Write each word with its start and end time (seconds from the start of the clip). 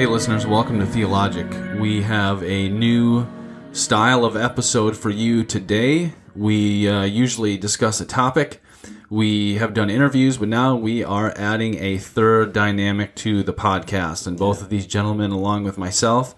Hey, 0.00 0.06
listeners, 0.06 0.46
welcome 0.46 0.78
to 0.78 0.86
Theologic. 0.86 1.78
We 1.78 2.00
have 2.00 2.42
a 2.42 2.70
new 2.70 3.26
style 3.72 4.24
of 4.24 4.34
episode 4.34 4.96
for 4.96 5.10
you 5.10 5.44
today. 5.44 6.14
We 6.34 6.88
uh, 6.88 7.02
usually 7.02 7.58
discuss 7.58 8.00
a 8.00 8.06
topic. 8.06 8.62
We 9.10 9.56
have 9.56 9.74
done 9.74 9.90
interviews, 9.90 10.38
but 10.38 10.48
now 10.48 10.74
we 10.74 11.04
are 11.04 11.34
adding 11.36 11.74
a 11.80 11.98
third 11.98 12.54
dynamic 12.54 13.14
to 13.16 13.42
the 13.42 13.52
podcast. 13.52 14.26
And 14.26 14.38
both 14.38 14.62
of 14.62 14.70
these 14.70 14.86
gentlemen, 14.86 15.32
along 15.32 15.64
with 15.64 15.76
myself, 15.76 16.34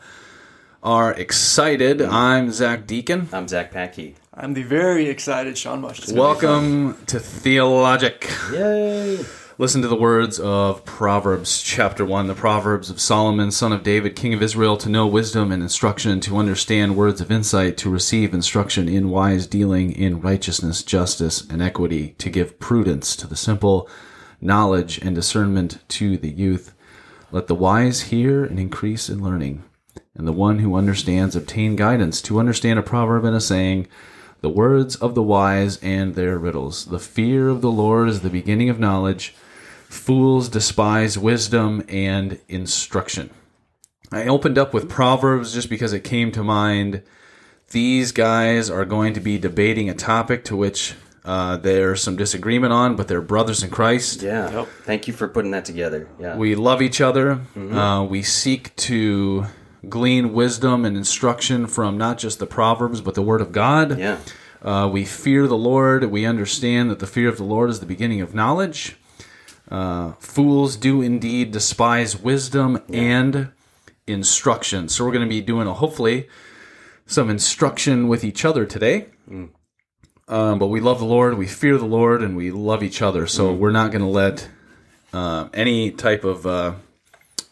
are 0.83 1.13
excited. 1.13 2.03
I'm 2.03 2.51
Zach 2.51 2.85
Dieken. 2.89 3.33
I'm 3.33 3.47
Zach 3.47 3.73
Patke. 3.73 4.17
I'm 4.35 4.55
the 4.55 4.65
very 4.65 5.07
excited 5.07 5.57
Sean 5.57 5.83
Mush. 5.83 6.01
It's 6.01 6.11
gonna 6.11 6.17
be 6.17 6.21
Welcome 6.21 7.07
to 7.07 7.21
Theologic. 7.21 8.29
Yay! 8.53 9.25
Listen 9.63 9.83
to 9.83 9.87
the 9.87 9.95
words 9.95 10.41
of 10.41 10.85
Proverbs 10.85 11.63
chapter 11.63 12.05
1, 12.05 12.27
the 12.27 12.35
Proverbs 12.35 12.91
of 12.91 13.01
Solomon, 13.01 13.53
son 13.53 13.71
of 13.73 13.85
David, 13.85 14.17
king 14.17 14.35
of 14.35 14.43
Israel, 14.43 14.77
to 14.77 14.89
know 14.89 15.07
wisdom 15.07 15.53
and 15.53 15.63
instruction, 15.63 16.19
to 16.19 16.37
understand 16.37 16.97
words 16.97 17.21
of 17.21 17.31
insight, 17.31 17.77
to 17.77 17.89
receive 17.89 18.35
instruction 18.35 18.89
in 18.89 19.09
wise 19.09 19.47
dealing, 19.47 19.93
in 19.93 20.21
righteousness, 20.21 20.83
justice, 20.83 21.49
and 21.49 21.63
equity, 21.63 22.17
to 22.19 22.29
give 22.29 22.59
prudence 22.59 23.15
to 23.15 23.29
the 23.29 23.37
simple, 23.37 23.89
knowledge 24.41 24.99
and 24.99 25.15
discernment 25.15 25.79
to 25.91 26.17
the 26.17 26.33
youth. 26.33 26.75
Let 27.31 27.47
the 27.47 27.55
wise 27.55 28.01
hear 28.11 28.43
and 28.45 28.59
increase 28.59 29.09
in 29.09 29.23
learning, 29.23 29.63
and 30.17 30.27
the 30.27 30.33
one 30.33 30.59
who 30.59 30.75
understands 30.75 31.37
obtain 31.37 31.77
guidance, 31.77 32.21
to 32.23 32.41
understand 32.41 32.81
a 32.81 32.83
proverb 32.83 33.25
and 33.25 33.37
a 33.37 33.41
saying, 33.41 33.87
the 34.41 34.49
words 34.49 34.97
of 34.97 35.15
the 35.15 35.23
wise 35.23 35.77
and 35.85 36.17
their 36.17 36.37
riddles. 36.37 36.87
The 36.87 36.99
fear 36.99 37.49
of 37.49 37.61
the 37.61 37.71
Lord 37.71 38.09
is 38.09 38.23
the 38.23 38.29
beginning 38.29 38.69
of 38.69 38.81
knowledge. 38.81 39.37
Fools 39.93 40.49
despise 40.49 41.19
wisdom 41.19 41.85
and 41.87 42.41
instruction. 42.49 43.29
I 44.11 44.25
opened 44.27 44.57
up 44.57 44.73
with 44.73 44.89
Proverbs 44.89 45.53
just 45.53 45.69
because 45.69 45.93
it 45.93 46.01
came 46.03 46.33
to 46.33 46.43
mind. 46.43 47.03
These 47.73 48.11
guys 48.13 48.71
are 48.71 48.87
going 48.87 49.13
to 49.13 49.21
be 49.21 49.37
debating 49.39 49.91
a 49.91 49.95
topic 49.95 50.45
to 50.47 50.57
which 50.57 50.95
uh, 51.27 51.59
there's 51.59 52.03
some 52.03 52.17
disagreement 52.17 52.73
on, 52.73 52.97
but 52.97 53.07
they're 53.07 53.21
brothers 53.21 53.63
in 53.63 53.69
Christ. 53.69 54.23
Yeah. 54.23 54.51
Yep. 54.51 54.69
Thank 54.85 55.07
you 55.09 55.13
for 55.13 55.29
putting 55.29 55.51
that 55.51 55.67
together. 55.67 56.09
Yeah. 56.19 56.37
We 56.39 56.55
love 56.55 56.81
each 56.81 57.03
other. 57.03 57.43
Uh, 57.55 58.05
we 58.09 58.23
seek 58.23 58.75
to 58.77 59.45
glean 59.87 60.33
wisdom 60.33 60.87
and 60.87 60.97
instruction 60.97 61.67
from 61.67 61.99
not 61.99 62.17
just 62.17 62.39
the 62.39 62.47
Proverbs, 62.47 63.03
but 63.03 63.15
the 63.15 63.23
Word 63.23 63.43
of 63.43 63.53
God. 63.53 63.99
yeah. 63.99 64.19
Uh, 64.63 64.89
we 64.91 65.05
fear 65.05 65.47
the 65.47 65.57
Lord. 65.57 66.05
We 66.05 66.25
understand 66.25 66.91
that 66.91 66.99
the 66.99 67.07
fear 67.07 67.29
of 67.29 67.37
the 67.37 67.45
Lord 67.45 67.69
is 67.69 67.81
the 67.81 67.87
beginning 67.87 68.21
of 68.21 68.35
knowledge. 68.35 68.97
Uh, 69.73 70.13
fools 70.19 70.77
do 70.77 71.01
indeed 71.01 71.51
despise 71.51 72.15
wisdom 72.15 72.79
and 72.93 73.51
instruction. 74.07 74.87
So 74.87 75.03
we're 75.03 75.13
going 75.13 75.25
to 75.25 75.35
be 75.35 75.41
doing 75.41 75.67
a, 75.67 75.73
hopefully 75.73 76.29
some 77.07 77.31
instruction 77.31 78.07
with 78.07 78.23
each 78.23 78.45
other 78.45 78.67
today. 78.67 79.07
Um, 80.29 80.59
but 80.59 80.67
we 80.67 80.81
love 80.81 80.99
the 80.99 81.07
Lord, 81.07 81.39
we 81.39 81.47
fear 81.47 81.79
the 81.79 81.87
Lord, 81.87 82.23
and 82.23 82.37
we 82.37 82.51
love 82.51 82.83
each 82.83 83.01
other. 83.01 83.27
So 83.27 83.51
we're 83.51 83.71
not 83.71 83.93
going 83.93 84.03
to 84.03 84.09
let 84.09 84.47
uh, 85.15 85.49
any 85.55 85.91
type 85.91 86.25
of 86.25 86.47
uh, 86.47 86.75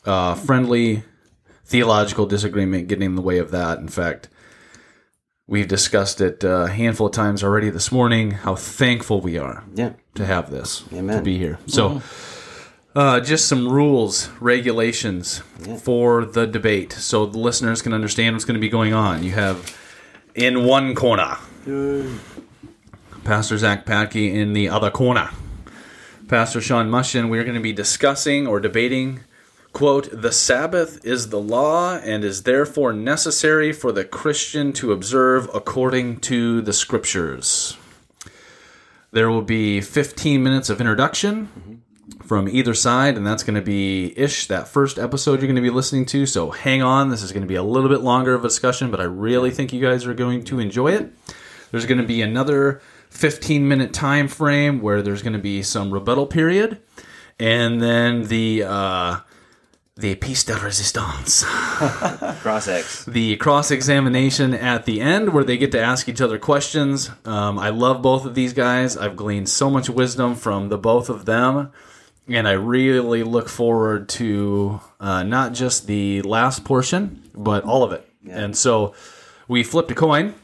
uh, 0.05 0.35
friendly 0.35 1.05
theological 1.65 2.27
disagreement 2.27 2.89
get 2.89 3.01
in 3.03 3.15
the 3.15 3.23
way 3.23 3.39
of 3.39 3.51
that. 3.53 3.79
In 3.79 3.89
fact, 3.89 4.29
we've 5.51 5.69
discussed 5.69 6.21
it 6.23 6.45
uh, 6.45 6.49
a 6.49 6.69
handful 6.71 7.09
of 7.09 7.13
times 7.13 7.43
already 7.45 7.69
this 7.71 7.91
morning 7.93 8.31
how 8.31 8.55
thankful 8.55 9.21
we 9.21 9.37
are 9.37 9.65
Yeah. 9.75 9.93
to 10.15 10.25
have 10.25 10.51
this, 10.51 10.85
Amen. 10.95 11.17
to 11.19 11.23
be 11.23 11.37
here. 11.39 11.59
So, 11.67 12.01
uh, 12.95 13.21
just 13.21 13.47
some 13.49 13.69
rules, 13.69 14.31
regulations 14.41 15.39
for 15.83 16.25
the 16.25 16.47
debate, 16.47 16.93
so 16.93 17.27
the 17.27 17.39
listeners 17.39 17.83
can 17.83 17.93
understand 17.93 18.35
what's 18.37 18.45
going 18.45 18.55
to 18.55 18.61
be 18.61 18.69
going 18.71 18.95
on. 18.95 19.23
You 19.25 19.33
have 19.33 19.77
in 20.35 20.65
one 20.65 20.95
corner 20.95 21.37
Pastor 23.25 23.59
Zach 23.59 23.85
Patke 23.85 24.33
in 24.33 24.55
the 24.55 24.69
other 24.69 24.91
corner. 24.91 25.29
Pastor 26.29 26.61
Sean 26.61 26.89
Mushin, 26.89 27.29
we're 27.29 27.43
going 27.45 27.55
to 27.57 27.61
be 27.61 27.73
discussing 27.73 28.47
or 28.47 28.61
debating, 28.61 29.21
quote, 29.73 30.09
the 30.13 30.33
Sabbath 30.33 31.05
is 31.05 31.29
the 31.29 31.41
law 31.41 31.97
and 31.97 32.25
is 32.25 32.43
therefore 32.43 32.93
necessary 32.93 33.73
for 33.73 33.93
the 33.93 34.05
Christian 34.05 34.73
to 34.75 34.93
observe 34.93 35.49
according 35.55 36.21
to 36.21 36.61
the 36.63 36.73
scriptures. 36.73 37.77
There 39.13 39.31
will 39.31 39.43
be 39.43 39.81
15 39.81 40.43
minutes 40.43 40.71
of 40.71 40.81
introduction 40.81 41.83
from 42.25 42.49
either 42.49 42.75
side, 42.75 43.17
and 43.17 43.27
that's 43.27 43.43
going 43.43 43.57
to 43.57 43.61
be 43.61 44.17
ish 44.17 44.47
that 44.47 44.69
first 44.69 44.99
episode 44.99 45.41
you're 45.41 45.49
going 45.49 45.57
to 45.57 45.63
be 45.63 45.71
listening 45.71 46.07
to. 46.07 46.27
So 46.27 46.51
hang 46.51 46.83
on. 46.83 47.11
This 47.11 47.23
is 47.23 47.33
going 47.33 47.43
to 47.43 47.49
be 47.49 47.57
a 47.57 47.63
little 47.63 47.89
bit 47.89 48.03
longer 48.03 48.35
of 48.35 48.45
a 48.45 48.49
discussion, 48.49 48.91
but 48.91 49.01
I 49.01 49.05
really 49.05 49.51
think 49.51 49.73
you 49.73 49.81
guys 49.81 50.07
are 50.07 50.15
going 50.15 50.45
to 50.45 50.61
enjoy 50.61 50.93
it. 50.93 51.13
There's 51.71 51.87
going 51.87 52.01
to 52.01 52.07
be 52.07 52.23
another 52.23 52.81
15 53.11 53.67
minute 53.67 53.93
time 53.93 54.29
frame 54.29 54.81
where 54.81 55.03
there's 55.03 55.23
going 55.23 55.33
to 55.33 55.41
be 55.41 55.63
some 55.63 55.93
rebuttal 55.93 56.27
period, 56.27 56.81
and 57.39 57.81
then 57.83 58.25
the 58.25 58.65
uh, 58.65 59.17
the 60.01 60.15
piece 60.17 60.45
de 60.45 60.55
resistance, 60.55 61.45
Cross 62.43 62.69
X. 62.69 63.05
the 63.05 63.37
cross 63.37 63.71
examination 63.71 64.55
at 64.55 64.85
the 64.85 65.01
end 65.01 65.33
where 65.33 65.45
they 65.45 65.57
get 65.57 65.73
to 65.73 65.81
ask 65.81 66.09
each 66.09 66.21
other 66.21 66.39
questions. 66.39 67.11
Um, 67.25 67.59
I 67.59 67.71
love 67.71 68.03
both 68.03 68.25
of 68.25 68.35
these 68.35 68.53
guys. 68.53 68.97
I've 68.97 69.17
gleaned 69.17 69.49
so 69.49 69.71
much 69.71 69.91
wisdom 69.91 70.35
from 70.35 70.69
the 70.69 70.79
both 70.79 71.09
of 71.09 71.25
them. 71.27 71.71
And 72.29 72.47
I 72.47 72.53
really 72.53 73.23
look 73.23 73.49
forward 73.49 74.09
to 74.11 74.81
uh, 75.01 75.23
not 75.25 75.53
just 75.53 75.87
the 75.87 76.23
last 76.23 76.65
portion, 76.65 77.29
but 77.35 77.65
all 77.65 77.83
of 77.83 77.93
it. 77.93 78.09
And 78.29 78.57
so 78.57 78.95
we 79.49 79.63
flipped 79.65 79.91
a 79.91 79.95
coin. 79.95 80.35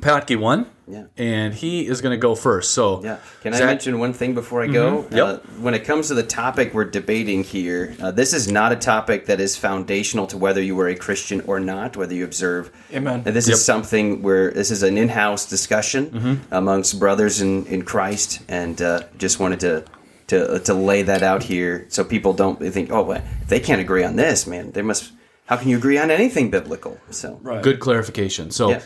Patke 0.00 0.36
won. 0.36 0.66
Yeah. 0.86 1.04
And 1.16 1.54
he 1.54 1.86
is 1.86 2.00
going 2.02 2.12
to 2.12 2.18
go 2.28 2.34
first. 2.34 2.72
So 2.72 3.02
Yeah. 3.02 3.16
Can 3.42 3.54
I 3.54 3.56
Zach- 3.56 3.62
Mm-hmm. 3.62 3.66
mention 3.66 3.98
one 3.98 4.12
thing 4.12 4.34
before 4.34 4.62
I 4.62 4.66
go? 4.66 5.06
Yep. 5.10 5.26
Uh, 5.26 5.38
when 5.60 5.74
it 5.74 5.84
comes 5.84 6.08
to 6.08 6.14
the 6.14 6.22
topic 6.22 6.74
we're 6.74 6.84
debating 6.84 7.42
here, 7.42 7.94
uh, 8.02 8.10
this 8.10 8.32
is 8.34 8.50
not 8.50 8.70
a 8.72 8.76
topic 8.76 9.26
that 9.26 9.40
is 9.40 9.56
foundational 9.56 10.26
to 10.28 10.36
whether 10.36 10.60
you 10.62 10.78
are 10.80 10.88
a 10.88 10.94
Christian 10.96 11.40
or 11.46 11.58
not, 11.60 11.96
whether 11.96 12.14
you 12.14 12.24
observe. 12.24 12.70
Amen. 12.92 13.22
Uh, 13.26 13.30
This 13.30 13.48
Yep. 13.48 13.54
is 13.54 13.64
something 13.64 14.22
where 14.22 14.50
this 14.50 14.70
is 14.70 14.82
an 14.82 14.96
in-house 14.98 15.46
discussion 15.46 16.10
Mm-hmm. 16.10 16.34
amongst 16.54 16.98
brothers 16.98 17.40
in, 17.40 17.64
in 17.66 17.82
Christ, 17.82 18.40
and 18.48 18.80
uh, 18.82 19.00
just 19.18 19.40
wanted 19.40 19.60
to 19.60 19.84
to 20.26 20.58
to 20.60 20.74
lay 20.74 21.02
that 21.02 21.22
out 21.22 21.42
here 21.42 21.84
so 21.88 22.02
people 22.04 22.32
don't 22.32 22.58
think, 22.72 22.90
oh, 22.90 23.02
well, 23.02 23.22
if 23.42 23.48
they 23.48 23.60
can't 23.60 23.80
agree 23.80 24.04
on 24.04 24.16
this, 24.16 24.46
man, 24.46 24.72
they 24.72 24.82
must. 24.82 25.12
How 25.46 25.56
can 25.58 25.68
you 25.68 25.76
agree 25.76 25.98
on 25.98 26.10
anything 26.10 26.50
biblical? 26.50 26.96
So 27.10 27.38
Right. 27.42 27.62
Good 27.62 27.78
clarification. 27.78 28.50
So, 28.50 28.70
Yeah. 28.70 28.80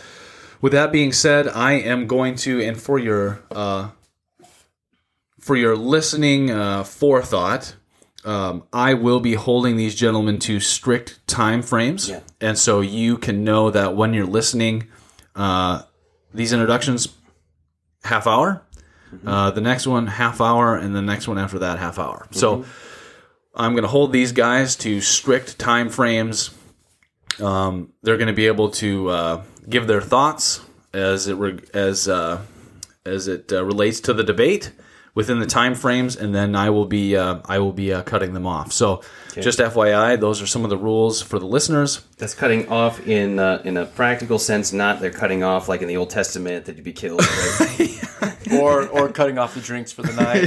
With 0.60 0.72
that 0.72 0.92
being 0.92 1.12
said, 1.12 1.48
I 1.48 1.72
am 1.72 2.06
going 2.06 2.34
to, 2.36 2.60
and 2.62 2.80
for 2.80 2.98
your 2.98 3.40
uh, 3.50 3.90
for 5.40 5.56
your 5.56 5.76
listening 5.76 6.50
uh, 6.50 6.84
forethought, 6.84 7.76
um, 8.24 8.64
I 8.72 8.94
will 8.94 9.20
be 9.20 9.34
holding 9.34 9.76
these 9.76 9.94
gentlemen 9.94 10.38
to 10.40 10.60
strict 10.60 11.26
time 11.26 11.62
frames, 11.62 12.08
Yeah. 12.08 12.20
and 12.40 12.58
so 12.58 12.80
you 12.80 13.16
can 13.16 13.44
know 13.44 13.70
that 13.70 13.94
when 13.96 14.12
you're 14.14 14.26
listening, 14.26 14.88
uh, 15.34 15.82
these 16.34 16.52
introductions, 16.52 17.08
half 18.04 18.26
hour. 18.26 18.62
Uh, 19.26 19.50
the 19.50 19.60
next 19.62 19.86
one 19.86 20.06
half 20.06 20.38
hour, 20.38 20.76
and 20.76 20.94
the 20.94 21.00
next 21.00 21.26
one 21.26 21.38
after 21.38 21.58
that 21.60 21.78
half 21.78 21.98
hour. 21.98 22.26
So 22.30 22.66
I'm 23.54 23.72
going 23.72 23.84
to 23.84 23.88
hold 23.88 24.12
these 24.12 24.32
guys 24.32 24.76
to 24.76 25.00
strict 25.00 25.58
time 25.58 25.88
frames 25.88 26.50
um, 27.40 27.92
they're 28.02 28.16
going 28.16 28.28
to 28.28 28.32
be 28.34 28.46
able 28.46 28.70
to 28.70 29.08
uh, 29.08 29.42
give 29.68 29.86
their 29.86 30.00
thoughts 30.00 30.60
as 30.92 31.28
it 31.28 31.34
re- 31.34 31.60
as 31.74 32.08
uh, 32.08 32.40
as 33.04 33.28
it 33.28 33.52
uh, 33.52 33.64
relates 33.64 34.00
to 34.00 34.12
the 34.14 34.24
debate 34.24 34.72
within 35.14 35.40
the 35.40 35.46
time 35.46 35.74
frames, 35.74 36.14
and 36.16 36.34
then 36.34 36.54
I 36.54 36.70
will 36.70 36.84
be 36.86 37.16
uh, 37.16 37.40
I 37.44 37.58
will 37.58 37.72
be 37.72 37.92
uh, 37.92 38.02
cutting 38.02 38.34
them 38.34 38.46
off. 38.46 38.72
So, 38.72 39.02
just 39.34 39.58
FYI, 39.58 40.18
those 40.20 40.40
are 40.40 40.46
some 40.46 40.64
of 40.64 40.70
the 40.70 40.76
rules 40.78 41.20
for 41.22 41.38
the 41.38 41.46
listeners. 41.46 42.04
that's 42.18 42.34
cutting 42.34 42.68
off 42.68 43.06
in 43.06 43.38
uh, 43.38 43.60
in 43.64 43.76
a 43.76 43.86
practical 43.86 44.38
sense. 44.38 44.72
Not 44.72 45.00
they're 45.00 45.10
cutting 45.10 45.42
off 45.42 45.68
like 45.68 45.82
in 45.82 45.88
the 45.88 45.96
Old 45.96 46.10
Testament 46.10 46.66
that 46.66 46.76
you'd 46.76 46.84
be 46.84 46.92
killed. 46.92 47.20
Right? 47.60 47.94
or 48.52 48.86
or 48.88 49.08
cutting 49.10 49.38
off 49.38 49.54
the 49.54 49.60
drinks 49.60 49.92
for 49.92 50.02
the 50.02 50.12
night. 50.14 50.44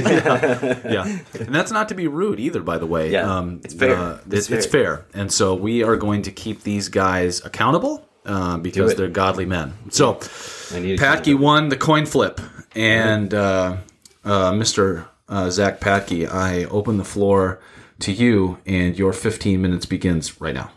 yeah, 0.92 1.18
and 1.38 1.54
that's 1.54 1.70
not 1.70 1.88
to 1.90 1.94
be 1.94 2.08
rude 2.08 2.40
either. 2.40 2.60
By 2.62 2.78
the 2.78 2.86
way, 2.86 3.10
Yeah, 3.10 3.44
it's 3.62 3.74
fair. 3.74 3.96
uh, 3.96 4.18
It's 4.26 4.50
it's, 4.50 4.50
it's 4.50 4.66
fair, 4.66 5.04
and 5.14 5.32
so 5.32 5.54
we 5.54 5.82
are 5.84 5.96
going 5.96 6.22
to 6.22 6.30
keep 6.32 6.62
these 6.62 6.88
guys 6.88 7.44
accountable 7.44 8.06
uh, 8.24 8.58
because 8.58 8.94
they're 8.94 9.08
godly 9.08 9.46
men. 9.46 9.74
So, 9.90 10.14
Patke 10.14 11.38
won 11.38 11.68
the 11.68 11.76
coin 11.76 12.06
flip, 12.06 12.40
and 12.74 13.32
uh, 13.32 13.76
uh, 14.24 14.52
Mr. 14.52 15.06
Uh, 15.28 15.50
Zach 15.50 15.80
Patke, 15.80 16.28
I 16.28 16.64
open 16.64 16.98
the 16.98 17.04
floor 17.04 17.60
to 18.00 18.12
you, 18.12 18.58
and 18.66 18.98
your 18.98 19.12
15 19.12 19.60
minutes 19.60 19.86
begins 19.86 20.40
right 20.40 20.54
now. 20.54 20.70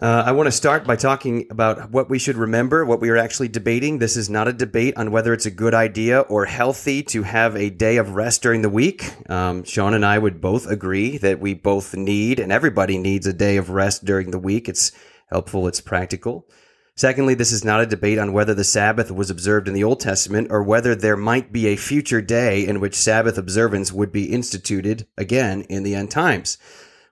Uh, 0.00 0.24
I 0.26 0.32
want 0.32 0.48
to 0.48 0.52
start 0.52 0.84
by 0.84 0.96
talking 0.96 1.46
about 1.50 1.90
what 1.90 2.10
we 2.10 2.18
should 2.18 2.36
remember, 2.36 2.84
what 2.84 3.00
we 3.00 3.10
are 3.10 3.16
actually 3.16 3.46
debating. 3.46 4.00
This 4.00 4.16
is 4.16 4.28
not 4.28 4.48
a 4.48 4.52
debate 4.52 4.96
on 4.96 5.12
whether 5.12 5.32
it's 5.32 5.46
a 5.46 5.52
good 5.52 5.72
idea 5.72 6.20
or 6.22 6.46
healthy 6.46 7.04
to 7.04 7.22
have 7.22 7.56
a 7.56 7.70
day 7.70 7.96
of 7.96 8.10
rest 8.10 8.42
during 8.42 8.62
the 8.62 8.68
week. 8.68 9.14
Um, 9.30 9.62
Sean 9.62 9.94
and 9.94 10.04
I 10.04 10.18
would 10.18 10.40
both 10.40 10.66
agree 10.66 11.16
that 11.18 11.38
we 11.38 11.54
both 11.54 11.94
need, 11.94 12.40
and 12.40 12.50
everybody 12.50 12.98
needs 12.98 13.26
a 13.28 13.32
day 13.32 13.56
of 13.56 13.70
rest 13.70 14.04
during 14.04 14.32
the 14.32 14.38
week. 14.38 14.68
It's 14.68 14.90
helpful, 15.34 15.66
it's 15.66 15.80
practical. 15.80 16.46
Secondly, 16.94 17.34
this 17.34 17.50
is 17.50 17.64
not 17.64 17.80
a 17.80 17.86
debate 17.86 18.20
on 18.20 18.32
whether 18.32 18.54
the 18.54 18.62
Sabbath 18.62 19.10
was 19.10 19.30
observed 19.30 19.66
in 19.66 19.74
the 19.74 19.82
Old 19.82 19.98
Testament 19.98 20.46
or 20.48 20.62
whether 20.62 20.94
there 20.94 21.16
might 21.16 21.52
be 21.52 21.66
a 21.66 21.74
future 21.74 22.22
day 22.22 22.64
in 22.64 22.78
which 22.78 22.94
Sabbath 22.94 23.36
observance 23.36 23.92
would 23.92 24.12
be 24.12 24.32
instituted 24.32 25.08
again 25.18 25.62
in 25.62 25.82
the 25.82 25.96
end 25.96 26.12
times. 26.12 26.56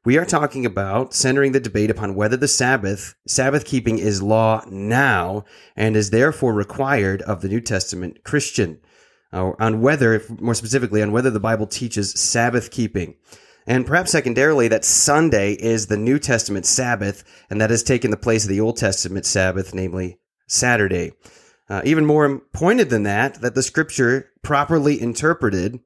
We 0.05 0.17
are 0.19 0.25
talking 0.25 0.65
about 0.65 1.15
centering 1.15 1.51
the 1.51 1.59
debate 1.59 1.91
upon 1.91 2.15
whether 2.15 2.37
the 2.37 2.47
Sabbath, 2.47 3.17
Sabbath 3.27 3.65
keeping 3.65 3.99
is 3.99 4.23
law 4.23 4.63
now 4.71 5.45
and 5.75 5.97
is 5.97 6.11
therefore 6.11 6.53
required 6.53 7.23
of 7.23 7.43
the 7.43 7.49
New 7.49 7.61
Testament 7.61 8.23
Christian. 8.23 8.79
or 9.33 9.61
on 9.61 9.81
whether, 9.81 10.23
more 10.39 10.55
specifically, 10.55 11.03
on 11.03 11.11
whether 11.11 11.31
the 11.31 11.41
Bible 11.41 11.67
teaches 11.67 12.13
Sabbath 12.13 12.71
keeping. 12.71 13.17
And 13.67 13.87
perhaps 13.87 14.11
secondarily, 14.11 14.69
that 14.69 14.85
Sunday 14.85 15.53
is 15.53 15.87
the 15.87 15.97
New 15.97 16.19
Testament 16.19 16.67
Sabbath, 16.67 17.25
and 17.49 17.61
that 17.61 17.71
has 17.71 17.83
taken 17.83 18.11
the 18.11 18.17
place 18.17 18.45
of 18.45 18.51
the 18.51 18.61
Old 18.61 18.77
Testament 18.77 19.27
Sabbath, 19.27 19.75
namely 19.75 20.19
Saturday. 20.49 21.13
Uh, 21.69 21.81
even 21.85 22.05
more 22.05 22.41
pointed 22.53 22.91
than 22.91 23.05
that, 23.05 23.41
that 23.41 23.55
the 23.55 23.63
scripture 23.63 24.31
properly 24.43 25.01
interpreted 25.01 25.81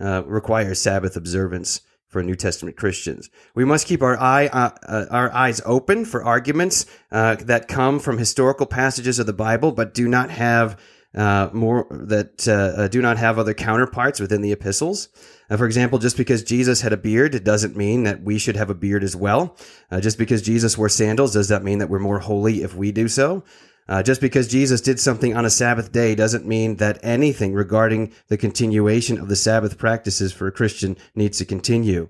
uh, 0.00 0.22
requires 0.24 0.80
Sabbath 0.80 1.16
observance 1.16 1.80
for 2.06 2.22
New 2.22 2.36
Testament 2.36 2.76
Christians. 2.76 3.28
We 3.54 3.64
must 3.64 3.86
keep 3.86 4.02
our 4.02 4.18
eye 4.18 4.46
uh, 4.46 4.70
uh, 4.86 5.06
our 5.10 5.32
eyes 5.34 5.60
open 5.64 6.04
for 6.04 6.24
arguments 6.24 6.86
uh, 7.10 7.36
that 7.40 7.68
come 7.68 7.98
from 7.98 8.18
historical 8.18 8.66
passages 8.66 9.18
of 9.18 9.26
the 9.26 9.32
Bible, 9.32 9.72
but 9.72 9.92
do 9.92 10.08
not 10.08 10.30
have 10.30 10.80
uh, 11.16 11.50
more 11.52 11.86
that 11.90 12.46
uh, 12.46 12.82
uh, 12.82 12.88
do 12.88 13.00
not 13.00 13.16
have 13.16 13.38
other 13.38 13.54
counterparts 13.54 14.20
within 14.20 14.42
the 14.42 14.52
epistles. 14.52 15.08
for 15.56 15.64
example, 15.64 15.98
just 15.98 16.16
because 16.16 16.42
Jesus 16.42 16.82
had 16.82 16.92
a 16.92 16.96
beard, 16.96 17.34
it 17.34 17.44
doesn't 17.44 17.76
mean 17.76 18.02
that 18.02 18.22
we 18.22 18.38
should 18.38 18.56
have 18.56 18.70
a 18.70 18.74
beard 18.74 19.02
as 19.02 19.16
well. 19.16 19.56
just 20.00 20.18
because 20.18 20.42
Jesus 20.42 20.76
wore 20.76 20.88
sandals, 20.88 21.32
does 21.32 21.48
that 21.48 21.64
mean 21.64 21.78
that 21.78 21.88
we're 21.88 21.98
more 21.98 22.18
holy 22.18 22.62
if 22.62 22.74
we 22.74 22.92
do 22.92 23.08
so? 23.08 23.42
Uh, 23.88 24.02
just 24.02 24.20
because 24.20 24.48
Jesus 24.48 24.80
did 24.80 24.98
something 24.98 25.36
on 25.36 25.44
a 25.44 25.50
Sabbath 25.50 25.92
day 25.92 26.14
doesn't 26.14 26.46
mean 26.46 26.76
that 26.76 26.98
anything 27.02 27.54
regarding 27.54 28.12
the 28.28 28.36
continuation 28.36 29.18
of 29.18 29.28
the 29.28 29.36
Sabbath 29.36 29.78
practices 29.78 30.32
for 30.32 30.46
a 30.46 30.52
Christian 30.52 30.96
needs 31.14 31.38
to 31.38 31.44
continue. 31.44 32.08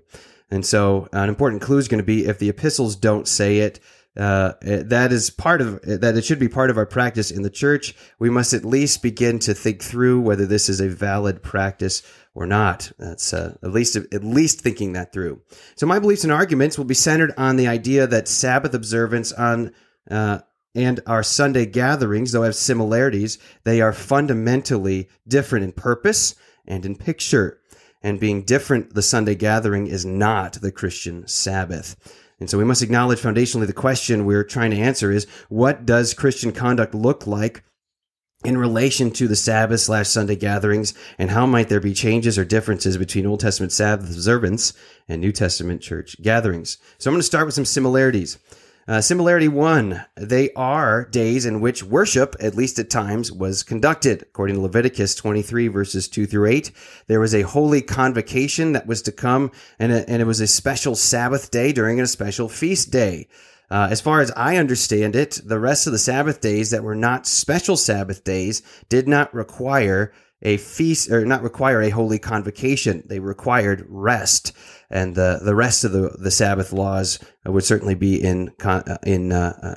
And 0.49 0.65
so, 0.65 1.07
an 1.11 1.29
important 1.29 1.61
clue 1.61 1.77
is 1.77 1.87
going 1.87 1.99
to 1.99 2.05
be 2.05 2.25
if 2.25 2.39
the 2.39 2.49
epistles 2.49 2.95
don't 2.95 3.27
say 3.27 3.59
it, 3.59 3.79
uh, 4.17 4.53
that 4.61 5.11
is 5.11 5.29
part 5.29 5.61
of 5.61 5.81
that. 5.83 6.17
It 6.17 6.25
should 6.25 6.39
be 6.39 6.49
part 6.49 6.69
of 6.69 6.77
our 6.77 6.85
practice 6.85 7.29
in 7.29 7.43
the 7.43 7.49
church. 7.49 7.95
We 8.17 8.29
must 8.29 8.53
at 8.53 8.65
least 8.65 9.03
begin 9.03 9.37
to 9.39 9.53
think 9.53 9.83
through 9.83 10.21
whether 10.21 10.45
this 10.45 10.69
is 10.69 10.81
a 10.81 10.89
valid 10.89 11.43
practice 11.43 12.01
or 12.33 12.47
not. 12.47 12.91
That's 12.97 13.31
uh, 13.33 13.57
at 13.61 13.71
least 13.71 13.95
at 13.95 14.23
least 14.23 14.61
thinking 14.61 14.93
that 14.93 15.13
through. 15.13 15.41
So 15.75 15.85
my 15.85 15.99
beliefs 15.99 16.23
and 16.23 16.33
arguments 16.33 16.77
will 16.77 16.85
be 16.85 16.95
centered 16.95 17.33
on 17.37 17.57
the 17.57 17.67
idea 17.67 18.07
that 18.07 18.27
Sabbath 18.27 18.73
observance 18.73 19.31
on 19.31 19.73
uh, 20.09 20.39
and 20.73 20.99
our 21.07 21.23
Sunday 21.23 21.65
gatherings, 21.65 22.31
though 22.31 22.43
have 22.43 22.55
similarities, 22.55 23.39
they 23.63 23.81
are 23.81 23.93
fundamentally 23.93 25.09
different 25.27 25.63
in 25.63 25.71
purpose 25.71 26.35
and 26.67 26.85
in 26.85 26.95
picture. 26.95 27.59
And 28.03 28.19
being 28.19 28.43
different, 28.43 28.93
the 28.93 29.01
Sunday 29.01 29.33
gathering 29.33 29.87
is 29.87 30.05
not 30.05 30.53
the 30.53 30.71
Christian 30.71 31.27
Sabbath. 31.27 31.95
And 32.39 32.49
so 32.49 32.57
we 32.57 32.63
must 32.63 32.81
acknowledge 32.81 33.19
foundationally 33.19 33.67
the 33.67 33.73
question 33.73 34.25
we're 34.25 34.43
trying 34.43 34.71
to 34.71 34.77
answer 34.77 35.11
is 35.11 35.25
what 35.49 35.85
does 35.85 36.13
Christian 36.13 36.51
conduct 36.51 36.93
look 36.93 37.25
like 37.25 37.63
in 38.45 38.57
relation 38.57 39.09
to 39.11 39.27
the 39.27 39.35
Sabbath 39.35 39.79
slash 39.79 40.07
Sunday 40.07 40.35
gatherings, 40.35 40.93
and 41.17 41.31
how 41.31 41.47
might 41.47 41.69
there 41.69 41.79
be 41.79 41.93
changes 41.93 42.37
or 42.37 42.45
differences 42.45 42.95
between 42.95 43.25
Old 43.25 43.39
Testament 43.39 43.71
Sabbath 43.71 44.11
observance 44.11 44.73
and 45.07 45.19
New 45.19 45.31
Testament 45.31 45.81
church 45.81 46.15
gatherings? 46.21 46.77
So 46.99 47.09
I'm 47.09 47.15
going 47.15 47.19
to 47.19 47.25
start 47.25 47.47
with 47.47 47.55
some 47.55 47.65
similarities. 47.65 48.37
Uh, 48.87 49.01
similarity 49.01 49.49
one, 49.49 50.05
they 50.15 50.49
are 50.53 51.03
days 51.03 51.45
in 51.45 51.59
which 51.59 51.83
worship, 51.83 52.37
at 52.39 52.55
least 52.55 52.79
at 52.79 52.89
times, 52.89 53.29
was 53.29 53.61
conducted. 53.61 54.21
According 54.21 54.55
to 54.55 54.61
Leviticus 54.61 55.13
23 55.13 55.67
verses 55.67 56.07
2 56.07 56.25
through 56.25 56.45
8, 56.47 56.71
there 57.07 57.19
was 57.19 57.35
a 57.35 57.41
holy 57.41 57.81
convocation 57.81 58.71
that 58.71 58.87
was 58.87 59.01
to 59.01 59.11
come 59.11 59.51
and, 59.77 59.91
a, 59.91 60.09
and 60.09 60.21
it 60.21 60.25
was 60.25 60.39
a 60.39 60.47
special 60.47 60.95
Sabbath 60.95 61.51
day 61.51 61.73
during 61.73 61.99
a 61.99 62.07
special 62.07 62.47
feast 62.47 62.89
day. 62.89 63.27
Uh, 63.69 63.89
as 63.91 63.99
far 63.99 64.21
as 64.21 64.31
I 64.37 64.55
understand 64.55 65.17
it, 65.17 65.41
the 65.43 65.59
rest 65.59 65.87
of 65.87 65.91
the 65.91 65.99
Sabbath 65.99 66.39
days 66.39 66.69
that 66.69 66.83
were 66.83 66.95
not 66.95 67.27
special 67.27 67.75
Sabbath 67.75 68.23
days 68.23 68.61
did 68.87 69.05
not 69.05 69.33
require 69.33 70.13
a 70.41 70.57
feast 70.57 71.09
or 71.09 71.25
not 71.25 71.41
require 71.41 71.81
a 71.81 71.89
holy 71.89 72.19
convocation. 72.19 73.03
They 73.07 73.19
required 73.19 73.85
rest, 73.87 74.53
and 74.89 75.15
the 75.15 75.39
the 75.43 75.55
rest 75.55 75.83
of 75.83 75.91
the 75.91 76.15
the 76.19 76.31
Sabbath 76.31 76.71
laws 76.71 77.19
would 77.45 77.63
certainly 77.63 77.95
be 77.95 78.21
in 78.21 78.51
uh, 78.63 78.97
in 79.03 79.31
uh, 79.31 79.57
uh 79.61 79.75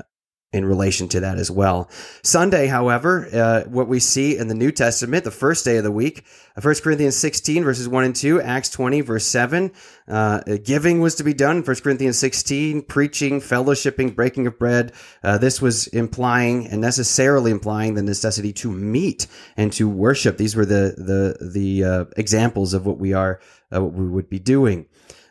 in 0.53 0.65
relation 0.65 1.07
to 1.07 1.21
that 1.21 1.39
as 1.39 1.49
well. 1.49 1.89
Sunday, 2.25 2.67
however, 2.67 3.29
uh, 3.33 3.63
what 3.69 3.87
we 3.87 4.01
see 4.01 4.37
in 4.37 4.49
the 4.49 4.55
New 4.55 4.73
Testament, 4.73 5.23
the 5.23 5.31
first 5.31 5.65
day 5.65 5.77
of 5.77 5.85
the 5.85 5.93
week, 5.93 6.25
1 6.61 6.75
uh, 6.75 6.81
Corinthians 6.83 7.17
16, 7.17 7.63
verses 7.63 7.89
1 7.89 8.05
and 8.05 8.17
2, 8.17 8.41
Acts 8.41 8.69
20, 8.71 9.01
verse 9.03 9.25
7, 9.27 9.71
uh, 10.09 10.41
giving 10.65 11.01
was 11.01 11.15
to 11.15 11.23
be 11.23 11.33
done, 11.33 11.63
1 11.63 11.77
Corinthians 11.77 12.19
16, 12.19 12.83
preaching, 12.83 13.41
fellowshipping, 13.41 14.17
breaking 14.17 14.49
of 14.49 14.59
bread. 14.59 14.93
Uh, 15.23 15.39
this 15.39 15.63
was 15.63 15.87
implying 15.89 16.67
and 16.67 16.81
necessarily 16.81 17.53
implying 17.53 17.95
the 17.95 18.03
necessity 18.03 18.53
to 18.53 18.73
meet 18.73 19.29
and 19.57 19.73
to 19.73 19.89
worship. 19.89 20.37
These 20.37 20.57
were 20.57 20.67
the, 20.67 20.95
the, 20.97 21.47
the 21.47 21.85
uh, 21.85 22.05
examples 22.17 22.75
of 22.75 22.87
what 22.87 22.99
we 22.99 23.13
are, 23.13 23.41
uh, 23.73 23.81
what 23.81 23.93
we 23.93 24.09
would 24.09 24.29
be 24.29 24.41
doing. 24.41 24.87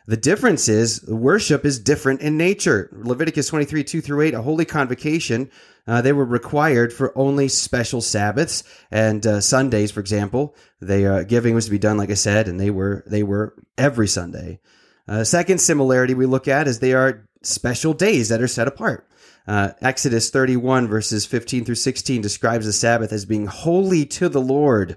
The 0.06 0.16
difference 0.16 0.68
is 0.68 1.04
worship 1.06 1.64
is 1.64 1.78
different 1.78 2.20
in 2.20 2.36
nature. 2.36 2.88
Leviticus 2.92 3.48
23, 3.48 3.84
2 3.84 4.00
through 4.00 4.22
8, 4.22 4.34
a 4.34 4.42
holy 4.42 4.64
convocation, 4.64 5.50
uh, 5.86 6.00
they 6.02 6.12
were 6.12 6.24
required 6.24 6.92
for 6.92 7.16
only 7.16 7.48
special 7.48 8.00
Sabbaths 8.00 8.62
and 8.90 9.26
uh, 9.26 9.40
Sundays, 9.40 9.90
for 9.90 10.00
example. 10.00 10.54
They 10.80 11.06
uh, 11.06 11.24
giving 11.24 11.54
was 11.54 11.66
to 11.66 11.70
be 11.70 11.78
done, 11.78 11.96
like 11.96 12.10
I 12.10 12.14
said, 12.14 12.48
and 12.48 12.60
they 12.60 12.70
were 12.70 13.02
they 13.06 13.22
were 13.22 13.54
every 13.76 14.08
Sunday. 14.08 14.60
Uh, 15.08 15.24
second 15.24 15.58
similarity 15.58 16.14
we 16.14 16.26
look 16.26 16.46
at 16.46 16.68
is 16.68 16.78
they 16.78 16.94
are 16.94 17.26
special 17.42 17.94
days 17.94 18.28
that 18.28 18.40
are 18.40 18.48
set 18.48 18.68
apart. 18.68 19.08
Uh, 19.46 19.70
Exodus 19.80 20.30
31 20.30 20.86
verses 20.86 21.26
15 21.26 21.64
through 21.64 21.74
16 21.74 22.20
describes 22.20 22.66
the 22.66 22.72
Sabbath 22.72 23.12
as 23.12 23.24
being 23.24 23.46
holy 23.46 24.06
to 24.06 24.28
the 24.28 24.40
Lord. 24.40 24.96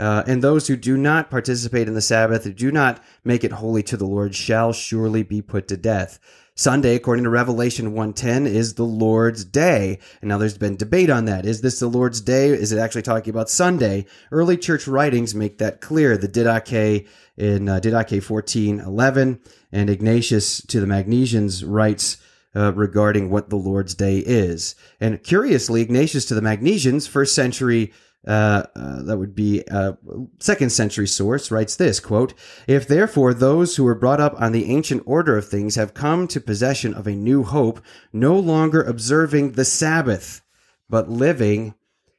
Uh, 0.00 0.24
and 0.26 0.42
those 0.42 0.66
who 0.66 0.76
do 0.76 0.96
not 0.96 1.30
participate 1.30 1.86
in 1.86 1.92
the 1.92 2.00
Sabbath, 2.00 2.44
who 2.44 2.52
do 2.52 2.72
not 2.72 3.04
make 3.22 3.44
it 3.44 3.52
holy 3.52 3.82
to 3.82 3.98
the 3.98 4.06
Lord, 4.06 4.34
shall 4.34 4.72
surely 4.72 5.22
be 5.22 5.42
put 5.42 5.68
to 5.68 5.76
death. 5.76 6.18
Sunday, 6.54 6.94
according 6.94 7.24
to 7.24 7.30
Revelation 7.30 7.92
1:10, 7.92 8.46
is 8.46 8.74
the 8.74 8.84
Lord's 8.84 9.44
day. 9.44 9.98
And 10.20 10.28
now 10.28 10.38
there's 10.38 10.58
been 10.58 10.76
debate 10.76 11.10
on 11.10 11.26
that. 11.26 11.44
Is 11.44 11.60
this 11.60 11.78
the 11.78 11.86
Lord's 11.86 12.20
day? 12.20 12.48
Is 12.48 12.72
it 12.72 12.78
actually 12.78 13.02
talking 13.02 13.30
about 13.30 13.50
Sunday? 13.50 14.06
Early 14.32 14.56
church 14.56 14.88
writings 14.88 15.34
make 15.34 15.58
that 15.58 15.80
clear. 15.80 16.16
The 16.16 16.28
Didache 16.28 17.06
in 17.36 17.68
uh, 17.68 17.80
Didache 17.80 18.22
14:11 18.22 19.38
and 19.70 19.90
Ignatius 19.90 20.62
to 20.66 20.80
the 20.80 20.86
Magnesians 20.86 21.62
writes 21.66 22.16
uh, 22.54 22.72
regarding 22.74 23.30
what 23.30 23.48
the 23.48 23.56
Lord's 23.56 23.94
day 23.94 24.18
is. 24.18 24.74
And 24.98 25.22
curiously, 25.22 25.82
Ignatius 25.82 26.24
to 26.26 26.34
the 26.34 26.42
Magnesians, 26.42 27.06
first 27.06 27.34
century 27.34 27.92
uh, 28.26 28.64
uh, 28.76 29.02
that 29.02 29.16
would 29.16 29.34
be 29.34 29.62
a 29.68 29.96
second 30.38 30.70
century 30.70 31.08
source 31.08 31.50
writes 31.50 31.76
this 31.76 32.00
quote 32.00 32.34
if 32.66 32.86
therefore 32.86 33.32
those 33.32 33.76
who 33.76 33.84
were 33.84 33.94
brought 33.94 34.20
up 34.20 34.38
on 34.38 34.52
the 34.52 34.70
ancient 34.70 35.02
order 35.06 35.38
of 35.38 35.48
things 35.48 35.76
have 35.76 35.94
come 35.94 36.28
to 36.28 36.38
possession 36.38 36.92
of 36.92 37.06
a 37.06 37.16
new 37.16 37.42
hope 37.42 37.80
no 38.12 38.38
longer 38.38 38.82
observing 38.82 39.52
the 39.52 39.64
sabbath 39.64 40.42
but 40.90 41.08
living 41.08 41.74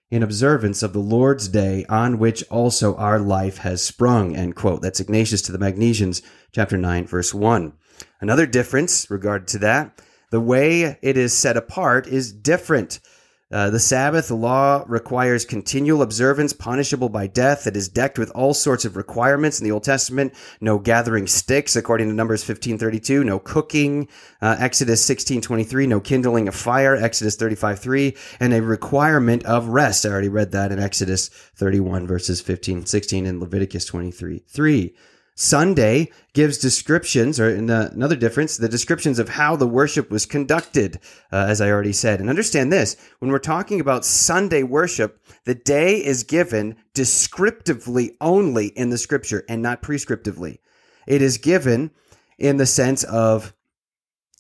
in 0.10 0.24
observance 0.24 0.82
of 0.82 0.92
the 0.92 1.00
lord's 1.00 1.48
day 1.48 1.86
on 1.88 2.18
which 2.18 2.44
also 2.50 2.96
our 2.96 3.20
life 3.20 3.60
has 3.60 3.84
sprung 3.84 4.36
end 4.36 4.56
quote. 4.56 4.82
That's 4.82 5.00
ignatius 5.00 5.44
to 5.44 5.52
the 5.52 5.60
magnesians 5.60 6.24
chapter 6.52 6.78
9 6.78 7.06
verse 7.06 7.32
1 7.32 7.74
another 8.20 8.48
difference 8.48 9.12
regard 9.12 9.48
to 9.50 9.60
that 9.60 10.02
the 10.32 10.42
way 10.42 10.98
it 11.04 11.16
is 11.16 11.38
set 11.38 11.58
apart 11.58 12.08
is 12.08 12.34
different 12.34 13.00
uh, 13.52 13.70
the 13.70 13.80
Sabbath 13.80 14.32
law 14.32 14.84
requires 14.88 15.46
continual 15.46 16.02
observance, 16.02 16.54
punishable 16.54 17.10
by 17.10 17.28
death. 17.28 17.68
It 17.68 17.76
is 17.76 17.90
decked 17.90 18.18
with 18.18 18.32
all 18.32 18.54
sorts 18.54 18.86
of 18.86 18.96
requirements 18.96 19.60
in 19.60 19.66
the 19.66 19.72
Old 19.72 19.84
Testament. 19.84 20.34
No 20.62 20.80
gathering 20.80 21.28
sticks, 21.28 21.76
according 21.76 22.08
to 22.08 22.14
Numbers 22.14 22.44
15:32. 22.44 23.24
No 23.24 23.40
cooking, 23.40 24.08
uh, 24.42 24.56
Exodus 24.60 25.04
16:23. 25.04 25.88
No 25.88 26.00
kindling 26.00 26.48
of 26.48 26.56
fire, 26.56 26.96
Exodus 26.96 27.36
35:3, 27.36 28.16
and 28.40 28.54
a 28.54 28.62
requirement 28.62 29.44
of 29.46 29.68
rest. 29.68 30.06
I 30.06 30.10
already 30.10 30.30
read 30.30 30.52
that 30.52 30.72
in 30.72 30.80
Exodus 30.80 31.30
31 31.56 32.08
verses 32.08 32.42
15, 32.42 32.86
16, 32.86 33.26
and 33.26 33.40
Leviticus 33.40 33.86
23:3. 33.86 34.94
Sunday 35.42 36.12
gives 36.34 36.60
descriptions, 36.60 37.40
or 37.40 37.50
another 37.50 38.16
difference, 38.16 38.58
the 38.58 38.70
descriptions 38.70 39.18
of 39.18 39.28
how 39.28 39.56
the 39.56 39.68
worship 39.68 40.12
was 40.12 40.28
conducted, 40.28 41.00
uh, 41.32 41.48
as 41.50 41.60
I 41.60 41.72
already 41.72 41.94
said. 41.94 42.20
And 42.20 42.30
understand 42.30 42.72
this 42.72 42.96
when 43.18 43.32
we're 43.32 43.40
talking 43.40 43.80
about 43.80 44.06
Sunday 44.06 44.62
worship, 44.62 45.20
the 45.46 45.56
day 45.56 45.96
is 45.96 46.22
given 46.22 46.76
descriptively 46.94 48.16
only 48.22 48.68
in 48.68 48.92
the 48.92 49.00
scripture 49.00 49.44
and 49.50 49.64
not 49.64 49.82
prescriptively. 49.82 50.60
It 51.08 51.24
is 51.24 51.40
given 51.40 51.90
in 52.38 52.58
the 52.58 52.68
sense 52.68 53.04
of 53.04 53.52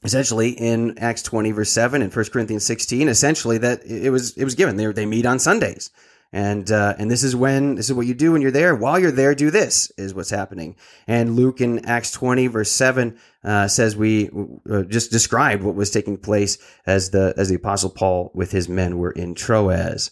essentially 0.03 0.51
in 0.51 0.99
Acts 0.99 1.23
20 1.23 1.51
verse 1.51 1.71
7 1.71 2.03
and 2.03 2.15
1 2.15 2.25
Corinthians 2.25 2.65
16 2.65 3.07
essentially 3.07 3.57
that 3.59 3.83
it 3.85 4.09
was 4.09 4.35
it 4.35 4.43
was 4.43 4.55
given 4.55 4.75
they 4.75 4.91
they 4.91 5.05
meet 5.05 5.27
on 5.27 5.37
Sundays 5.37 5.91
and 6.33 6.71
uh, 6.71 6.95
and 6.97 7.11
this 7.11 7.23
is 7.23 7.35
when 7.35 7.75
this 7.75 7.89
is 7.89 7.95
what 7.95 8.07
you 8.07 8.13
do 8.13 8.31
when 8.31 8.41
you're 8.41 8.51
there. 8.51 8.73
While 8.73 8.99
you're 8.99 9.11
there 9.11 9.35
do 9.35 9.51
this 9.51 9.91
is 9.97 10.13
what's 10.13 10.29
happening. 10.29 10.75
And 11.07 11.35
Luke 11.35 11.59
in 11.59 11.85
Acts 11.85 12.11
20 12.11 12.47
verse 12.47 12.71
7 12.71 13.17
uh, 13.43 13.67
says 13.67 13.97
we 13.97 14.29
uh, 14.69 14.83
just 14.83 15.11
described 15.11 15.63
what 15.63 15.75
was 15.75 15.91
taking 15.91 16.17
place 16.17 16.57
as 16.85 17.09
the 17.09 17.33
as 17.37 17.49
the 17.49 17.55
apostle 17.55 17.89
Paul 17.89 18.31
with 18.33 18.51
his 18.51 18.69
men 18.69 18.97
were 18.97 19.11
in 19.11 19.35
Troas. 19.35 20.11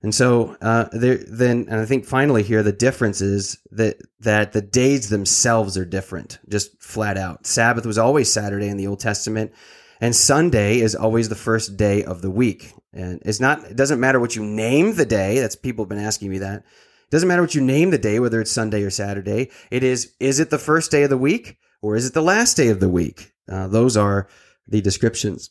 And 0.00 0.14
so 0.14 0.56
uh, 0.60 0.88
there, 0.92 1.16
then, 1.16 1.66
and 1.68 1.80
I 1.80 1.84
think 1.84 2.04
finally 2.06 2.44
here 2.44 2.62
the 2.62 2.70
difference 2.70 3.20
is 3.20 3.58
that 3.72 3.96
that 4.20 4.52
the 4.52 4.62
days 4.62 5.08
themselves 5.08 5.76
are 5.76 5.84
different, 5.84 6.38
just 6.48 6.80
flat 6.80 7.18
out. 7.18 7.46
Sabbath 7.46 7.84
was 7.84 7.98
always 7.98 8.32
Saturday 8.32 8.68
in 8.68 8.76
the 8.76 8.86
Old 8.86 9.00
Testament, 9.00 9.52
and 10.00 10.14
Sunday 10.14 10.80
is 10.80 10.94
always 10.94 11.28
the 11.28 11.34
first 11.34 11.76
day 11.76 12.04
of 12.04 12.22
the 12.22 12.30
week. 12.30 12.72
And 12.92 13.20
it's 13.24 13.40
not. 13.40 13.64
It 13.64 13.76
doesn't 13.76 14.00
matter 14.00 14.20
what 14.20 14.36
you 14.36 14.44
name 14.44 14.94
the 14.94 15.06
day. 15.06 15.38
That's 15.38 15.56
people 15.56 15.84
have 15.84 15.90
been 15.90 15.98
asking 15.98 16.30
me 16.30 16.38
that. 16.38 16.58
It 16.58 17.10
doesn't 17.10 17.28
matter 17.28 17.42
what 17.42 17.54
you 17.54 17.62
name 17.62 17.90
the 17.90 17.98
day, 17.98 18.20
whether 18.20 18.40
it's 18.40 18.50
Sunday 18.50 18.82
or 18.82 18.90
Saturday. 18.90 19.50
It 19.70 19.82
is. 19.82 20.14
Is 20.20 20.40
it 20.40 20.50
the 20.50 20.58
first 20.58 20.90
day 20.90 21.02
of 21.02 21.10
the 21.10 21.18
week 21.18 21.58
or 21.82 21.96
is 21.96 22.06
it 22.06 22.14
the 22.14 22.22
last 22.22 22.56
day 22.56 22.68
of 22.68 22.80
the 22.80 22.88
week? 22.88 23.32
Uh, 23.50 23.68
those 23.68 23.96
are 23.96 24.28
the 24.66 24.80
descriptions 24.80 25.50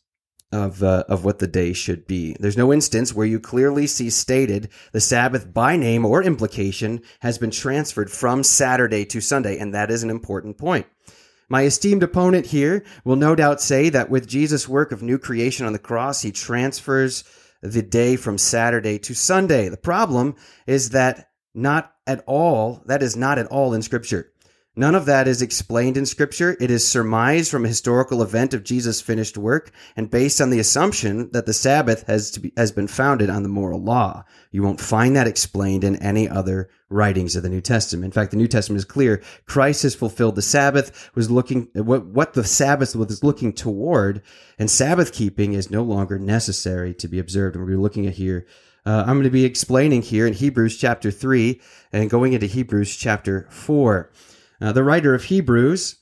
of 0.52 0.82
uh, 0.82 1.04
of 1.10 1.26
what 1.26 1.40
the 1.40 1.48
day 1.48 1.74
should 1.74 2.08
be. 2.08 2.36
There's 2.40 2.58
no 2.58 2.72
instance 2.72 3.14
where 3.14 3.26
you 3.26 3.40
clearly 3.40 3.88
see 3.88 4.10
stated 4.10 4.70
the 4.94 5.02
Sabbath 5.02 5.54
by 5.54 5.76
name 5.76 6.06
or 6.06 6.24
implication 6.24 7.02
has 7.20 7.38
been 7.38 7.52
transferred 7.52 8.10
from 8.10 8.44
Saturday 8.44 9.06
to 9.06 9.22
Sunday, 9.22 9.58
and 9.58 9.74
that 9.74 9.92
is 9.92 10.04
an 10.04 10.10
important 10.10 10.58
point. 10.58 10.86
My 11.50 11.64
esteemed 11.64 12.04
opponent 12.04 12.48
here 12.48 12.84
will 13.06 13.16
no 13.16 13.34
doubt 13.34 13.62
say 13.62 13.90
that 13.90 14.10
with 14.10 14.28
Jesus' 14.28 14.68
work 14.68 14.92
of 14.92 15.02
new 15.02 15.18
creation 15.18 15.66
on 15.66 15.74
the 15.74 15.80
cross, 15.80 16.22
he 16.22 16.32
transfers 16.32 17.24
the 17.62 17.82
day 17.82 18.18
from 18.18 18.38
Saturday 18.38 19.00
to 19.00 19.14
Sunday. 19.14 19.70
The 19.70 19.78
problem 19.78 20.36
is 20.66 20.90
that 20.90 21.30
not 21.54 21.94
at 22.06 22.24
all, 22.28 22.84
that 22.86 23.02
is 23.02 23.16
not 23.16 23.40
at 23.40 23.48
all 23.48 23.74
in 23.74 23.82
Scripture. 23.82 24.32
None 24.78 24.94
of 24.94 25.08
that 25.08 25.28
is 25.28 25.42
explained 25.42 25.98
in 25.98 26.06
scripture. 26.06 26.56
It 26.60 26.70
is 26.70 26.88
surmised 26.88 27.50
from 27.50 27.66
a 27.66 27.68
historical 27.68 28.22
event 28.22 28.54
of 28.54 28.64
Jesus' 28.64 29.02
finished 29.02 29.36
work 29.36 29.72
and 29.96 30.12
based 30.12 30.40
on 30.40 30.52
the 30.52 30.60
assumption 30.60 31.32
that 31.32 31.48
the 31.48 31.54
Sabbath 31.54 32.06
has 32.06 32.38
be, 32.38 32.54
has 32.56 32.72
been 32.72 32.88
founded 32.88 33.28
on 33.28 33.42
the 33.42 33.50
moral 33.50 33.82
law. 33.82 34.24
You 34.52 34.62
won't 34.62 34.80
find 34.80 35.16
that 35.16 35.26
explained 35.26 35.84
in 35.84 35.96
any 35.96 36.30
other 36.30 36.70
writings 36.90 37.36
of 37.36 37.42
the 37.42 37.50
New 37.50 37.60
Testament. 37.60 38.06
In 38.06 38.12
fact, 38.12 38.30
the 38.30 38.38
New 38.38 38.48
Testament 38.48 38.78
is 38.78 38.86
clear. 38.86 39.24
Christ 39.48 39.82
has 39.82 39.96
fulfilled 39.96 40.36
the 40.36 40.44
Sabbath, 40.44 41.10
was 41.16 41.32
looking 41.32 41.70
what, 41.74 42.06
what 42.06 42.36
the 42.36 42.44
Sabbath 42.44 42.96
was 42.96 43.24
looking 43.24 43.54
toward, 43.54 44.22
and 44.60 44.70
Sabbath 44.70 45.12
keeping 45.12 45.54
is 45.54 45.72
no 45.72 45.82
longer 45.82 46.20
necessary 46.20 46.94
to 46.94 47.08
be 47.08 47.18
observed. 47.18 47.56
And 47.56 47.66
we're 47.66 47.80
looking 47.80 48.06
at 48.06 48.14
here 48.14 48.46
uh, 48.86 49.02
I'm 49.02 49.16
going 49.16 49.24
to 49.24 49.30
be 49.30 49.44
explaining 49.44 50.02
here 50.02 50.26
in 50.26 50.32
Hebrews 50.32 50.78
chapter 50.78 51.12
3 51.12 51.60
and 51.92 52.10
going 52.10 52.32
into 52.32 52.46
Hebrews 52.46 52.96
chapter 52.96 53.46
4. 53.50 54.10
Uh, 54.62 54.72
the 54.72 54.84
writer 54.84 55.14
of 55.14 55.26
Hebrews 55.26 55.98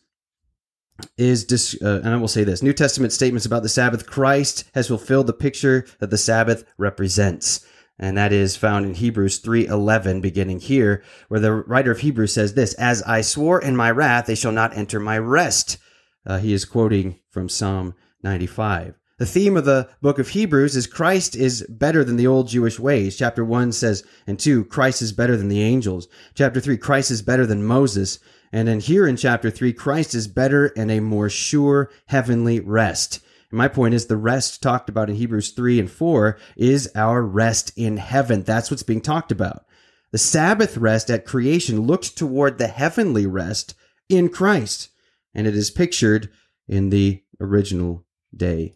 is, 1.17 1.43
dis- 1.45 1.77
uh, 1.81 2.01
and 2.03 2.13
I 2.13 2.17
will 2.17 2.27
say 2.27 2.43
this 2.43 2.63
New 2.63 2.73
Testament 2.73 3.13
statements 3.13 3.45
about 3.45 3.63
the 3.63 3.69
Sabbath. 3.69 4.05
Christ 4.05 4.65
has 4.73 4.87
fulfilled 4.87 5.27
the 5.27 5.33
picture 5.33 5.85
that 5.99 6.09
the 6.09 6.17
Sabbath 6.17 6.63
represents. 6.77 7.65
And 7.97 8.17
that 8.17 8.33
is 8.33 8.57
found 8.57 8.85
in 8.85 8.95
Hebrews 8.95 9.39
3:11 9.39 10.21
beginning 10.21 10.59
here 10.59 11.01
where 11.29 11.39
the 11.39 11.53
writer 11.53 11.91
of 11.91 11.99
Hebrews 11.99 12.33
says 12.33 12.53
this 12.53 12.73
as 12.73 13.01
I 13.03 13.21
swore 13.21 13.61
in 13.61 13.75
my 13.75 13.89
wrath 13.89 14.25
they 14.25 14.35
shall 14.35 14.51
not 14.51 14.75
enter 14.75 14.99
my 14.99 15.17
rest. 15.17 15.77
Uh, 16.25 16.39
he 16.39 16.51
is 16.51 16.65
quoting 16.65 17.19
from 17.29 17.47
Psalm 17.47 17.93
95. 18.21 18.95
The 19.17 19.25
theme 19.25 19.55
of 19.55 19.63
the 19.63 19.87
book 20.01 20.19
of 20.19 20.29
Hebrews 20.29 20.75
is 20.75 20.87
Christ 20.87 21.37
is 21.37 21.65
better 21.69 22.03
than 22.03 22.17
the 22.17 22.27
old 22.27 22.49
Jewish 22.49 22.77
ways. 22.77 23.15
Chapter 23.15 23.45
1 23.45 23.71
says, 23.71 24.03
and 24.27 24.37
2, 24.37 24.65
Christ 24.65 25.01
is 25.01 25.13
better 25.13 25.37
than 25.37 25.47
the 25.47 25.61
angels. 25.61 26.09
Chapter 26.33 26.59
3, 26.59 26.77
Christ 26.77 27.11
is 27.11 27.21
better 27.21 27.45
than 27.45 27.63
Moses. 27.63 28.19
And 28.51 28.67
then 28.67 28.79
here 28.79 29.07
in 29.07 29.17
chapter 29.17 29.49
3, 29.49 29.73
Christ 29.73 30.15
is 30.15 30.27
better 30.27 30.67
and 30.77 30.89
a 30.91 30.99
more 30.99 31.29
sure 31.29 31.91
heavenly 32.07 32.59
rest. 32.59 33.19
And 33.51 33.57
my 33.57 33.67
point 33.67 33.93
is 33.93 34.05
the 34.05 34.17
rest 34.17 34.61
talked 34.61 34.89
about 34.89 35.09
in 35.09 35.15
Hebrews 35.15 35.51
3 35.51 35.79
and 35.79 35.91
4 35.91 36.37
is 36.55 36.89
our 36.95 37.21
rest 37.21 37.71
in 37.75 37.97
heaven. 37.97 38.43
That's 38.43 38.71
what's 38.71 38.83
being 38.83 39.01
talked 39.01 39.31
about. 39.31 39.65
The 40.11 40.17
Sabbath 40.17 40.77
rest 40.77 41.09
at 41.09 41.25
creation 41.25 41.81
looked 41.81 42.17
toward 42.17 42.57
the 42.57 42.67
heavenly 42.67 43.25
rest 43.25 43.75
in 44.09 44.29
Christ. 44.29 44.89
And 45.33 45.47
it 45.47 45.55
is 45.55 45.71
pictured 45.71 46.29
in 46.67 46.89
the 46.89 47.21
original 47.39 48.05
day, 48.35 48.75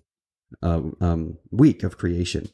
um, 0.61 1.38
week 1.51 1.83
of 1.83 1.97
creation. 1.97 2.49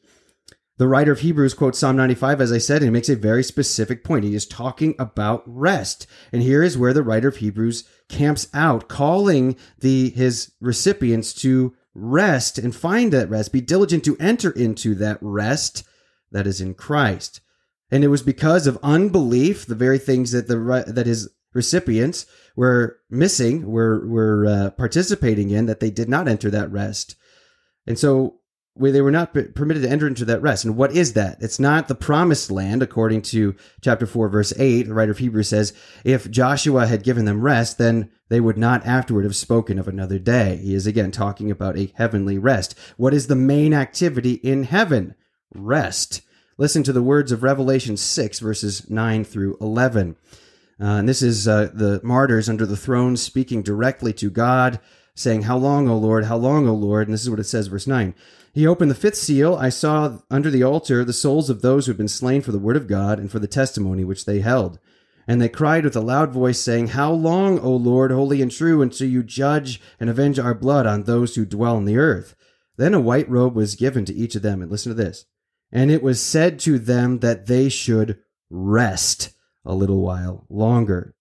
The 0.77 0.87
writer 0.87 1.13
of 1.13 1.21
Hebrews 1.21 1.53
quotes 1.53 1.79
Psalm 1.79 1.95
95, 1.95 2.41
as 2.41 2.51
I 2.51 2.57
said, 2.57 2.77
and 2.77 2.85
he 2.85 2.89
makes 2.89 3.07
a 3.07 3.15
very 3.15 3.43
specific 3.43 4.03
point. 4.03 4.25
He 4.25 4.35
is 4.35 4.45
talking 4.45 4.93
about 4.99 5.41
rest. 5.45 6.05
And 6.33 6.41
here 6.41 6.61
is 6.61 6.77
where 6.77 6.93
the 6.93 7.03
writer 7.03 7.29
of 7.29 7.37
Hebrews 7.37 7.85
camps 8.09 8.49
out, 8.53 8.89
calling 8.89 9.55
the 9.79 10.09
his 10.09 10.51
recipients 10.59 11.33
to 11.35 11.73
rest 11.93 12.57
and 12.57 12.75
find 12.75 13.13
that 13.13 13.29
rest, 13.29 13.53
be 13.53 13.61
diligent 13.61 14.03
to 14.03 14.17
enter 14.19 14.51
into 14.51 14.95
that 14.95 15.17
rest 15.21 15.85
that 16.31 16.45
is 16.45 16.59
in 16.59 16.73
Christ. 16.73 17.39
And 17.89 18.03
it 18.03 18.09
was 18.09 18.21
because 18.21 18.67
of 18.67 18.77
unbelief, 18.83 19.65
the 19.65 19.75
very 19.75 19.97
things 19.97 20.31
that 20.31 20.49
the 20.49 20.83
that 20.87 21.07
his 21.07 21.29
recipients 21.53 22.25
were 22.57 22.99
missing, 23.09 23.65
were 23.65 24.05
were 24.05 24.45
uh, 24.45 24.69
participating 24.71 25.51
in, 25.51 25.67
that 25.67 25.79
they 25.79 25.91
did 25.91 26.09
not 26.09 26.27
enter 26.27 26.51
that 26.51 26.71
rest. 26.71 27.15
And 27.87 27.97
so 27.97 28.39
where 28.75 28.91
they 28.91 29.01
were 29.01 29.11
not 29.11 29.33
permitted 29.55 29.83
to 29.83 29.89
enter 29.89 30.05
into 30.05 30.25
that 30.25 30.41
rest. 30.41 30.65
And 30.65 30.75
what 30.75 30.91
is 30.91 31.13
that? 31.13 31.37
It's 31.39 31.59
not 31.59 31.87
the 31.87 31.95
promised 31.95 32.51
land, 32.51 32.83
according 32.83 33.21
to 33.23 33.55
chapter 33.79 34.05
4, 34.05 34.27
verse 34.27 34.53
8. 34.57 34.83
The 34.83 34.93
writer 34.93 35.13
of 35.13 35.17
Hebrews 35.17 35.47
says, 35.47 35.73
if 36.03 36.29
Joshua 36.29 36.85
had 36.85 37.03
given 37.03 37.23
them 37.23 37.41
rest, 37.41 37.77
then 37.77 38.11
they 38.27 38.41
would 38.41 38.57
not 38.57 38.85
afterward 38.85 39.23
have 39.23 39.35
spoken 39.35 39.79
of 39.79 39.87
another 39.87 40.19
day. 40.19 40.57
He 40.57 40.73
is 40.73 40.85
again 40.85 41.11
talking 41.11 41.49
about 41.49 41.77
a 41.77 41.93
heavenly 41.95 42.37
rest. 42.37 42.77
What 42.97 43.13
is 43.13 43.27
the 43.27 43.35
main 43.35 43.73
activity 43.73 44.33
in 44.33 44.63
heaven? 44.63 45.15
Rest. 45.53 46.21
Listen 46.57 46.83
to 46.83 46.93
the 46.93 47.03
words 47.03 47.31
of 47.31 47.43
Revelation 47.43 47.95
6, 47.95 48.39
verses 48.39 48.89
9 48.89 49.23
through 49.23 49.57
11. 49.61 50.17
Uh, 50.81 50.85
and 50.85 51.07
this 51.07 51.21
is 51.21 51.47
uh, 51.47 51.69
the 51.73 52.01
martyrs 52.03 52.49
under 52.49 52.65
the 52.65 52.75
throne 52.75 53.15
speaking 53.15 53.61
directly 53.61 54.11
to 54.11 54.29
God, 54.29 54.81
saying, 55.13 55.43
How 55.43 55.55
long, 55.55 55.87
O 55.87 55.97
Lord? 55.97 56.25
How 56.25 56.35
long, 56.35 56.67
O 56.67 56.73
Lord? 56.73 57.07
And 57.07 57.13
this 57.13 57.23
is 57.23 57.29
what 57.29 57.39
it 57.39 57.45
says, 57.45 57.67
verse 57.67 57.87
9. 57.87 58.13
He 58.55 58.65
opened 58.65 58.89
the 58.89 58.95
fifth 58.95 59.17
seal. 59.17 59.55
I 59.55 59.67
saw 59.67 60.19
under 60.31 60.49
the 60.49 60.63
altar 60.63 61.03
the 61.03 61.11
souls 61.11 61.49
of 61.49 61.61
those 61.61 61.85
who 61.85 61.91
had 61.91 61.97
been 61.97 62.07
slain 62.07 62.41
for 62.41 62.53
the 62.53 62.57
word 62.57 62.77
of 62.77 62.87
God 62.87 63.19
and 63.19 63.29
for 63.29 63.37
the 63.37 63.49
testimony 63.49 64.05
which 64.05 64.23
they 64.23 64.39
held. 64.39 64.79
And 65.27 65.41
they 65.41 65.49
cried 65.49 65.83
with 65.83 65.97
a 65.97 66.01
loud 66.01 66.31
voice, 66.31 66.61
saying, 66.61 66.89
How 66.89 67.11
long, 67.11 67.59
O 67.59 67.71
Lord, 67.75 68.11
holy 68.11 68.41
and 68.41 68.49
true, 68.49 68.81
until 68.81 69.09
you 69.09 69.23
judge 69.23 69.81
and 69.99 70.09
avenge 70.09 70.39
our 70.39 70.53
blood 70.53 70.85
on 70.85 71.03
those 71.03 71.35
who 71.35 71.45
dwell 71.45 71.75
on 71.75 71.83
the 71.83 71.97
earth? 71.97 72.33
Then 72.77 72.93
a 72.93 73.01
white 73.01 73.29
robe 73.29 73.55
was 73.55 73.75
given 73.75 74.05
to 74.05 74.15
each 74.15 74.35
of 74.35 74.41
them. 74.41 74.61
And 74.61 74.71
listen 74.71 74.89
to 74.89 75.03
this. 75.03 75.25
And 75.69 75.91
it 75.91 76.01
was 76.01 76.21
said 76.21 76.57
to 76.59 76.79
them 76.79 77.19
that 77.19 77.47
they 77.47 77.67
should 77.67 78.19
rest 78.49 79.31
a 79.65 79.75
little 79.75 79.99
while 79.99 80.45
longer 80.49 81.13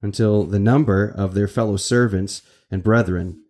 until 0.00 0.44
the 0.44 0.60
number 0.60 1.06
of 1.06 1.34
their 1.34 1.48
fellow 1.48 1.76
servants 1.76 2.40
and 2.70 2.82
brethren 2.82 3.42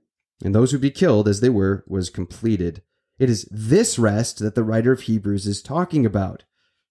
and 0.42 0.54
those 0.54 0.70
who 0.70 0.78
be 0.78 0.90
killed 0.90 1.28
as 1.28 1.40
they 1.40 1.48
were 1.48 1.84
was 1.86 2.10
completed. 2.10 2.82
It 3.18 3.28
is 3.30 3.48
this 3.50 3.98
rest 3.98 4.38
that 4.38 4.54
the 4.54 4.64
writer 4.64 4.92
of 4.92 5.02
Hebrews 5.02 5.46
is 5.46 5.62
talking 5.62 6.06
about. 6.06 6.44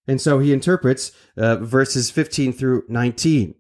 And 0.07 0.22
so 0.22 0.39
he 0.39 0.53
interprets 0.53 1.12
uh, 1.36 1.57
verses 1.57 2.10
15 2.12 2.53
through 2.53 2.84
19, 2.88 3.55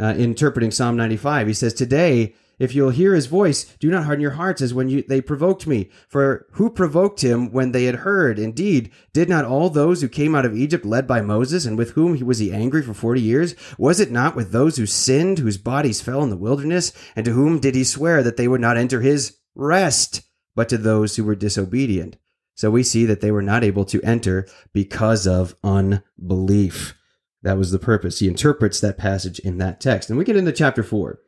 uh, 0.00 0.14
interpreting 0.16 0.70
Psalm 0.70 0.96
95. 0.96 1.48
He 1.48 1.54
says, 1.54 1.74
Today, 1.74 2.34
if 2.58 2.74
you'll 2.74 2.90
hear 2.90 3.14
his 3.14 3.26
voice, 3.26 3.64
do 3.78 3.90
not 3.90 4.04
harden 4.04 4.20
your 4.20 4.32
hearts 4.32 4.60
as 4.60 4.74
when 4.74 4.88
you, 4.88 5.02
they 5.02 5.20
provoked 5.20 5.66
me. 5.66 5.90
For 6.08 6.46
who 6.52 6.70
provoked 6.70 7.22
him 7.22 7.52
when 7.52 7.72
they 7.72 7.84
had 7.84 7.96
heard? 7.96 8.38
Indeed, 8.38 8.90
did 9.12 9.28
not 9.28 9.44
all 9.44 9.70
those 9.70 10.00
who 10.00 10.08
came 10.08 10.34
out 10.34 10.44
of 10.44 10.56
Egypt 10.56 10.84
led 10.84 11.06
by 11.06 11.20
Moses, 11.20 11.66
and 11.66 11.78
with 11.78 11.92
whom 11.92 12.14
he 12.14 12.24
was 12.24 12.38
he 12.38 12.52
angry 12.52 12.82
for 12.82 12.94
forty 12.94 13.20
years? 13.20 13.54
Was 13.78 14.00
it 14.00 14.10
not 14.10 14.34
with 14.34 14.50
those 14.50 14.76
who 14.76 14.86
sinned, 14.86 15.38
whose 15.38 15.58
bodies 15.58 16.00
fell 16.00 16.22
in 16.22 16.30
the 16.30 16.36
wilderness? 16.36 16.92
And 17.14 17.24
to 17.26 17.32
whom 17.32 17.60
did 17.60 17.76
he 17.76 17.84
swear 17.84 18.22
that 18.24 18.36
they 18.36 18.48
would 18.48 18.60
not 18.60 18.76
enter 18.76 19.00
his 19.00 19.36
rest, 19.54 20.22
but 20.58 20.68
to 20.70 20.76
those 20.76 21.14
who 21.14 21.22
were 21.22 21.36
disobedient? 21.36 22.16
So 22.56 22.68
we 22.68 22.82
see 22.82 23.04
that 23.04 23.20
they 23.20 23.30
were 23.30 23.42
not 23.42 23.62
able 23.62 23.84
to 23.84 24.02
enter 24.02 24.44
because 24.72 25.24
of 25.24 25.54
unbelief. 25.62 26.96
That 27.42 27.56
was 27.56 27.70
the 27.70 27.78
purpose. 27.78 28.18
He 28.18 28.26
interprets 28.26 28.80
that 28.80 28.98
passage 28.98 29.38
in 29.38 29.58
that 29.58 29.80
text. 29.80 30.10
And 30.10 30.18
we 30.18 30.24
get 30.24 30.34
into 30.34 30.50
chapter 30.50 30.82
4. 30.82 31.20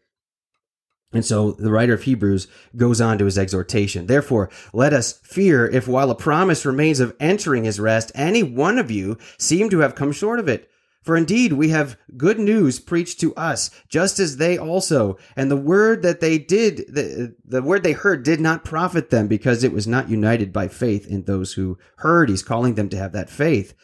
And 1.13 1.25
so 1.25 1.53
the 1.53 1.71
writer 1.71 1.95
of 1.95 2.03
Hebrews 2.03 2.49
goes 2.75 3.01
on 3.01 3.19
to 3.19 3.25
his 3.25 3.39
exhortation. 3.39 4.07
Therefore, 4.07 4.51
let 4.73 4.93
us 4.93 5.21
fear 5.23 5.65
if 5.65 5.87
while 5.87 6.11
a 6.11 6.17
promise 6.17 6.67
remains 6.67 6.99
of 6.99 7.15
entering 7.21 7.63
his 7.63 7.79
rest, 7.79 8.11
any 8.17 8.43
one 8.43 8.79
of 8.79 8.91
you 8.91 9.17
seem 9.39 9.71
to 9.71 9.79
have 9.79 9.95
come 9.95 10.11
short 10.11 10.41
of 10.41 10.49
it. 10.49 10.69
For 11.03 11.17
indeed 11.17 11.55
we 11.55 11.71
have 11.71 11.97
good 12.17 12.39
news 12.39 12.79
preached 12.79 13.21
to 13.21 13.35
us, 13.35 13.71
just 13.89 14.19
as 14.19 14.37
they 14.37 14.59
also. 14.59 15.17
And 15.35 15.51
the 15.51 15.57
word 15.57 16.03
that 16.03 16.21
they 16.21 16.39
did, 16.39 16.77
the, 16.89 17.35
the 17.45 17.63
word 17.63 17.83
they 17.83 17.93
heard 17.93 18.23
did 18.23 18.41
not 18.41 18.65
profit 18.65 19.11
them 19.11 19.27
because 19.27 19.65
it 19.65 19.73
was 19.73 19.87
not 19.87 20.11
united 20.11 20.53
by 20.53 20.69
faith 20.69 21.07
in 21.07 21.25
those 21.25 21.55
who 21.55 21.79
heard. 21.97 22.29
He's 22.29 22.43
calling 22.43 22.75
them 22.75 22.91
to 22.91 22.99
have 22.99 23.13
that 23.13 23.31
faith. 23.31 23.75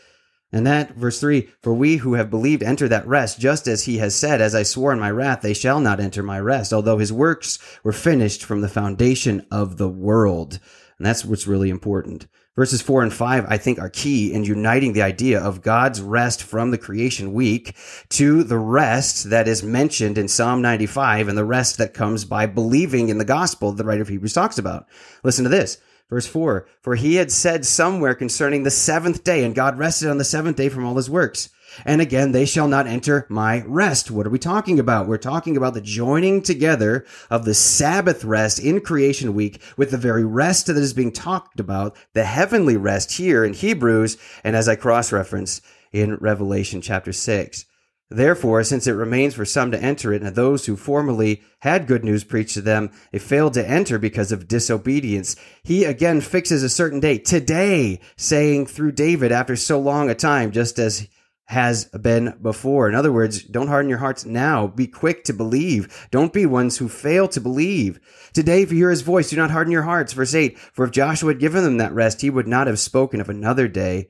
And 0.53 0.67
that, 0.67 0.95
verse 0.95 1.19
3 1.19 1.49
For 1.63 1.75
we 1.75 1.97
who 1.97 2.15
have 2.15 2.31
believed 2.31 2.63
enter 2.63 2.87
that 2.89 3.07
rest, 3.07 3.41
just 3.41 3.67
as 3.67 3.85
he 3.85 3.99
has 3.99 4.15
said, 4.15 4.41
As 4.41 4.55
I 4.55 4.63
swore 4.63 4.93
in 4.93 5.01
my 5.01 5.11
wrath, 5.11 5.41
they 5.41 5.55
shall 5.55 5.81
not 5.81 6.01
enter 6.01 6.23
my 6.23 6.39
rest, 6.39 6.73
although 6.73 6.99
his 6.99 7.13
works 7.13 7.59
were 7.83 7.93
finished 7.93 8.45
from 8.45 8.61
the 8.61 8.69
foundation 8.69 9.47
of 9.51 9.77
the 9.77 9.89
world. 9.89 10.61
And 10.99 11.07
that's 11.07 11.25
what's 11.25 11.47
really 11.47 11.71
important. 11.71 12.27
Verses 12.57 12.81
4 12.81 13.03
and 13.03 13.13
5, 13.13 13.45
I 13.49 13.59
think, 13.59 13.79
are 13.79 13.91
key 13.91 14.33
in 14.33 14.43
uniting 14.43 14.95
the 14.95 15.03
idea 15.03 15.39
of 15.39 15.61
God's 15.61 16.01
rest 16.01 16.43
from 16.43 16.71
the 16.71 16.79
creation 16.79 17.35
week 17.35 17.77
to 18.09 18.43
the 18.43 18.57
rest 18.57 19.29
that 19.29 19.47
is 19.47 19.63
mentioned 19.63 20.17
in 20.17 20.27
Psalm 20.27 20.63
95 20.63 21.29
and 21.29 21.37
the 21.37 21.45
rest 21.45 21.77
that 21.77 21.93
comes 21.93 22.25
by 22.25 22.47
believing 22.47 23.11
in 23.11 23.19
the 23.19 23.27
gospel 23.27 23.73
the 23.73 23.85
writer 23.85 24.01
of 24.01 24.09
Hebrews 24.09 24.33
talks 24.33 24.57
about. 24.57 24.87
Listen 25.23 25.45
to 25.45 25.51
this. 25.51 25.77
Verse 26.09 26.27
4 26.27 26.67
For 26.81 26.95
he 26.95 27.17
had 27.17 27.31
said 27.31 27.67
somewhere 27.67 28.15
concerning 28.15 28.63
the 28.63 28.71
seventh 28.71 29.23
day, 29.23 29.45
and 29.45 29.55
God 29.55 29.79
rested 29.79 30.09
on 30.09 30.17
the 30.17 30.25
seventh 30.25 30.57
day 30.57 30.71
from 30.71 30.87
all 30.87 30.97
his 30.97 31.11
works. 31.11 31.51
And 31.85 32.01
again, 32.01 32.33
they 32.33 32.47
shall 32.47 32.69
not 32.69 32.87
enter 32.87 33.27
my 33.29 33.63
rest. 33.67 34.11
What 34.11 34.27
are 34.27 34.31
we 34.31 34.39
talking 34.39 34.79
about? 34.79 35.07
We're 35.07 35.19
talking 35.19 35.57
about 35.57 35.75
the 35.75 35.81
joining 35.81 36.43
together 36.43 37.05
of 37.31 37.45
the 37.45 37.55
Sabbath 37.55 38.25
rest 38.25 38.59
in 38.59 38.81
creation 38.81 39.35
week 39.35 39.61
with 39.77 39.91
the 39.91 39.99
very 39.99 40.25
rest 40.25 40.67
that 40.67 40.77
is 40.77 40.93
being 40.93 41.13
talked 41.13 41.61
about, 41.61 41.97
the 42.13 42.25
heavenly 42.25 42.77
rest 42.77 43.13
here 43.13 43.45
in 43.45 43.53
Hebrews, 43.55 44.17
and 44.43 44.57
as 44.57 44.69
I 44.69 44.77
cross 44.77 45.13
reference 45.13 45.61
in 45.93 46.17
Revelation 46.17 46.81
chapter 46.81 47.13
6. 47.13 47.65
Therefore, 48.09 48.63
since 48.63 48.87
it 48.87 48.93
remains 48.93 49.35
for 49.35 49.45
some 49.45 49.73
to 49.73 49.83
enter 49.83 50.13
it, 50.13 50.23
and 50.23 50.35
those 50.37 50.67
who 50.67 50.77
formerly 50.77 51.43
had 51.61 51.89
good 51.89 52.05
news 52.05 52.23
preached 52.23 52.55
to 52.55 52.61
them, 52.61 52.93
they 53.11 53.19
failed 53.19 53.55
to 53.55 53.69
enter 53.69 53.99
because 53.99 54.31
of 54.31 54.47
disobedience, 54.47 55.35
he 55.65 55.85
again 55.85 56.21
fixes 56.21 56.63
a 56.63 56.69
certain 56.69 57.01
date, 57.01 57.25
today, 57.25 57.99
saying 58.17 58.67
through 58.67 58.93
David 58.93 59.33
after 59.33 59.57
so 59.57 59.81
long 59.81 60.09
a 60.09 60.15
time, 60.15 60.53
just 60.53 60.79
as 60.79 61.09
has 61.47 61.85
been 61.87 62.37
before. 62.43 62.89
In 62.89 62.95
other 62.95 63.13
words, 63.13 63.43
don't 63.45 63.69
harden 63.69 63.89
your 63.89 63.99
hearts 63.99 64.25
now. 64.25 64.67
Be 64.67 64.87
quick 64.87 65.23
to 65.25 65.33
believe. 65.33 66.09
Don't 66.11 66.33
be 66.33 66.45
ones 66.45 66.79
who 66.79 66.89
fail 66.89 67.29
to 67.29 67.41
believe. 67.41 68.01
Today, 68.33 68.63
if 68.63 68.73
you 68.73 68.79
hear 68.79 68.91
his 68.91 69.03
voice, 69.03 69.31
do 69.31 69.37
not 69.37 69.53
harden 69.53 69.73
your 69.73 69.85
hearts. 69.85 70.13
Verse 70.13 70.35
8, 70.35 70.59
for 70.59 70.85
if 70.85 70.91
Joshua 70.91 71.33
had 71.33 71.41
given 71.41 71.63
them 71.63 71.79
that 71.79 71.95
rest, 71.95 72.21
he 72.21 72.31
would 72.31 72.49
not 72.49 72.67
have 72.67 72.81
spoken 72.81 73.21
of 73.21 73.29
another 73.29 73.69
day 73.69 74.09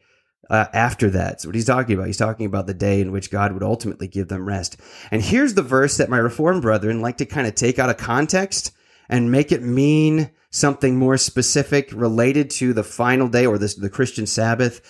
uh, 0.48 0.66
after 0.72 1.10
that. 1.10 1.40
So 1.40 1.48
what 1.48 1.54
he's 1.54 1.66
talking 1.66 1.94
about, 1.94 2.06
he's 2.06 2.16
talking 2.16 2.46
about 2.46 2.66
the 2.66 2.74
day 2.74 3.00
in 3.02 3.12
which 3.12 3.30
God 3.30 3.52
would 3.52 3.62
ultimately 3.62 4.08
give 4.08 4.28
them 4.28 4.48
rest. 4.48 4.78
And 5.10 5.20
here's 5.20 5.54
the 5.54 5.62
verse 5.62 5.98
that 5.98 6.08
my 6.08 6.18
Reformed 6.18 6.62
brethren 6.62 7.02
like 7.02 7.18
to 7.18 7.26
kind 7.26 7.46
of 7.46 7.54
take 7.54 7.78
out 7.78 7.90
of 7.90 7.98
context 7.98 8.72
and 9.08 9.30
make 9.30 9.52
it 9.52 9.62
mean 9.62 10.30
something 10.50 10.96
more 10.96 11.18
specific 11.18 11.90
related 11.92 12.48
to 12.48 12.72
the 12.72 12.82
final 12.82 13.28
day 13.28 13.44
or 13.44 13.58
this, 13.58 13.74
the 13.74 13.90
Christian 13.90 14.26
Sabbath. 14.26 14.80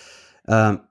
Um, 0.47 0.86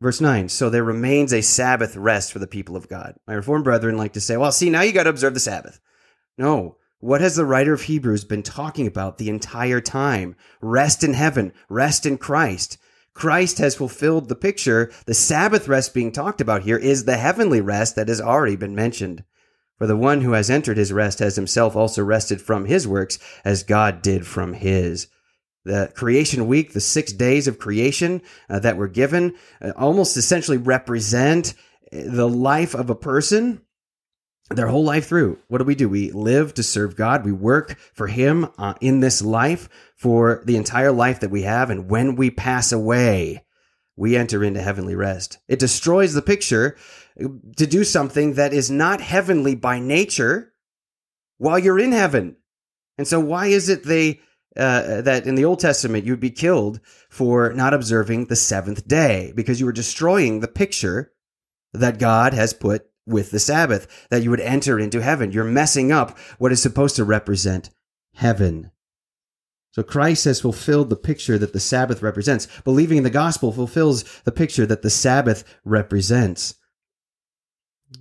verse 0.00 0.20
9 0.20 0.48
so 0.48 0.68
there 0.68 0.84
remains 0.84 1.32
a 1.32 1.40
sabbath 1.40 1.96
rest 1.96 2.32
for 2.32 2.38
the 2.38 2.46
people 2.46 2.76
of 2.76 2.88
god 2.88 3.16
my 3.26 3.34
reformed 3.34 3.64
brethren 3.64 3.96
like 3.96 4.12
to 4.12 4.20
say 4.20 4.36
well 4.36 4.52
see 4.52 4.70
now 4.70 4.82
you 4.82 4.92
got 4.92 5.04
to 5.04 5.10
observe 5.10 5.34
the 5.34 5.40
sabbath 5.40 5.80
no 6.38 6.76
what 7.00 7.20
has 7.20 7.36
the 7.36 7.44
writer 7.44 7.72
of 7.72 7.82
hebrews 7.82 8.24
been 8.24 8.42
talking 8.42 8.86
about 8.86 9.18
the 9.18 9.28
entire 9.28 9.80
time 9.80 10.36
rest 10.60 11.02
in 11.02 11.14
heaven 11.14 11.52
rest 11.68 12.06
in 12.06 12.18
christ 12.18 12.78
Christ 13.16 13.56
has 13.58 13.74
fulfilled 13.74 14.28
the 14.28 14.34
picture. 14.34 14.92
The 15.06 15.14
Sabbath 15.14 15.68
rest 15.68 15.94
being 15.94 16.12
talked 16.12 16.42
about 16.42 16.64
here 16.64 16.76
is 16.76 17.06
the 17.06 17.16
heavenly 17.16 17.62
rest 17.62 17.96
that 17.96 18.08
has 18.08 18.20
already 18.20 18.56
been 18.56 18.74
mentioned. 18.74 19.24
For 19.78 19.86
the 19.86 19.96
one 19.96 20.20
who 20.20 20.32
has 20.32 20.50
entered 20.50 20.76
his 20.76 20.92
rest 20.92 21.20
has 21.20 21.36
himself 21.36 21.74
also 21.74 22.04
rested 22.04 22.42
from 22.42 22.66
his 22.66 22.86
works 22.86 23.18
as 23.42 23.62
God 23.62 24.02
did 24.02 24.26
from 24.26 24.52
his. 24.52 25.06
The 25.66 25.92
creation 25.96 26.46
week, 26.46 26.72
the 26.72 26.80
six 26.80 27.12
days 27.12 27.48
of 27.48 27.58
creation 27.58 28.22
uh, 28.48 28.60
that 28.60 28.76
were 28.76 28.86
given, 28.86 29.34
uh, 29.60 29.72
almost 29.76 30.16
essentially 30.16 30.58
represent 30.58 31.54
the 31.90 32.28
life 32.28 32.74
of 32.74 32.88
a 32.88 32.94
person 32.94 33.60
their 34.50 34.68
whole 34.68 34.84
life 34.84 35.08
through. 35.08 35.40
What 35.48 35.58
do 35.58 35.64
we 35.64 35.74
do? 35.74 35.88
We 35.88 36.12
live 36.12 36.54
to 36.54 36.62
serve 36.62 36.94
God. 36.94 37.24
We 37.24 37.32
work 37.32 37.76
for 37.94 38.06
Him 38.06 38.48
uh, 38.58 38.74
in 38.80 39.00
this 39.00 39.20
life 39.20 39.68
for 39.96 40.42
the 40.44 40.56
entire 40.56 40.92
life 40.92 41.18
that 41.20 41.32
we 41.32 41.42
have. 41.42 41.68
And 41.70 41.90
when 41.90 42.14
we 42.14 42.30
pass 42.30 42.70
away, 42.70 43.44
we 43.96 44.16
enter 44.16 44.44
into 44.44 44.62
heavenly 44.62 44.94
rest. 44.94 45.38
It 45.48 45.58
destroys 45.58 46.14
the 46.14 46.22
picture 46.22 46.76
to 47.18 47.66
do 47.66 47.82
something 47.82 48.34
that 48.34 48.52
is 48.52 48.70
not 48.70 49.00
heavenly 49.00 49.56
by 49.56 49.80
nature 49.80 50.52
while 51.38 51.58
you're 51.58 51.80
in 51.80 51.92
heaven. 51.92 52.36
And 52.98 53.08
so, 53.08 53.18
why 53.18 53.46
is 53.48 53.68
it 53.68 53.84
they 53.84 54.20
uh, 54.56 55.02
that 55.02 55.26
in 55.26 55.34
the 55.34 55.44
Old 55.44 55.60
Testament 55.60 56.04
you'd 56.04 56.20
be 56.20 56.30
killed 56.30 56.80
for 57.08 57.52
not 57.52 57.74
observing 57.74 58.26
the 58.26 58.36
seventh 58.36 58.86
day 58.88 59.32
because 59.34 59.60
you 59.60 59.66
were 59.66 59.72
destroying 59.72 60.40
the 60.40 60.48
picture 60.48 61.12
that 61.72 61.98
God 61.98 62.32
has 62.32 62.52
put 62.52 62.86
with 63.06 63.30
the 63.30 63.38
Sabbath, 63.38 64.06
that 64.10 64.22
you 64.22 64.30
would 64.30 64.40
enter 64.40 64.78
into 64.78 65.00
heaven. 65.00 65.30
You're 65.30 65.44
messing 65.44 65.92
up 65.92 66.18
what 66.38 66.52
is 66.52 66.60
supposed 66.60 66.96
to 66.96 67.04
represent 67.04 67.70
heaven. 68.14 68.70
So 69.72 69.82
Christ 69.82 70.24
has 70.24 70.40
fulfilled 70.40 70.88
the 70.88 70.96
picture 70.96 71.38
that 71.38 71.52
the 71.52 71.60
Sabbath 71.60 72.02
represents. 72.02 72.48
Believing 72.64 72.98
in 72.98 73.04
the 73.04 73.10
gospel 73.10 73.52
fulfills 73.52 74.04
the 74.22 74.32
picture 74.32 74.64
that 74.66 74.82
the 74.82 74.90
Sabbath 74.90 75.44
represents. 75.64 76.54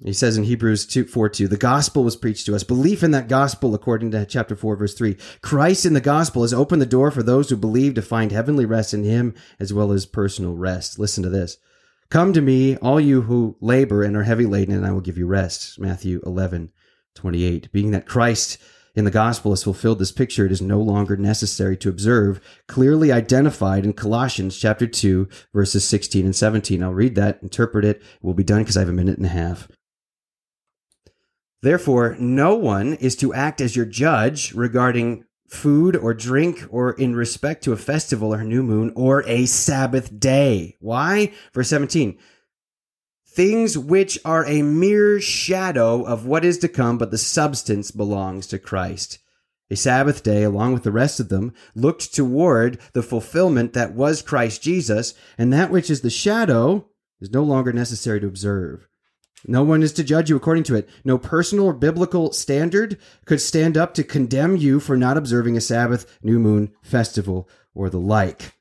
He 0.04 0.14
says 0.14 0.38
in 0.38 0.44
Hebrews 0.44 0.86
2, 0.86 1.06
4 1.06 1.30
2, 1.30 1.48
the 1.48 1.58
gospel 1.58 2.04
was 2.04 2.16
preached 2.16 2.46
to 2.46 2.56
us. 2.56 2.64
Belief 2.64 3.04
in 3.04 3.12
that 3.12 3.28
gospel, 3.28 3.74
according 3.74 4.12
to 4.12 4.26
chapter 4.26 4.56
4, 4.56 4.76
verse 4.76 4.94
3. 4.94 5.16
Christ 5.42 5.86
in 5.86 5.94
the 5.94 6.02
gospel 6.02 6.42
has 6.42 6.54
opened 6.54 6.82
the 6.82 6.86
door 6.86 7.12
for 7.12 7.24
those 7.24 7.50
who 7.50 7.58
believe 7.58 7.94
to 7.96 8.02
find 8.02 8.32
heavenly 8.32 8.66
rest 8.66 8.94
in 8.94 9.04
him 9.04 9.34
as 9.60 9.74
well 9.74 9.92
as 9.92 10.06
personal 10.06 10.56
rest. 10.56 11.00
Listen 11.00 11.24
to 11.24 11.30
this. 11.30 11.58
Come 12.10 12.34
to 12.34 12.42
me, 12.42 12.78
all 12.78 13.00
you 13.00 13.24
who 13.24 13.58
labor 13.62 14.04
and 14.04 14.16
are 14.16 14.24
heavy 14.24 14.46
laden, 14.46 14.76
and 14.76 14.86
I 14.86 14.92
will 14.92 15.02
give 15.02 15.18
you 15.18 15.26
rest. 15.26 15.80
Matthew 15.80 16.22
11, 16.26 16.72
28. 17.16 17.72
Being 17.72 17.92
that 17.92 18.06
Christ 18.06 18.60
in 18.96 19.06
the 19.06 19.12
gospel 19.12 19.52
has 19.52 19.64
fulfilled 19.64 20.00
this 20.00 20.12
picture, 20.12 20.46
it 20.46 20.52
is 20.52 20.62
no 20.62 20.80
longer 20.80 21.18
necessary 21.18 21.76
to 21.78 21.90
observe, 21.90 22.40
clearly 22.68 23.12
identified 23.12 23.84
in 23.84 23.94
Colossians 23.94 24.58
chapter 24.58 24.86
2, 24.86 25.28
verses 25.54 25.86
16 25.88 26.26
and 26.26 26.36
17. 26.36 26.84
I'll 26.84 26.94
read 26.94 27.16
that, 27.16 27.42
interpret 27.42 27.84
it. 27.84 28.02
We'll 28.22 28.36
be 28.36 28.44
done 28.44 28.60
because 28.60 28.78
I 28.78 28.82
have 28.82 28.90
a 28.90 28.94
minute 28.94 29.18
and 29.18 29.26
a 29.26 29.30
half. 29.30 29.68
Therefore, 31.66 32.16
no 32.20 32.54
one 32.54 32.94
is 32.94 33.16
to 33.16 33.34
act 33.34 33.60
as 33.60 33.76
your 33.76 33.88
judge 33.88 34.54
regarding 34.54 35.24
food 35.48 35.96
or 35.96 36.14
drink 36.14 36.64
or 36.70 36.92
in 36.92 37.16
respect 37.16 37.64
to 37.64 37.74
a 37.74 37.76
festival 37.76 38.36
or 38.36 38.44
new 38.44 38.62
moon 38.62 38.94
or 38.96 39.24
a 39.24 39.48
Sabbath 39.48 40.20
day. 40.20 40.76
Why? 40.80 41.34
Verse 41.56 41.70
17. 41.70 42.20
Things 43.28 43.80
which 43.80 44.20
are 44.24 44.46
a 44.46 44.62
mere 44.62 45.20
shadow 45.20 46.04
of 46.04 46.28
what 46.28 46.46
is 46.46 46.60
to 46.60 46.68
come, 46.68 47.00
but 47.00 47.10
the 47.10 47.18
substance 47.18 47.90
belongs 47.90 48.46
to 48.46 48.60
Christ. 48.60 49.18
A 49.72 49.76
Sabbath 49.76 50.22
day, 50.22 50.44
along 50.44 50.74
with 50.74 50.84
the 50.84 50.92
rest 50.92 51.20
of 51.20 51.30
them, 51.30 51.52
looked 51.74 52.14
toward 52.14 52.78
the 52.94 53.02
fulfillment 53.02 53.74
that 53.74 53.96
was 53.96 54.22
Christ 54.22 54.62
Jesus, 54.62 55.16
and 55.36 55.52
that 55.52 55.72
which 55.72 55.90
is 55.90 56.02
the 56.02 56.12
shadow 56.12 56.88
is 57.20 57.32
no 57.32 57.42
longer 57.42 57.74
necessary 57.74 58.20
to 58.20 58.28
observe. 58.28 58.88
No 59.48 59.64
one 59.64 59.84
is 59.84 59.94
to 59.94 60.04
judge 60.04 60.30
you 60.30 60.36
according 60.36 60.64
to 60.66 60.76
it. 60.76 60.90
No 61.04 61.18
personal 61.18 61.66
or 61.66 61.74
biblical 61.74 62.32
standard 62.32 62.98
could 63.26 63.42
stand 63.42 63.78
up 63.78 63.94
to 63.94 64.04
condemn 64.04 64.58
you 64.58 64.80
for 64.80 64.98
not 64.98 65.18
observing 65.18 65.56
a 65.56 65.62
Sabbath, 65.62 66.18
new 66.24 66.40
moon, 66.40 66.72
festival, 66.82 67.48
or 67.74 67.90
the 67.90 68.00
like. 68.00 68.54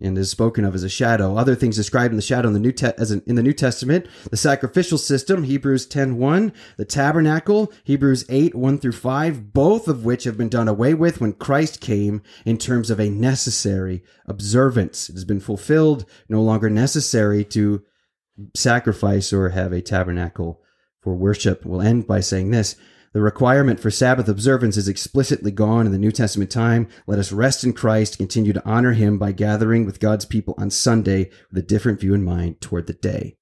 And 0.00 0.18
is 0.18 0.30
spoken 0.30 0.64
of 0.64 0.74
as 0.74 0.82
a 0.82 0.88
shadow. 0.88 1.36
Other 1.36 1.54
things 1.54 1.76
described 1.76 2.12
in 2.12 2.16
the 2.16 2.22
shadow 2.22 2.48
in 2.48 2.54
the 2.54 2.60
New 2.60 2.72
Te- 2.72 2.92
as 2.98 3.12
in, 3.12 3.22
in 3.26 3.36
the 3.36 3.42
New 3.42 3.52
Testament: 3.52 4.06
the 4.30 4.36
sacrificial 4.36 4.98
system, 4.98 5.44
Hebrews 5.44 5.86
10:1, 5.86 6.52
the 6.76 6.84
tabernacle, 6.84 7.72
Hebrews 7.84 8.24
8 8.28 8.54
1 8.54 8.78
through 8.78 8.92
5, 8.92 9.52
both 9.52 9.86
of 9.86 10.04
which 10.04 10.24
have 10.24 10.36
been 10.36 10.48
done 10.48 10.66
away 10.66 10.94
with 10.94 11.20
when 11.20 11.34
Christ 11.34 11.80
came 11.80 12.22
in 12.44 12.58
terms 12.58 12.90
of 12.90 12.98
a 12.98 13.10
necessary 13.10 14.02
observance. 14.26 15.08
It 15.08 15.12
has 15.12 15.24
been 15.24 15.40
fulfilled, 15.40 16.04
no 16.28 16.42
longer 16.42 16.68
necessary 16.68 17.44
to 17.46 17.84
sacrifice 18.54 19.32
or 19.32 19.50
have 19.50 19.72
a 19.72 19.82
tabernacle 19.82 20.60
for 21.00 21.14
worship. 21.14 21.64
We'll 21.64 21.82
end 21.82 22.06
by 22.06 22.20
saying 22.20 22.50
this. 22.50 22.76
The 23.12 23.20
requirement 23.20 23.78
for 23.78 23.90
Sabbath 23.90 24.26
observance 24.26 24.78
is 24.78 24.88
explicitly 24.88 25.50
gone 25.50 25.84
in 25.84 25.92
the 25.92 25.98
New 25.98 26.12
Testament 26.12 26.50
time. 26.50 26.88
Let 27.06 27.18
us 27.18 27.30
rest 27.30 27.62
in 27.62 27.74
Christ, 27.74 28.16
continue 28.16 28.54
to 28.54 28.64
honor 28.64 28.92
him 28.92 29.18
by 29.18 29.32
gathering 29.32 29.84
with 29.84 30.00
God's 30.00 30.24
people 30.24 30.54
on 30.56 30.70
Sunday 30.70 31.30
with 31.50 31.58
a 31.58 31.66
different 31.66 32.00
view 32.00 32.14
in 32.14 32.24
mind 32.24 32.62
toward 32.62 32.86
the 32.86 32.94
day. 32.94 33.36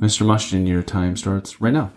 Mr. 0.00 0.24
Mushton, 0.24 0.68
your 0.68 0.82
time 0.82 1.16
starts 1.16 1.60
right 1.60 1.72
now. 1.72 1.92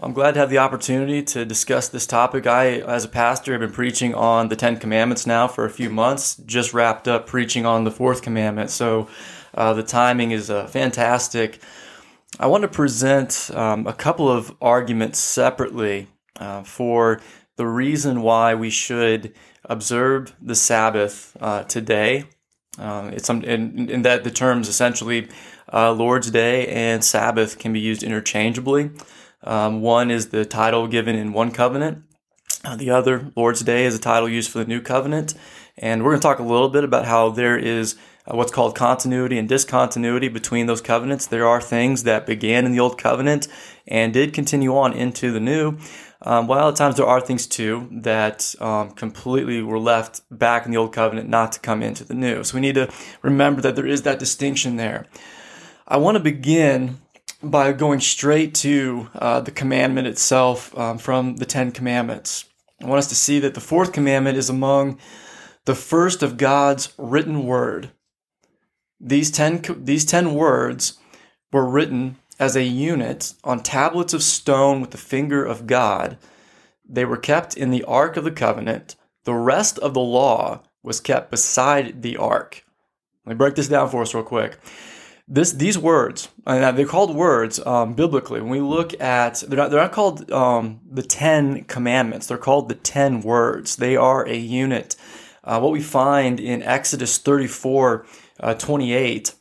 I'm 0.00 0.12
glad 0.12 0.34
to 0.34 0.40
have 0.40 0.50
the 0.50 0.58
opportunity 0.58 1.22
to 1.22 1.44
discuss 1.46 1.88
this 1.88 2.06
topic. 2.06 2.46
I, 2.46 2.80
as 2.80 3.04
a 3.04 3.08
pastor, 3.08 3.52
have 3.52 3.62
been 3.62 3.72
preaching 3.72 4.14
on 4.14 4.48
the 4.48 4.56
Ten 4.56 4.76
Commandments 4.76 5.26
now 5.26 5.48
for 5.48 5.64
a 5.64 5.70
few 5.70 5.88
months. 5.88 6.36
Just 6.36 6.74
wrapped 6.74 7.08
up 7.08 7.26
preaching 7.26 7.64
on 7.64 7.84
the 7.84 7.90
Fourth 7.90 8.20
Commandment, 8.20 8.70
so 8.70 9.08
uh, 9.56 9.72
the 9.72 9.82
timing 9.82 10.30
is 10.30 10.50
uh, 10.50 10.66
fantastic. 10.66 11.60
I 12.38 12.46
want 12.46 12.62
to 12.62 12.68
present 12.68 13.50
um, 13.54 13.86
a 13.86 13.92
couple 13.92 14.28
of 14.28 14.54
arguments 14.60 15.18
separately 15.18 16.08
uh, 16.38 16.62
for 16.62 17.20
the 17.56 17.66
reason 17.66 18.20
why 18.20 18.54
we 18.54 18.70
should 18.70 19.34
observe 19.64 20.34
the 20.40 20.54
Sabbath 20.54 21.36
uh, 21.40 21.64
today. 21.64 22.24
Uh, 22.78 23.10
it's 23.12 23.30
in, 23.30 23.88
in, 23.88 24.02
that 24.02 24.24
the 24.24 24.30
terms 24.30 24.68
essentially 24.68 25.28
uh, 25.72 25.92
Lord's 25.92 26.30
Day 26.30 26.66
and 26.68 27.02
Sabbath 27.02 27.58
can 27.58 27.72
be 27.72 27.80
used 27.80 28.02
interchangeably. 28.02 28.90
Um, 29.42 29.80
one 29.80 30.10
is 30.10 30.28
the 30.28 30.44
title 30.44 30.86
given 30.86 31.16
in 31.16 31.32
one 31.32 31.52
covenant. 31.52 32.04
Uh, 32.64 32.76
the 32.76 32.90
other, 32.90 33.32
Lord's 33.36 33.62
Day, 33.62 33.86
is 33.86 33.94
a 33.94 33.98
title 33.98 34.28
used 34.28 34.50
for 34.50 34.58
the 34.58 34.66
new 34.66 34.80
covenant. 34.80 35.34
And 35.78 36.02
we're 36.02 36.10
going 36.10 36.20
to 36.20 36.26
talk 36.26 36.38
a 36.38 36.42
little 36.42 36.68
bit 36.68 36.84
about 36.84 37.06
how 37.06 37.30
there 37.30 37.56
is 37.56 37.96
what's 38.26 38.52
called 38.52 38.74
continuity 38.74 39.38
and 39.38 39.48
discontinuity 39.48 40.28
between 40.28 40.66
those 40.66 40.80
covenants. 40.80 41.26
There 41.26 41.46
are 41.46 41.60
things 41.60 42.02
that 42.02 42.26
began 42.26 42.66
in 42.66 42.72
the 42.72 42.80
old 42.80 42.98
covenant 42.98 43.48
and 43.86 44.12
did 44.12 44.32
continue 44.32 44.76
on 44.76 44.92
into 44.92 45.32
the 45.32 45.40
new. 45.40 45.78
Um, 46.22 46.46
while 46.46 46.68
at 46.68 46.76
times 46.76 46.96
there 46.96 47.06
are 47.06 47.20
things 47.20 47.46
too 47.46 47.88
that 47.92 48.54
um, 48.60 48.90
completely 48.92 49.62
were 49.62 49.78
left 49.78 50.22
back 50.30 50.64
in 50.64 50.72
the 50.72 50.78
old 50.78 50.92
covenant 50.92 51.28
not 51.28 51.52
to 51.52 51.60
come 51.60 51.82
into 51.82 52.04
the 52.04 52.14
new. 52.14 52.42
So 52.42 52.54
we 52.54 52.62
need 52.62 52.74
to 52.74 52.90
remember 53.22 53.60
that 53.62 53.76
there 53.76 53.86
is 53.86 54.02
that 54.02 54.18
distinction 54.18 54.76
there. 54.76 55.06
I 55.86 55.98
want 55.98 56.16
to 56.16 56.22
begin 56.22 56.98
by 57.42 57.70
going 57.72 58.00
straight 58.00 58.54
to 58.56 59.08
uh, 59.14 59.40
the 59.40 59.50
commandment 59.50 60.08
itself 60.08 60.76
um, 60.76 60.98
from 60.98 61.36
the 61.36 61.46
Ten 61.46 61.70
Commandments. 61.70 62.46
I 62.82 62.86
want 62.86 62.98
us 62.98 63.08
to 63.08 63.14
see 63.14 63.38
that 63.40 63.54
the 63.54 63.60
fourth 63.60 63.92
commandment 63.92 64.36
is 64.36 64.50
among 64.50 64.98
the 65.64 65.74
first 65.74 66.22
of 66.22 66.38
God's 66.38 66.92
written 66.98 67.44
word. 67.44 67.90
These 69.00 69.30
ten, 69.30 69.62
these 69.84 70.04
ten 70.04 70.34
words 70.34 70.98
were 71.52 71.68
written 71.68 72.16
as 72.38 72.56
a 72.56 72.64
unit 72.64 73.34
on 73.44 73.62
tablets 73.62 74.12
of 74.12 74.22
stone 74.22 74.80
with 74.80 74.90
the 74.90 74.98
finger 74.98 75.44
of 75.44 75.66
God. 75.66 76.18
They 76.88 77.04
were 77.04 77.16
kept 77.16 77.56
in 77.56 77.70
the 77.70 77.84
Ark 77.84 78.16
of 78.16 78.24
the 78.24 78.30
Covenant. 78.30 78.96
The 79.24 79.34
rest 79.34 79.78
of 79.78 79.94
the 79.94 80.00
law 80.00 80.62
was 80.82 81.00
kept 81.00 81.30
beside 81.30 82.02
the 82.02 82.16
Ark. 82.16 82.64
Let 83.24 83.34
me 83.34 83.36
break 83.36 83.56
this 83.56 83.68
down 83.68 83.90
for 83.90 84.02
us 84.02 84.14
real 84.14 84.22
quick. 84.22 84.58
This, 85.28 85.50
these 85.50 85.76
words, 85.76 86.28
and 86.46 86.78
they're 86.78 86.86
called 86.86 87.16
words 87.16 87.58
um, 87.66 87.94
biblically. 87.94 88.40
When 88.40 88.50
we 88.50 88.60
look 88.60 88.98
at, 89.00 89.42
they're 89.48 89.56
not, 89.56 89.70
they're 89.72 89.80
not 89.80 89.90
called 89.90 90.30
um, 90.30 90.80
the 90.88 91.02
Ten 91.02 91.64
Commandments. 91.64 92.28
They're 92.28 92.38
called 92.38 92.68
the 92.68 92.76
Ten 92.76 93.22
Words. 93.22 93.74
They 93.74 93.96
are 93.96 94.24
a 94.24 94.36
unit. 94.36 94.94
Uh, 95.42 95.58
what 95.58 95.72
we 95.72 95.82
find 95.82 96.38
in 96.38 96.62
Exodus 96.62 97.18
34, 97.18 98.06
uh, 98.40 98.54
28 98.54 99.34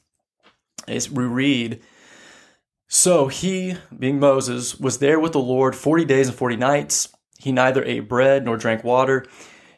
is 0.88 1.10
we 1.10 1.23
read, 1.23 1.81
so 2.88 3.27
he, 3.27 3.75
being 3.97 4.19
Moses, 4.19 4.79
was 4.79 4.99
there 4.99 5.19
with 5.19 5.34
the 5.34 5.39
Lord 5.39 5.75
40 5.75 6.05
days 6.05 6.27
and 6.27 6.38
40 6.38 6.55
nights. 6.55 7.10
He 7.39 7.51
neither 7.51 7.84
ate 7.84 8.08
bread 8.08 8.45
nor 8.45 8.58
drank 8.58 8.84
water, 8.84 9.25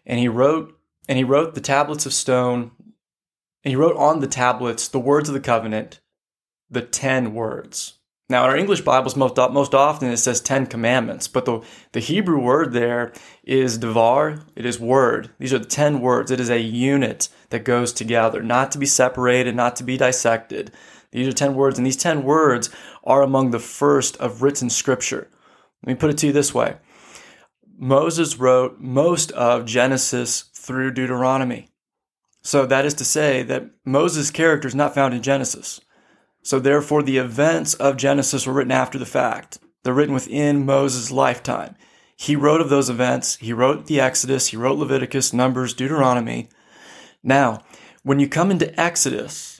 and 0.05 0.19
he 0.19 0.27
wrote 0.27 0.73
and 1.09 1.17
he 1.17 1.23
wrote 1.23 1.55
the 1.55 1.61
tablets 1.61 2.05
of 2.05 2.13
stone, 2.13 2.71
and 3.63 3.69
he 3.69 3.75
wrote 3.75 3.95
on 3.95 4.19
the 4.19 4.27
tablets 4.27 4.89
the 4.89 4.99
words 4.99 5.29
of 5.29 5.33
the 5.33 5.39
covenant, 5.39 6.01
the 6.69 6.81
10 6.81 7.33
words. 7.33 7.96
Now, 8.29 8.43
in 8.43 8.49
our 8.49 8.57
English 8.57 8.81
Bibles, 8.81 9.15
most, 9.15 9.37
most 9.37 9.73
often 9.73 10.11
it 10.11 10.17
says 10.17 10.41
10 10.41 10.65
commandments, 10.65 11.29
but 11.29 11.45
the, 11.45 11.61
the 11.93 12.01
Hebrew 12.01 12.41
word 12.41 12.73
there 12.73 13.13
is 13.45 13.77
devar, 13.77 14.39
it 14.53 14.65
is 14.65 14.81
word. 14.81 15.29
These 15.39 15.53
are 15.53 15.59
the 15.59 15.65
10 15.65 16.01
words. 16.01 16.29
It 16.29 16.41
is 16.41 16.49
a 16.49 16.59
unit 16.59 17.29
that 17.51 17.63
goes 17.63 17.93
together, 17.93 18.43
not 18.43 18.73
to 18.73 18.77
be 18.77 18.85
separated, 18.85 19.55
not 19.55 19.77
to 19.77 19.85
be 19.85 19.95
dissected. 19.95 20.73
These 21.11 21.25
are 21.25 21.31
10 21.31 21.55
words, 21.55 21.77
and 21.77 21.85
these 21.85 21.95
10 21.95 22.23
words 22.23 22.69
are 23.05 23.21
among 23.21 23.51
the 23.51 23.59
first 23.59 24.17
of 24.17 24.41
written 24.41 24.69
scripture. 24.69 25.29
Let 25.83 25.93
me 25.93 25.95
put 25.95 26.09
it 26.09 26.17
to 26.17 26.27
you 26.27 26.33
this 26.33 26.53
way 26.53 26.75
Moses 27.77 28.37
wrote 28.37 28.77
most 28.77 29.31
of 29.31 29.65
Genesis 29.65 30.49
through 30.53 30.91
Deuteronomy. 30.91 31.69
So 32.41 32.65
that 32.65 32.85
is 32.85 32.93
to 32.95 33.05
say 33.05 33.41
that 33.43 33.69
Moses' 33.85 34.31
character 34.31 34.67
is 34.67 34.75
not 34.75 34.93
found 34.93 35.13
in 35.13 35.21
Genesis. 35.21 35.79
So 36.47 36.61
therefore, 36.61 37.03
the 37.03 37.17
events 37.17 37.73
of 37.73 37.97
Genesis 37.97 38.47
were 38.47 38.53
written 38.53 38.71
after 38.71 38.97
the 38.97 39.05
fact. 39.05 39.59
They're 39.83 39.93
written 39.93 40.13
within 40.13 40.65
Moses' 40.65 41.11
lifetime. 41.11 41.75
He 42.15 42.37
wrote 42.37 42.61
of 42.61 42.69
those 42.69 42.89
events. 42.89 43.35
He 43.35 43.51
wrote 43.51 43.87
the 43.87 43.99
Exodus. 43.99 44.47
He 44.47 44.55
wrote 44.55 44.77
Leviticus, 44.77 45.33
Numbers, 45.33 45.73
Deuteronomy. 45.73 46.47
Now, 47.21 47.65
when 48.03 48.21
you 48.21 48.29
come 48.29 48.49
into 48.49 48.73
Exodus, 48.79 49.59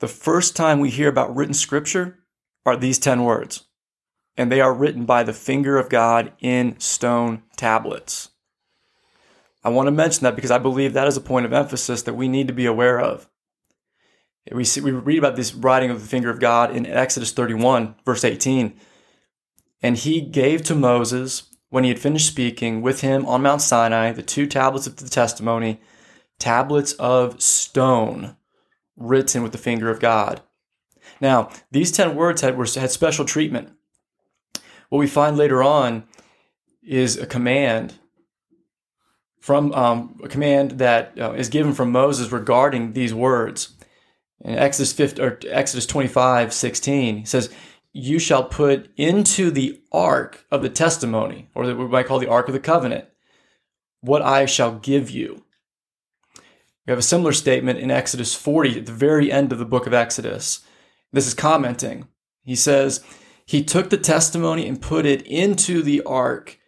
the 0.00 0.06
first 0.06 0.54
time 0.54 0.80
we 0.80 0.90
hear 0.90 1.08
about 1.08 1.34
written 1.34 1.54
scripture 1.54 2.18
are 2.66 2.76
these 2.76 2.98
10 2.98 3.24
words, 3.24 3.64
and 4.36 4.52
they 4.52 4.60
are 4.60 4.74
written 4.74 5.06
by 5.06 5.22
the 5.22 5.32
finger 5.32 5.78
of 5.78 5.88
God 5.88 6.34
in 6.40 6.78
stone 6.78 7.42
tablets. 7.56 8.28
I 9.64 9.70
want 9.70 9.86
to 9.86 9.92
mention 9.92 10.24
that 10.24 10.36
because 10.36 10.50
I 10.50 10.58
believe 10.58 10.92
that 10.92 11.08
is 11.08 11.16
a 11.16 11.22
point 11.22 11.46
of 11.46 11.54
emphasis 11.54 12.02
that 12.02 12.16
we 12.16 12.28
need 12.28 12.48
to 12.48 12.52
be 12.52 12.66
aware 12.66 13.00
of. 13.00 13.30
We, 14.52 14.64
see, 14.64 14.80
we 14.80 14.90
read 14.92 15.18
about 15.18 15.36
this 15.36 15.54
writing 15.54 15.90
of 15.90 16.00
the 16.00 16.06
finger 16.06 16.30
of 16.30 16.40
God 16.40 16.74
in 16.74 16.86
Exodus 16.86 17.32
31, 17.32 17.96
verse 18.04 18.24
18. 18.24 18.78
And 19.82 19.96
he 19.96 20.20
gave 20.20 20.62
to 20.64 20.74
Moses, 20.74 21.44
when 21.70 21.84
he 21.84 21.90
had 21.90 21.98
finished 21.98 22.26
speaking 22.26 22.80
with 22.82 23.02
him 23.02 23.26
on 23.26 23.42
Mount 23.42 23.62
Sinai, 23.62 24.12
the 24.12 24.22
two 24.22 24.46
tablets 24.46 24.86
of 24.86 24.96
the 24.96 25.08
testimony, 25.08 25.80
tablets 26.38 26.92
of 26.94 27.42
stone 27.42 28.36
written 28.96 29.42
with 29.42 29.52
the 29.52 29.58
finger 29.58 29.90
of 29.90 30.00
God. 30.00 30.40
Now, 31.20 31.50
these 31.70 31.92
10 31.92 32.14
words 32.14 32.40
had, 32.40 32.56
were, 32.56 32.66
had 32.66 32.90
special 32.90 33.24
treatment. 33.24 33.70
What 34.88 34.98
we 34.98 35.06
find 35.06 35.36
later 35.36 35.62
on 35.62 36.04
is 36.82 37.16
a 37.16 37.26
command 37.26 37.94
from 39.40 39.72
um, 39.72 40.20
a 40.22 40.28
command 40.28 40.72
that 40.72 41.18
uh, 41.18 41.32
is 41.32 41.48
given 41.48 41.72
from 41.72 41.92
Moses 41.92 42.32
regarding 42.32 42.92
these 42.92 43.14
words. 43.14 43.74
In 44.40 44.54
Exodus 44.54 44.92
50, 44.92 45.20
or 45.22 45.38
Exodus 45.48 45.86
25, 45.86 46.52
16, 46.52 47.16
he 47.18 47.24
says, 47.24 47.50
You 47.92 48.18
shall 48.18 48.44
put 48.44 48.90
into 48.96 49.50
the 49.50 49.80
ark 49.90 50.46
of 50.50 50.62
the 50.62 50.68
testimony, 50.68 51.48
or 51.54 51.64
what 51.64 51.76
we 51.76 51.86
might 51.86 52.06
call 52.06 52.18
the 52.18 52.30
ark 52.30 52.48
of 52.48 52.54
the 52.54 52.60
covenant, 52.60 53.06
what 54.00 54.22
I 54.22 54.46
shall 54.46 54.78
give 54.78 55.10
you. 55.10 55.44
We 56.86 56.92
have 56.92 56.98
a 56.98 57.02
similar 57.02 57.32
statement 57.32 57.80
in 57.80 57.90
Exodus 57.90 58.34
40 58.34 58.78
at 58.78 58.86
the 58.86 58.92
very 58.92 59.30
end 59.30 59.52
of 59.52 59.58
the 59.58 59.66
book 59.66 59.86
of 59.86 59.92
Exodus. 59.92 60.60
This 61.12 61.26
is 61.26 61.34
commenting. 61.34 62.08
He 62.44 62.54
says, 62.54 63.04
He 63.44 63.64
took 63.64 63.90
the 63.90 63.98
testimony 63.98 64.66
and 64.68 64.80
put 64.80 65.04
it 65.04 65.22
into 65.22 65.82
the 65.82 66.02
ark 66.04 66.58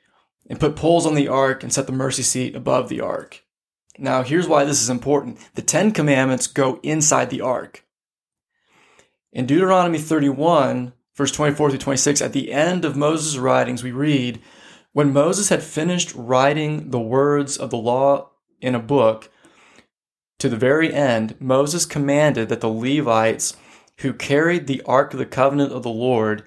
and 0.48 0.59
put 0.59 0.76
poles 0.76 1.06
on 1.06 1.14
the 1.14 1.28
ark 1.28 1.62
and 1.62 1.72
set 1.72 1.87
the 1.87 1.92
mercy 1.92 2.22
seat 2.22 2.56
above 2.56 2.88
the 2.88 3.00
ark. 3.00 3.44
Now, 3.98 4.22
here's 4.22 4.48
why 4.48 4.64
this 4.64 4.81
is 4.81 4.90
important 4.90 5.38
the 5.55 5.62
Ten 5.62 5.92
Commandments 5.92 6.46
go 6.46 6.81
inside 6.83 7.31
the 7.31 7.40
ark. 7.40 7.85
In 9.33 9.46
Deuteronomy 9.46 9.98
31, 9.98 10.92
verse 11.14 11.33
24 11.33 11.70
through 11.70 11.79
26, 11.79 12.20
at 12.20 12.33
the 12.33 12.53
end 12.53 12.85
of 12.85 12.96
Moses' 12.96 13.38
writings, 13.38 13.83
we 13.83 13.92
read, 13.92 14.40
When 14.92 15.12
Moses 15.12 15.50
had 15.50 15.62
finished 15.62 16.12
writing 16.14 16.90
the 16.90 17.00
words 17.00 17.57
of 17.57 17.70
the 17.70 17.76
law 17.76 18.31
in 18.61 18.74
a 18.74 18.81
book, 18.81 19.31
to 20.38 20.48
the 20.48 20.57
very 20.57 20.92
end, 20.92 21.37
Moses 21.38 21.85
commanded 21.85 22.48
that 22.48 22.61
the 22.61 22.68
Levites 22.68 23.57
who 23.98 24.14
carried 24.14 24.66
the 24.66 24.83
Ark 24.83 25.12
of 25.12 25.18
the 25.18 25.26
Covenant 25.26 25.72
of 25.72 25.83
the 25.83 25.90
Lord 25.90 26.44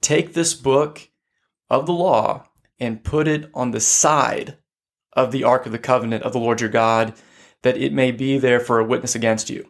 take 0.00 0.32
this 0.32 0.54
book 0.54 1.08
of 1.68 1.86
the 1.86 1.92
law 1.92 2.46
and 2.78 3.04
put 3.04 3.26
it 3.26 3.50
on 3.52 3.72
the 3.72 3.80
side 3.80 4.56
of 5.12 5.32
the 5.32 5.44
Ark 5.44 5.66
of 5.66 5.72
the 5.72 5.78
Covenant 5.78 6.22
of 6.24 6.32
the 6.32 6.38
Lord 6.38 6.60
your 6.60 6.70
God, 6.70 7.14
that 7.62 7.76
it 7.76 7.92
may 7.92 8.10
be 8.10 8.38
there 8.38 8.60
for 8.60 8.78
a 8.78 8.84
witness 8.84 9.14
against 9.14 9.50
you. 9.50 9.68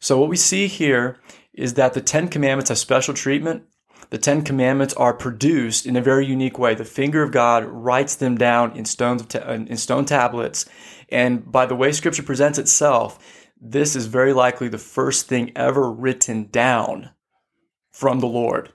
So, 0.00 0.18
what 0.18 0.28
we 0.28 0.36
see 0.36 0.66
here 0.66 1.18
is 1.52 1.74
that 1.74 1.94
the 1.94 2.00
Ten 2.00 2.28
Commandments 2.28 2.68
have 2.68 2.78
special 2.78 3.14
treatment. 3.14 3.64
The 4.10 4.18
Ten 4.18 4.42
Commandments 4.42 4.94
are 4.94 5.14
produced 5.14 5.86
in 5.86 5.96
a 5.96 6.02
very 6.02 6.26
unique 6.26 6.58
way. 6.58 6.74
The 6.74 6.84
finger 6.84 7.22
of 7.22 7.32
God 7.32 7.64
writes 7.64 8.14
them 8.16 8.36
down 8.36 8.76
in 8.76 8.84
stones 8.84 9.34
in 9.34 9.76
stone 9.76 10.04
tablets, 10.04 10.66
and 11.08 11.50
by 11.50 11.66
the 11.66 11.76
way 11.76 11.92
Scripture 11.92 12.22
presents 12.22 12.58
itself, 12.58 13.18
this 13.60 13.96
is 13.96 14.06
very 14.06 14.32
likely 14.32 14.68
the 14.68 14.78
first 14.78 15.26
thing 15.26 15.52
ever 15.56 15.90
written 15.90 16.48
down 16.50 17.10
from 17.92 18.20
the 18.20 18.26
Lord. 18.26 18.72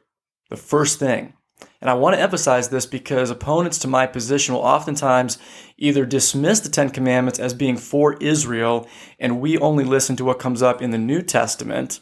The 0.49 0.57
first 0.57 0.97
thing. 0.97 1.33
And 1.81 1.89
I 1.89 1.93
want 1.93 2.15
to 2.15 2.21
emphasize 2.21 2.69
this 2.69 2.85
because 2.85 3.29
opponents 3.29 3.79
to 3.79 3.87
my 3.87 4.05
position 4.05 4.53
will 4.53 4.61
oftentimes 4.61 5.37
either 5.77 6.05
dismiss 6.05 6.59
the 6.59 6.69
Ten 6.69 6.89
Commandments 6.89 7.39
as 7.39 7.53
being 7.53 7.77
for 7.77 8.15
Israel 8.15 8.87
and 9.19 9.39
we 9.39 9.57
only 9.57 9.85
listen 9.85 10.15
to 10.17 10.25
what 10.25 10.39
comes 10.39 10.61
up 10.61 10.81
in 10.81 10.91
the 10.91 10.97
New 10.97 11.21
Testament, 11.21 12.01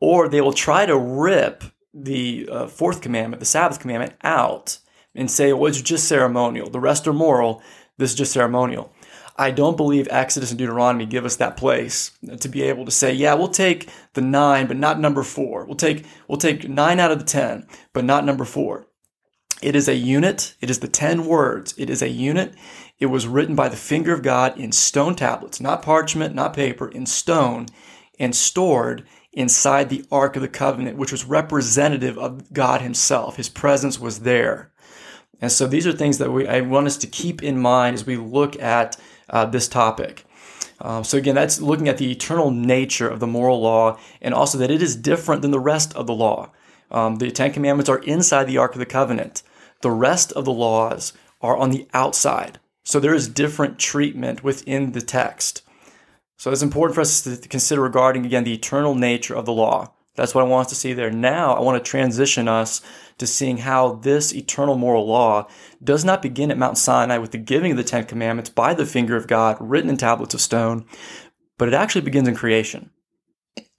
or 0.00 0.28
they 0.28 0.40
will 0.40 0.52
try 0.52 0.86
to 0.86 0.96
rip 0.96 1.64
the 1.92 2.48
uh, 2.50 2.66
fourth 2.68 3.00
commandment, 3.00 3.40
the 3.40 3.46
Sabbath 3.46 3.80
commandment, 3.80 4.14
out 4.22 4.78
and 5.14 5.30
say, 5.30 5.52
well, 5.52 5.66
it's 5.66 5.82
just 5.82 6.06
ceremonial. 6.06 6.70
The 6.70 6.78
rest 6.80 7.08
are 7.08 7.12
moral. 7.12 7.62
This 7.98 8.10
is 8.10 8.16
just 8.16 8.32
ceremonial. 8.32 8.92
I 9.36 9.50
don't 9.50 9.76
believe 9.76 10.06
Exodus 10.10 10.50
and 10.50 10.58
Deuteronomy 10.58 11.06
give 11.06 11.24
us 11.24 11.36
that 11.36 11.56
place 11.56 12.12
to 12.40 12.48
be 12.48 12.62
able 12.62 12.84
to 12.84 12.90
say, 12.90 13.12
yeah, 13.12 13.34
we'll 13.34 13.48
take 13.48 13.88
the 14.12 14.20
nine, 14.20 14.66
but 14.66 14.76
not 14.76 15.00
number 15.00 15.22
four. 15.22 15.64
We'll 15.64 15.76
take 15.76 16.04
we'll 16.28 16.38
take 16.38 16.68
nine 16.68 17.00
out 17.00 17.10
of 17.10 17.18
the 17.18 17.24
ten, 17.24 17.66
but 17.92 18.04
not 18.04 18.24
number 18.24 18.44
four. 18.44 18.86
It 19.62 19.76
is 19.76 19.88
a 19.88 19.94
unit. 19.94 20.54
It 20.60 20.70
is 20.70 20.78
the 20.78 20.88
ten 20.88 21.26
words. 21.26 21.74
It 21.76 21.90
is 21.90 22.02
a 22.02 22.08
unit. 22.08 22.54
It 22.98 23.06
was 23.06 23.26
written 23.26 23.54
by 23.54 23.68
the 23.68 23.76
finger 23.76 24.12
of 24.12 24.22
God 24.22 24.58
in 24.58 24.72
stone 24.72 25.14
tablets, 25.14 25.60
not 25.60 25.82
parchment, 25.82 26.34
not 26.34 26.54
paper, 26.54 26.88
in 26.88 27.06
stone, 27.06 27.66
and 28.18 28.34
stored 28.34 29.04
inside 29.32 29.88
the 29.88 30.04
Ark 30.10 30.36
of 30.36 30.42
the 30.42 30.48
Covenant, 30.48 30.96
which 30.96 31.12
was 31.12 31.24
representative 31.24 32.18
of 32.18 32.52
God 32.52 32.80
Himself. 32.80 33.36
His 33.36 33.48
presence 33.48 33.98
was 33.98 34.20
there. 34.20 34.70
And 35.40 35.50
so 35.50 35.66
these 35.66 35.86
are 35.86 35.92
things 35.92 36.18
that 36.18 36.30
we, 36.30 36.46
I 36.46 36.60
want 36.60 36.86
us 36.86 36.98
to 36.98 37.06
keep 37.06 37.42
in 37.42 37.58
mind 37.58 37.94
as 37.94 38.04
we 38.04 38.16
look 38.16 38.60
at 38.60 38.98
uh, 39.30 39.46
this 39.46 39.68
topic. 39.68 40.26
Um, 40.80 41.04
so 41.04 41.16
again, 41.16 41.34
that's 41.34 41.60
looking 41.60 41.88
at 41.88 41.98
the 41.98 42.10
eternal 42.10 42.50
nature 42.50 43.08
of 43.08 43.20
the 43.20 43.26
moral 43.26 43.60
law, 43.60 43.98
and 44.20 44.34
also 44.34 44.58
that 44.58 44.70
it 44.70 44.82
is 44.82 44.96
different 44.96 45.42
than 45.42 45.50
the 45.50 45.60
rest 45.60 45.94
of 45.94 46.06
the 46.06 46.14
law. 46.14 46.50
Um, 46.90 47.16
the 47.16 47.30
Ten 47.30 47.52
Commandments 47.52 47.88
are 47.88 47.98
inside 47.98 48.44
the 48.44 48.58
Ark 48.58 48.72
of 48.72 48.80
the 48.80 48.86
Covenant. 48.86 49.42
The 49.80 49.90
rest 49.90 50.32
of 50.32 50.44
the 50.44 50.52
laws 50.52 51.12
are 51.40 51.56
on 51.56 51.70
the 51.70 51.86
outside. 51.94 52.58
So 52.84 53.00
there 53.00 53.14
is 53.14 53.28
different 53.28 53.78
treatment 53.78 54.44
within 54.44 54.92
the 54.92 55.00
text. 55.00 55.62
So 56.36 56.50
it's 56.50 56.62
important 56.62 56.94
for 56.94 57.02
us 57.02 57.22
to 57.22 57.36
consider 57.48 57.82
regarding 57.82 58.24
again 58.24 58.44
the 58.44 58.54
eternal 58.54 58.94
nature 58.94 59.34
of 59.34 59.46
the 59.46 59.52
law. 59.52 59.92
That's 60.16 60.34
what 60.34 60.44
I 60.44 60.48
want 60.48 60.66
us 60.66 60.72
to 60.72 60.78
see 60.78 60.92
there. 60.92 61.10
Now 61.10 61.54
I 61.54 61.60
want 61.60 61.82
to 61.82 61.90
transition 61.90 62.48
us 62.48 62.82
to 63.18 63.26
seeing 63.26 63.58
how 63.58 63.94
this 63.94 64.34
eternal 64.34 64.76
moral 64.76 65.06
law 65.06 65.48
does 65.82 66.04
not 66.04 66.22
begin 66.22 66.50
at 66.50 66.58
Mount 66.58 66.78
Sinai 66.78 67.18
with 67.18 67.30
the 67.30 67.38
giving 67.38 67.70
of 67.70 67.76
the 67.76 67.84
Ten 67.84 68.04
Commandments 68.04 68.50
by 68.50 68.74
the 68.74 68.86
finger 68.86 69.16
of 69.16 69.26
God 69.26 69.56
written 69.60 69.90
in 69.90 69.96
tablets 69.96 70.34
of 70.34 70.40
stone, 70.40 70.84
but 71.58 71.68
it 71.68 71.74
actually 71.74 72.00
begins 72.00 72.28
in 72.28 72.34
creation. 72.34 72.90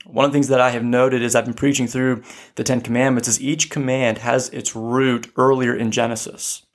One 0.06 0.26
of 0.26 0.32
the 0.32 0.36
things 0.36 0.48
that 0.48 0.62
I 0.62 0.72
have 0.72 0.84
noted 0.84 1.22
as 1.22 1.36
I've 1.36 1.46
been 1.46 1.54
preaching 1.54 1.88
through 1.88 2.24
the 2.56 2.64
Ten 2.64 2.82
Commandments 2.82 3.28
is 3.28 3.42
each 3.42 3.70
command 3.70 4.20
has 4.20 4.50
its 4.50 4.76
root 4.76 5.32
earlier 5.38 5.76
in 5.76 5.92
Genesis, 5.92 6.66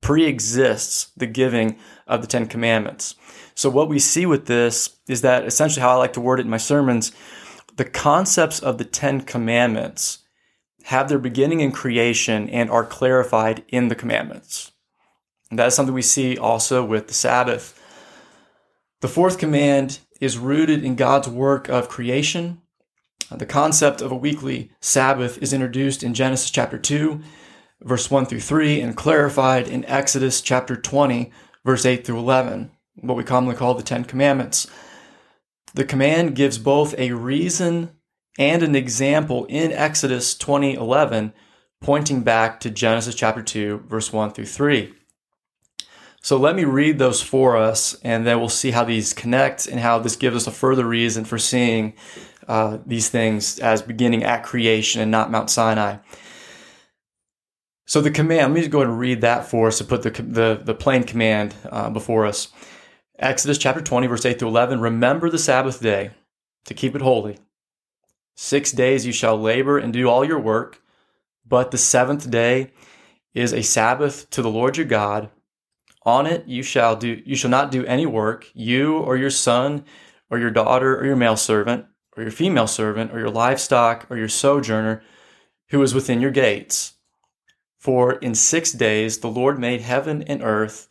pre 0.00 0.24
exists 0.24 1.10
the 1.16 1.26
giving 1.26 1.78
of 2.06 2.20
the 2.20 2.28
Ten 2.28 2.46
Commandments. 2.46 3.16
So, 3.54 3.68
what 3.70 3.88
we 3.88 3.98
see 3.98 4.26
with 4.26 4.46
this 4.46 4.96
is 5.08 5.22
that 5.22 5.44
essentially 5.44 5.82
how 5.82 5.90
I 5.90 5.94
like 5.94 6.12
to 6.12 6.20
word 6.20 6.38
it 6.38 6.44
in 6.44 6.50
my 6.50 6.58
sermons 6.58 7.12
the 7.76 7.84
concepts 7.84 8.58
of 8.58 8.78
the 8.78 8.84
Ten 8.84 9.20
Commandments 9.20 10.20
have 10.84 11.08
their 11.08 11.18
beginning 11.18 11.60
in 11.60 11.72
creation 11.72 12.48
and 12.48 12.70
are 12.70 12.84
clarified 12.84 13.64
in 13.68 13.88
the 13.88 13.94
commandments. 13.94 14.72
And 15.50 15.58
that 15.58 15.66
is 15.66 15.74
something 15.74 15.94
we 15.94 16.02
see 16.02 16.38
also 16.38 16.84
with 16.84 17.08
the 17.08 17.14
Sabbath. 17.14 17.80
The 19.00 19.08
fourth 19.08 19.38
command 19.38 19.98
is 20.20 20.38
rooted 20.38 20.84
in 20.84 20.96
God's 20.96 21.28
work 21.28 21.68
of 21.68 21.88
creation. 21.88 22.62
Uh, 23.30 23.36
the 23.36 23.46
concept 23.46 24.00
of 24.00 24.12
a 24.12 24.16
weekly 24.16 24.70
Sabbath 24.80 25.42
is 25.42 25.52
introduced 25.52 26.02
in 26.02 26.14
Genesis 26.14 26.50
chapter 26.50 26.78
2, 26.78 27.20
verse 27.82 28.10
1 28.10 28.26
through 28.26 28.40
3, 28.40 28.80
and 28.80 28.96
clarified 28.96 29.66
in 29.68 29.84
Exodus 29.86 30.40
chapter 30.40 30.76
20, 30.76 31.32
verse 31.64 31.84
8 31.84 32.06
through 32.06 32.18
11, 32.18 32.70
what 33.00 33.16
we 33.16 33.24
commonly 33.24 33.56
call 33.56 33.74
the 33.74 33.82
Ten 33.82 34.04
Commandments. 34.04 34.68
The 35.74 35.84
command 35.84 36.36
gives 36.36 36.58
both 36.58 36.94
a 36.98 37.12
reason 37.12 37.90
and 38.38 38.62
an 38.62 38.74
example 38.74 39.44
in 39.46 39.72
Exodus 39.72 40.34
20:11 40.34 41.32
pointing 41.80 42.22
back 42.22 42.60
to 42.60 42.70
Genesis 42.70 43.14
chapter 43.14 43.42
2 43.42 43.84
verse 43.86 44.12
1 44.12 44.32
through 44.32 44.46
3. 44.46 44.94
So 46.22 46.36
let 46.36 46.56
me 46.56 46.64
read 46.64 46.98
those 46.98 47.22
for 47.22 47.56
us 47.56 47.96
and 48.02 48.26
then 48.26 48.38
we'll 48.38 48.48
see 48.48 48.70
how 48.70 48.84
these 48.84 49.12
connect 49.12 49.66
and 49.66 49.80
how 49.80 49.98
this 49.98 50.16
gives 50.16 50.36
us 50.36 50.46
a 50.46 50.50
further 50.50 50.86
reason 50.86 51.24
for 51.24 51.38
seeing 51.38 51.94
uh, 52.48 52.78
these 52.86 53.08
things 53.08 53.58
as 53.58 53.82
beginning 53.82 54.24
at 54.24 54.44
creation 54.44 55.00
and 55.00 55.10
not 55.10 55.30
Mount 55.30 55.50
Sinai. 55.50 55.98
So 57.86 58.00
the 58.00 58.10
command, 58.10 58.48
let 58.48 58.50
me 58.52 58.60
just 58.60 58.72
go 58.72 58.78
ahead 58.78 58.88
and 58.88 58.98
read 58.98 59.20
that 59.20 59.46
for 59.46 59.68
us 59.68 59.78
to 59.78 59.84
put 59.84 60.02
the, 60.02 60.10
the, 60.10 60.60
the 60.62 60.74
plain 60.74 61.04
command 61.04 61.54
uh, 61.70 61.88
before 61.90 62.26
us. 62.26 62.48
Exodus 63.18 63.58
chapter 63.58 63.80
20, 63.80 64.08
verse 64.08 64.26
8 64.26 64.38
through 64.38 64.48
11 64.48 64.80
Remember 64.80 65.30
the 65.30 65.38
Sabbath 65.38 65.80
day 65.80 66.10
to 66.64 66.74
keep 66.74 66.94
it 66.94 67.02
holy. 67.02 67.38
Six 68.34 68.72
days 68.72 69.06
you 69.06 69.12
shall 69.12 69.38
labor 69.38 69.78
and 69.78 69.92
do 69.92 70.08
all 70.08 70.24
your 70.24 70.38
work, 70.38 70.82
but 71.46 71.70
the 71.70 71.78
seventh 71.78 72.30
day 72.30 72.72
is 73.32 73.52
a 73.52 73.62
Sabbath 73.62 74.28
to 74.30 74.42
the 74.42 74.50
Lord 74.50 74.76
your 74.76 74.86
God. 74.86 75.30
On 76.02 76.26
it 76.26 76.46
you 76.46 76.62
shall 76.62 76.96
do 76.96 77.20
you 77.24 77.34
shall 77.34 77.50
not 77.50 77.70
do 77.70 77.84
any 77.86 78.04
work, 78.04 78.50
you 78.52 78.98
or 78.98 79.16
your 79.16 79.30
son 79.30 79.84
or 80.28 80.38
your 80.38 80.50
daughter 80.50 80.98
or 80.98 81.06
your 81.06 81.16
male 81.16 81.36
servant 81.36 81.86
or 82.16 82.22
your 82.22 82.32
female 82.32 82.66
servant 82.66 83.12
or 83.12 83.18
your 83.18 83.30
livestock 83.30 84.06
or 84.10 84.16
your 84.16 84.28
sojourner 84.28 85.02
who 85.68 85.82
is 85.82 85.94
within 85.94 86.20
your 86.20 86.30
gates. 86.30 86.94
For 87.78 88.14
in 88.14 88.34
six 88.34 88.72
days 88.72 89.18
the 89.18 89.28
Lord 89.28 89.58
made 89.58 89.80
heaven 89.80 90.22
and 90.22 90.42
earth, 90.42 90.88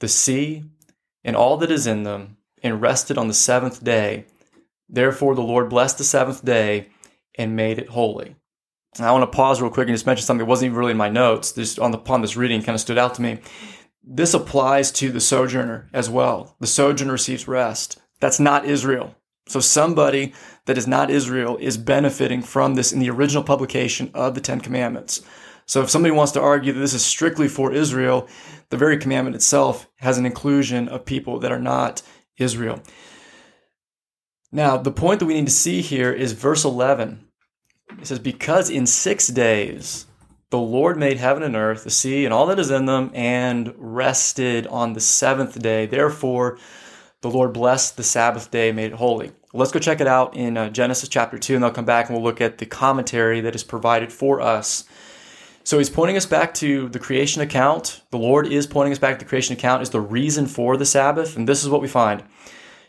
the 0.00 0.08
sea, 0.08 0.64
and 1.24 1.36
all 1.36 1.56
that 1.58 1.70
is 1.70 1.86
in 1.86 2.04
them, 2.04 2.36
and 2.62 2.80
rested 2.80 3.18
on 3.18 3.28
the 3.28 3.34
seventh 3.34 3.82
day. 3.82 4.24
Therefore, 4.88 5.34
the 5.34 5.42
Lord 5.42 5.68
blessed 5.68 5.98
the 5.98 6.04
seventh 6.04 6.44
day 6.44 6.88
and 7.34 7.54
made 7.54 7.78
it 7.78 7.90
holy. 7.90 8.36
I 8.98 9.12
want 9.12 9.30
to 9.30 9.36
pause 9.36 9.60
real 9.60 9.70
quick 9.70 9.86
and 9.86 9.94
just 9.94 10.06
mention 10.06 10.24
something 10.24 10.44
that 10.44 10.50
wasn't 10.50 10.66
even 10.66 10.78
really 10.78 10.92
in 10.92 10.96
my 10.96 11.08
notes. 11.08 11.52
Just 11.52 11.78
on 11.78 11.90
the, 11.90 11.98
upon 11.98 12.22
this 12.22 12.36
reading, 12.36 12.62
kind 12.62 12.74
of 12.74 12.80
stood 12.80 12.98
out 12.98 13.14
to 13.14 13.22
me. 13.22 13.38
This 14.02 14.34
applies 14.34 14.90
to 14.92 15.12
the 15.12 15.20
sojourner 15.20 15.88
as 15.92 16.08
well. 16.08 16.56
The 16.60 16.66
sojourner 16.66 17.12
receives 17.12 17.46
rest. 17.46 18.00
That's 18.20 18.40
not 18.40 18.64
Israel. 18.64 19.14
So 19.48 19.60
somebody 19.60 20.34
that 20.66 20.78
is 20.78 20.86
not 20.86 21.10
Israel 21.10 21.56
is 21.58 21.76
benefiting 21.76 22.42
from 22.42 22.74
this 22.74 22.92
in 22.92 23.00
the 23.00 23.10
original 23.10 23.42
publication 23.42 24.10
of 24.14 24.34
the 24.34 24.40
Ten 24.40 24.60
Commandments. 24.60 25.22
So 25.66 25.82
if 25.82 25.90
somebody 25.90 26.12
wants 26.12 26.32
to 26.32 26.40
argue 26.40 26.72
that 26.72 26.80
this 26.80 26.94
is 26.94 27.04
strictly 27.04 27.48
for 27.48 27.72
Israel, 27.72 28.28
the 28.70 28.76
very 28.76 28.98
commandment 28.98 29.36
itself 29.36 29.88
has 29.96 30.18
an 30.18 30.26
inclusion 30.26 30.88
of 30.88 31.04
people 31.04 31.40
that 31.40 31.52
are 31.52 31.58
not 31.58 32.02
Israel. 32.36 32.82
Now, 34.52 34.76
the 34.76 34.92
point 34.92 35.20
that 35.20 35.26
we 35.26 35.34
need 35.34 35.46
to 35.46 35.52
see 35.52 35.82
here 35.82 36.12
is 36.12 36.32
verse 36.32 36.64
11. 36.64 37.26
It 38.00 38.06
says, 38.06 38.18
Because 38.18 38.70
in 38.70 38.86
six 38.86 39.28
days 39.28 40.06
the 40.50 40.58
Lord 40.58 40.96
made 40.96 41.18
heaven 41.18 41.42
and 41.42 41.56
earth, 41.56 41.84
the 41.84 41.90
sea, 41.90 42.24
and 42.24 42.32
all 42.32 42.46
that 42.46 42.58
is 42.58 42.70
in 42.70 42.86
them, 42.86 43.10
and 43.12 43.74
rested 43.76 44.66
on 44.68 44.94
the 44.94 45.00
seventh 45.00 45.60
day. 45.60 45.84
Therefore, 45.84 46.58
the 47.20 47.30
Lord 47.30 47.52
blessed 47.52 47.96
the 47.96 48.02
Sabbath 48.02 48.50
day, 48.50 48.72
made 48.72 48.92
it 48.92 48.98
holy. 48.98 49.32
Let's 49.52 49.72
go 49.72 49.78
check 49.78 50.00
it 50.00 50.06
out 50.06 50.36
in 50.36 50.56
uh, 50.56 50.68
Genesis 50.68 51.08
chapter 51.08 51.38
2, 51.38 51.56
and 51.56 51.64
I'll 51.64 51.70
come 51.70 51.84
back 51.84 52.06
and 52.06 52.16
we'll 52.16 52.24
look 52.24 52.40
at 52.40 52.58
the 52.58 52.66
commentary 52.66 53.40
that 53.40 53.54
is 53.54 53.64
provided 53.64 54.12
for 54.12 54.40
us 54.40 54.84
so 55.68 55.76
he's 55.76 55.90
pointing 55.90 56.16
us 56.16 56.24
back 56.24 56.54
to 56.54 56.88
the 56.88 56.98
creation 56.98 57.42
account. 57.42 58.00
The 58.10 58.16
Lord 58.16 58.46
is 58.46 58.66
pointing 58.66 58.92
us 58.92 58.98
back 58.98 59.18
to 59.18 59.22
the 59.26 59.28
creation 59.28 59.52
account 59.52 59.82
is 59.82 59.90
the 59.90 60.00
reason 60.00 60.46
for 60.46 60.78
the 60.78 60.86
Sabbath. 60.86 61.36
And 61.36 61.46
this 61.46 61.62
is 61.62 61.68
what 61.68 61.82
we 61.82 61.88
find. 61.88 62.24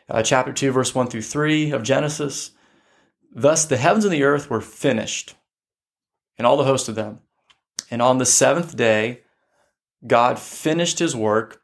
Uh, 0.08 0.24
chapter 0.24 0.54
2, 0.54 0.72
verse 0.72 0.96
1 0.96 1.08
through 1.08 1.24
3 1.24 1.72
of 1.72 1.84
Genesis. 1.84 2.52
Thus 3.36 3.66
the 3.66 3.76
heavens 3.76 4.06
and 4.06 4.14
the 4.14 4.24
earth 4.24 4.50
were 4.50 4.62
finished, 4.62 5.36
and 6.38 6.48
all 6.48 6.56
the 6.56 6.64
host 6.64 6.88
of 6.88 6.96
them. 6.96 7.20
And 7.92 8.02
on 8.02 8.18
the 8.18 8.26
seventh 8.26 8.78
day, 8.78 9.24
God 10.08 10.40
finished 10.40 11.00
his 11.00 11.14
work 11.14 11.62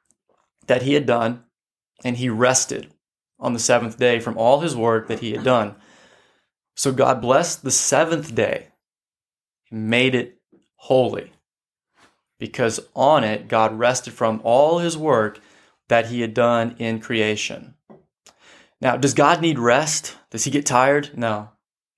that 0.68 0.82
he 0.82 0.96
had 0.96 1.06
done, 1.06 1.46
and 2.04 2.18
he 2.18 2.28
rested 2.28 2.92
on 3.46 3.54
the 3.54 3.60
seventh 3.60 3.98
day 4.00 4.20
from 4.20 4.38
all 4.38 4.62
his 4.62 4.76
work 4.76 5.08
that 5.08 5.20
he 5.20 5.34
had 5.34 5.44
done. 5.44 5.76
So 6.76 6.92
God 6.92 7.22
blessed 7.22 7.64
the 7.64 7.72
seventh 7.72 8.34
day, 8.34 8.70
and 9.70 9.90
made 9.90 10.16
it 10.16 10.40
holy, 10.76 11.32
because 12.40 12.80
on 12.96 13.24
it 13.24 13.48
God 13.48 13.78
rested 13.78 14.14
from 14.14 14.42
all 14.44 14.80
his 14.80 14.98
work 14.98 15.40
that 15.88 16.08
he 16.08 16.22
had 16.22 16.34
done 16.34 16.76
in 16.80 17.00
creation. 17.00 17.76
Now, 18.82 18.98
does 18.98 19.14
God 19.14 19.42
need 19.42 19.60
rest? 19.60 20.18
Does 20.32 20.44
he 20.44 20.52
get 20.52 20.66
tired? 20.66 21.12
No, 21.16 21.50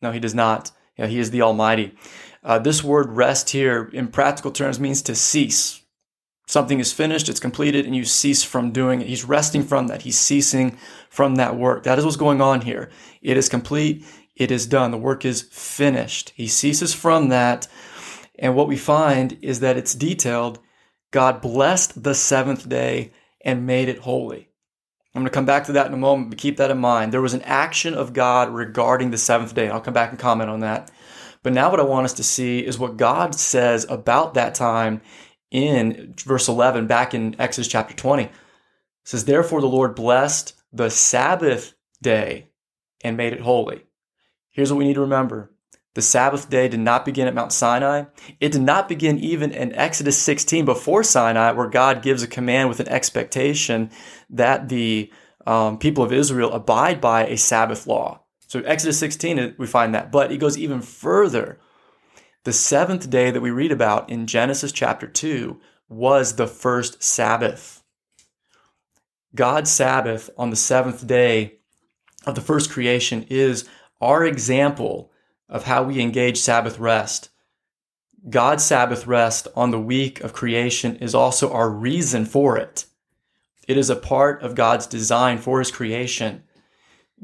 no, 0.02 0.12
he 0.12 0.20
does 0.20 0.36
not. 0.36 0.72
You 0.98 1.06
know, 1.06 1.10
he 1.10 1.20
is 1.20 1.32
the 1.32 1.42
Almighty. 1.42 1.96
Uh, 2.44 2.60
this 2.60 2.84
word 2.84 3.10
rest 3.10 3.52
here, 3.52 3.90
in 3.94 4.10
practical 4.10 4.52
terms, 4.52 4.80
means 4.80 5.02
to 5.04 5.16
cease. 5.16 5.82
Something 6.48 6.80
is 6.80 6.94
finished, 6.94 7.30
it's 7.30 7.40
completed, 7.40 7.86
and 7.86 7.96
you 7.96 8.06
cease 8.06 8.42
from 8.42 8.72
doing 8.72 9.02
it. 9.02 9.08
He's 9.08 9.26
resting 9.26 9.64
from 9.64 9.88
that. 9.88 10.04
He's 10.04 10.18
ceasing 10.18 10.78
from 11.10 11.36
that 11.36 11.58
work. 11.58 11.84
That 11.84 12.00
is 12.00 12.06
what's 12.06 12.18
going 12.18 12.42
on 12.42 12.62
here. 12.62 12.90
It 13.22 13.38
is 13.38 13.50
complete. 13.50 14.06
It 14.36 14.50
is 14.50 14.66
done. 14.66 14.92
The 14.92 14.98
work 14.98 15.26
is 15.26 15.42
finished. 15.42 16.32
He 16.36 16.48
ceases 16.48 16.94
from 16.94 17.30
that 17.30 17.68
and 18.40 18.56
what 18.56 18.68
we 18.68 18.78
find 18.78 19.38
is 19.42 19.60
that 19.62 19.78
it's 19.78 19.96
detailed 19.96 20.60
God 21.12 21.42
blessed 21.42 22.04
the 22.04 22.14
seventh 22.14 22.68
day 22.68 23.14
and 23.44 23.66
made 23.66 23.88
it 23.90 24.00
holy. 24.00 24.50
I'm 25.16 25.22
going 25.22 25.26
to 25.26 25.34
come 25.34 25.46
back 25.46 25.64
to 25.66 25.72
that 25.72 25.88
in 25.88 25.94
a 25.94 25.98
moment, 25.98 26.30
but 26.30 26.38
keep 26.38 26.58
that 26.58 26.70
in 26.70 26.78
mind. 26.78 27.12
There 27.12 27.22
was 27.22 27.34
an 27.34 27.42
action 27.44 27.94
of 27.94 28.14
God 28.14 28.54
regarding 28.54 29.10
the 29.10 29.18
seventh 29.18 29.56
day, 29.56 29.70
I'll 29.70 29.82
come 29.82 29.94
back 29.94 30.12
and 30.12 30.20
comment 30.20 30.50
on 30.50 30.60
that. 30.60 30.92
But 31.44 31.54
now, 31.54 31.72
what 31.72 31.80
I 31.80 31.84
want 31.84 32.06
us 32.06 32.14
to 32.14 32.24
see 32.24 32.60
is 32.60 32.78
what 32.78 32.98
God 32.98 33.34
says 33.34 33.86
about 33.90 34.34
that 34.34 34.54
time 34.54 35.02
in 35.52 36.14
verse 36.18 36.48
11, 36.48 36.88
back 36.88 37.14
in 37.14 37.36
Exodus 37.40 37.68
chapter 37.68 37.96
20. 37.96 38.24
It 38.24 38.32
says, 39.04 39.26
Therefore, 39.26 39.62
the 39.62 39.68
Lord 39.68 39.96
blessed 39.96 40.54
the 40.72 40.90
Sabbath 40.90 41.74
day 42.02 42.50
and 43.04 43.18
made 43.18 43.34
it 43.34 43.42
holy. 43.42 43.84
Here's 44.50 44.72
what 44.72 44.78
we 44.78 44.86
need 44.86 44.96
to 44.96 45.02
remember 45.02 45.52
the 45.98 46.02
Sabbath 46.04 46.48
day 46.48 46.68
did 46.68 46.80
not 46.80 47.06
begin 47.06 47.28
at 47.28 47.34
Mount 47.34 47.52
Sinai. 47.52 48.04
It 48.40 48.52
did 48.52 48.62
not 48.62 48.88
begin 48.88 49.18
even 49.18 49.52
in 49.52 49.74
Exodus 49.74 50.16
16 50.16 50.64
before 50.64 51.04
Sinai, 51.04 51.54
where 51.54 51.68
God 51.68 52.04
gives 52.04 52.22
a 52.22 52.28
command 52.28 52.70
with 52.70 52.80
an 52.80 52.88
expectation 52.88 53.90
that 54.30 54.70
the 54.70 55.12
um, 55.48 55.80
people 55.80 56.04
of 56.04 56.14
Israel 56.14 56.54
abide 56.54 57.02
by 57.02 57.26
a 57.26 57.36
Sabbath 57.36 57.88
law. 57.88 58.22
So 58.46 58.60
Exodus 58.60 59.00
16, 59.00 59.56
we 59.58 59.66
find 59.66 59.96
that. 59.96 60.12
But 60.12 60.32
it 60.32 60.38
goes 60.38 60.56
even 60.56 60.82
further. 60.82 61.60
The 62.48 62.54
seventh 62.54 63.10
day 63.10 63.30
that 63.30 63.42
we 63.42 63.52
read 63.52 63.74
about 63.74 64.10
in 64.10 64.26
Genesis 64.26 64.72
chapter 64.72 65.06
2 65.06 65.60
was 65.90 66.38
the 66.38 66.48
first 66.48 67.04
Sabbath. 67.04 67.84
God's 69.36 69.70
Sabbath 69.70 70.30
on 70.38 70.50
the 70.50 70.56
seventh 70.56 71.06
day 71.06 71.56
of 72.26 72.36
the 72.36 72.42
first 72.42 72.70
creation 72.70 73.26
is 73.30 73.68
our 74.00 74.26
example 74.26 75.12
of 75.50 75.66
how 75.66 75.84
we 75.84 76.00
engage 76.00 76.38
Sabbath 76.38 76.80
rest. 76.80 77.32
God's 78.30 78.64
Sabbath 78.64 79.06
rest 79.06 79.50
on 79.54 79.72
the 79.72 79.82
week 79.82 80.22
of 80.22 80.32
creation 80.32 80.96
is 80.96 81.14
also 81.14 81.52
our 81.52 81.70
reason 81.70 82.24
for 82.24 82.56
it. 82.58 82.86
It 83.68 83.76
is 83.76 83.90
a 83.90 83.96
part 83.98 84.42
of 84.42 84.56
God's 84.56 84.88
design 84.88 85.38
for 85.38 85.60
his 85.60 85.70
creation. 85.70 86.44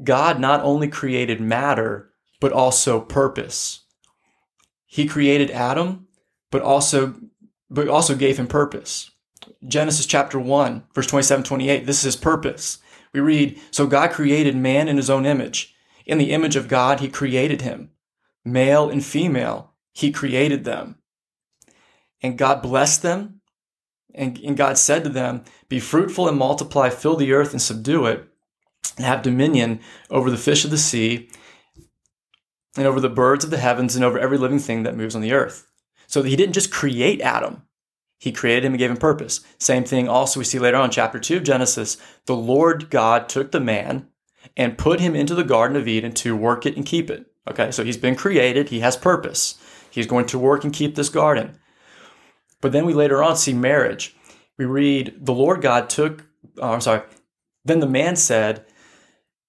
God 0.03 0.41
not 0.41 0.59
only 0.65 0.89
created 0.89 1.39
matter, 1.39 2.11
but 2.41 2.51
also 2.51 2.99
purpose. 2.99 3.82
He 4.93 5.07
created 5.07 5.49
Adam, 5.49 6.05
but 6.51 6.61
also, 6.61 7.15
but 7.67 7.87
also 7.87 8.13
gave 8.13 8.37
him 8.37 8.45
purpose. 8.45 9.09
Genesis 9.67 10.05
chapter 10.05 10.39
1, 10.39 10.83
verse 10.93 11.07
27 11.07 11.43
28, 11.43 11.87
this 11.87 11.97
is 11.97 12.03
his 12.03 12.15
purpose. 12.15 12.77
We 13.11 13.19
read, 13.19 13.59
So 13.71 13.87
God 13.87 14.11
created 14.11 14.55
man 14.55 14.87
in 14.87 14.97
his 14.97 15.09
own 15.09 15.25
image. 15.25 15.73
In 16.05 16.19
the 16.19 16.29
image 16.29 16.55
of 16.55 16.67
God, 16.67 16.99
he 16.99 17.09
created 17.09 17.61
him. 17.61 17.89
Male 18.45 18.87
and 18.87 19.03
female, 19.03 19.71
he 19.93 20.11
created 20.11 20.63
them. 20.63 20.99
And 22.21 22.37
God 22.37 22.61
blessed 22.61 23.01
them. 23.01 23.41
And, 24.13 24.37
and 24.41 24.55
God 24.55 24.77
said 24.77 25.03
to 25.05 25.09
them, 25.09 25.43
Be 25.69 25.79
fruitful 25.79 26.27
and 26.27 26.37
multiply, 26.37 26.91
fill 26.91 27.15
the 27.15 27.33
earth 27.33 27.51
and 27.51 27.61
subdue 27.63 28.05
it, 28.05 28.27
and 28.97 29.07
have 29.07 29.23
dominion 29.23 29.79
over 30.11 30.29
the 30.29 30.37
fish 30.37 30.63
of 30.63 30.69
the 30.69 30.77
sea, 30.77 31.31
and 32.75 32.87
over 32.87 32.99
the 32.99 33.09
birds 33.09 33.43
of 33.43 33.51
the 33.51 33.57
heavens, 33.57 33.95
and 33.95 34.03
over 34.03 34.17
every 34.17 34.37
living 34.37 34.59
thing 34.59 34.83
that 34.83 34.97
moves 34.97 35.15
on 35.15 35.21
the 35.21 35.33
earth. 35.33 35.67
So 36.07 36.23
he 36.23 36.35
didn't 36.35 36.53
just 36.53 36.71
create 36.71 37.21
Adam, 37.21 37.63
he 38.19 38.31
created 38.31 38.63
him 38.63 38.71
and 38.71 38.79
gave 38.79 38.89
him 38.89 38.97
purpose. 38.97 39.41
Same 39.57 39.83
thing 39.83 40.07
also 40.07 40.39
we 40.39 40.45
see 40.45 40.57
later 40.57 40.77
on, 40.77 40.91
chapter 40.91 41.19
2 41.19 41.37
of 41.37 41.43
Genesis. 41.43 41.97
The 42.25 42.35
Lord 42.35 42.89
God 42.89 43.27
took 43.27 43.51
the 43.51 43.59
man 43.59 44.07
and 44.55 44.77
put 44.77 45.01
him 45.01 45.13
into 45.13 45.35
the 45.35 45.43
Garden 45.43 45.75
of 45.75 45.89
Eden 45.89 46.13
to 46.13 46.33
work 46.33 46.65
it 46.65 46.77
and 46.77 46.85
keep 46.85 47.09
it. 47.09 47.25
Okay, 47.49 47.71
so 47.71 47.83
he's 47.83 47.97
been 47.97 48.15
created, 48.15 48.69
he 48.69 48.79
has 48.79 48.95
purpose. 48.95 49.61
He's 49.91 50.07
going 50.07 50.25
to 50.27 50.39
work 50.39 50.63
and 50.63 50.71
keep 50.71 50.95
this 50.95 51.09
garden. 51.09 51.59
But 52.61 52.71
then 52.71 52.85
we 52.85 52.93
later 52.93 53.21
on 53.21 53.35
see 53.35 53.53
marriage. 53.53 54.15
We 54.57 54.63
read, 54.63 55.17
The 55.19 55.33
Lord 55.33 55.61
God 55.61 55.89
took, 55.89 56.25
oh, 56.59 56.71
I'm 56.71 56.81
sorry, 56.81 57.01
then 57.65 57.81
the 57.81 57.87
man 57.87 58.15
said, 58.15 58.65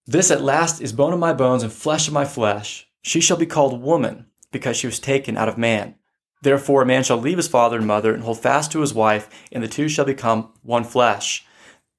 This 0.07 0.33
at 0.33 0.43
last 0.43 0.81
is 0.81 0.93
bone 0.93 1.13
of 1.13 1.21
my 1.21 1.33
bones 1.33 1.63
and 1.63 1.73
flesh 1.73 2.09
of 2.09 2.15
my 2.15 2.25
flesh. 2.25 2.89
She 3.05 3.21
shall 3.21 3.37
be 3.37 3.47
called 3.47 3.83
woman 3.83 4.27
because 4.51 4.79
she 4.79 4.87
was 4.87 4.99
taken 4.99 5.37
out 5.37 5.49
of 5.49 5.59
man. 5.59 5.97
Therefore, 6.41 6.83
a 6.83 6.87
man 6.87 7.05
shall 7.05 7.19
leave 7.19 7.37
his 7.37 7.49
father 7.49 7.77
and 7.77 7.87
mother 7.87 8.15
and 8.15 8.23
hold 8.23 8.41
fast 8.41 8.73
to 8.73 8.81
his 8.81 8.95
wife, 8.95 9.29
and 9.53 9.63
the 9.63 9.69
two 9.69 9.89
shall 9.89 10.07
become 10.07 10.53
one 10.63 10.85
flesh. 10.85 11.47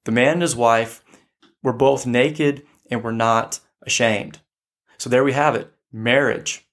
The 0.04 0.12
man 0.12 0.34
and 0.34 0.42
his 0.42 0.56
wife 0.56 1.04
were 1.62 1.72
both 1.72 2.06
naked 2.06 2.66
and 2.90 3.02
were 3.02 3.12
not 3.12 3.60
ashamed. 3.82 4.40
So 4.98 5.08
there 5.08 5.24
we 5.24 5.32
have 5.32 5.54
it 5.54 5.72
marriage. 5.92 6.66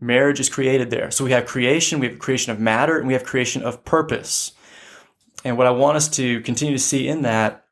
Marriage 0.00 0.40
is 0.40 0.48
created 0.48 0.90
there. 0.90 1.10
So 1.10 1.24
we 1.24 1.32
have 1.32 1.46
creation, 1.46 2.00
we 2.00 2.08
have 2.08 2.18
creation 2.18 2.50
of 2.50 2.58
matter, 2.58 2.98
and 2.98 3.06
we 3.06 3.12
have 3.12 3.24
creation 3.24 3.62
of 3.62 3.84
purpose. 3.84 4.52
And 5.44 5.58
what 5.58 5.66
I 5.66 5.70
want 5.70 5.96
us 5.96 6.08
to 6.10 6.40
continue 6.40 6.74
to 6.74 6.82
see 6.82 7.08
in 7.08 7.22
that 7.22 7.65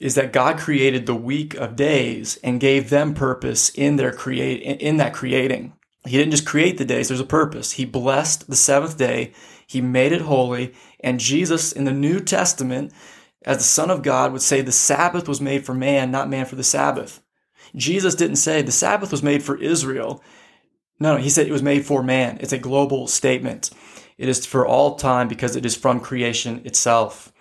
is 0.00 0.14
that 0.14 0.32
God 0.32 0.58
created 0.58 1.04
the 1.04 1.14
week 1.14 1.54
of 1.54 1.76
days 1.76 2.38
and 2.42 2.58
gave 2.58 2.88
them 2.88 3.14
purpose 3.14 3.68
in 3.68 3.96
their 3.96 4.12
create 4.12 4.62
in 4.80 4.96
that 4.96 5.12
creating. 5.14 5.74
He 6.06 6.16
didn't 6.16 6.30
just 6.30 6.46
create 6.46 6.78
the 6.78 6.86
days, 6.86 7.08
there's 7.08 7.20
a 7.20 7.24
purpose. 7.24 7.72
He 7.72 7.84
blessed 7.84 8.48
the 8.48 8.56
seventh 8.56 8.96
day, 8.96 9.32
He 9.66 9.82
made 9.82 10.12
it 10.12 10.22
holy, 10.22 10.74
and 11.00 11.20
Jesus 11.20 11.70
in 11.72 11.84
the 11.84 11.92
New 11.92 12.20
Testament, 12.20 12.92
as 13.44 13.58
the 13.58 13.64
Son 13.64 13.90
of 13.90 14.02
God, 14.02 14.32
would 14.32 14.42
say 14.42 14.62
the 14.62 14.72
Sabbath 14.72 15.28
was 15.28 15.40
made 15.40 15.66
for 15.66 15.74
man, 15.74 16.10
not 16.10 16.30
man 16.30 16.46
for 16.46 16.56
the 16.56 16.64
Sabbath. 16.64 17.22
Jesus 17.76 18.14
didn't 18.14 18.36
say 18.36 18.62
the 18.62 18.72
Sabbath 18.72 19.10
was 19.10 19.22
made 19.22 19.42
for 19.42 19.56
Israel. 19.60 20.22
No, 20.98 21.16
he 21.16 21.30
said 21.30 21.46
it 21.46 21.52
was 21.52 21.62
made 21.62 21.84
for 21.84 22.02
man. 22.02 22.38
It's 22.40 22.52
a 22.52 22.58
global 22.58 23.06
statement. 23.06 23.70
It 24.18 24.28
is 24.28 24.44
for 24.44 24.66
all 24.66 24.96
time 24.96 25.28
because 25.28 25.56
it 25.56 25.64
is 25.64 25.76
from 25.76 26.00
creation 26.00 26.62
itself. 26.64 27.32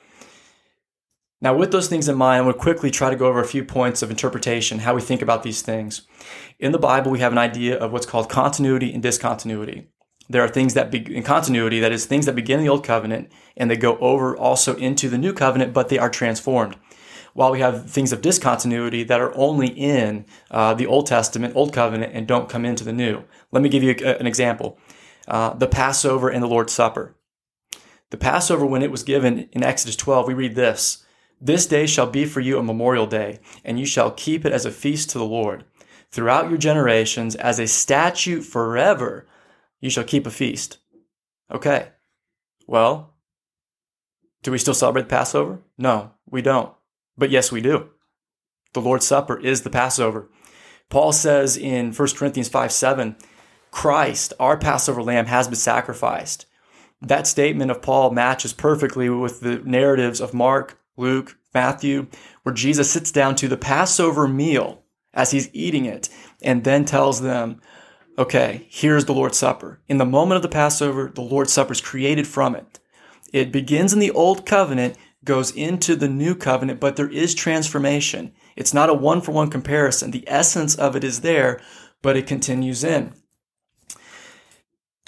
Now, 1.41 1.55
with 1.55 1.71
those 1.71 1.87
things 1.87 2.09
in 2.09 2.17
mind, 2.17 2.45
to 2.45 2.53
quickly 2.53 2.91
try 2.91 3.09
to 3.09 3.15
go 3.15 3.27
over 3.27 3.39
a 3.39 3.47
few 3.47 3.63
points 3.63 4.01
of 4.01 4.11
interpretation, 4.11 4.79
how 4.79 4.93
we 4.93 5.01
think 5.01 5.21
about 5.21 5.43
these 5.43 5.61
things. 5.61 6.01
In 6.59 6.73
the 6.73 6.77
Bible, 6.77 7.11
we 7.11 7.19
have 7.19 7.31
an 7.31 7.37
idea 7.37 7.77
of 7.77 7.93
what's 7.93 8.05
called 8.05 8.29
continuity 8.29 8.93
and 8.93 9.01
discontinuity. 9.01 9.87
There 10.29 10.43
are 10.43 10.49
things 10.49 10.73
that 10.73 10.91
be 10.91 11.15
in 11.15 11.23
continuity, 11.23 11.79
that 11.79 11.91
is, 11.91 12.05
things 12.05 12.25
that 12.25 12.35
begin 12.35 12.59
in 12.59 12.65
the 12.65 12.71
Old 12.71 12.83
Covenant 12.83 13.31
and 13.57 13.69
they 13.69 13.77
go 13.77 13.97
over 13.97 14.35
also 14.37 14.75
into 14.75 15.09
the 15.09 15.17
New 15.17 15.33
Covenant, 15.33 15.73
but 15.73 15.89
they 15.89 15.97
are 15.97 16.09
transformed. 16.09 16.75
While 17.33 17.51
we 17.51 17.59
have 17.61 17.89
things 17.89 18.11
of 18.11 18.21
discontinuity 18.21 19.03
that 19.03 19.21
are 19.21 19.35
only 19.35 19.67
in 19.67 20.25
uh, 20.51 20.73
the 20.73 20.87
Old 20.87 21.07
Testament, 21.07 21.55
Old 21.55 21.73
Covenant, 21.73 22.13
and 22.13 22.27
don't 22.27 22.49
come 22.49 22.65
into 22.65 22.83
the 22.83 22.93
New. 22.93 23.23
Let 23.51 23.63
me 23.63 23.69
give 23.69 23.83
you 23.83 23.95
a, 23.99 24.17
an 24.17 24.27
example 24.27 24.77
uh, 25.27 25.53
the 25.53 25.67
Passover 25.67 26.29
and 26.29 26.43
the 26.43 26.47
Lord's 26.47 26.73
Supper. 26.73 27.15
The 28.09 28.17
Passover, 28.17 28.65
when 28.65 28.81
it 28.81 28.91
was 28.91 29.03
given 29.03 29.47
in 29.51 29.63
Exodus 29.63 29.95
12, 29.95 30.27
we 30.27 30.33
read 30.33 30.55
this 30.55 31.05
This 31.41 31.65
day 31.65 31.85
shall 31.85 32.09
be 32.09 32.25
for 32.25 32.41
you 32.41 32.57
a 32.57 32.63
memorial 32.63 33.05
day, 33.05 33.39
and 33.63 33.79
you 33.79 33.85
shall 33.85 34.11
keep 34.11 34.45
it 34.45 34.51
as 34.51 34.65
a 34.65 34.71
feast 34.71 35.09
to 35.11 35.17
the 35.17 35.25
Lord 35.25 35.63
throughout 36.11 36.49
your 36.49 36.57
generations 36.57 37.35
as 37.35 37.59
a 37.59 37.67
statute 37.67 38.41
forever. 38.41 39.27
You 39.79 39.89
shall 39.89 40.03
keep 40.03 40.27
a 40.27 40.31
feast. 40.31 40.79
Okay. 41.51 41.89
Well, 42.67 43.13
do 44.43 44.51
we 44.51 44.57
still 44.57 44.73
celebrate 44.73 45.09
Passover? 45.09 45.59
No, 45.77 46.11
we 46.29 46.41
don't. 46.41 46.73
But 47.17 47.29
yes, 47.29 47.51
we 47.51 47.61
do. 47.61 47.89
The 48.73 48.81
Lord's 48.81 49.07
Supper 49.07 49.39
is 49.39 49.61
the 49.61 49.69
Passover. 49.69 50.29
Paul 50.89 51.11
says 51.11 51.57
in 51.57 51.93
1 51.93 52.07
Corinthians 52.15 52.49
5 52.49 52.71
7, 52.71 53.15
Christ, 53.71 54.33
our 54.39 54.57
Passover 54.57 55.03
lamb, 55.03 55.27
has 55.27 55.47
been 55.47 55.55
sacrificed. 55.55 56.45
That 57.01 57.27
statement 57.27 57.71
of 57.71 57.81
Paul 57.81 58.11
matches 58.11 58.53
perfectly 58.53 59.09
with 59.09 59.41
the 59.41 59.59
narratives 59.59 60.19
of 60.19 60.33
Mark, 60.33 60.79
Luke, 60.99 61.37
Matthew, 61.53 62.07
where 62.43 62.53
Jesus 62.53 62.91
sits 62.91 63.11
down 63.11 63.35
to 63.35 63.47
the 63.47 63.57
Passover 63.57 64.27
meal 64.27 64.83
as 65.13 65.31
he's 65.31 65.49
eating 65.53 65.85
it 65.85 66.09
and 66.41 66.63
then 66.63 66.85
tells 66.85 67.21
them, 67.21 67.61
okay, 68.17 68.67
here's 68.69 69.05
the 69.05 69.13
Lord's 69.13 69.37
Supper. 69.37 69.79
In 69.87 69.97
the 69.97 70.05
moment 70.05 70.35
of 70.35 70.41
the 70.41 70.49
Passover, 70.49 71.11
the 71.13 71.21
Lord's 71.21 71.53
Supper 71.53 71.71
is 71.71 71.81
created 71.81 72.27
from 72.27 72.55
it. 72.55 72.79
It 73.33 73.51
begins 73.51 73.93
in 73.93 73.99
the 73.99 74.11
Old 74.11 74.45
Covenant, 74.45 74.97
goes 75.23 75.51
into 75.51 75.95
the 75.95 76.09
New 76.09 76.35
Covenant, 76.35 76.79
but 76.79 76.95
there 76.95 77.09
is 77.09 77.33
transformation. 77.33 78.33
It's 78.55 78.73
not 78.73 78.89
a 78.89 78.93
one 78.93 79.21
for 79.21 79.31
one 79.31 79.49
comparison. 79.49 80.11
The 80.11 80.23
essence 80.27 80.75
of 80.75 80.95
it 80.95 81.03
is 81.03 81.21
there, 81.21 81.61
but 82.01 82.17
it 82.17 82.27
continues 82.27 82.83
in. 82.83 83.13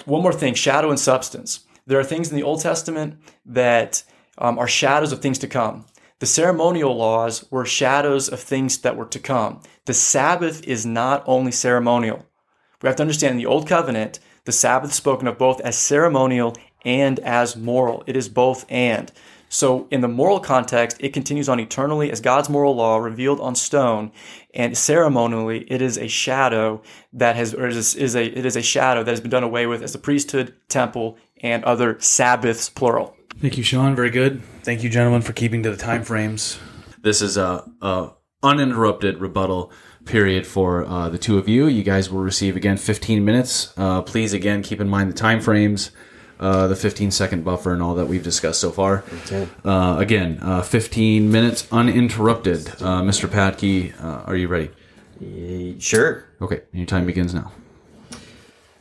One 0.04 0.22
more 0.22 0.32
thing 0.32 0.54
shadow 0.54 0.90
and 0.90 0.98
substance. 0.98 1.60
There 1.86 1.98
are 1.98 2.04
things 2.04 2.30
in 2.30 2.36
the 2.36 2.42
Old 2.42 2.60
Testament 2.60 3.18
that 3.44 4.04
um, 4.38 4.58
are 4.58 4.68
shadows 4.68 5.12
of 5.12 5.20
things 5.20 5.38
to 5.38 5.48
come. 5.48 5.84
The 6.18 6.26
ceremonial 6.26 6.96
laws 6.96 7.44
were 7.50 7.64
shadows 7.64 8.28
of 8.28 8.40
things 8.40 8.78
that 8.78 8.96
were 8.96 9.06
to 9.06 9.18
come. 9.18 9.60
The 9.86 9.94
Sabbath 9.94 10.62
is 10.64 10.86
not 10.86 11.24
only 11.26 11.50
ceremonial. 11.50 12.24
We 12.80 12.86
have 12.86 12.96
to 12.96 13.02
understand 13.02 13.32
in 13.32 13.38
the 13.38 13.46
Old 13.46 13.66
Covenant, 13.66 14.20
the 14.44 14.52
Sabbath 14.52 14.92
spoken 14.92 15.26
of 15.26 15.38
both 15.38 15.60
as 15.62 15.76
ceremonial 15.76 16.54
and 16.84 17.18
as 17.20 17.56
moral. 17.56 18.04
It 18.06 18.16
is 18.16 18.28
both 18.28 18.64
and. 18.68 19.10
So, 19.48 19.86
in 19.90 20.00
the 20.00 20.08
moral 20.08 20.40
context, 20.40 20.96
it 20.98 21.12
continues 21.12 21.48
on 21.48 21.60
eternally 21.60 22.10
as 22.10 22.22
God's 22.22 22.48
moral 22.48 22.74
law 22.74 22.96
revealed 22.96 23.38
on 23.38 23.54
stone, 23.54 24.10
and 24.54 24.78
ceremonially, 24.78 25.70
it 25.70 25.82
is 25.82 25.98
a 25.98 26.08
shadow 26.08 26.80
that 27.12 27.36
has, 27.36 27.52
or 27.52 27.66
is, 27.66 27.94
is 27.94 28.16
a, 28.16 28.24
it 28.24 28.46
is 28.46 28.56
a 28.56 28.62
shadow 28.62 29.02
that 29.02 29.10
has 29.10 29.20
been 29.20 29.30
done 29.30 29.42
away 29.42 29.66
with 29.66 29.82
as 29.82 29.92
the 29.92 29.98
priesthood, 29.98 30.54
temple, 30.68 31.18
and 31.42 31.62
other 31.64 32.00
Sabbaths, 32.00 32.70
plural. 32.70 33.14
Thank 33.42 33.58
you, 33.58 33.64
Sean. 33.64 33.96
Very 33.96 34.10
good. 34.10 34.40
Thank 34.62 34.84
you, 34.84 34.88
gentlemen, 34.88 35.20
for 35.20 35.32
keeping 35.32 35.64
to 35.64 35.70
the 35.72 35.76
time 35.76 36.04
frames. 36.04 36.60
This 37.00 37.20
is 37.20 37.36
a, 37.36 37.68
a 37.80 38.10
uninterrupted 38.40 39.18
rebuttal 39.18 39.72
period 40.04 40.46
for 40.46 40.84
uh, 40.84 41.08
the 41.08 41.18
two 41.18 41.38
of 41.38 41.48
you. 41.48 41.66
You 41.66 41.82
guys 41.82 42.08
will 42.08 42.20
receive 42.20 42.54
again 42.54 42.76
15 42.76 43.24
minutes. 43.24 43.74
Uh, 43.76 44.00
please 44.00 44.32
again 44.32 44.62
keep 44.62 44.80
in 44.80 44.88
mind 44.88 45.10
the 45.10 45.16
time 45.16 45.40
frames. 45.40 45.90
Uh, 46.38 46.68
the 46.68 46.76
15 46.76 47.10
second 47.10 47.44
buffer 47.44 47.72
and 47.72 47.82
all 47.82 47.96
that 47.96 48.06
we've 48.06 48.22
discussed 48.22 48.60
so 48.60 48.70
far. 48.70 49.02
Uh, 49.64 49.96
again, 49.98 50.38
uh, 50.40 50.62
15 50.62 51.28
minutes 51.28 51.66
uninterrupted. 51.72 52.68
Uh, 52.80 53.02
Mr. 53.02 53.28
Patke, 53.28 53.92
uh, 54.00 54.22
are 54.24 54.36
you 54.36 54.46
ready? 54.46 54.70
Sure. 55.80 56.26
Okay, 56.40 56.60
your 56.72 56.86
time 56.86 57.06
begins 57.06 57.34
now. 57.34 57.50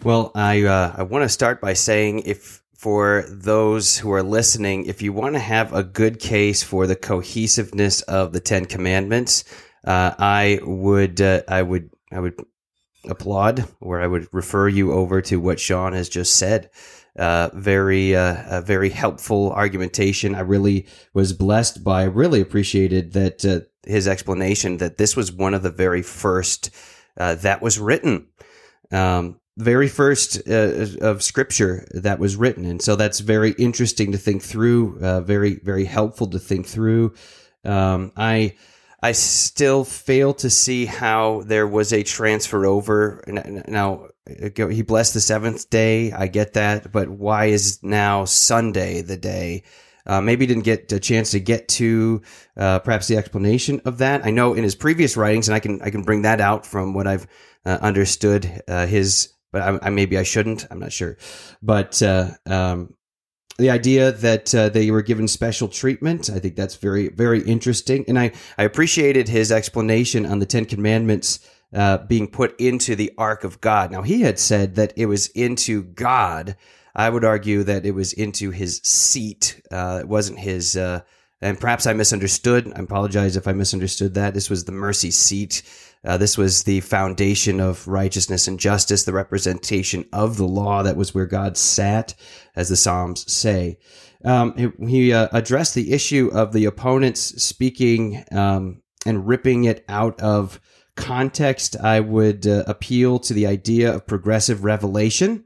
Well, 0.03 0.32
I 0.36 0.64
uh, 0.64 0.93
I 0.97 1.03
want 1.03 1.24
to 1.24 1.30
start 1.30 1.62
by 1.62 1.74
saying 1.74 2.20
if 2.26 2.61
for 2.82 3.25
those 3.29 3.99
who 3.99 4.11
are 4.11 4.23
listening, 4.23 4.88
if 4.88 5.03
you 5.03 5.13
want 5.13 5.36
to 5.36 5.39
have 5.39 5.71
a 5.71 5.84
good 5.84 6.19
case 6.19 6.63
for 6.63 6.88
the 6.88 6.95
cohesiveness 6.95 8.01
of 8.01 8.34
the 8.34 8.39
Ten 8.39 8.65
Commandments, 8.65 9.43
uh, 9.84 10.15
I 10.17 10.59
would 10.63 11.21
uh, 11.21 11.43
I 11.47 11.61
would 11.61 11.91
I 12.11 12.19
would 12.19 12.43
applaud, 13.07 13.67
or 13.82 14.01
I 14.01 14.07
would 14.07 14.27
refer 14.32 14.67
you 14.67 14.93
over 14.93 15.21
to 15.21 15.39
what 15.39 15.59
Sean 15.59 15.93
has 15.93 16.09
just 16.09 16.36
said. 16.36 16.71
Uh, 17.15 17.51
very 17.53 18.15
uh, 18.15 18.61
very 18.61 18.89
helpful 18.89 19.51
argumentation. 19.51 20.34
I 20.34 20.39
really 20.39 20.88
was 21.13 21.34
blessed 21.34 21.84
by. 21.84 22.05
Really 22.05 22.41
appreciated 22.41 23.13
that 23.13 23.45
uh, 23.45 23.59
his 23.86 24.07
explanation 24.07 24.77
that 24.77 24.97
this 24.97 25.15
was 25.15 25.32
one 25.32 25.53
of 25.53 25.61
the 25.61 25.69
very 25.69 26.01
first 26.01 26.71
uh, 27.15 27.36
that 27.36 27.61
was 27.61 27.77
written. 27.77 28.29
Um, 28.91 29.40
very 29.57 29.87
first 29.87 30.41
uh, 30.49 30.85
of 31.01 31.21
scripture 31.21 31.87
that 31.93 32.19
was 32.19 32.35
written. 32.35 32.65
And 32.65 32.81
so 32.81 32.95
that's 32.95 33.19
very 33.19 33.51
interesting 33.51 34.11
to 34.13 34.17
think 34.17 34.41
through 34.41 34.99
uh, 35.01 35.21
very 35.21 35.55
very 35.55 35.85
helpful 35.85 36.27
to 36.27 36.39
think 36.39 36.67
through. 36.67 37.13
Um, 37.63 38.11
i 38.17 38.55
i 39.03 39.11
still 39.11 39.83
fail 39.83 40.33
to 40.35 40.49
see 40.49 40.85
how 40.85 41.41
there 41.45 41.67
was 41.67 41.91
a 41.91 42.03
transfer 42.03 42.65
over. 42.65 43.23
Now 43.67 44.07
he 44.27 44.81
blessed 44.83 45.13
the 45.15 45.21
seventh 45.21 45.69
day. 45.69 46.11
I 46.11 46.27
get 46.27 46.53
that. 46.53 46.91
But 46.91 47.09
why 47.09 47.45
is 47.45 47.81
now 47.83 48.25
sunday 48.25 49.01
the 49.01 49.17
day? 49.17 49.63
Uh, 50.05 50.21
maybe 50.21 50.47
didn't 50.47 50.63
get 50.63 50.91
a 50.91 50.99
chance 50.99 51.31
to 51.31 51.39
get 51.39 51.67
to 51.67 52.21
uh, 52.57 52.79
perhaps 52.79 53.07
the 53.07 53.17
explanation 53.17 53.81
of 53.85 53.99
that. 53.99 54.25
I 54.25 54.31
know 54.31 54.53
in 54.53 54.63
his 54.63 54.75
previous 54.75 55.15
writings, 55.15 55.47
and 55.47 55.55
I 55.55 55.59
can 55.59 55.81
I 55.81 55.89
can 55.89 56.03
bring 56.03 56.23
that 56.23 56.41
out 56.41 56.65
from 56.65 56.93
what 56.93 57.05
I've 57.05 57.27
uh, 57.65 57.77
understood 57.81 58.63
uh, 58.67 58.87
his 58.87 59.33
but 59.51 59.61
I, 59.61 59.79
I, 59.87 59.89
maybe 59.89 60.17
I 60.17 60.23
shouldn't. 60.23 60.65
I'm 60.71 60.79
not 60.79 60.93
sure. 60.93 61.17
But 61.61 62.01
uh, 62.01 62.31
um, 62.45 62.95
the 63.57 63.69
idea 63.69 64.11
that 64.11 64.53
uh, 64.55 64.69
they 64.69 64.91
were 64.91 65.01
given 65.01 65.27
special 65.27 65.67
treatment, 65.67 66.29
I 66.29 66.39
think 66.39 66.55
that's 66.55 66.75
very, 66.75 67.09
very 67.09 67.41
interesting. 67.41 68.05
And 68.07 68.17
I, 68.17 68.31
I 68.57 68.63
appreciated 68.63 69.27
his 69.27 69.51
explanation 69.51 70.25
on 70.25 70.39
the 70.39 70.45
Ten 70.45 70.65
Commandments 70.65 71.39
uh, 71.73 71.99
being 71.99 72.27
put 72.27 72.59
into 72.59 72.95
the 72.95 73.11
Ark 73.17 73.43
of 73.43 73.61
God. 73.61 73.91
Now, 73.91 74.01
he 74.01 74.21
had 74.21 74.39
said 74.39 74.75
that 74.75 74.93
it 74.95 75.05
was 75.05 75.27
into 75.27 75.83
God. 75.83 76.55
I 76.95 77.09
would 77.09 77.23
argue 77.23 77.63
that 77.63 77.85
it 77.85 77.91
was 77.91 78.13
into 78.13 78.51
his 78.51 78.81
seat. 78.83 79.61
Uh, 79.71 79.99
it 80.01 80.07
wasn't 80.07 80.39
his. 80.39 80.75
Uh, 80.75 81.01
and 81.41 81.59
perhaps 81.59 81.87
I 81.87 81.93
misunderstood. 81.93 82.71
I 82.75 82.79
apologize 82.79 83.35
if 83.35 83.47
I 83.47 83.53
misunderstood 83.53 84.13
that. 84.15 84.33
This 84.33 84.49
was 84.49 84.65
the 84.65 84.71
mercy 84.71 85.11
seat 85.11 85.63
uh, 86.03 86.17
this 86.17 86.37
was 86.37 86.63
the 86.63 86.81
foundation 86.81 87.59
of 87.59 87.87
righteousness 87.87 88.47
and 88.47 88.59
justice, 88.59 89.03
the 89.03 89.13
representation 89.13 90.05
of 90.11 90.37
the 90.37 90.47
law. 90.47 90.81
That 90.81 90.97
was 90.97 91.13
where 91.13 91.27
God 91.27 91.57
sat, 91.57 92.15
as 92.55 92.69
the 92.69 92.75
Psalms 92.75 93.31
say. 93.31 93.77
Um, 94.23 94.73
he, 94.87 95.13
uh, 95.13 95.27
addressed 95.31 95.75
the 95.75 95.93
issue 95.93 96.29
of 96.33 96.53
the 96.53 96.65
opponents 96.65 97.43
speaking 97.43 98.23
um, 98.31 98.81
and 99.05 99.27
ripping 99.27 99.65
it 99.65 99.85
out 99.87 100.19
of 100.19 100.59
context. 100.95 101.75
I 101.77 101.99
would 101.99 102.47
uh, 102.47 102.63
appeal 102.67 103.19
to 103.19 103.33
the 103.33 103.47
idea 103.47 103.93
of 103.93 104.07
progressive 104.07 104.63
revelation. 104.63 105.45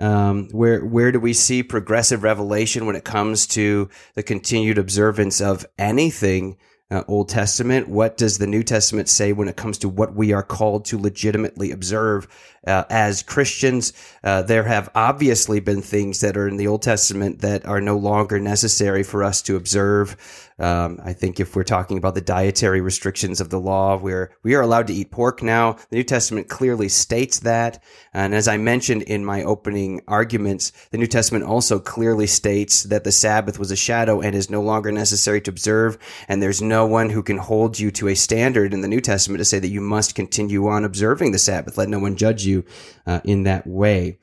Um, 0.00 0.48
where 0.50 0.84
where 0.84 1.10
do 1.10 1.18
we 1.18 1.32
see 1.32 1.64
progressive 1.64 2.22
revelation 2.22 2.86
when 2.86 2.94
it 2.94 3.04
comes 3.04 3.48
to 3.48 3.88
the 4.14 4.22
continued 4.22 4.78
observance 4.78 5.40
of 5.40 5.66
anything 5.76 6.56
uh, 6.90 7.04
Old 7.08 7.28
Testament? 7.28 7.88
What 7.88 8.16
does 8.16 8.38
the 8.38 8.46
New 8.46 8.62
Testament 8.62 9.08
say 9.08 9.32
when 9.32 9.48
it 9.48 9.56
comes 9.56 9.78
to 9.78 9.88
what 9.88 10.14
we 10.14 10.32
are 10.32 10.42
called 10.42 10.84
to 10.86 10.98
legitimately 10.98 11.70
observe 11.70 12.28
uh, 12.66 12.84
as 12.90 13.22
Christians? 13.22 13.92
Uh, 14.22 14.42
there 14.42 14.64
have 14.64 14.90
obviously 14.94 15.60
been 15.60 15.82
things 15.82 16.20
that 16.20 16.36
are 16.36 16.48
in 16.48 16.56
the 16.56 16.66
Old 16.66 16.82
Testament 16.82 17.40
that 17.40 17.66
are 17.66 17.80
no 17.80 17.96
longer 17.96 18.38
necessary 18.40 19.02
for 19.02 19.22
us 19.24 19.42
to 19.42 19.56
observe. 19.56 20.16
Um, 20.58 20.98
I 21.04 21.12
think 21.12 21.38
if 21.38 21.54
we're 21.54 21.62
talking 21.62 21.98
about 21.98 22.16
the 22.16 22.20
dietary 22.20 22.80
restrictions 22.80 23.40
of 23.40 23.50
the 23.50 23.60
law, 23.60 23.96
where 23.96 24.32
we 24.42 24.54
are 24.54 24.60
allowed 24.60 24.88
to 24.88 24.92
eat 24.92 25.12
pork 25.12 25.40
now, 25.40 25.74
the 25.90 25.96
New 25.96 26.02
Testament 26.02 26.48
clearly 26.48 26.88
states 26.88 27.40
that. 27.40 27.82
And 28.12 28.34
as 28.34 28.48
I 28.48 28.56
mentioned 28.56 29.02
in 29.02 29.24
my 29.24 29.44
opening 29.44 30.00
arguments, 30.08 30.72
the 30.90 30.98
New 30.98 31.06
Testament 31.06 31.44
also 31.44 31.78
clearly 31.78 32.26
states 32.26 32.82
that 32.84 33.04
the 33.04 33.12
Sabbath 33.12 33.58
was 33.58 33.70
a 33.70 33.76
shadow 33.76 34.20
and 34.20 34.34
is 34.34 34.50
no 34.50 34.60
longer 34.60 34.90
necessary 34.90 35.40
to 35.42 35.50
observe. 35.50 35.96
And 36.26 36.42
there's 36.42 36.60
no 36.60 36.86
one 36.86 37.10
who 37.10 37.22
can 37.22 37.38
hold 37.38 37.78
you 37.78 37.92
to 37.92 38.08
a 38.08 38.16
standard 38.16 38.74
in 38.74 38.80
the 38.80 38.88
New 38.88 39.00
Testament 39.00 39.38
to 39.38 39.44
say 39.44 39.60
that 39.60 39.68
you 39.68 39.80
must 39.80 40.16
continue 40.16 40.66
on 40.66 40.84
observing 40.84 41.30
the 41.30 41.38
Sabbath. 41.38 41.78
Let 41.78 41.88
no 41.88 42.00
one 42.00 42.16
judge 42.16 42.44
you 42.44 42.57
uh, 43.06 43.20
in 43.24 43.44
that 43.44 43.66
way. 43.66 44.18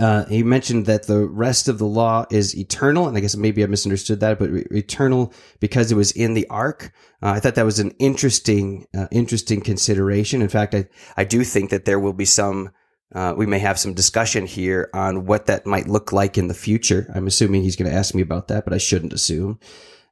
Uh, 0.00 0.24
he 0.26 0.42
mentioned 0.42 0.86
that 0.86 1.06
the 1.06 1.26
rest 1.26 1.68
of 1.68 1.78
the 1.78 1.86
law 1.86 2.24
is 2.30 2.56
eternal, 2.56 3.06
and 3.06 3.16
I 3.16 3.20
guess 3.20 3.36
maybe 3.36 3.62
I 3.62 3.66
misunderstood 3.66 4.20
that, 4.20 4.38
but 4.38 4.50
re- 4.50 4.66
eternal 4.70 5.34
because 5.60 5.92
it 5.92 5.96
was 5.96 6.12
in 6.12 6.34
the 6.34 6.46
ark. 6.48 6.92
Uh, 7.22 7.32
I 7.32 7.40
thought 7.40 7.56
that 7.56 7.66
was 7.66 7.78
an 7.78 7.90
interesting, 7.98 8.86
uh, 8.96 9.08
interesting 9.10 9.60
consideration. 9.60 10.40
In 10.40 10.48
fact, 10.48 10.74
I 10.74 10.88
I 11.16 11.24
do 11.24 11.44
think 11.44 11.70
that 11.70 11.84
there 11.84 12.00
will 12.00 12.14
be 12.14 12.24
some. 12.24 12.70
Uh, 13.14 13.34
we 13.36 13.44
may 13.44 13.58
have 13.58 13.78
some 13.78 13.92
discussion 13.92 14.46
here 14.46 14.88
on 14.94 15.26
what 15.26 15.44
that 15.44 15.66
might 15.66 15.86
look 15.86 16.12
like 16.12 16.38
in 16.38 16.48
the 16.48 16.54
future. 16.54 17.12
I'm 17.14 17.26
assuming 17.26 17.62
he's 17.62 17.76
going 17.76 17.90
to 17.90 17.96
ask 17.96 18.14
me 18.14 18.22
about 18.22 18.48
that, 18.48 18.64
but 18.64 18.72
I 18.72 18.78
shouldn't 18.78 19.12
assume. 19.12 19.60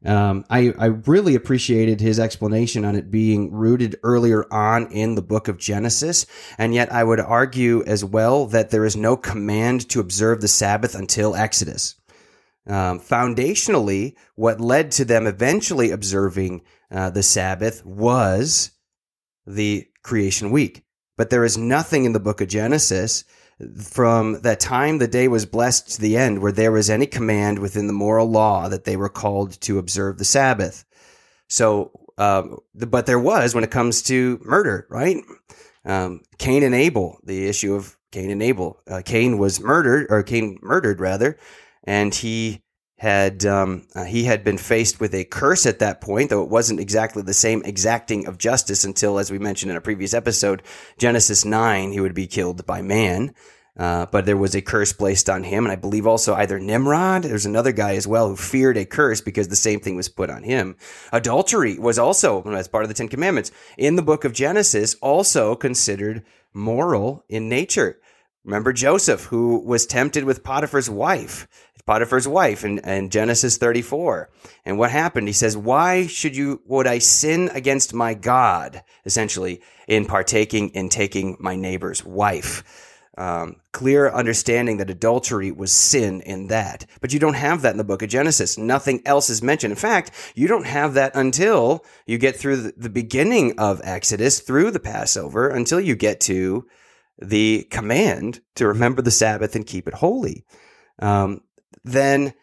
Um, 0.04 0.46
I, 0.48 0.72
I 0.78 0.86
really 0.86 1.34
appreciated 1.34 2.00
his 2.00 2.18
explanation 2.18 2.84
on 2.84 2.96
it 2.96 3.10
being 3.10 3.52
rooted 3.52 3.96
earlier 4.02 4.46
on 4.52 4.90
in 4.92 5.14
the 5.14 5.22
book 5.22 5.46
of 5.48 5.58
Genesis. 5.58 6.24
And 6.56 6.72
yet 6.74 6.90
I 6.92 7.04
would 7.04 7.20
argue 7.20 7.84
as 7.84 8.04
well 8.04 8.46
that 8.46 8.70
there 8.70 8.86
is 8.86 8.96
no 8.96 9.16
command 9.16 9.88
to 9.90 10.00
observe 10.00 10.40
the 10.40 10.48
Sabbath 10.48 10.94
until 10.94 11.36
Exodus. 11.36 11.96
Um, 12.66 13.00
foundationally, 13.00 14.14
what 14.36 14.60
led 14.60 14.90
to 14.92 15.04
them 15.04 15.26
eventually 15.26 15.90
observing 15.90 16.62
uh, 16.90 17.10
the 17.10 17.22
Sabbath 17.22 17.84
was 17.84 18.70
the 19.46 19.86
creation 20.02 20.50
week. 20.50 20.84
But 21.16 21.28
there 21.28 21.44
is 21.44 21.58
nothing 21.58 22.06
in 22.06 22.12
the 22.12 22.20
book 22.20 22.40
of 22.40 22.48
Genesis 22.48 23.24
from 23.76 24.40
that 24.42 24.60
time 24.60 24.98
the 24.98 25.08
day 25.08 25.28
was 25.28 25.46
blessed 25.46 25.90
to 25.90 26.00
the 26.00 26.16
end 26.16 26.40
where 26.40 26.52
there 26.52 26.72
was 26.72 26.88
any 26.88 27.06
command 27.06 27.58
within 27.58 27.86
the 27.86 27.92
moral 27.92 28.30
law 28.30 28.68
that 28.68 28.84
they 28.84 28.96
were 28.96 29.08
called 29.08 29.60
to 29.62 29.78
observe 29.78 30.18
the 30.18 30.24
Sabbath. 30.24 30.84
So, 31.48 31.90
um, 32.16 32.58
but 32.74 33.06
there 33.06 33.18
was 33.18 33.54
when 33.54 33.64
it 33.64 33.70
comes 33.70 34.02
to 34.02 34.40
murder, 34.42 34.86
right? 34.88 35.18
Um, 35.84 36.22
Cain 36.38 36.62
and 36.62 36.74
Abel, 36.74 37.18
the 37.24 37.48
issue 37.48 37.74
of 37.74 37.96
Cain 38.12 38.30
and 38.30 38.42
Abel. 38.42 38.80
Uh, 38.88 39.02
Cain 39.04 39.38
was 39.38 39.60
murdered, 39.60 40.06
or 40.10 40.22
Cain 40.22 40.58
murdered 40.62 41.00
rather, 41.00 41.38
and 41.84 42.14
he 42.14 42.62
had 43.00 43.46
um, 43.46 43.86
uh, 43.94 44.04
he 44.04 44.24
had 44.24 44.44
been 44.44 44.58
faced 44.58 45.00
with 45.00 45.14
a 45.14 45.24
curse 45.24 45.64
at 45.64 45.78
that 45.78 46.02
point, 46.02 46.28
though 46.28 46.42
it 46.42 46.50
wasn't 46.50 46.78
exactly 46.78 47.22
the 47.22 47.32
same 47.32 47.62
exacting 47.64 48.26
of 48.26 48.36
justice 48.36 48.84
until, 48.84 49.18
as 49.18 49.30
we 49.30 49.38
mentioned 49.38 49.70
in 49.70 49.76
a 49.78 49.80
previous 49.80 50.12
episode, 50.12 50.62
Genesis 50.98 51.42
nine, 51.42 51.92
he 51.92 52.00
would 52.00 52.12
be 52.12 52.26
killed 52.26 52.66
by 52.66 52.82
man. 52.82 53.34
Uh, 53.74 54.04
but 54.12 54.26
there 54.26 54.36
was 54.36 54.54
a 54.54 54.60
curse 54.60 54.92
placed 54.92 55.30
on 55.30 55.44
him, 55.44 55.64
and 55.64 55.72
I 55.72 55.76
believe 55.76 56.06
also 56.06 56.34
either 56.34 56.58
Nimrod. 56.58 57.22
There's 57.22 57.46
another 57.46 57.72
guy 57.72 57.94
as 57.94 58.06
well 58.06 58.28
who 58.28 58.36
feared 58.36 58.76
a 58.76 58.84
curse 58.84 59.22
because 59.22 59.48
the 59.48 59.56
same 59.56 59.80
thing 59.80 59.96
was 59.96 60.10
put 60.10 60.28
on 60.28 60.42
him. 60.42 60.76
Adultery 61.10 61.78
was 61.78 61.98
also, 61.98 62.42
as 62.52 62.68
part 62.68 62.84
of 62.84 62.88
the 62.88 62.94
Ten 62.94 63.08
Commandments, 63.08 63.50
in 63.78 63.96
the 63.96 64.02
book 64.02 64.26
of 64.26 64.34
Genesis, 64.34 64.94
also 64.96 65.54
considered 65.54 66.22
moral 66.52 67.24
in 67.30 67.48
nature. 67.48 67.98
Remember 68.44 68.72
Joseph, 68.72 69.24
who 69.24 69.58
was 69.58 69.86
tempted 69.86 70.24
with 70.24 70.42
Potiphar's 70.42 70.88
wife. 70.88 71.46
Potiphar's 71.90 72.28
wife 72.28 72.64
in, 72.64 72.78
in 72.78 73.10
Genesis 73.10 73.56
34. 73.56 74.30
And 74.64 74.78
what 74.78 74.92
happened? 74.92 75.26
He 75.26 75.32
says, 75.32 75.56
why 75.56 76.06
should 76.06 76.36
you, 76.36 76.62
would 76.66 76.86
I 76.86 76.98
sin 76.98 77.50
against 77.52 77.92
my 77.92 78.14
God, 78.14 78.84
essentially, 79.04 79.60
in 79.88 80.06
partaking 80.06 80.68
in 80.68 80.88
taking 80.88 81.36
my 81.40 81.56
neighbor's 81.56 82.04
wife? 82.04 82.62
Um, 83.18 83.56
clear 83.72 84.08
understanding 84.08 84.76
that 84.76 84.88
adultery 84.88 85.50
was 85.50 85.72
sin 85.72 86.20
in 86.20 86.46
that. 86.46 86.86
But 87.00 87.12
you 87.12 87.18
don't 87.18 87.34
have 87.34 87.62
that 87.62 87.72
in 87.72 87.78
the 87.78 87.82
book 87.82 88.02
of 88.02 88.08
Genesis. 88.08 88.56
Nothing 88.56 89.02
else 89.04 89.28
is 89.28 89.42
mentioned. 89.42 89.72
In 89.72 89.76
fact, 89.76 90.12
you 90.36 90.46
don't 90.46 90.66
have 90.66 90.94
that 90.94 91.16
until 91.16 91.84
you 92.06 92.18
get 92.18 92.36
through 92.36 92.70
the, 92.76 92.88
beginning 92.88 93.58
of 93.58 93.80
Exodus, 93.82 94.38
through 94.38 94.70
the 94.70 94.78
Passover, 94.78 95.48
until 95.48 95.80
you 95.80 95.96
get 95.96 96.20
to 96.20 96.68
the 97.18 97.66
command 97.72 98.42
to 98.54 98.68
remember 98.68 99.02
the 99.02 99.10
Sabbath 99.10 99.56
and 99.56 99.66
keep 99.66 99.88
it 99.88 99.94
holy. 99.94 100.44
Um, 101.00 101.40
then 101.84 102.34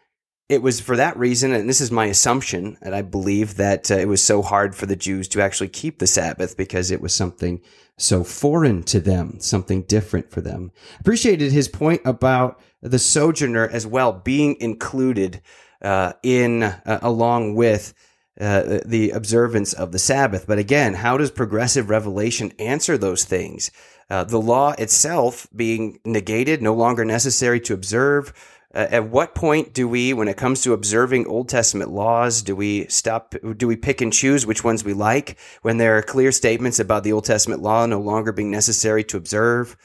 it 0.49 0.61
was 0.61 0.79
for 0.79 0.95
that 0.95 1.17
reason, 1.17 1.53
and 1.53 1.67
this 1.67 1.81
is 1.81 1.91
my 1.91 2.05
assumption, 2.05 2.77
and 2.81 2.95
I 2.95 3.01
believe 3.01 3.55
that 3.55 3.91
uh, 3.91 3.95
it 3.95 4.07
was 4.07 4.23
so 4.23 4.41
hard 4.41 4.75
for 4.75 4.85
the 4.85 4.95
Jews 4.95 5.27
to 5.29 5.41
actually 5.41 5.67
keep 5.67 5.99
the 5.99 6.07
Sabbath 6.07 6.55
because 6.55 6.89
it 6.89 7.01
was 7.01 7.13
something 7.13 7.61
so 7.97 8.23
foreign 8.23 8.83
to 8.83 9.01
them, 9.01 9.39
something 9.39 9.81
different 9.83 10.31
for 10.31 10.39
them. 10.39 10.71
Appreciated 10.99 11.51
his 11.51 11.67
point 11.67 12.01
about 12.05 12.61
the 12.81 12.99
sojourner 12.99 13.67
as 13.67 13.85
well 13.85 14.13
being 14.13 14.55
included 14.61 15.41
uh, 15.81 16.13
in 16.23 16.63
uh, 16.63 16.99
along 17.01 17.55
with 17.55 17.93
uh, 18.39 18.79
the 18.85 19.11
observance 19.11 19.73
of 19.73 19.91
the 19.91 19.99
Sabbath. 19.99 20.45
But 20.47 20.59
again, 20.59 20.93
how 20.93 21.17
does 21.17 21.31
progressive 21.31 21.89
revelation 21.89 22.53
answer 22.59 22.97
those 22.97 23.25
things? 23.25 23.71
Uh, 24.09 24.23
the 24.23 24.39
law 24.39 24.71
itself 24.77 25.47
being 25.55 25.99
negated, 26.05 26.61
no 26.61 26.73
longer 26.73 27.03
necessary 27.03 27.59
to 27.61 27.73
observe. 27.73 28.31
Uh, 28.73 28.87
at 28.91 29.09
what 29.09 29.33
point 29.33 29.73
do 29.73 29.87
we, 29.87 30.13
when 30.13 30.27
it 30.27 30.35
comes 30.37 30.61
to 30.61 30.73
observing 30.73 31.25
Old 31.25 31.47
Testament 31.47 31.89
laws, 31.89 32.41
do 32.41 32.55
we 32.55 32.85
stop? 32.87 33.33
Do 33.55 33.67
we 33.67 33.77
pick 33.77 34.01
and 34.01 34.11
choose 34.11 34.45
which 34.45 34.63
ones 34.63 34.83
we 34.83 34.93
like 34.93 35.39
when 35.61 35.77
there 35.77 35.97
are 35.97 36.01
clear 36.01 36.31
statements 36.31 36.79
about 36.79 37.03
the 37.03 37.13
Old 37.13 37.25
Testament 37.25 37.61
law 37.61 37.85
no 37.85 37.99
longer 37.99 38.33
being 38.33 38.51
necessary 38.51 39.03
to 39.05 39.17
observe 39.17 39.77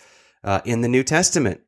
uh, 0.43 0.61
in 0.65 0.81
the 0.81 0.89
New 0.89 1.05
Testament? 1.05 1.61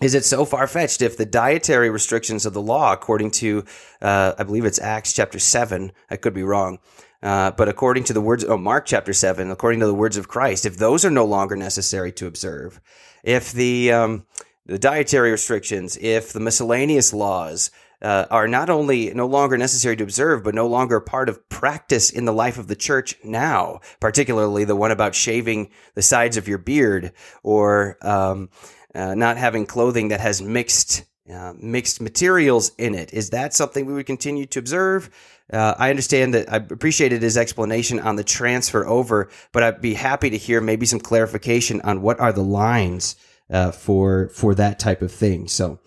is 0.00 0.14
it 0.14 0.24
so 0.24 0.44
far 0.44 0.66
fetched 0.66 1.02
if 1.02 1.16
the 1.16 1.26
dietary 1.26 1.90
restrictions 1.90 2.46
of 2.46 2.54
the 2.54 2.62
law, 2.62 2.92
according 2.92 3.30
to, 3.32 3.64
uh, 4.00 4.34
I 4.38 4.44
believe 4.44 4.64
it's 4.64 4.80
Acts 4.80 5.12
chapter 5.12 5.38
7, 5.38 5.92
I 6.10 6.16
could 6.16 6.34
be 6.34 6.42
wrong, 6.42 6.78
uh, 7.22 7.50
but 7.52 7.68
according 7.68 8.04
to 8.04 8.12
the 8.12 8.20
words, 8.20 8.44
oh, 8.44 8.56
Mark 8.56 8.86
chapter 8.86 9.12
7, 9.12 9.50
according 9.50 9.80
to 9.80 9.86
the 9.86 9.94
words 9.94 10.16
of 10.16 10.28
Christ, 10.28 10.66
if 10.66 10.76
those 10.76 11.04
are 11.04 11.10
no 11.10 11.24
longer 11.24 11.56
necessary 11.56 12.12
to 12.12 12.26
observe, 12.26 12.80
if 13.24 13.52
the, 13.52 13.92
um, 13.92 14.24
the 14.68 14.78
dietary 14.78 15.30
restrictions, 15.30 15.96
if 16.00 16.32
the 16.32 16.40
miscellaneous 16.40 17.12
laws, 17.12 17.70
uh, 18.00 18.26
are 18.30 18.46
not 18.46 18.70
only 18.70 19.12
no 19.12 19.26
longer 19.26 19.56
necessary 19.56 19.96
to 19.96 20.04
observe, 20.04 20.44
but 20.44 20.54
no 20.54 20.66
longer 20.68 21.00
part 21.00 21.28
of 21.28 21.48
practice 21.48 22.10
in 22.10 22.26
the 22.26 22.32
life 22.32 22.58
of 22.58 22.68
the 22.68 22.76
church 22.76 23.16
now, 23.24 23.80
particularly 23.98 24.64
the 24.64 24.76
one 24.76 24.92
about 24.92 25.14
shaving 25.14 25.70
the 25.94 26.02
sides 26.02 26.36
of 26.36 26.46
your 26.46 26.58
beard 26.58 27.12
or 27.42 27.96
um, 28.02 28.50
uh, 28.94 29.14
not 29.14 29.36
having 29.36 29.66
clothing 29.66 30.08
that 30.08 30.20
has 30.20 30.40
mixed 30.40 31.04
uh, 31.32 31.52
mixed 31.58 32.00
materials 32.00 32.72
in 32.78 32.94
it. 32.94 33.12
Is 33.12 33.30
that 33.30 33.52
something 33.52 33.84
we 33.84 33.92
would 33.92 34.06
continue 34.06 34.46
to 34.46 34.58
observe? 34.58 35.10
Uh, 35.52 35.74
I 35.78 35.90
understand 35.90 36.32
that 36.32 36.50
I 36.50 36.56
appreciated 36.56 37.20
his 37.20 37.36
explanation 37.36 38.00
on 38.00 38.16
the 38.16 38.24
transfer 38.24 38.86
over, 38.86 39.28
but 39.52 39.62
I'd 39.62 39.82
be 39.82 39.92
happy 39.92 40.30
to 40.30 40.38
hear 40.38 40.62
maybe 40.62 40.86
some 40.86 41.00
clarification 41.00 41.82
on 41.82 42.00
what 42.00 42.18
are 42.18 42.32
the 42.32 42.42
lines 42.42 43.16
uh, 43.50 43.72
for 43.72 44.28
for 44.30 44.54
that 44.54 44.78
type 44.78 45.02
of 45.02 45.12
thing. 45.12 45.48
So, 45.48 45.80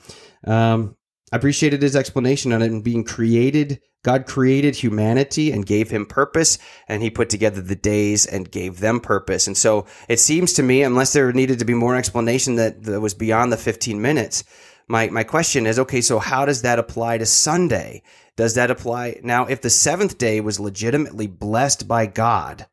um, 0.46 0.96
I 1.32 1.38
appreciated 1.38 1.82
his 1.82 1.96
explanation 1.96 2.52
on 2.52 2.62
it 2.62 2.72
and 2.72 2.84
being 2.84 3.04
created. 3.04 3.80
God 4.04 4.26
created 4.26 4.76
humanity 4.76 5.52
and 5.52 5.66
gave 5.66 5.92
him 5.92 6.06
purpose, 6.06 6.58
and 6.88 7.04
he 7.04 7.10
put 7.10 7.30
together 7.30 7.62
the 7.62 7.76
days 7.76 8.26
and 8.26 8.52
gave 8.52 8.80
them 8.80 9.00
purpose. 9.00 9.48
And 9.48 9.56
so 9.56 9.86
it 10.10 10.20
seems 10.20 10.54
to 10.54 10.64
me, 10.64 10.82
unless 10.82 11.14
there 11.14 11.32
needed 11.32 11.60
to 11.60 11.66
be 11.66 11.76
more 11.76 11.96
explanation 11.96 12.56
that, 12.56 12.84
that 12.84 13.00
was 13.00 13.14
beyond 13.14 13.52
the 13.52 13.58
15 13.58 14.02
minutes, 14.02 14.44
my, 14.88 15.08
my 15.10 15.24
question 15.24 15.68
is 15.68 15.80
okay, 15.80 16.02
so 16.02 16.20
how 16.20 16.46
does 16.46 16.64
that 16.64 16.80
apply 16.80 17.20
to 17.20 17.26
Sunday? 17.26 18.02
Does 18.36 18.56
that 18.56 18.72
apply 18.72 19.20
now 19.24 19.46
if 19.46 19.62
the 19.62 19.70
seventh 19.70 20.18
day 20.18 20.42
was 20.42 20.60
legitimately 20.60 21.28
blessed 21.28 21.88
by 21.88 22.08
God? 22.08 22.66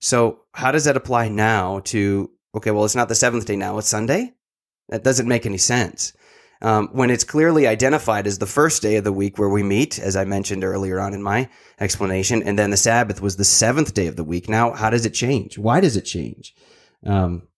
So 0.00 0.42
how 0.52 0.70
does 0.70 0.84
that 0.84 0.96
apply 0.96 1.28
now 1.28 1.80
to, 1.86 2.30
okay, 2.54 2.70
well, 2.70 2.84
it's 2.84 2.96
not 2.96 3.08
the 3.08 3.14
seventh 3.14 3.46
day 3.46 3.56
now, 3.56 3.78
it's 3.78 3.88
Sunday? 3.88 4.34
That 4.88 5.04
doesn't 5.04 5.28
make 5.28 5.46
any 5.46 5.58
sense 5.58 6.12
um, 6.62 6.88
when 6.92 7.10
it's 7.10 7.24
clearly 7.24 7.66
identified 7.66 8.26
as 8.26 8.38
the 8.38 8.46
first 8.46 8.82
day 8.82 8.96
of 8.96 9.04
the 9.04 9.12
week 9.12 9.38
where 9.38 9.48
we 9.48 9.62
meet, 9.62 9.98
as 9.98 10.16
I 10.16 10.24
mentioned 10.24 10.64
earlier 10.64 11.00
on 11.00 11.12
in 11.12 11.22
my 11.22 11.48
explanation, 11.78 12.42
and 12.42 12.58
then 12.58 12.70
the 12.70 12.76
Sabbath 12.76 13.20
was 13.20 13.36
the 13.36 13.44
seventh 13.44 13.94
day 13.94 14.06
of 14.06 14.16
the 14.16 14.24
week. 14.24 14.48
Now, 14.48 14.72
how 14.72 14.90
does 14.90 15.04
it 15.04 15.14
change? 15.14 15.58
Why 15.58 15.80
does 15.80 15.96
it 15.96 16.02
change? 16.02 16.54
Um, 17.04 17.48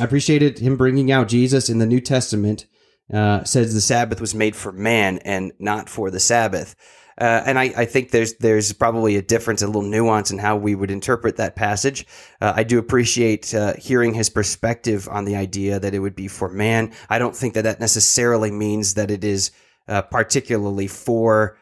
I 0.00 0.04
appreciated 0.04 0.58
him 0.58 0.76
bringing 0.76 1.12
out 1.12 1.28
Jesus 1.28 1.68
in 1.68 1.78
the 1.78 1.86
New 1.86 2.00
Testament. 2.00 2.66
Uh, 3.12 3.44
says 3.44 3.74
the 3.74 3.82
Sabbath 3.82 4.18
was 4.18 4.34
made 4.34 4.56
for 4.56 4.72
man 4.72 5.18
and 5.18 5.52
not 5.58 5.90
for 5.90 6.10
the 6.10 6.18
Sabbath. 6.18 6.74
Uh, 7.20 7.42
and 7.46 7.58
I, 7.58 7.72
I, 7.76 7.84
think 7.84 8.10
there's 8.10 8.34
there's 8.34 8.72
probably 8.72 9.16
a 9.16 9.22
difference, 9.22 9.62
a 9.62 9.66
little 9.66 9.82
nuance 9.82 10.32
in 10.32 10.38
how 10.38 10.56
we 10.56 10.74
would 10.74 10.90
interpret 10.90 11.36
that 11.36 11.54
passage. 11.54 12.06
Uh, 12.40 12.52
I 12.56 12.64
do 12.64 12.78
appreciate 12.78 13.54
uh, 13.54 13.74
hearing 13.78 14.14
his 14.14 14.28
perspective 14.28 15.08
on 15.08 15.24
the 15.24 15.36
idea 15.36 15.78
that 15.78 15.94
it 15.94 16.00
would 16.00 16.16
be 16.16 16.26
for 16.26 16.48
man. 16.48 16.92
I 17.08 17.18
don't 17.18 17.36
think 17.36 17.54
that 17.54 17.62
that 17.62 17.78
necessarily 17.78 18.50
means 18.50 18.94
that 18.94 19.12
it 19.12 19.22
is 19.22 19.52
uh, 19.86 20.02
particularly 20.02 20.88
for 20.88 21.56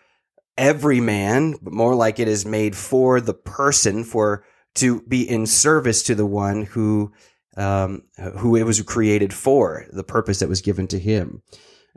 every 0.57 1.01
man, 1.01 1.57
but 1.61 1.73
more 1.73 1.95
like 1.95 2.19
it 2.19 2.29
is 2.29 2.47
made 2.47 2.77
for 2.77 3.21
the 3.21 3.35
person, 3.35 4.05
for 4.05 4.45
to 4.77 5.03
be 5.03 5.29
in 5.29 5.47
service 5.47 6.03
to 6.05 6.15
the 6.15 6.27
one 6.27 6.63
who 6.63 7.13
um, 7.57 8.05
who 8.39 8.57
it 8.57 8.63
was 8.63 8.81
created 8.83 9.35
for, 9.35 9.85
the 9.93 10.05
purpose 10.05 10.39
that 10.39 10.49
was 10.49 10.63
given 10.63 10.87
to 10.89 10.99
him. 10.99 11.43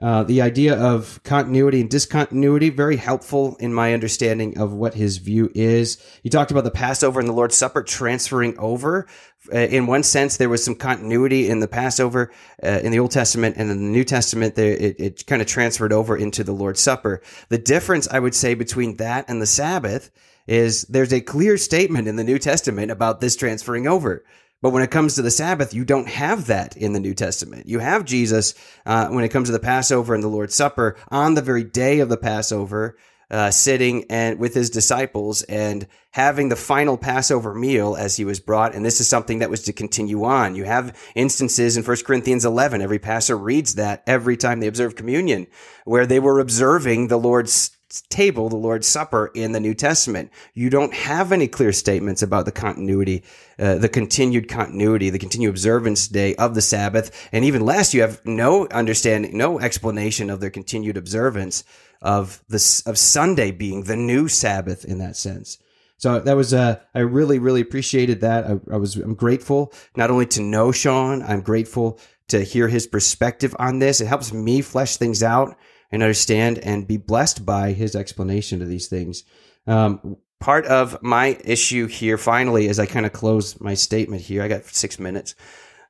Uh, 0.01 0.23
the 0.23 0.41
idea 0.41 0.75
of 0.75 1.21
continuity 1.23 1.79
and 1.79 1.89
discontinuity, 1.89 2.69
very 2.69 2.97
helpful 2.97 3.55
in 3.61 3.73
my 3.73 3.93
understanding 3.93 4.57
of 4.57 4.73
what 4.73 4.93
his 4.93 5.19
view 5.19 5.49
is. 5.55 5.97
He 6.21 6.29
talked 6.29 6.51
about 6.51 6.65
the 6.65 6.71
Passover 6.71 7.19
and 7.21 7.29
the 7.29 7.33
Lord's 7.33 7.55
Supper 7.55 7.81
transferring 7.81 8.59
over. 8.59 9.07
Uh, 9.53 9.59
in 9.59 9.87
one 9.87 10.03
sense, 10.03 10.35
there 10.35 10.49
was 10.49 10.65
some 10.65 10.75
continuity 10.75 11.49
in 11.49 11.61
the 11.61 11.67
Passover 11.67 12.33
uh, 12.61 12.79
in 12.83 12.91
the 12.91 12.99
Old 12.99 13.11
Testament 13.11 13.55
and 13.57 13.71
in 13.71 13.77
the 13.77 13.89
New 13.89 14.03
Testament. 14.03 14.55
There, 14.55 14.73
it, 14.73 14.99
it 14.99 15.25
kind 15.27 15.41
of 15.41 15.47
transferred 15.47 15.93
over 15.93 16.17
into 16.17 16.43
the 16.43 16.51
Lord's 16.51 16.81
Supper. 16.81 17.21
The 17.47 17.57
difference, 17.57 18.05
I 18.09 18.19
would 18.19 18.35
say, 18.35 18.53
between 18.53 18.97
that 18.97 19.29
and 19.29 19.41
the 19.41 19.45
Sabbath 19.45 20.11
is 20.45 20.83
there's 20.83 21.13
a 21.13 21.21
clear 21.21 21.57
statement 21.57 22.09
in 22.09 22.17
the 22.17 22.23
New 22.23 22.37
Testament 22.37 22.91
about 22.91 23.21
this 23.21 23.37
transferring 23.37 23.87
over. 23.87 24.25
But 24.65 24.71
when 24.71 24.81
it 24.81 24.89
comes 24.89 25.13
to 25.13 25.21
the 25.21 25.29
Sabbath, 25.29 25.75
you 25.75 25.85
don't 25.85 26.09
have 26.09 26.47
that 26.47 26.75
in 26.75 26.93
the 26.93 26.99
New 26.99 27.13
Testament. 27.13 27.67
You 27.67 27.77
have 27.77 28.03
Jesus 28.03 28.55
uh, 28.83 29.09
when 29.09 29.23
it 29.23 29.29
comes 29.29 29.47
to 29.47 29.51
the 29.51 29.59
Passover 29.59 30.15
and 30.15 30.23
the 30.23 30.27
Lord's 30.27 30.55
Supper 30.55 30.97
on 31.09 31.35
the 31.35 31.43
very 31.43 31.63
day 31.63 31.99
of 31.99 32.09
the 32.09 32.17
Passover, 32.17 32.97
uh, 33.29 33.51
sitting 33.51 34.05
and 34.09 34.39
with 34.39 34.55
his 34.55 34.71
disciples 34.71 35.43
and 35.43 35.85
having 36.09 36.49
the 36.49 36.55
final 36.55 36.97
Passover 36.97 37.53
meal 37.53 37.95
as 37.95 38.17
he 38.17 38.25
was 38.25 38.39
brought. 38.39 38.73
And 38.73 38.83
this 38.83 38.99
is 38.99 39.07
something 39.07 39.37
that 39.37 39.51
was 39.51 39.61
to 39.65 39.71
continue 39.71 40.23
on. 40.23 40.55
You 40.55 40.63
have 40.63 40.97
instances 41.13 41.77
in 41.77 41.83
1 41.83 41.97
Corinthians 42.03 42.43
11. 42.43 42.81
Every 42.81 42.97
pastor 42.97 43.37
reads 43.37 43.75
that 43.75 44.01
every 44.07 44.35
time 44.35 44.61
they 44.61 44.67
observe 44.67 44.95
communion, 44.95 45.45
where 45.83 46.07
they 46.07 46.19
were 46.19 46.39
observing 46.39 47.09
the 47.09 47.19
Lord's 47.19 47.74
table, 48.01 48.49
the 48.49 48.55
Lord's 48.55 48.87
Supper 48.87 49.31
in 49.33 49.51
the 49.51 49.59
New 49.59 49.73
Testament. 49.73 50.31
You 50.53 50.69
don't 50.69 50.93
have 50.93 51.31
any 51.31 51.47
clear 51.47 51.71
statements 51.71 52.21
about 52.21 52.45
the 52.45 52.51
continuity, 52.51 53.23
uh, 53.59 53.75
the 53.75 53.89
continued 53.89 54.47
continuity, 54.47 55.09
the 55.09 55.19
continued 55.19 55.49
observance 55.49 56.07
day 56.07 56.35
of 56.35 56.55
the 56.55 56.61
Sabbath. 56.61 57.29
And 57.31 57.45
even 57.45 57.65
less, 57.65 57.93
you 57.93 58.01
have 58.01 58.25
no 58.25 58.67
understanding, 58.67 59.37
no 59.37 59.59
explanation 59.59 60.29
of 60.29 60.39
their 60.39 60.49
continued 60.49 60.97
observance 60.97 61.63
of 62.01 62.43
the, 62.47 62.83
of 62.85 62.97
Sunday 62.97 63.51
being 63.51 63.83
the 63.83 63.95
new 63.95 64.27
Sabbath 64.27 64.85
in 64.85 64.97
that 64.99 65.15
sense. 65.15 65.57
So 65.97 66.19
that 66.19 66.35
was, 66.35 66.53
uh, 66.53 66.79
I 66.93 66.99
really, 66.99 67.39
really 67.39 67.61
appreciated 67.61 68.21
that. 68.21 68.45
I, 68.45 68.59
I 68.73 68.77
was, 68.77 68.95
I'm 68.97 69.15
grateful 69.15 69.73
not 69.95 70.11
only 70.11 70.25
to 70.27 70.41
know 70.41 70.71
Sean, 70.71 71.21
I'm 71.21 71.41
grateful 71.41 71.99
to 72.27 72.41
hear 72.41 72.67
his 72.67 72.87
perspective 72.87 73.55
on 73.59 73.79
this. 73.79 74.01
It 74.01 74.07
helps 74.07 74.33
me 74.33 74.61
flesh 74.61 74.97
things 74.97 75.23
out 75.23 75.57
and 75.95 76.03
understand 76.03 76.59
and 76.59 76.87
be 76.87 76.97
blessed 76.97 77.45
by 77.45 77.71
his 77.71 77.95
explanation 77.95 78.61
of 78.61 78.67
these 78.67 78.87
things. 78.87 79.23
Um, 79.65 80.17
part 80.39 80.65
of 80.65 81.01
my 81.01 81.39
issue 81.43 81.87
here, 81.87 82.17
finally, 82.17 82.67
as 82.67 82.79
I 82.79 82.85
kind 82.85 83.05
of 83.05 83.13
close 83.13 83.59
my 83.61 83.73
statement 83.73 84.21
here, 84.21 84.43
I 84.43 84.49
got 84.49 84.65
six 84.65 84.99
minutes. 84.99 85.35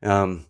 Um, 0.04 0.46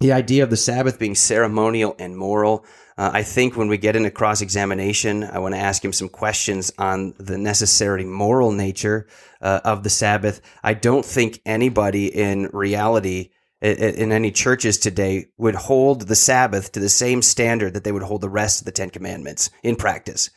the 0.00 0.12
idea 0.12 0.42
of 0.42 0.50
the 0.50 0.56
Sabbath 0.56 0.98
being 0.98 1.14
ceremonial 1.14 1.94
and 1.98 2.16
moral. 2.16 2.64
Uh, 2.98 3.10
I 3.12 3.22
think 3.22 3.56
when 3.56 3.68
we 3.68 3.76
get 3.76 3.96
into 3.96 4.10
cross 4.10 4.40
examination, 4.40 5.22
I 5.24 5.38
want 5.38 5.54
to 5.54 5.60
ask 5.60 5.84
him 5.84 5.92
some 5.92 6.08
questions 6.08 6.72
on 6.78 7.14
the 7.18 7.38
necessary 7.38 8.04
moral 8.04 8.50
nature 8.50 9.06
uh, 9.42 9.60
of 9.64 9.82
the 9.84 9.90
Sabbath. 9.90 10.40
I 10.62 10.72
don't 10.74 11.04
think 11.04 11.40
anybody 11.44 12.06
in 12.06 12.48
reality 12.52 13.30
in 13.62 14.12
any 14.12 14.30
churches 14.30 14.78
today 14.78 15.26
would 15.38 15.54
hold 15.54 16.02
the 16.02 16.14
Sabbath 16.14 16.72
to 16.72 16.80
the 16.80 16.88
same 16.88 17.22
standard 17.22 17.74
that 17.74 17.84
they 17.84 17.92
would 17.92 18.02
hold 18.02 18.20
the 18.20 18.28
rest 18.28 18.60
of 18.60 18.66
the 18.66 18.72
Ten 18.72 18.90
Commandments 18.90 19.50
in 19.62 19.76
practice. 19.76 20.30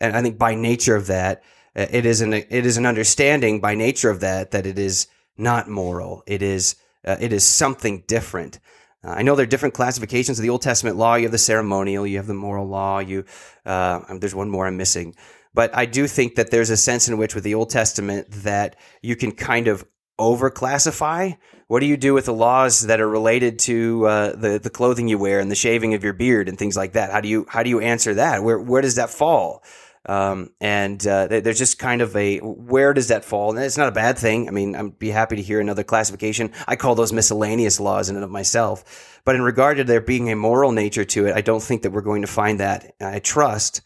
And 0.00 0.16
I 0.16 0.22
think 0.22 0.38
by 0.38 0.54
nature 0.54 0.96
of 0.96 1.06
that, 1.06 1.42
uh, 1.76 1.86
it 1.90 2.04
is 2.06 2.20
an 2.20 2.32
it 2.32 2.50
is 2.50 2.76
an 2.76 2.86
understanding 2.86 3.60
by 3.60 3.74
nature 3.74 4.10
of 4.10 4.20
that 4.20 4.50
that 4.50 4.66
it 4.66 4.78
is 4.78 5.06
not 5.36 5.68
moral. 5.68 6.22
It 6.26 6.42
is 6.42 6.76
uh, 7.04 7.16
it 7.20 7.32
is 7.32 7.44
something 7.44 8.02
different. 8.08 8.58
Uh, 9.04 9.10
I 9.10 9.22
know 9.22 9.36
there 9.36 9.44
are 9.44 9.48
different 9.48 9.74
classifications 9.74 10.38
of 10.38 10.42
the 10.42 10.50
Old 10.50 10.62
Testament 10.62 10.96
law. 10.96 11.14
You 11.14 11.24
have 11.24 11.32
the 11.32 11.38
ceremonial, 11.38 12.06
you 12.06 12.16
have 12.16 12.26
the 12.26 12.34
moral 12.34 12.66
law. 12.66 12.98
You 12.98 13.24
uh, 13.64 14.00
there's 14.18 14.34
one 14.34 14.50
more 14.50 14.66
I'm 14.66 14.76
missing, 14.76 15.14
but 15.54 15.74
I 15.74 15.86
do 15.86 16.06
think 16.08 16.34
that 16.34 16.50
there's 16.50 16.70
a 16.70 16.76
sense 16.76 17.08
in 17.08 17.16
which 17.16 17.34
with 17.34 17.44
the 17.44 17.54
Old 17.54 17.70
Testament 17.70 18.30
that 18.30 18.76
you 19.02 19.14
can 19.14 19.32
kind 19.32 19.68
of 19.68 19.84
overclassify? 20.18 21.36
What 21.68 21.80
do 21.80 21.86
you 21.86 21.96
do 21.96 22.14
with 22.14 22.26
the 22.26 22.34
laws 22.34 22.82
that 22.82 23.00
are 23.00 23.08
related 23.08 23.58
to 23.60 24.06
uh, 24.06 24.36
the 24.36 24.58
the 24.58 24.70
clothing 24.70 25.08
you 25.08 25.18
wear 25.18 25.40
and 25.40 25.50
the 25.50 25.56
shaving 25.56 25.94
of 25.94 26.04
your 26.04 26.12
beard 26.12 26.48
and 26.48 26.56
things 26.56 26.76
like 26.76 26.92
that? 26.92 27.10
How 27.10 27.20
do 27.20 27.28
you 27.28 27.46
how 27.48 27.62
do 27.62 27.70
you 27.70 27.80
answer 27.80 28.14
that? 28.14 28.42
Where 28.42 28.58
where 28.58 28.82
does 28.82 28.96
that 28.96 29.10
fall? 29.10 29.64
Um, 30.08 30.50
and 30.60 31.04
uh, 31.04 31.26
there's 31.26 31.58
just 31.58 31.80
kind 31.80 32.00
of 32.00 32.14
a 32.14 32.38
where 32.38 32.94
does 32.94 33.08
that 33.08 33.24
fall? 33.24 33.50
And 33.50 33.58
it's 33.58 33.76
not 33.76 33.88
a 33.88 33.92
bad 33.92 34.16
thing. 34.16 34.46
I 34.46 34.52
mean, 34.52 34.76
I'd 34.76 34.98
be 34.98 35.10
happy 35.10 35.34
to 35.34 35.42
hear 35.42 35.60
another 35.60 35.82
classification. 35.82 36.52
I 36.68 36.76
call 36.76 36.94
those 36.94 37.12
miscellaneous 37.12 37.80
laws 37.80 38.08
in 38.08 38.14
and 38.14 38.24
of 38.24 38.30
myself. 38.30 39.20
But 39.24 39.34
in 39.34 39.42
regard 39.42 39.78
to 39.78 39.84
there 39.84 40.00
being 40.00 40.30
a 40.30 40.36
moral 40.36 40.70
nature 40.70 41.04
to 41.04 41.26
it, 41.26 41.34
I 41.34 41.40
don't 41.40 41.62
think 41.62 41.82
that 41.82 41.90
we're 41.90 42.02
going 42.02 42.22
to 42.22 42.28
find 42.28 42.60
that. 42.60 42.94
I 43.00 43.18
trust 43.18 43.80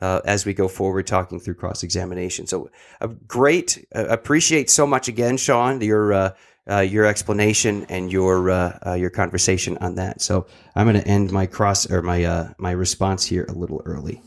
uh, 0.00 0.22
as 0.24 0.46
we 0.46 0.54
go 0.54 0.68
forward 0.68 1.06
talking 1.06 1.40
through 1.40 1.54
cross 1.54 1.82
examination. 1.82 2.46
So, 2.46 2.70
a 3.02 3.08
great 3.08 3.86
uh, 3.94 4.06
appreciate 4.06 4.70
so 4.70 4.86
much 4.86 5.08
again, 5.08 5.36
Sean, 5.36 5.82
your 5.82 6.34
uh, 6.68 6.74
uh 6.74 6.80
your 6.80 7.04
explanation 7.06 7.86
and 7.88 8.10
your 8.10 8.50
uh, 8.50 8.78
uh, 8.86 8.94
your 8.94 9.10
conversation 9.10 9.78
on 9.78 9.96
that. 9.96 10.20
So, 10.20 10.46
I'm 10.74 10.86
going 10.86 11.00
to 11.00 11.08
end 11.08 11.32
my 11.32 11.46
cross 11.46 11.90
or 11.90 12.02
my 12.02 12.52
my 12.58 12.70
response 12.70 13.24
here 13.26 13.46
a 13.48 13.52
little 13.52 13.82
early. 13.84 14.22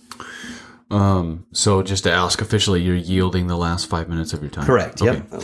Um, 0.92 1.46
so 1.52 1.84
just 1.84 2.04
to 2.06 2.12
ask 2.12 2.42
officially, 2.42 2.82
you're 2.82 2.96
yielding 2.96 3.48
the 3.48 3.58
last 3.58 3.88
five 3.88 4.10
minutes 4.10 4.34
of 4.34 4.42
your 4.42 4.50
time. 4.50 4.66
Correct. 4.66 5.02
Okay. 5.02 5.22
Yep. 5.32 5.44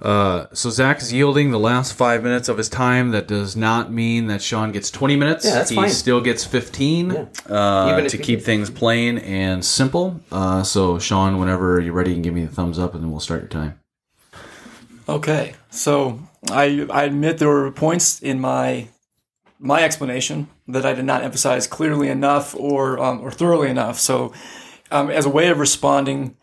Uh, 0.00 0.46
so 0.52 0.70
Zach 0.70 1.00
is 1.00 1.12
yielding 1.12 1.50
the 1.50 1.58
last 1.58 1.94
five 1.94 2.22
minutes 2.22 2.48
of 2.48 2.58
his 2.58 2.68
time. 2.68 3.10
That 3.10 3.26
does 3.26 3.56
not 3.56 3.90
mean 3.92 4.26
that 4.26 4.42
Sean 4.42 4.72
gets 4.72 4.90
20 4.90 5.16
minutes. 5.16 5.44
Yeah, 5.44 5.54
that's 5.54 5.70
he 5.70 5.76
fine. 5.76 5.90
still 5.90 6.20
gets 6.20 6.44
15 6.44 7.10
Yeah. 7.10 7.24
uh, 7.52 8.08
to 8.08 8.18
keep 8.18 8.42
things 8.42 8.70
plain 8.70 9.18
and 9.18 9.64
simple. 9.64 10.20
Uh, 10.30 10.62
so 10.62 10.98
Sean, 10.98 11.38
whenever 11.38 11.80
you're 11.80 11.94
ready, 11.94 12.10
you 12.10 12.16
can 12.16 12.22
give 12.22 12.34
me 12.34 12.44
the 12.44 12.52
thumbs 12.54 12.78
up, 12.78 12.94
and 12.94 13.02
then 13.02 13.10
we'll 13.10 13.20
start 13.20 13.40
your 13.40 13.48
time. 13.48 13.80
Okay, 15.08 15.54
so 15.70 16.20
I 16.50 16.86
I 16.90 17.04
admit 17.04 17.38
there 17.38 17.48
were 17.48 17.70
points 17.70 18.20
in 18.20 18.40
my 18.40 18.88
my 19.58 19.82
explanation 19.82 20.48
that 20.66 20.84
I 20.84 20.94
did 20.94 21.04
not 21.04 21.22
emphasize 21.22 21.66
clearly 21.66 22.08
enough 22.08 22.56
or 22.56 22.98
um, 22.98 23.20
or 23.20 23.30
thoroughly 23.30 23.70
enough. 23.70 24.00
So, 24.00 24.32
um, 24.90 25.08
as 25.10 25.24
a 25.24 25.30
way 25.30 25.48
of 25.48 25.60
responding 25.60 26.36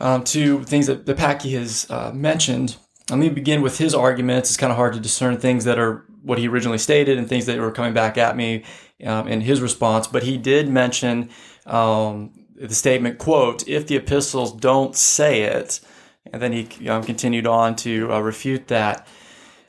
um, 0.00 0.24
to 0.24 0.64
things 0.64 0.86
that, 0.86 1.04
that 1.04 1.18
Patke 1.18 1.52
has 1.52 1.86
uh, 1.90 2.12
mentioned, 2.14 2.76
let 3.10 3.18
me 3.18 3.28
begin 3.28 3.60
with 3.60 3.76
his 3.76 3.94
arguments. 3.94 4.48
It's 4.48 4.56
kind 4.56 4.72
of 4.72 4.78
hard 4.78 4.94
to 4.94 5.00
discern 5.00 5.36
things 5.38 5.64
that 5.64 5.78
are 5.78 6.06
what 6.22 6.38
he 6.38 6.48
originally 6.48 6.78
stated 6.78 7.18
and 7.18 7.28
things 7.28 7.44
that 7.46 7.58
were 7.58 7.72
coming 7.72 7.92
back 7.92 8.16
at 8.16 8.36
me 8.36 8.64
um, 9.04 9.28
in 9.28 9.42
his 9.42 9.60
response. 9.60 10.06
But 10.06 10.22
he 10.22 10.38
did 10.38 10.66
mention 10.66 11.28
um, 11.66 12.32
the 12.56 12.74
statement, 12.74 13.18
"quote 13.18 13.68
If 13.68 13.86
the 13.86 13.96
epistles 13.96 14.50
don't 14.52 14.96
say 14.96 15.42
it," 15.42 15.80
and 16.32 16.40
then 16.40 16.52
he 16.52 16.88
um, 16.88 17.04
continued 17.04 17.46
on 17.46 17.76
to 17.76 18.12
uh, 18.12 18.20
refute 18.20 18.68
that. 18.68 19.06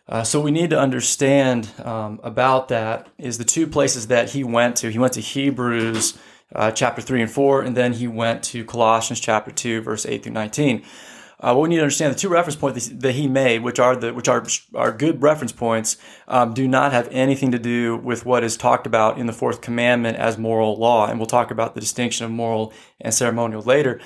Uh, 0.07 0.23
so 0.23 0.41
we 0.41 0.51
need 0.51 0.69
to 0.69 0.79
understand 0.79 1.71
um, 1.83 2.19
about 2.23 2.67
that 2.67 3.07
is 3.17 3.37
the 3.37 3.45
two 3.45 3.65
places 3.67 4.07
that 4.07 4.31
he 4.31 4.43
went 4.43 4.75
to. 4.75 4.89
He 4.89 4.99
went 4.99 5.13
to 5.13 5.21
Hebrews 5.21 6.17
uh, 6.55 6.71
chapter 6.71 7.01
three 7.01 7.21
and 7.21 7.31
four, 7.31 7.61
and 7.61 7.75
then 7.75 7.93
he 7.93 8.07
went 8.07 8.43
to 8.43 8.65
Colossians 8.65 9.19
chapter 9.19 9.51
two, 9.51 9.81
verse 9.81 10.05
eight 10.05 10.23
through 10.23 10.33
nineteen. 10.33 10.83
Uh, 11.39 11.53
what 11.53 11.63
we 11.63 11.69
need 11.69 11.75
to 11.75 11.81
understand 11.81 12.13
the 12.13 12.19
two 12.19 12.29
reference 12.29 12.55
points 12.55 12.87
that 12.87 13.15
he 13.15 13.27
made, 13.27 13.63
which 13.63 13.79
are 13.79 13.95
the 13.95 14.13
which 14.13 14.27
are 14.27 14.45
are 14.75 14.91
good 14.91 15.21
reference 15.21 15.51
points, 15.51 15.97
um, 16.27 16.53
do 16.53 16.67
not 16.67 16.93
have 16.93 17.07
anything 17.11 17.51
to 17.51 17.59
do 17.59 17.97
with 17.97 18.25
what 18.25 18.43
is 18.43 18.55
talked 18.55 18.85
about 18.85 19.17
in 19.17 19.25
the 19.25 19.33
fourth 19.33 19.59
commandment 19.61 20.17
as 20.17 20.37
moral 20.37 20.77
law, 20.77 21.07
and 21.07 21.19
we'll 21.19 21.25
talk 21.25 21.51
about 21.51 21.75
the 21.75 21.81
distinction 21.81 22.25
of 22.25 22.31
moral 22.31 22.71
and 23.01 23.13
ceremonial 23.13 23.61
later 23.61 23.99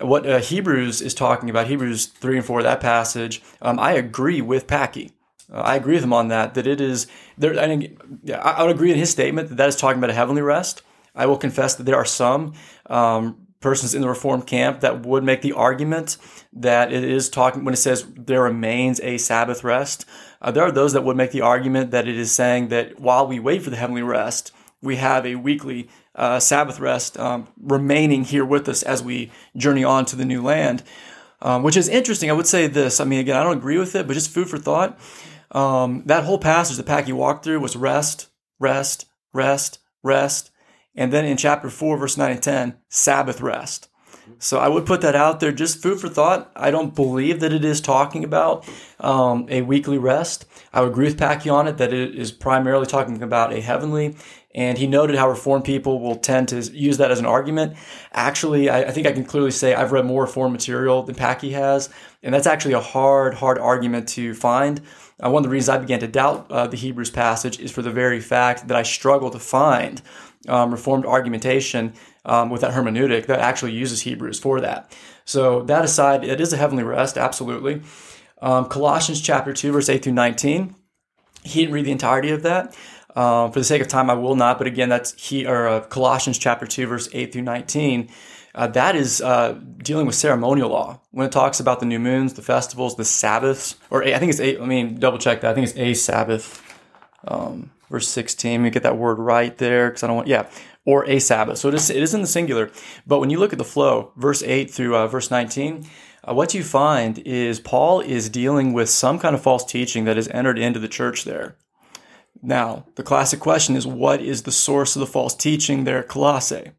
what 0.00 0.26
uh, 0.26 0.38
Hebrews 0.38 1.00
is 1.00 1.14
talking 1.14 1.50
about, 1.50 1.66
Hebrews 1.66 2.06
3 2.06 2.38
and 2.38 2.46
4, 2.46 2.62
that 2.62 2.80
passage, 2.80 3.42
um, 3.62 3.78
I 3.78 3.92
agree 3.92 4.40
with 4.40 4.66
Patke. 4.66 5.12
Uh, 5.52 5.58
I 5.58 5.76
agree 5.76 5.94
with 5.94 6.04
him 6.04 6.12
on 6.12 6.28
that, 6.28 6.54
that 6.54 6.66
it 6.66 6.80
is, 6.80 7.06
there, 7.38 7.58
I, 7.58 7.88
I 8.34 8.62
would 8.62 8.74
agree 8.74 8.90
in 8.90 8.98
his 8.98 9.10
statement 9.10 9.48
that 9.48 9.56
that 9.56 9.68
is 9.68 9.76
talking 9.76 9.98
about 9.98 10.10
a 10.10 10.14
heavenly 10.14 10.42
rest. 10.42 10.82
I 11.14 11.26
will 11.26 11.38
confess 11.38 11.74
that 11.76 11.84
there 11.84 11.96
are 11.96 12.04
some 12.04 12.52
um, 12.86 13.46
persons 13.60 13.94
in 13.94 14.02
the 14.02 14.08
Reformed 14.08 14.46
camp 14.46 14.80
that 14.80 15.06
would 15.06 15.24
make 15.24 15.42
the 15.42 15.52
argument 15.52 16.18
that 16.52 16.92
it 16.92 17.04
is 17.04 17.28
talking, 17.28 17.64
when 17.64 17.74
it 17.74 17.78
says 17.78 18.06
there 18.16 18.42
remains 18.42 19.00
a 19.00 19.18
Sabbath 19.18 19.64
rest, 19.64 20.04
uh, 20.42 20.50
there 20.50 20.64
are 20.64 20.72
those 20.72 20.92
that 20.92 21.04
would 21.04 21.16
make 21.16 21.30
the 21.30 21.40
argument 21.40 21.90
that 21.90 22.06
it 22.06 22.16
is 22.16 22.32
saying 22.32 22.68
that 22.68 23.00
while 23.00 23.26
we 23.26 23.40
wait 23.40 23.62
for 23.62 23.70
the 23.70 23.76
heavenly 23.76 24.02
rest, 24.02 24.52
we 24.82 24.96
have 24.96 25.24
a 25.24 25.36
weekly 25.36 25.88
uh, 26.16 26.40
Sabbath 26.40 26.80
rest 26.80 27.18
um, 27.18 27.46
remaining 27.60 28.24
here 28.24 28.44
with 28.44 28.68
us 28.68 28.82
as 28.82 29.02
we 29.02 29.30
journey 29.56 29.84
on 29.84 30.04
to 30.06 30.16
the 30.16 30.24
new 30.24 30.42
land, 30.42 30.82
um, 31.42 31.62
which 31.62 31.76
is 31.76 31.88
interesting. 31.88 32.30
I 32.30 32.34
would 32.34 32.46
say 32.46 32.66
this. 32.66 32.98
I 33.00 33.04
mean, 33.04 33.20
again, 33.20 33.36
I 33.36 33.42
don't 33.42 33.58
agree 33.58 33.78
with 33.78 33.94
it, 33.94 34.06
but 34.06 34.14
just 34.14 34.30
food 34.30 34.48
for 34.48 34.58
thought. 34.58 34.98
Um, 35.52 36.02
that 36.06 36.24
whole 36.24 36.38
passage 36.38 36.76
the 36.76 36.82
Patke 36.82 37.12
walked 37.12 37.44
through 37.44 37.60
was 37.60 37.76
rest, 37.76 38.28
rest, 38.58 39.06
rest, 39.32 39.78
rest. 40.02 40.50
And 40.94 41.12
then 41.12 41.26
in 41.26 41.36
chapter 41.36 41.68
4, 41.68 41.98
verse 41.98 42.16
9 42.16 42.30
and 42.30 42.42
10, 42.42 42.76
Sabbath 42.88 43.40
rest. 43.40 43.88
So 44.38 44.58
I 44.58 44.68
would 44.68 44.86
put 44.86 45.02
that 45.02 45.14
out 45.14 45.40
there, 45.40 45.52
just 45.52 45.82
food 45.82 46.00
for 46.00 46.08
thought. 46.08 46.50
I 46.56 46.70
don't 46.70 46.94
believe 46.94 47.40
that 47.40 47.52
it 47.52 47.64
is 47.64 47.80
talking 47.80 48.24
about 48.24 48.68
um, 48.98 49.46
a 49.48 49.62
weekly 49.62 49.98
rest. 49.98 50.46
I 50.72 50.80
would 50.80 50.90
agree 50.90 51.06
with 51.06 51.18
Patke 51.18 51.52
on 51.52 51.68
it 51.68 51.78
that 51.78 51.92
it 51.92 52.14
is 52.14 52.32
primarily 52.32 52.86
talking 52.86 53.22
about 53.22 53.52
a 53.52 53.60
heavenly. 53.60 54.16
And 54.54 54.78
he 54.78 54.86
noted 54.86 55.16
how 55.16 55.28
Reformed 55.28 55.64
people 55.64 56.00
will 56.00 56.16
tend 56.16 56.48
to 56.48 56.60
use 56.62 56.96
that 56.96 57.10
as 57.10 57.18
an 57.18 57.26
argument. 57.26 57.76
Actually, 58.12 58.70
I, 58.70 58.84
I 58.84 58.90
think 58.90 59.06
I 59.06 59.12
can 59.12 59.24
clearly 59.24 59.50
say 59.50 59.74
I've 59.74 59.92
read 59.92 60.06
more 60.06 60.22
Reformed 60.22 60.52
material 60.52 61.02
than 61.02 61.14
Patke 61.14 61.52
has, 61.52 61.90
and 62.22 62.34
that's 62.34 62.46
actually 62.46 62.72
a 62.72 62.80
hard, 62.80 63.34
hard 63.34 63.58
argument 63.58 64.08
to 64.10 64.32
find. 64.32 64.80
Uh, 65.22 65.28
one 65.28 65.40
of 65.40 65.44
the 65.44 65.52
reasons 65.52 65.68
I 65.68 65.78
began 65.78 66.00
to 66.00 66.08
doubt 66.08 66.50
uh, 66.50 66.66
the 66.66 66.76
Hebrews 66.76 67.10
passage 67.10 67.60
is 67.60 67.70
for 67.70 67.82
the 67.82 67.90
very 67.90 68.18
fact 68.18 68.68
that 68.68 68.76
I 68.76 68.82
struggle 68.82 69.28
to 69.30 69.38
find 69.38 70.00
um, 70.48 70.70
Reformed 70.70 71.04
argumentation 71.04 71.92
um, 72.24 72.48
with 72.48 72.62
that 72.62 72.72
hermeneutic 72.72 73.26
that 73.26 73.40
actually 73.40 73.72
uses 73.72 74.02
Hebrews 74.02 74.40
for 74.40 74.60
that. 74.62 74.96
So 75.26 75.62
that 75.64 75.84
aside, 75.84 76.24
it 76.24 76.40
is 76.40 76.52
a 76.52 76.56
heavenly 76.56 76.84
rest, 76.84 77.18
absolutely. 77.18 77.82
Um, 78.40 78.66
Colossians 78.66 79.20
chapter 79.20 79.52
2, 79.52 79.72
verse 79.72 79.88
8 79.88 80.02
through 80.02 80.12
19. 80.12 80.74
He 81.42 81.60
didn't 81.60 81.74
read 81.74 81.86
the 81.86 81.92
entirety 81.92 82.30
of 82.30 82.42
that. 82.42 82.76
Um, 83.14 83.50
for 83.50 83.60
the 83.60 83.64
sake 83.64 83.80
of 83.80 83.88
time, 83.88 84.10
I 84.10 84.14
will 84.14 84.36
not. 84.36 84.58
But 84.58 84.66
again, 84.66 84.88
that's 84.88 85.14
he 85.20 85.46
or 85.46 85.66
uh, 85.66 85.80
Colossians 85.80 86.38
chapter 86.38 86.66
2, 86.66 86.86
verse 86.86 87.08
8 87.12 87.32
through 87.32 87.42
19. 87.42 88.10
Uh, 88.54 88.66
that 88.68 88.96
is 88.96 89.20
uh, 89.20 89.52
dealing 89.78 90.06
with 90.06 90.14
ceremonial 90.14 90.70
law 90.70 91.00
when 91.10 91.26
it 91.26 91.32
talks 91.32 91.60
about 91.60 91.78
the 91.78 91.86
new 91.86 91.98
moons, 91.98 92.34
the 92.34 92.42
festivals, 92.42 92.96
the 92.96 93.04
Sabbaths, 93.04 93.76
or 93.90 94.02
I 94.02 94.18
think 94.18 94.30
it's 94.30 94.40
eight. 94.40 94.58
I 94.58 94.64
mean, 94.64 94.98
double 94.98 95.18
check 95.18 95.42
that. 95.42 95.50
I 95.50 95.54
think 95.54 95.68
it's 95.68 95.76
a 95.76 95.92
Sabbath. 95.92 96.62
Um, 97.28 97.70
verse 97.90 98.08
16. 98.08 98.52
Let 98.52 98.64
me 98.64 98.70
get 98.70 98.82
that 98.82 98.96
word 98.96 99.18
right 99.18 99.56
there 99.58 99.88
because 99.88 100.02
I 100.02 100.06
don't 100.06 100.16
want, 100.16 100.28
yeah, 100.28 100.48
or 100.84 101.04
a 101.08 101.18
Sabbath. 101.18 101.58
So 101.58 101.68
it 101.68 101.74
is, 101.74 101.90
it 101.90 102.02
is 102.02 102.14
in 102.14 102.22
the 102.22 102.26
singular. 102.26 102.70
But 103.06 103.20
when 103.20 103.30
you 103.30 103.38
look 103.38 103.52
at 103.52 103.58
the 103.58 103.64
flow, 103.64 104.12
verse 104.16 104.42
8 104.42 104.70
through 104.70 104.96
uh, 104.96 105.06
verse 105.06 105.30
19, 105.30 105.86
uh, 106.28 106.34
what 106.34 106.54
you 106.54 106.64
find 106.64 107.18
is 107.18 107.60
Paul 107.60 108.00
is 108.00 108.28
dealing 108.28 108.72
with 108.72 108.90
some 108.90 109.18
kind 109.18 109.34
of 109.34 109.42
false 109.42 109.64
teaching 109.64 110.04
that 110.04 110.16
has 110.16 110.28
entered 110.28 110.58
into 110.58 110.80
the 110.80 110.88
church 110.88 111.24
there. 111.24 111.56
Now, 112.42 112.86
the 112.96 113.02
classic 113.02 113.40
question 113.40 113.76
is 113.76 113.86
what 113.86 114.20
is 114.20 114.42
the 114.42 114.52
source 114.52 114.96
of 114.96 115.00
the 115.00 115.06
false 115.06 115.34
teaching 115.34 115.84
there 115.84 115.98
at 115.98 116.08
Colossae? 116.08 116.72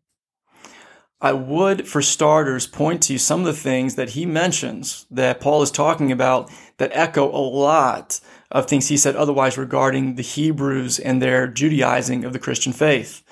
I 1.20 1.34
would, 1.34 1.88
for 1.88 2.04
starters, 2.04 2.68
point 2.68 3.02
to 3.04 3.18
some 3.18 3.40
of 3.40 3.48
the 3.48 3.54
things 3.54 3.96
that 3.96 4.12
he 4.12 4.26
mentions 4.26 5.08
that 5.10 5.40
Paul 5.40 5.64
is 5.64 5.72
talking 5.72 6.12
about 6.12 6.52
that 6.78 6.92
echo 6.94 7.28
a 7.28 7.42
lot 7.42 8.20
of 8.52 8.68
things 8.68 8.88
he 8.88 8.98
said 8.98 9.16
otherwise 9.16 9.58
regarding 9.58 10.16
the 10.16 10.22
Hebrews 10.22 11.00
and 11.00 11.20
their 11.20 11.48
Judaizing 11.48 12.24
of 12.24 12.34
the 12.34 12.40
Christian 12.40 12.72
faith. 12.72 13.24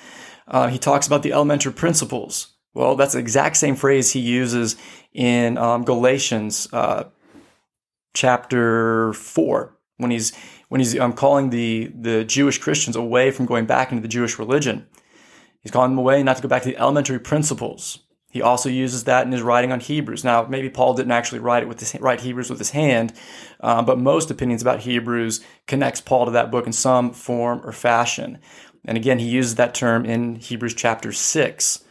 Uh, 0.47 0.67
he 0.67 0.79
talks 0.79 1.05
about 1.05 1.21
the 1.21 1.31
elementary 1.31 1.73
principles. 1.73 2.54
Well, 2.75 2.95
that's 2.97 3.13
the 3.13 3.19
exact 3.19 3.55
same 3.55 3.75
phrase 3.75 4.11
he 4.11 4.19
uses 4.19 4.75
in 5.13 5.57
um, 5.57 5.83
Galatians 5.85 6.67
uh, 6.73 7.05
chapter 8.13 9.13
four 9.13 9.77
when 9.97 10.11
he's 10.11 10.35
when 10.67 10.81
he's 10.81 10.99
um, 10.99 11.13
calling 11.13 11.49
the 11.49 11.91
the 11.95 12.25
Jewish 12.25 12.57
Christians 12.57 12.97
away 12.97 13.31
from 13.31 13.45
going 13.45 13.65
back 13.65 13.91
into 13.91 14.01
the 14.01 14.09
Jewish 14.09 14.37
religion. 14.37 14.87
He's 15.61 15.71
calling 15.71 15.91
them 15.91 15.99
away 15.99 16.21
not 16.21 16.35
to 16.35 16.43
go 16.43 16.49
back 16.49 16.63
to 16.63 16.69
the 16.69 16.77
elementary 16.77 17.17
principles. 17.17 17.99
He 18.29 18.41
also 18.41 18.67
uses 18.67 19.05
that 19.05 19.25
in 19.25 19.31
his 19.31 19.41
writing 19.41 19.71
on 19.71 19.79
Hebrews. 19.79 20.25
Now, 20.25 20.43
maybe 20.43 20.69
Paul 20.69 20.93
didn't 20.93 21.13
actually 21.13 21.39
write 21.39 21.63
it 21.63 21.69
with 21.69 21.79
his 21.79 21.95
write 22.01 22.19
Hebrews 22.19 22.49
with 22.49 22.59
his 22.59 22.71
hand, 22.71 23.13
uh, 23.61 23.81
but 23.83 23.97
most 23.97 24.29
opinions 24.29 24.61
about 24.61 24.81
Hebrews 24.81 25.39
connects 25.65 26.01
Paul 26.01 26.25
to 26.25 26.31
that 26.31 26.51
book 26.51 26.67
in 26.67 26.73
some 26.73 27.13
form 27.13 27.61
or 27.63 27.71
fashion. 27.71 28.39
And 28.83 28.97
again, 28.97 29.19
he 29.19 29.29
uses 29.29 29.55
that 29.55 29.73
term 29.73 30.05
in 30.05 30.35
Hebrews 30.35 30.73
chapter 30.73 31.13
six. 31.13 31.84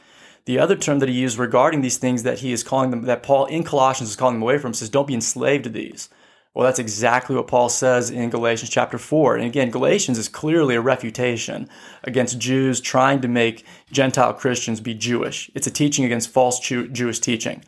The 0.47 0.59
other 0.59 0.77
term 0.77 0.99
that 0.99 1.09
he 1.09 1.15
used 1.15 1.39
regarding 1.39 1.81
these 1.81 1.97
things 1.97 2.23
that 2.23 2.41
he 2.41 2.53
is 2.53 2.63
calling 2.63 2.91
them, 2.91 3.03
that 3.03 3.23
Paul 3.23 3.47
in 3.47 3.65
Colossians 3.65 4.11
is 4.11 4.17
calling 4.17 4.37
them 4.37 4.43
away 4.43 4.59
from, 4.59 4.75
says, 4.75 4.91
"Don't 4.91 5.07
be 5.07 5.15
enslaved 5.15 5.65
to 5.65 5.71
these." 5.71 6.09
Well, 6.55 6.65
that's 6.65 6.79
exactly 6.79 7.35
what 7.35 7.49
Paul 7.49 7.69
says 7.69 8.11
in 8.11 8.31
Galatians 8.31 8.71
chapter 8.71 8.97
4. 8.97 9.37
And 9.37 9.45
again, 9.45 9.71
Galatians 9.71 10.19
is 10.19 10.29
clearly 10.29 10.77
a 10.77 10.81
refutation 10.81 11.69
against 12.05 12.39
Jews 12.39 12.81
trying 12.81 13.21
to 13.23 13.29
make 13.29 13.65
Gentile 13.91 14.33
Christians 14.33 14.81
be 14.81 14.95
Jewish. 14.95 15.51
It's 15.57 15.67
a 15.67 15.73
teaching 15.73 16.05
against 16.05 16.31
false 16.31 16.61
Jew- 16.61 16.89
Jewish 16.89 17.19
teaching. 17.19 17.65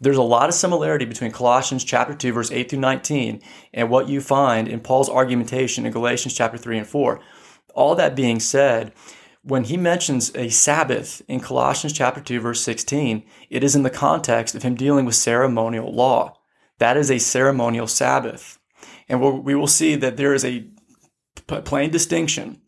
There's 0.00 0.16
a 0.16 0.22
lot 0.22 0.48
of 0.48 0.54
similarity 0.54 1.04
between 1.04 1.30
Colossians 1.30 1.84
chapter 1.84 2.14
2 2.14 2.32
verse 2.32 2.50
8 2.50 2.70
through 2.70 2.80
19 2.80 3.40
and 3.74 3.90
what 3.90 4.08
you 4.08 4.22
find 4.22 4.66
in 4.66 4.80
Paul's 4.80 5.10
argumentation 5.10 5.84
in 5.84 5.92
Galatians 5.92 6.34
chapter 6.34 6.56
3 6.56 6.78
and 6.78 6.86
4. 6.86 7.20
All 7.74 7.94
that 7.94 8.16
being 8.16 8.40
said, 8.40 8.92
when 9.42 9.64
he 9.64 9.76
mentions 9.76 10.34
a 10.36 10.48
Sabbath 10.48 11.22
in 11.28 11.40
Colossians 11.40 11.92
chapter 11.92 12.20
2 12.20 12.40
verse 12.40 12.60
16, 12.62 13.24
it 13.50 13.64
is 13.64 13.74
in 13.74 13.82
the 13.82 13.90
context 13.90 14.54
of 14.54 14.62
him 14.62 14.74
dealing 14.74 15.04
with 15.04 15.14
ceremonial 15.14 15.92
law. 15.92 16.38
That 16.78 16.96
is 16.96 17.10
a 17.10 17.18
ceremonial 17.18 17.86
Sabbath. 17.86 18.58
And 19.08 19.44
we 19.44 19.54
will 19.54 19.66
see 19.66 19.96
that 19.96 20.16
there 20.16 20.34
is 20.34 20.44
a 20.44 20.66
plain 21.46 21.90
distinction 21.90 22.60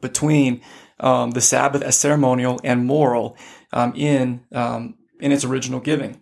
between 0.00 0.60
um, 1.00 1.32
the 1.32 1.40
Sabbath 1.40 1.82
as 1.82 1.96
ceremonial 1.96 2.60
and 2.62 2.86
moral 2.86 3.36
um, 3.72 3.92
in 3.96 4.44
um, 4.52 4.96
in 5.20 5.32
its 5.32 5.44
original 5.44 5.80
giving. 5.80 6.20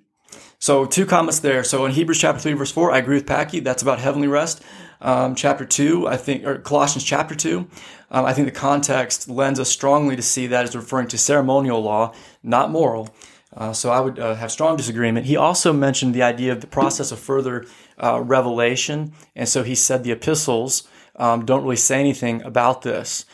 So 0.59 0.87
two 0.87 1.07
comments 1.07 1.41
there. 1.41 1.65
So 1.65 1.85
in 1.85 1.93
Hebrews 1.93 2.19
chapter 2.19 2.41
three 2.41 2.53
verse 2.55 2.71
four, 2.71 2.93
I 2.93 2.99
agree 2.99 3.17
with 3.17 3.27
Patke. 3.27 3.63
That's 3.63 3.83
about 3.83 3.99
heavenly 3.99 4.29
rest. 4.29 4.63
Um, 5.01 5.35
chapter 5.35 5.65
two, 5.65 6.07
I 6.07 6.17
think, 6.17 6.45
or 6.45 6.59
Colossians 6.59 7.05
chapter 7.05 7.35
two, 7.35 7.69
um, 8.13 8.27
I 8.27 8.35
think 8.35 8.47
the 8.47 8.53
context 8.53 9.29
lends 9.29 9.59
us 9.59 9.71
strongly 9.71 10.15
to 10.15 10.23
see 10.23 10.47
that 10.47 10.65
as 10.65 10.77
referring 10.77 11.09
to 11.09 11.19
ceremonial 11.19 11.81
law, 11.81 12.15
not 12.43 12.71
moral. 12.71 13.09
Uh, 13.57 13.73
so 13.73 13.91
I 13.91 14.01
would 14.01 14.19
uh, 14.19 14.35
have 14.35 14.53
strong 14.53 14.77
disagreement. 14.77 15.27
He 15.27 15.37
also 15.37 15.73
mentioned 15.73 16.15
the 16.15 16.23
idea 16.23 16.53
of 16.53 16.61
the 16.61 16.67
process 16.67 17.11
of 17.11 17.19
further 17.19 17.67
uh, 18.03 18.21
revelation, 18.21 19.13
and 19.35 19.49
so 19.49 19.63
he 19.63 19.75
said 19.75 20.05
the 20.05 20.13
epistles 20.13 20.87
um, 21.17 21.45
don't 21.45 21.63
really 21.63 21.77
say 21.77 22.01
anything 22.01 22.43
about 22.43 22.83
this. 22.83 23.25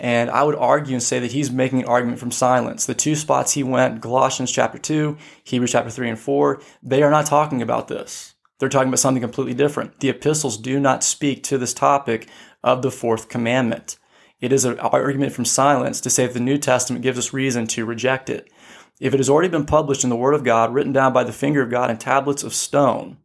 And 0.00 0.28
I 0.30 0.42
would 0.42 0.56
argue 0.56 0.94
and 0.94 1.02
say 1.02 1.20
that 1.20 1.32
he's 1.32 1.52
making 1.52 1.80
an 1.80 1.86
argument 1.86 2.18
from 2.18 2.32
silence. 2.32 2.86
The 2.86 2.94
two 2.94 3.14
spots 3.14 3.52
he 3.52 3.62
went, 3.62 4.02
Colossians 4.02 4.50
chapter 4.50 4.78
2, 4.78 5.16
Hebrews 5.44 5.70
chapter 5.70 5.90
3 5.90 6.10
and 6.10 6.18
4, 6.18 6.60
they 6.82 7.02
are 7.04 7.10
not 7.10 7.26
talking 7.26 7.62
about 7.62 7.86
this. 7.86 8.34
They're 8.58 8.68
talking 8.68 8.88
about 8.88 8.98
something 8.98 9.22
completely 9.22 9.54
different. 9.54 10.00
The 10.00 10.08
epistles 10.08 10.58
do 10.58 10.80
not 10.80 11.04
speak 11.04 11.44
to 11.44 11.58
this 11.58 11.74
topic 11.74 12.28
of 12.64 12.82
the 12.82 12.90
fourth 12.90 13.28
commandment. 13.28 13.96
It 14.44 14.52
is 14.52 14.66
an 14.66 14.78
argument 14.78 15.32
from 15.32 15.46
silence 15.46 16.02
to 16.02 16.10
say 16.10 16.26
that 16.26 16.34
the 16.34 16.38
New 16.38 16.58
Testament 16.58 17.02
gives 17.02 17.18
us 17.18 17.32
reason 17.32 17.66
to 17.68 17.86
reject 17.86 18.28
it. 18.28 18.52
If 19.00 19.14
it 19.14 19.16
has 19.16 19.30
already 19.30 19.48
been 19.48 19.64
published 19.64 20.04
in 20.04 20.10
the 20.10 20.16
Word 20.16 20.34
of 20.34 20.44
God, 20.44 20.74
written 20.74 20.92
down 20.92 21.14
by 21.14 21.24
the 21.24 21.32
finger 21.32 21.62
of 21.62 21.70
God 21.70 21.90
in 21.90 21.96
tablets 21.96 22.42
of 22.42 22.52
stone, 22.52 23.16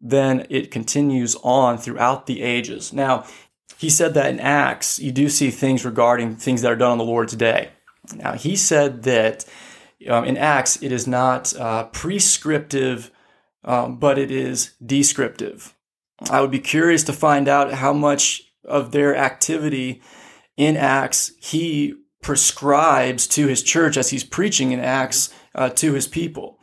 then 0.00 0.46
it 0.48 0.70
continues 0.70 1.36
on 1.42 1.76
throughout 1.76 2.24
the 2.24 2.40
ages. 2.40 2.90
Now, 2.90 3.26
he 3.76 3.90
said 3.90 4.14
that 4.14 4.30
in 4.30 4.40
Acts, 4.40 4.98
you 4.98 5.12
do 5.12 5.28
see 5.28 5.50
things 5.50 5.84
regarding 5.84 6.36
things 6.36 6.62
that 6.62 6.72
are 6.72 6.76
done 6.76 6.92
on 6.92 6.98
the 6.98 7.04
Lord's 7.04 7.36
day. 7.36 7.72
Now, 8.14 8.32
he 8.32 8.56
said 8.56 9.02
that 9.02 9.44
um, 10.08 10.24
in 10.24 10.38
Acts, 10.38 10.82
it 10.82 10.90
is 10.90 11.06
not 11.06 11.54
uh, 11.54 11.84
prescriptive, 11.88 13.10
um, 13.62 13.98
but 13.98 14.16
it 14.16 14.30
is 14.30 14.72
descriptive. 14.84 15.74
I 16.30 16.40
would 16.40 16.50
be 16.50 16.60
curious 16.60 17.04
to 17.04 17.12
find 17.12 17.46
out 17.46 17.74
how 17.74 17.92
much 17.92 18.44
of 18.64 18.92
their 18.92 19.14
activity 19.14 20.00
in 20.60 20.76
Acts 20.76 21.32
he 21.40 21.94
prescribes 22.22 23.26
to 23.26 23.46
his 23.46 23.62
church 23.62 23.96
as 23.96 24.10
he's 24.10 24.24
preaching 24.24 24.72
in 24.72 24.80
Acts 24.80 25.32
uh, 25.54 25.70
to 25.70 25.94
his 25.94 26.06
people. 26.06 26.58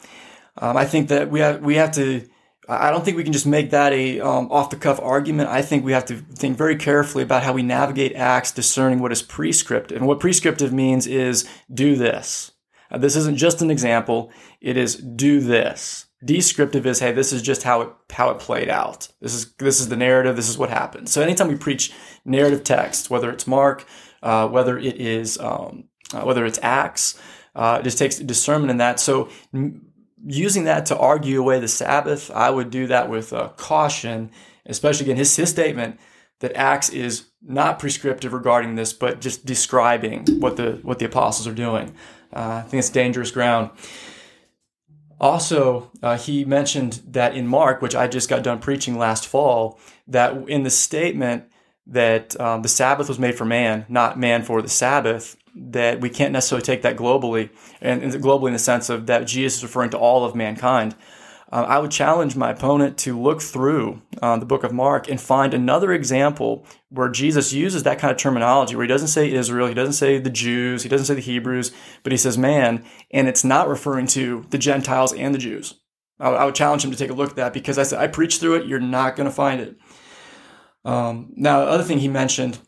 Um, 0.55 0.77
I 0.77 0.85
think 0.85 1.09
that 1.09 1.31
we 1.31 1.39
have 1.39 1.61
we 1.61 1.75
have 1.75 1.91
to 1.93 2.27
I 2.69 2.91
don't 2.91 3.03
think 3.05 3.15
we 3.15 3.23
can 3.23 3.33
just 3.33 3.47
make 3.47 3.71
that 3.71 3.93
a 3.93 4.19
um, 4.19 4.51
off 4.51 4.69
the 4.69 4.75
cuff 4.75 4.99
argument. 5.01 5.49
I 5.49 5.61
think 5.61 5.83
we 5.83 5.93
have 5.93 6.05
to 6.05 6.15
think 6.17 6.57
very 6.57 6.75
carefully 6.75 7.23
about 7.23 7.43
how 7.43 7.53
we 7.53 7.63
navigate 7.63 8.13
acts, 8.15 8.51
discerning 8.51 8.99
what 8.99 9.11
is 9.11 9.21
prescriptive. 9.21 9.97
And 9.97 10.07
what 10.07 10.19
prescriptive 10.19 10.73
means 10.73 11.07
is 11.07 11.49
do 11.73 11.95
this. 11.95 12.51
Uh, 12.91 12.97
this 12.97 13.15
isn't 13.15 13.37
just 13.37 13.61
an 13.61 13.71
example. 13.71 14.31
It 14.59 14.75
is 14.75 14.95
do 14.97 15.39
this. 15.39 16.06
Descriptive 16.23 16.87
is 16.87 16.99
hey, 16.99 17.11
this 17.11 17.31
is 17.31 17.43
just 17.43 17.63
how 17.63 17.81
it 17.81 17.89
how 18.11 18.31
it 18.31 18.39
played 18.39 18.69
out. 18.69 19.07
This 19.21 19.35
is 19.35 19.53
this 19.53 19.79
is 19.79 19.89
the 19.89 19.95
narrative. 19.95 20.35
This 20.35 20.49
is 20.49 20.57
what 20.57 20.69
happened. 20.69 21.09
So 21.09 21.21
anytime 21.21 21.47
we 21.47 21.55
preach 21.55 21.93
narrative 22.25 22.63
text, 22.63 23.11
whether 23.11 23.29
it's 23.29 23.45
Mark, 23.45 23.85
uh, 24.23 24.47
whether 24.47 24.79
it 24.79 24.99
is 24.99 25.37
um, 25.39 25.85
uh, 26.13 26.21
whether 26.21 26.45
it's 26.45 26.59
Acts, 26.63 27.19
uh, 27.55 27.77
it 27.79 27.83
just 27.83 27.99
takes 27.99 28.17
discernment 28.17 28.71
in 28.71 28.77
that. 28.77 28.99
So 28.99 29.29
using 30.25 30.63
that 30.63 30.87
to 30.87 30.97
argue 30.97 31.39
away 31.39 31.59
the 31.59 31.67
Sabbath, 31.67 32.31
I 32.31 32.49
would 32.49 32.71
do 32.71 32.87
that 32.87 33.09
with 33.09 33.31
uh, 33.31 33.49
caution, 33.49 34.31
especially 34.65 35.05
again 35.05 35.17
his 35.17 35.35
his 35.35 35.49
statement 35.49 35.99
that 36.39 36.55
Acts 36.55 36.89
is 36.89 37.27
not 37.41 37.79
prescriptive 37.79 38.33
regarding 38.33 38.75
this, 38.75 38.91
but 38.91 39.21
just 39.21 39.45
describing 39.45 40.25
what 40.39 40.57
the 40.57 40.79
what 40.81 40.97
the 40.97 41.05
apostles 41.05 41.47
are 41.47 41.53
doing. 41.53 41.93
Uh, 42.33 42.63
I 42.65 42.67
think 42.67 42.79
it's 42.79 42.89
dangerous 42.89 43.31
ground. 43.31 43.69
Also, 45.19 45.91
uh, 46.03 46.17
he 46.17 46.45
mentioned 46.45 47.01
that 47.07 47.35
in 47.35 47.47
Mark, 47.47 47.81
which 47.81 47.95
I 47.95 48.07
just 48.07 48.29
got 48.29 48.43
done 48.43 48.59
preaching 48.59 48.97
last 48.97 49.27
fall, 49.27 49.79
that 50.07 50.47
in 50.47 50.63
the 50.63 50.69
statement 50.69 51.45
that 51.87 52.39
um, 52.39 52.61
the 52.61 52.67
Sabbath 52.67 53.07
was 53.07 53.17
made 53.17 53.35
for 53.35 53.45
man, 53.45 53.85
not 53.89 54.19
man 54.19 54.43
for 54.43 54.61
the 54.61 54.69
Sabbath, 54.69 55.35
that 55.55 56.01
we 56.01 56.09
can't 56.09 56.33
necessarily 56.33 56.63
take 56.63 56.83
that 56.83 56.97
globally, 56.97 57.49
and, 57.81 58.01
globally 58.03 58.47
in 58.47 58.53
the 58.53 58.59
sense 58.59 58.89
of 58.89 59.07
that 59.07 59.25
Jesus 59.25 59.57
is 59.57 59.63
referring 59.63 59.89
to 59.91 59.97
all 59.97 60.23
of 60.23 60.35
mankind. 60.35 60.93
Uh, 61.49 61.63
I 61.67 61.79
would 61.79 61.91
challenge 61.91 62.35
my 62.35 62.51
opponent 62.51 62.97
to 62.99 63.19
look 63.19 63.41
through 63.41 64.01
uh, 64.21 64.37
the 64.37 64.45
book 64.45 64.63
of 64.63 64.73
Mark 64.73 65.09
and 65.09 65.19
find 65.19 65.53
another 65.53 65.93
example 65.93 66.65
where 66.89 67.09
Jesus 67.09 67.53
uses 67.53 67.83
that 67.83 67.99
kind 67.99 68.11
of 68.11 68.17
terminology, 68.17 68.75
where 68.75 68.83
he 68.83 68.89
doesn't 68.89 69.07
say 69.07 69.31
Israel, 69.31 69.67
he 69.67 69.73
doesn't 69.73 69.93
say 69.93 70.19
the 70.19 70.29
Jews, 70.29 70.83
he 70.83 70.89
doesn't 70.89 71.05
say 71.05 71.15
the 71.15 71.21
Hebrews, 71.21 71.71
but 72.03 72.11
he 72.11 72.17
says 72.17 72.37
man, 72.37 72.83
and 73.11 73.27
it's 73.27 73.45
not 73.45 73.69
referring 73.69 74.07
to 74.07 74.45
the 74.49 74.57
Gentiles 74.57 75.13
and 75.13 75.33
the 75.33 75.39
Jews. 75.39 75.75
I, 76.19 76.29
I 76.29 76.45
would 76.45 76.55
challenge 76.55 76.83
him 76.83 76.91
to 76.91 76.97
take 76.97 77.11
a 77.11 77.13
look 77.13 77.29
at 77.29 77.35
that 77.37 77.53
because 77.53 77.77
I 77.77 77.83
said, 77.83 77.99
I 77.99 78.07
preach 78.07 78.39
through 78.39 78.55
it, 78.55 78.67
you're 78.67 78.79
not 78.79 79.15
going 79.15 79.29
to 79.29 79.35
find 79.35 79.61
it. 79.61 79.77
Um, 80.83 81.33
now, 81.35 81.61
the 81.61 81.71
other 81.71 81.83
thing 81.83 81.99
he 81.99 82.07
mentioned 82.07 82.59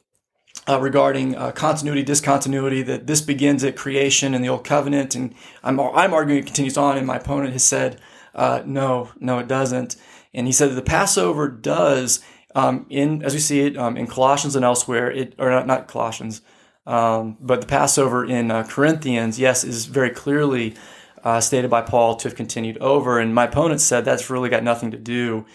uh, 0.68 0.80
regarding 0.80 1.36
uh, 1.36 1.52
continuity, 1.52 2.04
discontinuity, 2.04 2.82
that 2.84 3.08
this 3.08 3.22
begins 3.22 3.64
at 3.64 3.76
creation 3.76 4.34
in 4.34 4.42
the 4.42 4.50
Old 4.50 4.66
Covenant, 4.66 5.16
and 5.16 5.34
I'm, 5.64 5.80
I'm 5.80 6.14
arguing 6.14 6.44
it 6.44 6.46
continues 6.46 6.78
on, 6.78 6.98
and 6.98 7.08
my 7.08 7.18
opponent 7.18 7.54
has 7.54 7.64
said, 7.64 8.00
uh, 8.36 8.62
no, 8.66 9.10
no, 9.20 9.40
it 9.40 9.48
doesn't. 9.48 9.96
And 10.34 10.48
he 10.48 10.54
said 10.54 10.72
that 10.72 10.76
the 10.76 10.82
Passover 10.82 11.48
does, 11.48 12.24
um, 12.56 12.86
in 12.90 13.24
as 13.24 13.34
we 13.34 13.40
see 13.40 13.62
it 13.62 13.78
um, 13.78 13.98
in 13.98 14.08
Colossians 14.08 14.56
and 14.56 14.64
elsewhere, 14.64 15.12
it 15.12 15.36
or 15.40 15.50
not, 15.50 15.68
not 15.68 15.88
Colossians, 15.88 16.42
um, 16.86 17.38
but 17.40 17.62
the 17.62 17.68
Passover 17.68 18.26
in 18.26 18.52
uh, 18.52 18.64
Corinthians, 18.64 19.40
yes, 19.40 19.64
is 19.64 19.86
very 19.86 20.12
clearly 20.12 20.76
uh, 21.24 21.42
stated 21.42 21.70
by 21.70 21.82
Paul 21.82 22.16
to 22.18 22.28
have 22.28 22.36
continued 22.36 22.78
over. 22.78 23.20
And 23.20 23.34
my 23.34 23.46
opponent 23.46 23.82
said 23.82 24.06
that's 24.06 24.30
really 24.30 24.50
got 24.50 24.64
nothing 24.64 24.92
to 24.92 24.98
do 24.98 25.46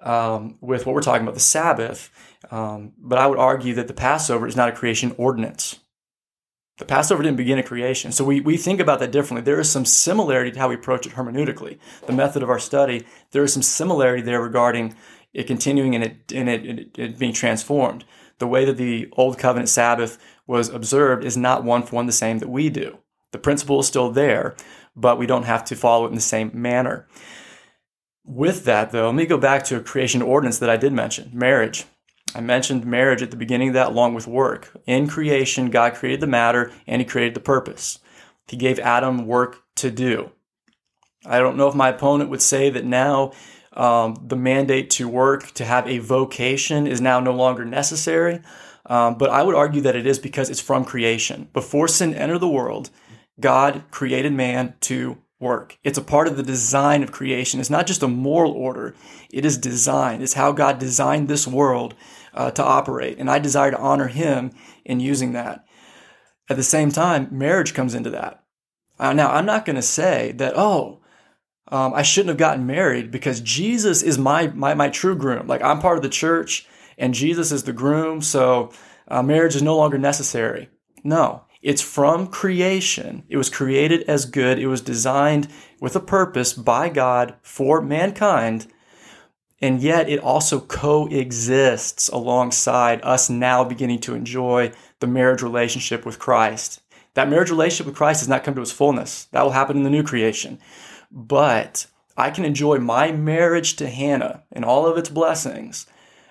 um, 0.00 0.56
with 0.60 0.86
what 0.86 0.94
we're 0.94 1.02
talking 1.02 1.22
about, 1.22 1.34
the 1.34 1.40
Sabbath. 1.40 2.10
Um, 2.50 2.92
but 2.98 3.18
I 3.18 3.26
would 3.26 3.38
argue 3.38 3.74
that 3.74 3.88
the 3.88 3.94
Passover 3.94 4.46
is 4.46 4.56
not 4.56 4.68
a 4.68 4.72
creation 4.72 5.14
ordinance. 5.18 5.79
The 6.80 6.86
Passover 6.86 7.22
didn't 7.22 7.36
begin 7.36 7.58
at 7.58 7.66
creation. 7.66 8.10
So 8.10 8.24
we, 8.24 8.40
we 8.40 8.56
think 8.56 8.80
about 8.80 9.00
that 9.00 9.12
differently. 9.12 9.44
There 9.44 9.60
is 9.60 9.70
some 9.70 9.84
similarity 9.84 10.50
to 10.52 10.58
how 10.58 10.70
we 10.70 10.76
approach 10.76 11.06
it 11.06 11.12
hermeneutically. 11.12 11.78
The 12.06 12.14
method 12.14 12.42
of 12.42 12.48
our 12.48 12.58
study, 12.58 13.04
there 13.32 13.44
is 13.44 13.52
some 13.52 13.62
similarity 13.62 14.22
there 14.22 14.40
regarding 14.40 14.96
it 15.34 15.46
continuing 15.46 15.94
and 15.94 16.02
it, 16.02 16.32
and 16.34 16.48
it, 16.48 16.64
it, 16.64 16.98
it 16.98 17.18
being 17.18 17.34
transformed. 17.34 18.06
The 18.38 18.46
way 18.46 18.64
that 18.64 18.78
the 18.78 19.10
Old 19.12 19.38
Covenant 19.38 19.68
Sabbath 19.68 20.16
was 20.46 20.70
observed 20.70 21.22
is 21.22 21.36
not 21.36 21.64
one 21.64 21.82
for 21.82 21.96
one 21.96 22.06
the 22.06 22.12
same 22.12 22.38
that 22.38 22.48
we 22.48 22.70
do. 22.70 22.96
The 23.32 23.38
principle 23.38 23.80
is 23.80 23.86
still 23.86 24.10
there, 24.10 24.56
but 24.96 25.18
we 25.18 25.26
don't 25.26 25.42
have 25.42 25.66
to 25.66 25.76
follow 25.76 26.06
it 26.06 26.08
in 26.08 26.14
the 26.14 26.22
same 26.22 26.50
manner. 26.54 27.06
With 28.24 28.64
that, 28.64 28.90
though, 28.90 29.04
let 29.04 29.14
me 29.14 29.26
go 29.26 29.36
back 29.36 29.64
to 29.64 29.76
a 29.76 29.80
creation 29.80 30.22
ordinance 30.22 30.58
that 30.58 30.70
I 30.70 30.78
did 30.78 30.94
mention 30.94 31.30
marriage. 31.34 31.84
I 32.34 32.40
mentioned 32.40 32.86
marriage 32.86 33.22
at 33.22 33.30
the 33.30 33.36
beginning 33.36 33.68
of 33.68 33.74
that 33.74 33.88
along 33.88 34.14
with 34.14 34.26
work. 34.26 34.70
In 34.86 35.08
creation, 35.08 35.70
God 35.70 35.94
created 35.94 36.20
the 36.20 36.26
matter 36.26 36.72
and 36.86 37.00
He 37.00 37.06
created 37.06 37.34
the 37.34 37.40
purpose. 37.40 37.98
He 38.46 38.56
gave 38.56 38.78
Adam 38.78 39.26
work 39.26 39.62
to 39.76 39.90
do. 39.90 40.30
I 41.26 41.38
don't 41.38 41.56
know 41.56 41.68
if 41.68 41.74
my 41.74 41.88
opponent 41.90 42.30
would 42.30 42.42
say 42.42 42.70
that 42.70 42.84
now 42.84 43.32
um, 43.72 44.16
the 44.26 44.36
mandate 44.36 44.90
to 44.90 45.08
work, 45.08 45.52
to 45.52 45.64
have 45.64 45.86
a 45.86 45.98
vocation, 45.98 46.86
is 46.86 47.00
now 47.00 47.20
no 47.20 47.32
longer 47.32 47.64
necessary. 47.64 48.40
Um, 48.86 49.16
but 49.18 49.30
I 49.30 49.42
would 49.42 49.54
argue 49.54 49.82
that 49.82 49.96
it 49.96 50.06
is 50.06 50.18
because 50.18 50.50
it's 50.50 50.60
from 50.60 50.84
creation. 50.84 51.48
Before 51.52 51.86
sin 51.86 52.14
entered 52.14 52.38
the 52.38 52.48
world, 52.48 52.90
God 53.38 53.84
created 53.90 54.32
man 54.32 54.74
to 54.82 55.18
work. 55.38 55.78
It's 55.84 55.98
a 55.98 56.02
part 56.02 56.28
of 56.28 56.36
the 56.36 56.42
design 56.42 57.02
of 57.02 57.12
creation. 57.12 57.60
It's 57.60 57.70
not 57.70 57.86
just 57.86 58.02
a 58.02 58.08
moral 58.08 58.52
order, 58.52 58.94
it 59.30 59.44
is 59.44 59.56
design. 59.56 60.22
It's 60.22 60.34
how 60.34 60.52
God 60.52 60.78
designed 60.78 61.28
this 61.28 61.46
world 61.46 61.94
uh, 62.34 62.50
to 62.52 62.64
operate. 62.64 63.18
And 63.18 63.30
I 63.30 63.38
desire 63.38 63.70
to 63.70 63.78
honor 63.78 64.08
Him 64.08 64.52
in 64.84 65.00
using 65.00 65.32
that. 65.32 65.64
At 66.48 66.56
the 66.56 66.62
same 66.62 66.90
time, 66.90 67.28
marriage 67.30 67.74
comes 67.74 67.94
into 67.94 68.10
that. 68.10 68.42
Uh, 68.98 69.12
now, 69.12 69.30
I'm 69.30 69.46
not 69.46 69.64
going 69.64 69.76
to 69.76 69.82
say 69.82 70.32
that, 70.32 70.54
oh, 70.56 71.00
um, 71.68 71.94
I 71.94 72.02
shouldn't 72.02 72.30
have 72.30 72.36
gotten 72.36 72.66
married 72.66 73.10
because 73.10 73.40
Jesus 73.40 74.02
is 74.02 74.18
my, 74.18 74.48
my, 74.48 74.74
my 74.74 74.88
true 74.88 75.16
groom. 75.16 75.46
Like, 75.46 75.62
I'm 75.62 75.78
part 75.78 75.96
of 75.96 76.02
the 76.02 76.08
church 76.08 76.66
and 76.98 77.14
Jesus 77.14 77.52
is 77.52 77.62
the 77.62 77.72
groom, 77.72 78.20
so 78.20 78.72
uh, 79.08 79.22
marriage 79.22 79.54
is 79.56 79.62
no 79.62 79.76
longer 79.76 79.96
necessary. 79.96 80.68
No, 81.02 81.44
It's 81.62 81.82
from 81.82 82.26
creation. 82.28 83.24
It 83.28 83.36
was 83.36 83.50
created 83.50 84.02
as 84.08 84.24
good. 84.24 84.58
It 84.58 84.66
was 84.66 84.80
designed 84.80 85.48
with 85.80 85.94
a 85.94 86.00
purpose 86.00 86.54
by 86.54 86.88
God 86.88 87.34
for 87.42 87.82
mankind. 87.82 88.66
And 89.60 89.82
yet 89.82 90.08
it 90.08 90.20
also 90.20 90.60
coexists 90.60 92.08
alongside 92.08 93.00
us 93.02 93.28
now 93.28 93.62
beginning 93.62 94.00
to 94.00 94.14
enjoy 94.14 94.72
the 95.00 95.06
marriage 95.06 95.42
relationship 95.42 96.06
with 96.06 96.18
Christ. 96.18 96.80
That 97.14 97.28
marriage 97.28 97.50
relationship 97.50 97.86
with 97.86 97.96
Christ 97.96 98.20
has 98.20 98.28
not 98.28 98.44
come 98.44 98.54
to 98.54 98.62
its 98.62 98.72
fullness. 98.72 99.24
That 99.32 99.42
will 99.42 99.50
happen 99.50 99.76
in 99.76 99.82
the 99.82 99.90
new 99.90 100.02
creation. 100.02 100.58
But 101.10 101.86
I 102.16 102.30
can 102.30 102.44
enjoy 102.44 102.78
my 102.78 103.12
marriage 103.12 103.76
to 103.76 103.88
Hannah 103.88 104.44
and 104.52 104.64
all 104.64 104.86
of 104.86 104.96
its 104.96 105.08
blessings, 105.08 105.86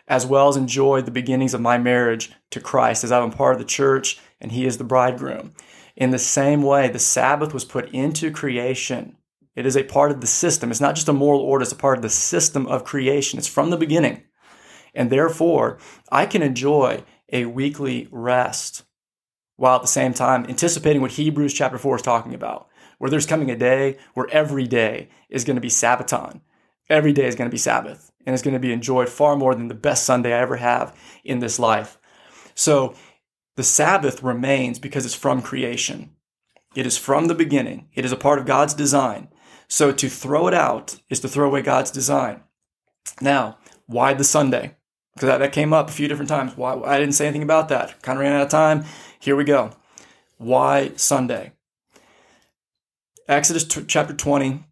as 0.08 0.26
well 0.26 0.48
as 0.48 0.58
enjoy 0.58 1.02
the 1.02 1.12
beginnings 1.12 1.54
of 1.54 1.62
my 1.62 1.78
marriage 1.78 2.32
to 2.52 2.60
Christ 2.60 3.04
as 3.04 3.12
I'm 3.12 3.32
part 3.32 3.54
of 3.54 3.60
the 3.60 3.66
church 3.66 4.20
and 4.42 4.52
He 4.52 4.66
is 4.66 4.78
the 4.78 4.84
bridegroom. 4.84 5.54
In 5.96 6.12
the 6.12 6.20
same 6.20 6.64
way, 6.64 6.88
the 6.88 6.98
Sabbath 6.98 7.54
was 7.54 7.66
put 7.66 7.90
into 7.90 8.32
creation. 8.32 9.18
It 9.60 9.66
is 9.66 9.76
a 9.76 9.84
part 9.84 10.12
of 10.12 10.22
the 10.22 10.28
system. 10.28 10.72
It's 10.72 10.80
not 10.80 10.96
just 10.96 11.10
a 11.10 11.14
moral 11.14 11.42
order, 11.42 11.64
it's 11.64 11.74
a 11.74 11.76
part 11.76 11.98
of 11.98 12.02
the 12.02 12.10
system 12.10 12.66
of 12.68 12.86
creation. 12.86 13.38
It's 13.38 13.46
from 13.50 13.72
the 13.72 13.76
beginning. 13.76 14.24
And 14.96 15.10
therefore, 15.10 15.80
I 16.10 16.28
can 16.28 16.42
enjoy 16.42 17.04
a 17.34 17.44
weekly 17.44 18.08
rest 18.10 18.84
while 19.58 19.76
at 19.76 19.82
the 19.82 19.88
same 19.90 20.14
time 20.14 20.46
anticipating 20.46 21.02
what 21.02 21.12
Hebrews 21.12 21.54
chapter 21.54 21.78
4 21.78 21.98
is 21.98 22.02
talking 22.02 22.34
about, 22.34 22.70
where 23.00 23.12
there's 23.12 23.26
coming 23.26 23.52
a 23.52 23.58
day 23.58 23.98
where 24.14 24.30
every 24.30 24.66
day 24.66 25.10
is 25.30 25.44
going 25.44 25.56
to 25.56 25.62
be 25.62 25.68
Sabbaton. 25.68 26.40
Every 26.90 27.12
day 27.12 27.26
is 27.26 27.36
going 27.36 27.50
to 27.50 27.54
be 27.54 27.58
Sabbath, 27.58 28.14
and 28.26 28.34
it's 28.34 28.42
going 28.42 28.54
to 28.54 28.62
be 28.62 28.72
enjoyed 28.72 29.10
far 29.10 29.36
more 29.36 29.54
than 29.54 29.68
the 29.68 29.74
best 29.74 30.06
Sunday 30.06 30.34
I 30.34 30.40
ever 30.40 30.56
have 30.56 30.98
in 31.26 31.40
this 31.40 31.60
life. 31.60 32.00
So 32.56 32.96
the 33.58 33.64
Sabbath 33.64 34.24
remains 34.24 34.80
because 34.80 35.06
it's 35.06 35.16
from 35.16 35.42
creation. 35.42 36.12
It 36.76 36.86
is 36.86 36.98
from 36.98 37.26
the 37.26 37.36
beginning. 37.36 37.90
It 37.94 38.06
is 38.06 38.14
a 38.14 38.16
part 38.16 38.40
of 38.40 38.46
God's 38.46 38.74
design. 38.74 39.28
So 39.70 39.92
to 39.92 40.10
throw 40.10 40.48
it 40.48 40.54
out 40.54 41.00
is 41.10 41.20
to 41.22 41.28
throw 41.28 41.48
away 41.48 41.62
God's 41.62 41.92
design. 41.92 42.42
Now, 43.22 43.58
why 43.86 44.14
the 44.14 44.24
Sunday? 44.24 44.76
Because 45.14 45.28
that, 45.28 45.38
that 45.38 45.54
came 45.54 45.74
up 45.74 45.90
a 45.90 45.94
few 45.94 46.08
different 46.08 46.30
times. 46.30 46.58
Why 46.58 46.74
I 46.74 47.00
didn't 47.00 47.16
say 47.16 47.28
anything 47.28 47.44
about 47.44 47.70
that. 47.70 48.02
Kind 48.02 48.18
of 48.18 48.22
ran 48.22 48.34
out 48.34 48.44
of 48.44 48.50
time. 48.50 48.86
Here 49.20 49.36
we 49.36 49.44
go. 49.44 49.72
Why 50.38 50.92
Sunday? 50.96 51.54
Exodus 53.28 53.64
t- 53.64 53.84
chapter 53.86 54.14
20, 54.14 54.64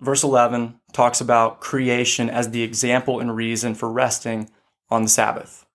verse 0.00 0.22
11 0.22 0.80
talks 0.92 1.20
about 1.20 1.60
creation 1.60 2.30
as 2.30 2.50
the 2.50 2.62
example 2.62 3.20
and 3.20 3.36
reason 3.36 3.74
for 3.74 3.90
resting 3.90 4.48
on 4.88 5.02
the 5.02 5.08
Sabbath. 5.08 5.66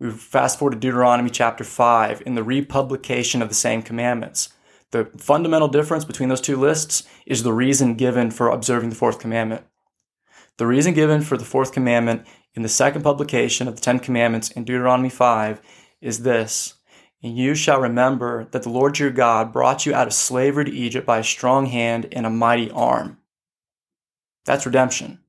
We 0.00 0.10
fast 0.10 0.58
forward 0.58 0.72
to 0.72 0.78
Deuteronomy 0.78 1.30
chapter 1.30 1.64
5 1.64 2.22
in 2.26 2.34
the 2.34 2.42
republication 2.42 3.42
of 3.42 3.48
the 3.48 3.54
same 3.54 3.82
commandments. 3.82 4.50
The 4.90 5.10
fundamental 5.18 5.68
difference 5.68 6.04
between 6.04 6.28
those 6.28 6.40
two 6.40 6.56
lists 6.56 7.06
is 7.26 7.42
the 7.42 7.52
reason 7.52 7.94
given 7.94 8.30
for 8.30 8.48
observing 8.48 8.88
the 8.90 8.96
fourth 8.96 9.18
commandment. 9.18 9.64
The 10.56 10.66
reason 10.66 10.94
given 10.94 11.20
for 11.20 11.36
the 11.36 11.44
fourth 11.44 11.72
commandment 11.72 12.26
in 12.54 12.62
the 12.62 12.68
second 12.68 13.02
publication 13.02 13.68
of 13.68 13.76
the 13.76 13.80
Ten 13.80 14.00
Commandments 14.00 14.50
in 14.50 14.64
Deuteronomy 14.64 15.10
5 15.10 15.60
is 16.00 16.22
this 16.22 16.74
And 17.22 17.36
you 17.36 17.54
shall 17.54 17.80
remember 17.80 18.48
that 18.50 18.62
the 18.62 18.70
Lord 18.70 18.98
your 18.98 19.10
God 19.10 19.52
brought 19.52 19.84
you 19.84 19.94
out 19.94 20.06
of 20.06 20.14
slavery 20.14 20.64
to 20.64 20.72
Egypt 20.72 21.06
by 21.06 21.18
a 21.18 21.24
strong 21.24 21.66
hand 21.66 22.08
and 22.12 22.24
a 22.24 22.30
mighty 22.30 22.70
arm. 22.70 23.18
That's 24.46 24.66
redemption. 24.66 25.20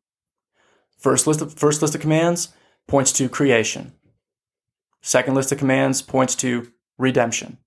First 0.97 1.28
list 1.28 1.41
of, 1.41 1.53
first 1.53 1.82
list 1.82 1.95
of 1.95 2.01
commands 2.01 2.53
points 2.88 3.12
to 3.14 3.30
creation. 3.30 3.93
Second 5.01 5.36
list 5.36 5.51
of 5.51 5.60
commands 5.60 6.01
points 6.01 6.36
to 6.36 6.72
redemption. 6.97 7.57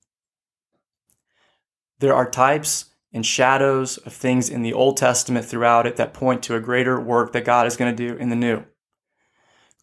There 2.02 2.16
are 2.16 2.28
types 2.28 2.86
and 3.12 3.24
shadows 3.24 3.96
of 3.98 4.12
things 4.12 4.50
in 4.50 4.62
the 4.62 4.72
Old 4.72 4.96
Testament 4.96 5.46
throughout 5.46 5.86
it 5.86 5.94
that 5.94 6.12
point 6.12 6.42
to 6.42 6.56
a 6.56 6.60
greater 6.60 7.00
work 7.00 7.30
that 7.30 7.44
God 7.44 7.64
is 7.64 7.76
going 7.76 7.94
to 7.94 8.08
do 8.08 8.16
in 8.16 8.28
the 8.28 8.34
new. 8.34 8.64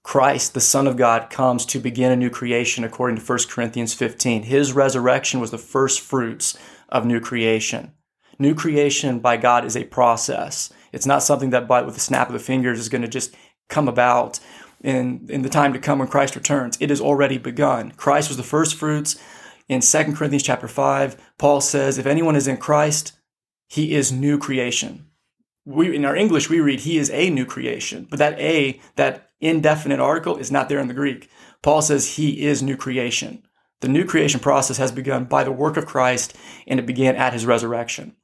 Christ, 0.04 0.54
the 0.54 0.60
Son 0.60 0.86
of 0.86 0.98
God, 0.98 1.30
comes 1.30 1.66
to 1.68 1.80
begin 1.80 2.12
a 2.12 2.18
new 2.18 2.30
creation 2.30 2.84
according 2.84 3.16
to 3.16 3.24
1 3.24 3.40
Corinthians 3.50 3.94
15. 3.94 4.44
His 4.44 4.74
resurrection 4.74 5.40
was 5.40 5.52
the 5.52 5.58
first 5.58 6.02
fruits 6.02 6.58
of 6.90 7.06
new 7.06 7.22
creation. 7.22 7.94
New 8.38 8.54
creation 8.54 9.20
by 9.20 9.38
God 9.38 9.64
is 9.64 9.78
a 9.78 9.86
process. 9.86 10.74
It's 10.92 11.06
not 11.06 11.24
something 11.24 11.52
that 11.52 11.70
by 11.70 11.84
with 11.84 11.94
the 11.94 12.02
snap 12.02 12.28
of 12.28 12.34
the 12.34 12.40
fingers 12.40 12.80
is 12.80 12.90
going 12.90 13.04
to 13.04 13.08
just 13.08 13.34
come 13.70 13.88
about 13.88 14.42
in, 14.84 15.26
in 15.30 15.42
the 15.42 15.48
time 15.48 15.72
to 15.72 15.80
come 15.80 16.00
when 16.00 16.10
Christ 16.10 16.36
returns. 16.36 16.78
It 16.82 16.90
has 16.90 17.00
already 17.00 17.38
begun. 17.38 17.92
Christ 17.92 18.28
was 18.28 18.36
the 18.36 18.44
first 18.44 18.76
fruits. 18.76 19.18
In 19.70 19.82
2 19.82 20.16
Corinthians 20.16 20.44
chapter 20.44 20.68
5, 20.68 21.16
Paul 21.38 21.62
says, 21.62 22.00
if 22.00 22.08
anyone 22.08 22.36
is 22.36 22.48
in 22.48 22.58
Christ, 22.58 23.14
he 23.68 23.94
is 23.94 24.12
new 24.12 24.40
creation. 24.40 25.06
We, 25.64 25.96
in 25.96 26.06
our 26.06 26.16
English, 26.16 26.50
we 26.50 26.60
read, 26.60 26.80
he 26.82 26.98
is 26.98 27.12
a 27.12 27.30
new 27.30 27.46
creation. 27.46 28.08
But 28.10 28.18
that 28.18 28.40
a, 28.40 28.82
that 28.96 29.30
indefinite 29.40 30.00
article 30.00 30.38
is 30.38 30.52
not 30.52 30.70
there 30.70 30.80
in 30.80 30.88
the 30.88 30.96
Greek. 30.96 31.30
Paul 31.62 31.84
says 31.84 32.16
he 32.16 32.46
is 32.46 32.64
new 32.64 32.76
creation. 32.76 33.44
The 33.82 33.88
new 33.88 34.06
creation 34.06 34.40
process 34.40 34.78
has 34.78 34.92
begun 34.92 35.26
by 35.26 35.44
the 35.44 35.52
work 35.52 35.78
of 35.78 35.86
Christ 35.86 36.36
and 36.68 36.80
it 36.80 36.88
began 36.88 37.16
at 37.16 37.34
his 37.34 37.46
resurrection. 37.46 38.16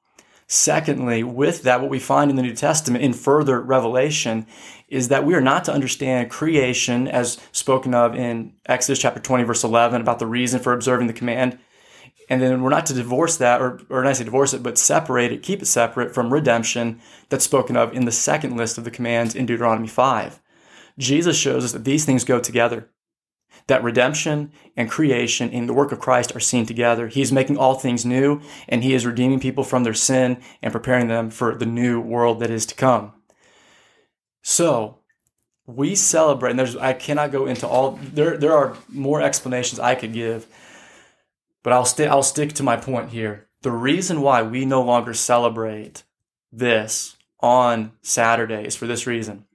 Secondly, 0.48 1.24
with 1.24 1.64
that, 1.64 1.82
what 1.82 1.90
we 1.90 2.00
find 2.00 2.30
in 2.30 2.38
the 2.38 2.44
New 2.44 2.54
Testament 2.54 3.04
in 3.04 3.14
further 3.14 3.60
revelation 3.60 4.46
is 4.88 5.08
that 5.08 5.26
we 5.26 5.34
are 5.34 5.42
not 5.42 5.64
to 5.66 5.74
understand 5.74 6.30
creation 6.30 7.08
as 7.08 7.40
spoken 7.52 7.96
of 7.96 8.16
in 8.16 8.54
Exodus 8.68 9.00
chapter 9.00 9.20
20, 9.20 9.44
verse 9.44 9.64
11, 9.64 10.02
about 10.02 10.20
the 10.20 10.28
reason 10.28 10.60
for 10.60 10.74
observing 10.74 11.08
the 11.08 11.14
command. 11.14 11.58
And 12.30 12.42
then 12.42 12.62
we're 12.62 12.70
not 12.70 12.86
to 12.88 12.94
divorce 12.94 13.38
that, 13.38 13.60
or, 13.60 13.82
or 13.90 14.04
not 14.04 14.18
say 14.18 14.24
divorce 14.24 14.54
it, 14.54 14.62
but 14.62 14.78
separate 14.78 15.32
it, 15.32 15.42
keep 15.42 15.64
it 15.64 15.68
separate 15.68 16.14
from 16.14 16.32
redemption 16.32 17.02
that's 17.30 17.44
spoken 17.44 17.76
of 17.76 17.94
in 17.94 18.06
the 18.06 18.12
second 18.12 18.56
list 18.56 18.78
of 18.78 18.84
the 18.84 18.92
commands 18.92 19.34
in 19.34 19.48
Deuteronomy 19.48 19.88
5. 19.88 20.40
Jesus 21.00 21.36
shows 21.36 21.66
us 21.66 21.72
that 21.72 21.86
these 21.86 22.06
things 22.06 22.24
go 22.24 22.40
together 22.40 22.90
that 23.68 23.84
redemption 23.84 24.52
and 24.78 24.90
creation 24.90 25.50
in 25.50 25.66
the 25.66 25.74
work 25.74 25.92
of 25.92 26.00
Christ 26.00 26.36
are 26.36 26.40
seen 26.40 26.66
together. 26.66 27.08
He 27.08 27.22
is 27.22 27.32
making 27.32 27.58
all 27.58 27.76
things 27.76 28.06
new, 28.06 28.42
and 28.70 28.84
He 28.84 28.94
is 28.94 29.06
redeeming 29.06 29.40
people 29.40 29.64
from 29.64 29.84
their 29.84 29.94
sin 29.94 30.42
and 30.62 30.72
preparing 30.72 31.08
them 31.08 31.30
for 31.30 31.56
the 31.56 31.66
new 31.66 32.00
world 32.00 32.40
that 32.40 32.52
is 32.52 32.66
to 32.68 32.76
come. 32.76 33.14
So, 34.44 35.00
we 35.66 35.96
celebrate, 35.96 36.52
and 36.52 36.60
there's, 36.60 36.76
I 36.76 36.94
cannot 36.94 37.32
go 37.32 37.48
into 37.48 37.68
all, 37.68 38.00
there, 38.02 38.38
there 38.38 38.56
are 38.56 38.78
more 38.88 39.22
explanations 39.22 39.80
I 39.80 39.96
could 39.96 40.14
give, 40.14 40.46
but 41.64 41.74
I'll, 41.74 41.86
st- 41.86 42.10
I'll 42.10 42.22
stick 42.22 42.54
to 42.54 42.64
my 42.64 42.78
point 42.78 43.10
here. 43.10 43.48
The 43.64 43.72
reason 43.72 44.22
why 44.22 44.44
we 44.44 44.66
no 44.66 44.84
longer 44.84 45.16
celebrate 45.16 46.04
this 46.52 47.18
on 47.40 47.94
Saturday 48.04 48.64
is 48.64 48.76
for 48.76 48.86
this 48.86 49.08
reason. 49.08 49.46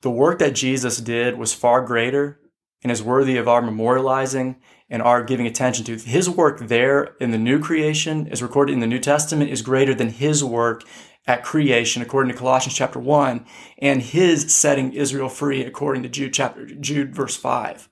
The 0.00 0.10
work 0.10 0.40
that 0.40 0.56
Jesus 0.56 0.98
did 0.98 1.38
was 1.38 1.54
far 1.54 1.82
greater 1.82 2.40
and 2.82 2.90
is 2.90 3.02
worthy 3.02 3.36
of 3.36 3.48
our 3.48 3.62
memorializing 3.62 4.56
and 4.90 5.02
our 5.02 5.22
giving 5.22 5.46
attention 5.46 5.84
to. 5.86 5.96
His 5.96 6.28
work 6.28 6.60
there 6.60 7.14
in 7.20 7.30
the 7.30 7.38
new 7.38 7.58
creation, 7.58 8.28
as 8.28 8.42
recorded 8.42 8.72
in 8.72 8.80
the 8.80 8.86
New 8.86 8.98
Testament, 8.98 9.50
is 9.50 9.62
greater 9.62 9.94
than 9.94 10.10
his 10.10 10.44
work 10.44 10.84
at 11.26 11.44
creation, 11.44 12.02
according 12.02 12.32
to 12.32 12.38
Colossians 12.38 12.76
chapter 12.76 12.98
1, 12.98 13.46
and 13.78 14.02
his 14.02 14.52
setting 14.52 14.92
Israel 14.92 15.28
free, 15.28 15.64
according 15.64 16.02
to 16.02 16.08
Jude 16.08 16.34
chapter 16.34 16.66
Jude 16.66 17.14
verse 17.14 17.36
5. 17.36 17.88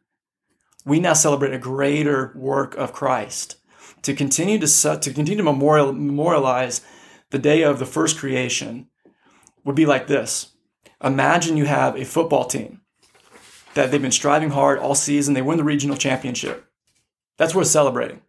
We 0.84 0.98
now 0.98 1.12
celebrate 1.12 1.54
a 1.54 1.58
greater 1.58 2.32
work 2.34 2.74
of 2.76 2.92
Christ. 2.92 3.56
To 4.02 4.14
continue 4.14 4.58
to, 4.58 4.66
to 4.66 5.12
continue 5.12 5.36
to 5.36 5.42
memorial, 5.42 5.92
memorialize 5.92 6.80
the 7.30 7.38
day 7.38 7.62
of 7.62 7.78
the 7.78 7.86
first 7.86 8.18
creation 8.18 8.88
would 9.64 9.76
be 9.76 9.86
like 9.86 10.06
this. 10.06 10.52
Imagine 11.02 11.56
you 11.56 11.66
have 11.66 11.96
a 11.96 12.04
football 12.04 12.46
team 12.46 12.80
that 13.80 13.90
they've 13.90 14.02
been 14.02 14.12
striving 14.12 14.50
hard 14.50 14.78
all 14.78 14.94
season. 14.94 15.34
They 15.34 15.42
win 15.42 15.56
the 15.56 15.64
regional 15.64 15.96
championship. 15.96 16.66
That's 17.38 17.54
worth 17.54 17.68
celebrating. 17.68 18.20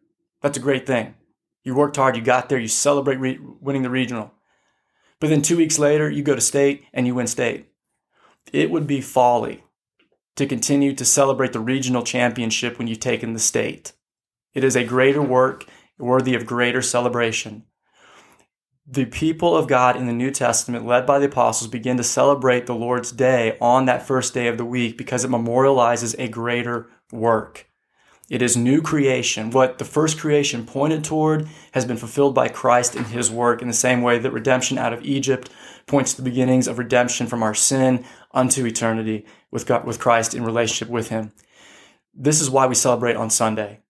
That's 0.41 0.57
a 0.57 0.61
great 0.61 0.87
thing. 0.87 1.15
You 1.63 1.75
worked 1.75 1.97
hard, 1.97 2.15
you 2.15 2.21
got 2.21 2.49
there, 2.49 2.57
you 2.57 2.67
celebrate 2.67 3.17
re- 3.17 3.39
winning 3.59 3.83
the 3.83 3.89
regional. 3.89 4.31
But 5.19 5.29
then 5.29 5.41
two 5.41 5.57
weeks 5.57 5.77
later, 5.77 6.09
you 6.09 6.23
go 6.23 6.33
to 6.33 6.41
state 6.41 6.85
and 6.93 7.05
you 7.05 7.13
win 7.13 7.27
state. 7.27 7.67
It 8.51 8.71
would 8.71 8.87
be 8.87 9.01
folly 9.01 9.63
to 10.37 10.47
continue 10.47 10.95
to 10.95 11.05
celebrate 11.05 11.53
the 11.53 11.59
regional 11.59 12.03
championship 12.03 12.79
when 12.79 12.87
you've 12.87 12.99
taken 12.99 13.33
the 13.33 13.39
state. 13.39 13.91
It 14.53 14.63
is 14.63 14.75
a 14.75 14.83
greater 14.83 15.21
work 15.21 15.65
worthy 15.99 16.33
of 16.33 16.45
greater 16.45 16.81
celebration 16.81 17.65
the 18.87 19.05
people 19.05 19.55
of 19.55 19.67
God 19.67 19.95
in 19.95 20.07
the 20.07 20.13
New 20.13 20.31
Testament, 20.31 20.85
led 20.85 21.05
by 21.05 21.19
the 21.19 21.27
apostles, 21.27 21.69
begin 21.69 21.97
to 21.97 22.03
celebrate 22.03 22.65
the 22.65 22.75
Lord's 22.75 23.11
Day 23.11 23.57
on 23.61 23.85
that 23.85 24.05
first 24.05 24.33
day 24.33 24.47
of 24.47 24.57
the 24.57 24.65
week 24.65 24.97
because 24.97 25.23
it 25.23 25.31
memorializes 25.31 26.15
a 26.17 26.27
greater 26.27 26.89
work. 27.11 27.67
It 28.31 28.41
is 28.41 28.55
new 28.55 28.81
creation. 28.81 29.51
What 29.51 29.77
the 29.77 29.83
first 29.83 30.17
creation 30.17 30.65
pointed 30.65 31.03
toward 31.03 31.49
has 31.73 31.83
been 31.83 31.97
fulfilled 31.97 32.33
by 32.33 32.47
Christ 32.47 32.95
in 32.95 33.03
his 33.03 33.29
work 33.29 33.61
in 33.61 33.67
the 33.67 33.73
same 33.73 34.01
way 34.01 34.19
that 34.19 34.31
redemption 34.31 34.77
out 34.77 34.93
of 34.93 35.03
Egypt 35.03 35.49
points 35.85 36.11
to 36.13 36.21
the 36.21 36.29
beginnings 36.29 36.65
of 36.65 36.79
redemption 36.79 37.27
from 37.27 37.43
our 37.43 37.53
sin 37.53 38.05
unto 38.33 38.65
eternity 38.65 39.25
with 39.51 39.65
God, 39.65 39.83
with 39.83 39.99
Christ 39.99 40.33
in 40.33 40.45
relationship 40.45 40.87
with 40.87 41.09
him. 41.09 41.33
This 42.13 42.39
is 42.39 42.49
why 42.49 42.67
we 42.67 42.75
celebrate 42.75 43.17
on 43.17 43.29
Sunday. 43.29 43.80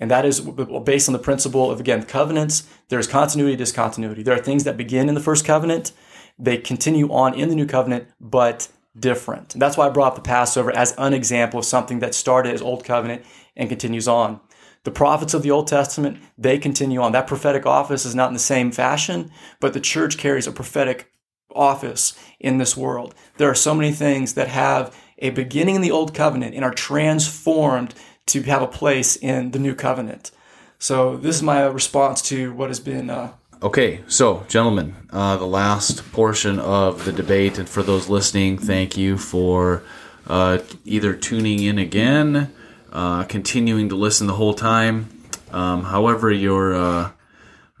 And 0.00 0.10
that 0.10 0.24
is 0.24 0.40
based 0.40 1.08
on 1.08 1.12
the 1.12 1.18
principle 1.18 1.70
of, 1.70 1.80
again, 1.80 2.04
covenants. 2.04 2.68
There's 2.88 3.06
continuity, 3.06 3.56
discontinuity. 3.56 4.22
There 4.22 4.34
are 4.34 4.42
things 4.42 4.64
that 4.64 4.76
begin 4.76 5.08
in 5.08 5.14
the 5.14 5.20
first 5.20 5.44
covenant, 5.44 5.92
they 6.38 6.56
continue 6.56 7.12
on 7.12 7.34
in 7.34 7.48
the 7.48 7.56
new 7.56 7.66
covenant, 7.66 8.08
but 8.20 8.68
different. 8.98 9.54
And 9.54 9.62
that's 9.62 9.76
why 9.76 9.86
I 9.86 9.90
brought 9.90 10.08
up 10.08 10.14
the 10.14 10.20
Passover 10.20 10.70
as 10.70 10.94
an 10.98 11.14
example 11.14 11.58
of 11.58 11.64
something 11.64 11.98
that 11.98 12.14
started 12.14 12.54
as 12.54 12.62
Old 12.62 12.84
Covenant 12.84 13.24
and 13.56 13.68
continues 13.68 14.06
on. 14.06 14.40
The 14.84 14.90
prophets 14.92 15.34
of 15.34 15.42
the 15.42 15.50
Old 15.50 15.66
Testament, 15.66 16.18
they 16.36 16.58
continue 16.58 17.00
on. 17.00 17.12
That 17.12 17.26
prophetic 17.26 17.66
office 17.66 18.04
is 18.04 18.14
not 18.14 18.28
in 18.28 18.34
the 18.34 18.40
same 18.40 18.70
fashion, 18.70 19.30
but 19.60 19.72
the 19.72 19.80
church 19.80 20.16
carries 20.16 20.46
a 20.46 20.52
prophetic 20.52 21.10
office 21.54 22.16
in 22.38 22.58
this 22.58 22.76
world. 22.76 23.14
There 23.36 23.50
are 23.50 23.54
so 23.54 23.74
many 23.74 23.92
things 23.92 24.34
that 24.34 24.48
have 24.48 24.96
a 25.18 25.30
beginning 25.30 25.74
in 25.74 25.82
the 25.82 25.90
Old 25.90 26.14
Covenant 26.14 26.54
and 26.54 26.64
are 26.64 26.72
transformed 26.72 27.94
to 28.28 28.42
have 28.42 28.62
a 28.62 28.66
place 28.66 29.16
in 29.16 29.50
the 29.50 29.58
New 29.58 29.74
Covenant. 29.74 30.30
So, 30.78 31.16
this 31.16 31.36
is 31.36 31.42
my 31.42 31.64
response 31.66 32.22
to 32.22 32.52
what 32.52 32.68
has 32.68 32.80
been. 32.80 33.10
Uh, 33.10 33.32
Okay, 33.60 34.02
so 34.06 34.44
gentlemen, 34.46 34.94
uh, 35.10 35.36
the 35.36 35.44
last 35.44 36.12
portion 36.12 36.60
of 36.60 37.04
the 37.04 37.10
debate, 37.10 37.58
and 37.58 37.68
for 37.68 37.82
those 37.82 38.08
listening, 38.08 38.56
thank 38.56 38.96
you 38.96 39.18
for 39.18 39.82
uh, 40.28 40.58
either 40.84 41.12
tuning 41.12 41.64
in 41.64 41.76
again, 41.76 42.54
uh, 42.92 43.24
continuing 43.24 43.88
to 43.88 43.96
listen 43.96 44.28
the 44.28 44.34
whole 44.34 44.54
time, 44.54 45.08
um, 45.50 45.82
however 45.82 46.30
you're, 46.30 46.72
uh, 46.72 47.10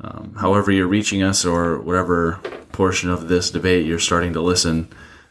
um, 0.00 0.34
however 0.40 0.72
you're 0.72 0.88
reaching 0.88 1.22
us, 1.22 1.44
or 1.44 1.78
whatever 1.78 2.40
portion 2.72 3.08
of 3.08 3.28
this 3.28 3.48
debate 3.52 3.86
you're 3.86 4.00
starting 4.00 4.32
to 4.32 4.40
listen. 4.40 4.88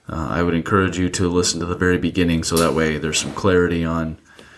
Uh, 0.07 0.29
I 0.29 0.43
would 0.43 0.53
encourage 0.53 0.97
you 0.97 1.09
to 1.09 1.27
listen 1.27 1.59
to 1.59 1.65
the 1.65 1.75
very 1.75 1.97
beginning, 1.97 2.45
so 2.45 2.55
that 2.55 2.73
way 2.73 2.97
there's 2.97 3.19
some 3.19 3.33
clarity 3.33 3.83
on. 3.83 4.17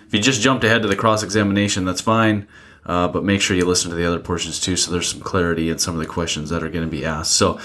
If 0.10 0.16
you 0.16 0.22
just 0.22 0.41
jumped 0.41 0.64
ahead 0.64 0.82
to 0.82 0.88
the 0.88 0.95
cross 0.95 1.22
examination, 1.22 1.86
that's 1.86 2.01
fine. 2.01 2.47
Uh, 2.84 3.07
but 3.07 3.24
make 3.24 3.41
sure 3.41 3.55
you 3.55 3.64
listen 3.64 3.91
to 3.91 3.95
the 3.95 4.07
other 4.07 4.18
portions 4.18 4.60
too, 4.60 4.76
so 4.76 4.91
there's 4.91 5.07
some 5.07 5.22
clarity 5.22 5.70
in 5.70 5.78
some 5.78 5.93
of 5.93 5.99
the 5.99 6.07
questions 6.07 6.49
that 6.49 6.64
are 6.64 6.70
going 6.70 6.84
to 6.84 6.89
be 6.89 7.05
asked. 7.05 7.34
So, 7.34 7.60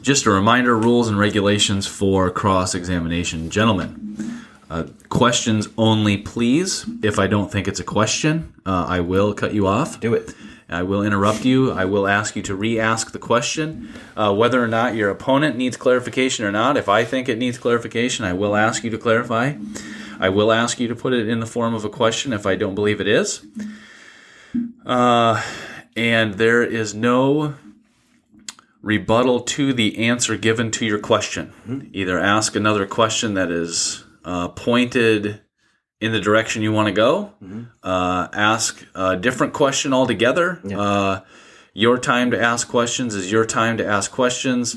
just 0.00 0.24
a 0.24 0.30
reminder 0.30 0.78
rules 0.78 1.08
and 1.08 1.18
regulations 1.18 1.88
for 1.88 2.30
cross 2.30 2.76
examination. 2.76 3.50
Gentlemen, 3.50 4.44
uh, 4.70 4.84
questions 5.08 5.68
only, 5.76 6.18
please. 6.18 6.86
If 7.02 7.18
I 7.18 7.26
don't 7.26 7.50
think 7.50 7.66
it's 7.66 7.80
a 7.80 7.84
question, 7.84 8.54
uh, 8.64 8.86
I 8.88 9.00
will 9.00 9.34
cut 9.34 9.52
you 9.52 9.66
off. 9.66 9.98
Do 9.98 10.14
it. 10.14 10.32
I 10.68 10.84
will 10.84 11.02
interrupt 11.02 11.44
you. 11.44 11.72
I 11.72 11.84
will 11.84 12.06
ask 12.06 12.36
you 12.36 12.42
to 12.42 12.54
re 12.54 12.78
ask 12.78 13.10
the 13.10 13.18
question. 13.18 13.92
Uh, 14.16 14.32
whether 14.32 14.62
or 14.62 14.68
not 14.68 14.94
your 14.94 15.10
opponent 15.10 15.56
needs 15.56 15.76
clarification 15.76 16.44
or 16.44 16.52
not, 16.52 16.76
if 16.76 16.88
I 16.88 17.04
think 17.04 17.28
it 17.28 17.38
needs 17.38 17.58
clarification, 17.58 18.24
I 18.24 18.34
will 18.34 18.54
ask 18.54 18.84
you 18.84 18.90
to 18.90 18.98
clarify. 18.98 19.54
I 20.22 20.28
will 20.28 20.52
ask 20.52 20.78
you 20.78 20.86
to 20.86 20.94
put 20.94 21.12
it 21.12 21.28
in 21.28 21.40
the 21.40 21.46
form 21.46 21.74
of 21.74 21.84
a 21.84 21.88
question 21.88 22.32
if 22.32 22.46
I 22.46 22.54
don't 22.54 22.76
believe 22.76 23.00
it 23.00 23.08
is. 23.08 23.44
Uh, 24.86 25.42
and 25.96 26.34
there 26.34 26.62
is 26.62 26.94
no 26.94 27.54
rebuttal 28.82 29.40
to 29.40 29.72
the 29.72 30.06
answer 30.06 30.36
given 30.36 30.70
to 30.70 30.86
your 30.86 31.00
question. 31.00 31.90
Either 31.92 32.20
ask 32.20 32.54
another 32.54 32.86
question 32.86 33.34
that 33.34 33.50
is 33.50 34.04
uh, 34.24 34.46
pointed 34.46 35.40
in 36.00 36.12
the 36.12 36.20
direction 36.20 36.62
you 36.62 36.72
want 36.72 36.86
to 36.86 36.94
go, 36.94 37.32
mm-hmm. 37.42 37.64
uh, 37.82 38.28
ask 38.32 38.86
a 38.94 39.16
different 39.16 39.52
question 39.52 39.92
altogether. 39.92 40.60
Yeah. 40.64 40.80
Uh, 40.80 41.20
your 41.74 41.98
time 41.98 42.30
to 42.30 42.40
ask 42.40 42.68
questions 42.68 43.16
is 43.16 43.32
your 43.32 43.44
time 43.44 43.76
to 43.78 43.84
ask 43.84 44.12
questions. 44.12 44.76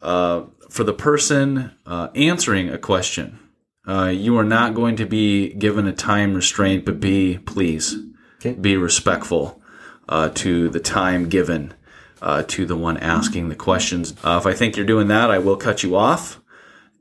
Uh, 0.00 0.44
for 0.70 0.84
the 0.84 0.92
person 0.94 1.72
uh, 1.84 2.08
answering 2.14 2.70
a 2.70 2.78
question, 2.78 3.38
uh, 3.86 4.06
you 4.06 4.36
are 4.38 4.44
not 4.44 4.74
going 4.74 4.96
to 4.96 5.06
be 5.06 5.52
given 5.54 5.86
a 5.86 5.92
time 5.92 6.34
restraint, 6.34 6.84
but 6.84 7.00
be, 7.00 7.38
please, 7.38 7.96
okay. 8.40 8.52
be 8.52 8.76
respectful 8.76 9.60
uh, 10.08 10.28
to 10.30 10.68
the 10.68 10.80
time 10.80 11.28
given 11.28 11.74
uh, 12.22 12.42
to 12.48 12.66
the 12.66 12.76
one 12.76 12.96
asking 12.98 13.48
the 13.48 13.54
questions. 13.54 14.14
Uh, 14.24 14.38
if 14.40 14.46
I 14.46 14.52
think 14.52 14.76
you're 14.76 14.86
doing 14.86 15.08
that, 15.08 15.30
I 15.30 15.38
will 15.38 15.56
cut 15.56 15.82
you 15.82 15.96
off 15.96 16.40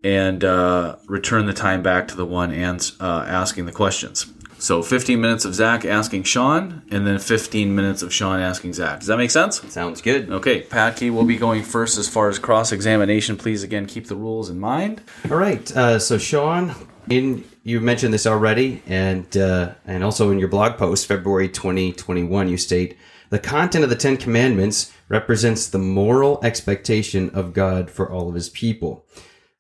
and 0.04 0.44
uh, 0.44 0.98
return 1.08 1.48
the 1.48 1.54
time 1.54 1.82
back 1.82 2.08
to 2.10 2.16
the 2.16 2.26
one 2.26 2.52
ans- 2.52 2.96
uh, 3.00 3.26
asking 3.28 3.66
the 3.66 3.72
questions. 3.72 4.28
So 4.58 4.82
15 4.82 5.20
minutes 5.20 5.46
of 5.46 5.54
Zach 5.54 5.86
asking 5.86 6.24
Sean, 6.24 6.84
and 6.90 7.06
then 7.06 7.20
15 7.20 7.76
minutes 7.76 8.02
of 8.02 8.14
Sean 8.14 8.40
asking 8.40 8.74
Zach. 8.74 9.00
Does 9.00 9.08
that 9.08 9.18
make 9.18 9.32
sense? 9.32 9.62
Sounds 9.72 10.02
good. 10.02 10.30
Okay, 10.32 10.62
Patke 10.62 11.12
will 11.12 11.26
be 11.26 11.38
going 11.38 11.64
first 11.64 11.98
as 11.98 12.08
far 12.08 12.30
as 12.30 12.40
cross 12.40 12.72
examination. 12.72 13.38
Please 13.38 13.64
again 13.64 13.86
keep 13.86 14.08
the 14.08 14.16
rules 14.16 14.50
in 14.50 14.60
mind. 14.60 15.02
All 15.30 15.38
right. 15.38 15.76
Uh, 15.76 16.00
so 16.00 16.18
Sean, 16.18 16.74
in 17.10 17.44
you 17.64 17.82
mentioned 17.82 18.14
this 18.14 18.26
already, 18.26 18.82
and 18.88 19.36
uh, 19.36 19.74
and 19.86 20.04
also 20.04 20.32
in 20.32 20.40
your 20.40 20.48
blog 20.48 20.78
post, 20.78 21.08
February 21.08 21.50
2021, 21.50 22.48
you 22.48 22.58
state 22.58 22.98
the 23.30 23.40
content 23.40 23.84
of 23.84 23.90
the 23.90 23.96
Ten 23.96 24.18
Commandments 24.18 24.94
represents 25.10 25.68
the 25.68 25.80
moral 25.80 26.40
expectation 26.44 27.30
of 27.32 27.54
God 27.54 27.90
for 27.90 28.10
all 28.10 28.30
of 28.30 28.36
His 28.36 28.50
people. 28.50 29.06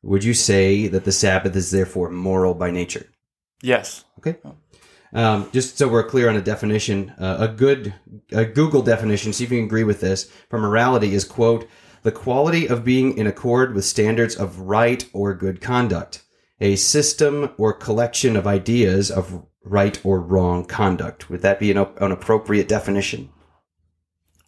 Would 0.03 0.23
you 0.23 0.33
say 0.33 0.87
that 0.87 1.03
the 1.03 1.11
Sabbath 1.11 1.55
is 1.55 1.71
therefore 1.71 2.11
moral 2.11 2.53
by 2.53 2.69
nature? 2.69 3.07
Yes. 3.61 4.05
Okay. 4.19 4.37
Um, 5.16 5.49
just 5.53 5.78
so 5.78 5.88
we're 5.88 6.03
clear 6.03 6.28
on 6.28 6.36
a 6.36 6.41
definition, 6.41 7.11
uh, 7.11 7.38
a 7.39 7.47
good 7.47 7.93
a 8.32 8.43
Google 8.43 8.82
definition, 8.82 9.32
see 9.32 9.45
if 9.45 9.51
you 9.51 9.59
can 9.59 9.66
agree 9.66 9.86
with 9.86 10.01
this, 10.01 10.30
for 10.49 10.59
morality 10.59 11.13
is 11.13 11.24
quote 11.24 11.68
the 12.03 12.11
quality 12.11 12.68
of 12.68 12.84
being 12.84 13.18
in 13.18 13.26
accord 13.26 13.74
with 13.74 13.86
standards 13.86 14.36
of 14.36 14.59
right 14.59 15.09
or 15.13 15.34
good 15.34 15.61
conduct 15.61 16.22
a 16.59 16.76
system 16.76 17.49
or 17.57 17.74
collection 17.74 18.36
of 18.36 18.47
ideas 18.47 19.11
of 19.11 19.45
right 19.63 19.99
or 20.05 20.22
wrong 20.22 20.66
conduct. 20.66 21.30
Would 21.30 21.41
that 21.41 21.59
be 21.59 21.72
an, 21.72 21.78
an 21.78 22.11
appropriate 22.11 22.68
definition? 22.68 23.30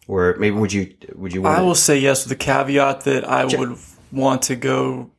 Or 0.06 0.36
maybe 0.38 0.56
would 0.56 0.72
you 0.72 0.94
would 1.14 1.34
you? 1.34 1.44
I 1.46 1.60
will 1.60 1.74
say 1.74 1.98
yes, 1.98 2.24
with 2.24 2.30
the 2.30 2.44
caveat 2.44 3.02
that 3.02 3.28
I 3.28 3.44
would 3.44 3.76
want 4.10 4.42
to 4.42 4.56
go 4.56 5.10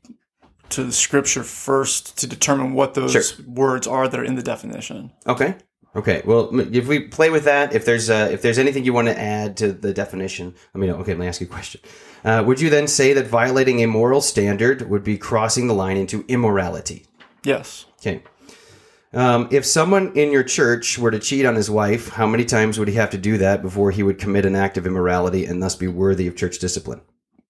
to 0.71 0.83
the 0.83 0.91
scripture 0.91 1.43
first 1.43 2.17
to 2.19 2.27
determine 2.27 2.73
what 2.73 2.93
those 2.93 3.11
sure. 3.11 3.45
words 3.45 3.87
are 3.87 4.07
that 4.07 4.19
are 4.19 4.23
in 4.23 4.35
the 4.35 4.43
definition. 4.43 5.11
Okay. 5.27 5.55
Okay. 5.95 6.21
Well, 6.25 6.57
if 6.59 6.87
we 6.87 7.07
play 7.07 7.29
with 7.29 7.45
that, 7.45 7.73
if 7.73 7.85
there's 7.85 8.09
uh, 8.09 8.29
if 8.31 8.41
there's 8.41 8.59
anything 8.59 8.85
you 8.85 8.93
want 8.93 9.07
to 9.07 9.19
add 9.19 9.57
to 9.57 9.71
the 9.71 9.93
definition, 9.93 10.53
let 10.73 10.81
me 10.81 10.87
know. 10.87 10.95
Okay, 10.97 11.11
let 11.11 11.19
me 11.19 11.27
ask 11.27 11.41
you 11.41 11.47
a 11.47 11.49
question. 11.49 11.81
Uh, 12.23 12.43
would 12.45 12.61
you 12.61 12.69
then 12.69 12.87
say 12.87 13.13
that 13.13 13.27
violating 13.27 13.81
a 13.81 13.87
moral 13.87 14.21
standard 14.21 14.89
would 14.89 15.03
be 15.03 15.17
crossing 15.17 15.67
the 15.67 15.73
line 15.73 15.97
into 15.97 16.25
immorality? 16.27 17.05
Yes. 17.43 17.85
Okay. 17.99 18.21
Um, 19.11 19.47
if 19.51 19.65
someone 19.65 20.15
in 20.15 20.31
your 20.31 20.43
church 20.43 20.99
were 20.99 21.09
to 21.09 21.17
cheat 21.17 21.45
on 21.45 21.55
his 21.55 21.71
wife, 21.71 22.09
how 22.09 22.27
many 22.27 22.45
times 22.45 22.77
would 22.77 22.87
he 22.87 22.93
have 22.95 23.09
to 23.09 23.17
do 23.17 23.39
that 23.39 23.63
before 23.63 23.89
he 23.89 24.03
would 24.03 24.19
commit 24.19 24.45
an 24.45 24.55
act 24.55 24.77
of 24.77 24.85
immorality 24.85 25.45
and 25.45 25.63
thus 25.63 25.75
be 25.75 25.87
worthy 25.87 26.27
of 26.27 26.35
church 26.35 26.59
discipline? 26.59 27.01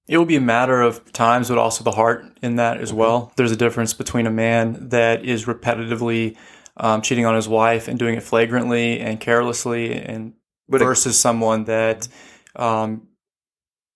It 0.09 0.17
will 0.17 0.25
be 0.25 0.35
a 0.35 0.41
matter 0.41 0.81
of 0.81 1.13
times, 1.13 1.49
but 1.49 1.59
also 1.59 1.83
the 1.83 1.91
heart 1.91 2.25
in 2.41 2.55
that 2.55 2.81
as 2.81 2.91
well. 2.91 3.31
There's 3.35 3.51
a 3.51 3.55
difference 3.55 3.93
between 3.93 4.25
a 4.25 4.31
man 4.31 4.89
that 4.89 5.23
is 5.23 5.45
repetitively 5.45 6.35
um, 6.77 7.03
cheating 7.03 7.27
on 7.27 7.35
his 7.35 7.47
wife 7.47 7.87
and 7.87 7.99
doing 7.99 8.15
it 8.15 8.23
flagrantly 8.23 8.99
and 8.99 9.19
carelessly, 9.19 9.93
and 9.93 10.33
but 10.67 10.79
versus 10.79 11.13
it, 11.13 11.19
someone 11.19 11.65
that 11.65 12.07
um, 12.55 13.07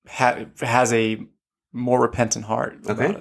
ha- 0.07 0.45
has 0.61 0.93
a 0.93 1.25
more 1.71 1.99
repentant 1.99 2.45
heart. 2.45 2.77
Okay. 2.87 3.19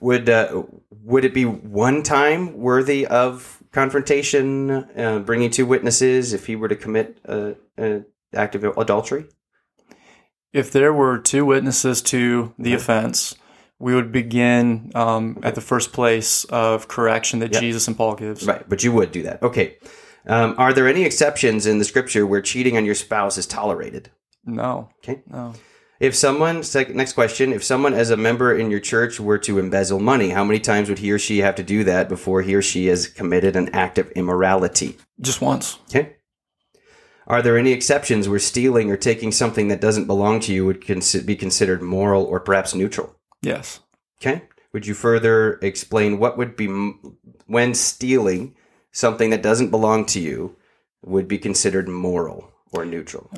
Would 0.00 0.30
uh, 0.30 0.62
would 1.02 1.26
it 1.26 1.34
be 1.34 1.44
one 1.44 2.02
time 2.02 2.56
worthy 2.56 3.06
of 3.06 3.62
confrontation, 3.70 4.70
uh, 4.70 5.18
bringing 5.18 5.50
two 5.50 5.66
witnesses 5.66 6.32
if 6.32 6.46
he 6.46 6.56
were 6.56 6.68
to 6.68 6.76
commit 6.76 7.18
an 7.24 8.06
act 8.32 8.54
of 8.54 8.64
adultery? 8.64 9.26
If 10.52 10.72
there 10.72 10.92
were 10.92 11.18
two 11.18 11.44
witnesses 11.44 12.02
to 12.02 12.52
the 12.58 12.74
offense, 12.74 13.34
we 13.78 13.94
would 13.94 14.12
begin 14.12 14.90
um, 14.94 15.38
at 15.42 15.54
the 15.54 15.60
first 15.60 15.92
place 15.92 16.44
of 16.44 16.88
correction 16.88 17.38
that 17.40 17.52
yep. 17.52 17.60
Jesus 17.60 17.88
and 17.88 17.96
Paul 17.96 18.16
gives. 18.16 18.46
Right, 18.46 18.68
but 18.68 18.82
you 18.82 18.92
would 18.92 19.12
do 19.12 19.22
that. 19.22 19.42
Okay. 19.42 19.78
Um, 20.26 20.54
are 20.58 20.72
there 20.72 20.86
any 20.86 21.04
exceptions 21.04 21.66
in 21.66 21.78
the 21.78 21.84
scripture 21.84 22.26
where 22.26 22.42
cheating 22.42 22.76
on 22.76 22.84
your 22.84 22.94
spouse 22.94 23.38
is 23.38 23.46
tolerated? 23.46 24.10
No. 24.44 24.90
Okay. 24.98 25.22
No. 25.26 25.54
If 25.98 26.14
someone, 26.14 26.62
next 26.94 27.12
question, 27.12 27.52
if 27.52 27.62
someone 27.62 27.92
as 27.92 28.10
a 28.10 28.16
member 28.16 28.56
in 28.56 28.70
your 28.70 28.80
church 28.80 29.20
were 29.20 29.38
to 29.38 29.58
embezzle 29.58 30.00
money, 30.00 30.30
how 30.30 30.44
many 30.44 30.58
times 30.58 30.88
would 30.88 30.98
he 30.98 31.12
or 31.12 31.18
she 31.18 31.38
have 31.38 31.54
to 31.56 31.62
do 31.62 31.84
that 31.84 32.08
before 32.08 32.40
he 32.40 32.54
or 32.54 32.62
she 32.62 32.86
has 32.86 33.06
committed 33.06 33.54
an 33.54 33.68
act 33.74 33.98
of 33.98 34.10
immorality? 34.12 34.96
Just 35.20 35.42
once. 35.42 35.78
Okay. 35.90 36.16
Are 37.30 37.42
there 37.42 37.56
any 37.56 37.70
exceptions 37.70 38.28
where 38.28 38.40
stealing 38.40 38.90
or 38.90 38.96
taking 38.96 39.30
something 39.30 39.68
that 39.68 39.80
doesn't 39.80 40.08
belong 40.08 40.40
to 40.40 40.52
you 40.52 40.66
would 40.66 40.84
cons- 40.84 41.22
be 41.22 41.36
considered 41.36 41.80
moral 41.80 42.24
or 42.24 42.40
perhaps 42.40 42.74
neutral? 42.74 43.14
Yes. 43.40 43.78
Okay. 44.20 44.42
Would 44.72 44.84
you 44.84 44.94
further 44.94 45.60
explain 45.62 46.18
what 46.18 46.36
would 46.36 46.56
be 46.56 46.66
when 47.46 47.74
stealing 47.74 48.56
something 48.90 49.30
that 49.30 49.44
doesn't 49.44 49.70
belong 49.70 50.06
to 50.06 50.18
you 50.18 50.56
would 51.04 51.28
be 51.28 51.38
considered 51.38 51.88
moral 51.88 52.50
or 52.72 52.84
neutral? 52.84 53.30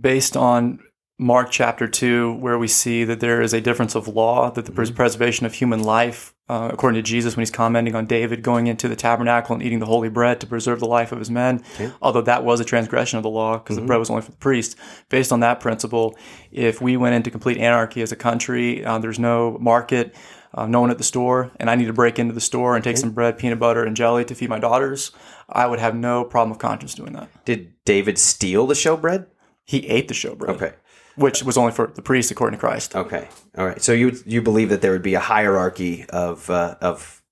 Based 0.00 0.38
on 0.38 0.80
Mark 1.18 1.50
chapter 1.50 1.86
2, 1.86 2.36
where 2.36 2.58
we 2.58 2.66
see 2.66 3.04
that 3.04 3.20
there 3.20 3.42
is 3.42 3.52
a 3.52 3.60
difference 3.60 3.94
of 3.94 4.08
law, 4.08 4.50
that 4.52 4.64
the 4.64 4.72
mm-hmm. 4.72 4.94
preservation 4.94 5.44
of 5.44 5.52
human 5.52 5.82
life 5.82 6.33
uh, 6.48 6.68
according 6.72 7.02
to 7.02 7.02
Jesus 7.02 7.36
when 7.36 7.42
he's 7.42 7.50
commenting 7.50 7.94
on 7.94 8.04
David 8.06 8.42
going 8.42 8.66
into 8.66 8.86
the 8.86 8.96
tabernacle 8.96 9.54
and 9.54 9.62
eating 9.62 9.78
the 9.78 9.86
holy 9.86 10.08
bread 10.10 10.40
to 10.40 10.46
preserve 10.46 10.78
the 10.80 10.86
life 10.86 11.10
of 11.10 11.18
his 11.18 11.30
men, 11.30 11.62
although 12.02 12.20
that 12.22 12.44
was 12.44 12.60
a 12.60 12.64
transgression 12.64 13.16
of 13.16 13.22
the 13.22 13.30
law 13.30 13.56
because 13.58 13.76
the 13.76 13.82
bread 13.82 13.98
was 13.98 14.10
only 14.10 14.22
for 14.22 14.30
the 14.30 14.36
priest. 14.36 14.76
Based 15.08 15.32
on 15.32 15.40
that 15.40 15.60
principle, 15.60 16.16
if 16.52 16.80
we 16.82 16.96
went 16.96 17.14
into 17.14 17.30
complete 17.30 17.56
anarchy 17.58 18.02
as 18.02 18.12
a 18.12 18.16
country, 18.16 18.84
uh, 18.84 18.98
there's 18.98 19.18
no 19.18 19.56
market, 19.58 20.14
uh, 20.52 20.66
no 20.66 20.80
one 20.82 20.90
at 20.90 20.98
the 20.98 21.04
store, 21.04 21.50
and 21.56 21.70
I 21.70 21.76
need 21.76 21.86
to 21.86 21.92
break 21.94 22.18
into 22.18 22.34
the 22.34 22.40
store 22.40 22.74
and 22.74 22.84
take 22.84 22.98
some 22.98 23.12
bread, 23.12 23.38
peanut 23.38 23.58
butter, 23.58 23.82
and 23.82 23.96
jelly 23.96 24.24
to 24.26 24.34
feed 24.34 24.50
my 24.50 24.58
daughters, 24.58 25.12
I 25.48 25.66
would 25.66 25.78
have 25.78 25.94
no 25.96 26.24
problem 26.24 26.52
of 26.52 26.58
conscience 26.58 26.94
doing 26.94 27.14
that. 27.14 27.28
Did 27.44 27.72
David 27.84 28.18
steal 28.18 28.66
the 28.66 28.74
showbread? 28.74 29.26
He 29.64 29.86
ate 29.88 30.08
the 30.08 30.14
showbread, 30.14 30.50
Okay. 30.50 30.72
Which 31.16 31.42
was 31.42 31.56
only 31.56 31.72
for 31.72 31.86
the 31.94 32.02
priest 32.02 32.30
according 32.30 32.58
to 32.58 32.60
Christ. 32.60 32.94
Okay. 32.96 33.28
All 33.56 33.66
right. 33.66 33.80
So 33.82 33.92
you 33.92 34.16
you 34.26 34.42
believe 34.42 34.68
that 34.70 34.82
there 34.82 34.92
would 34.92 35.02
be 35.02 35.14
a 35.14 35.20
hierarchy 35.20 36.04
of 36.08 36.48
uh, 36.50 36.76
of 36.80 37.22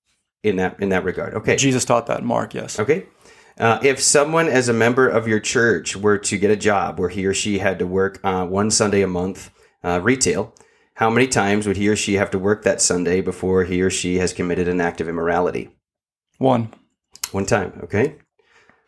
in 0.43 0.57
that 0.57 0.79
in 0.79 0.89
that 0.89 1.03
regard. 1.03 1.33
Okay. 1.35 1.55
Jesus 1.55 1.85
taught 1.85 2.07
that 2.07 2.19
in 2.19 2.25
Mark, 2.25 2.53
yes. 2.53 2.79
Okay. 2.79 3.05
Uh, 3.57 3.79
if 3.83 4.01
someone, 4.01 4.47
as 4.47 4.67
a 4.67 4.73
member 4.73 5.07
of 5.07 5.27
your 5.27 5.39
church, 5.39 5.95
were 5.95 6.17
to 6.17 6.37
get 6.37 6.49
a 6.49 6.55
job 6.55 6.99
where 6.99 7.09
he 7.09 7.25
or 7.25 7.33
she 7.33 7.59
had 7.59 7.77
to 7.79 7.85
work 7.85 8.19
uh, 8.23 8.45
one 8.45 8.71
Sunday 8.71 9.03
a 9.03 9.07
month 9.07 9.51
uh, 9.83 9.99
retail, 10.01 10.55
how 10.95 11.09
many 11.09 11.27
times 11.27 11.67
would 11.67 11.77
he 11.77 11.87
or 11.87 11.95
she 11.95 12.15
have 12.15 12.31
to 12.31 12.39
work 12.39 12.63
that 12.63 12.81
Sunday 12.81 13.21
before 13.21 13.63
he 13.63 13.81
or 13.81 13.91
she 13.91 14.17
has 14.17 14.33
committed 14.33 14.67
an 14.67 14.81
act 14.81 15.01
of 15.01 15.07
immorality? 15.07 15.69
One. 16.39 16.73
One 17.31 17.45
time. 17.45 17.79
Okay. 17.83 18.15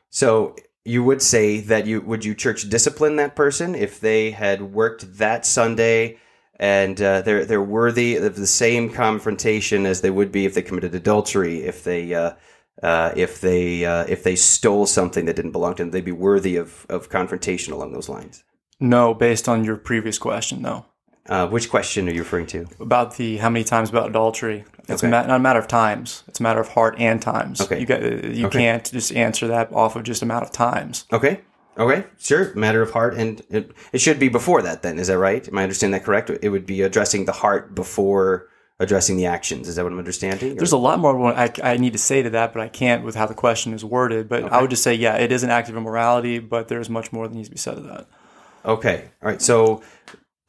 So 0.09 0.55
you 0.85 1.03
would 1.03 1.21
say 1.21 1.59
that 1.59 1.87
you 1.87 1.99
would 2.01 2.23
you 2.23 2.35
church 2.35 2.69
discipline 2.69 3.15
that 3.15 3.35
person 3.35 3.75
if 3.75 3.99
they 3.99 4.31
had 4.31 4.61
worked 4.61 5.17
that 5.17 5.45
Sunday 5.45 6.17
and 6.57 7.01
uh, 7.01 7.21
they're 7.21 7.43
they're 7.43 7.61
worthy 7.61 8.15
of 8.15 8.35
the 8.35 8.47
same 8.47 8.89
confrontation 8.89 9.85
as 9.85 10.01
they 10.01 10.11
would 10.11 10.31
be 10.31 10.45
if 10.45 10.53
they 10.53 10.61
committed 10.61 10.95
adultery, 10.95 11.63
if 11.63 11.83
they 11.83 12.13
uh, 12.13 12.33
uh, 12.81 13.11
if 13.15 13.41
they 13.41 13.83
uh, 13.83 14.05
if 14.07 14.23
they 14.23 14.35
stole 14.35 14.85
something 14.85 15.25
that 15.25 15.35
didn't 15.35 15.51
belong 15.51 15.75
to 15.75 15.83
them, 15.83 15.91
they'd 15.91 16.05
be 16.05 16.11
worthy 16.11 16.55
of 16.55 16.85
of 16.87 17.09
confrontation 17.09 17.73
along 17.73 17.91
those 17.91 18.07
lines. 18.07 18.43
No, 18.79 19.13
based 19.13 19.49
on 19.49 19.63
your 19.63 19.77
previous 19.77 20.17
question, 20.17 20.61
no. 20.61 20.85
Uh, 21.27 21.47
which 21.47 21.69
question 21.71 22.07
are 22.07 22.11
you 22.11 22.19
referring 22.21 22.45
to? 22.45 22.67
About 22.79 23.15
the 23.17 23.37
how 23.37 23.49
many 23.49 23.63
times 23.65 23.89
about 23.89 24.09
adultery. 24.09 24.63
It's 24.87 25.03
Okay. 25.03 25.07
a 25.07 25.09
ma- 25.09 25.25
not 25.25 25.37
a 25.37 25.39
matter 25.39 25.57
of 25.59 25.67
times. 25.67 26.23
It's 26.27 26.39
a 26.39 26.43
matter 26.43 26.59
of 26.59 26.67
heart 26.69 26.95
and 26.99 27.19
times. 27.21 27.61
Okay. 27.61 27.79
You 27.79 27.85
got 27.87 28.01
you 28.03 28.45
Okay. 28.47 28.59
can't 28.59 28.91
just 28.91 29.11
answer 29.13 29.47
that 29.47 29.73
off 29.73 29.95
of 29.95 30.03
just 30.03 30.21
amount 30.21 30.43
of 30.43 30.51
times. 30.51 31.05
Okay. 31.11 31.41
Okay, 31.77 32.05
sure. 32.17 32.53
Matter 32.55 32.81
of 32.81 32.91
heart, 32.91 33.15
and 33.15 33.41
it, 33.49 33.71
it 33.91 33.99
should 33.99 34.17
be 34.17 34.29
before 34.29 34.61
that. 34.61 34.81
Then 34.81 34.97
is 34.97 35.07
that 35.07 35.17
right? 35.17 35.45
Am 35.45 35.57
I 35.57 35.63
understanding 35.63 35.99
that 35.99 36.05
correct? 36.05 36.29
It 36.41 36.47
would 36.47 36.65
be 36.65 36.81
addressing 36.83 37.25
the 37.25 37.33
heart 37.33 37.75
before 37.75 38.47
addressing 38.79 39.17
the 39.17 39.25
actions. 39.25 39.67
Is 39.67 39.75
that 39.75 39.83
what 39.83 39.91
I'm 39.91 39.99
understanding? 39.99 40.53
Or- 40.53 40.55
There's 40.55 40.71
a 40.71 40.77
lot 40.77 40.99
more 40.99 41.33
I, 41.33 41.51
I 41.63 41.75
need 41.75 41.91
to 41.91 41.99
say 41.99 42.21
to 42.23 42.29
that, 42.29 42.53
but 42.53 42.61
I 42.61 42.69
can't 42.69 43.03
with 43.03 43.15
how 43.15 43.25
the 43.25 43.33
question 43.33 43.73
is 43.73 43.83
worded. 43.83 44.29
But 44.29 44.53
I 44.53 44.61
would 44.61 44.69
just 44.69 44.83
say, 44.83 44.93
yeah, 44.93 45.15
it 45.17 45.33
is 45.33 45.43
an 45.43 45.49
act 45.49 45.67
of 45.67 45.75
immorality, 45.75 46.39
but 46.39 46.69
there's 46.69 46.89
much 46.89 47.11
more 47.11 47.27
that 47.27 47.33
needs 47.35 47.49
to 47.49 47.53
be 47.55 47.57
said 47.59 47.75
to 47.75 47.81
that. 47.81 48.07
Okay. 48.63 49.09
All 49.21 49.29
right. 49.31 49.41
So, 49.41 49.81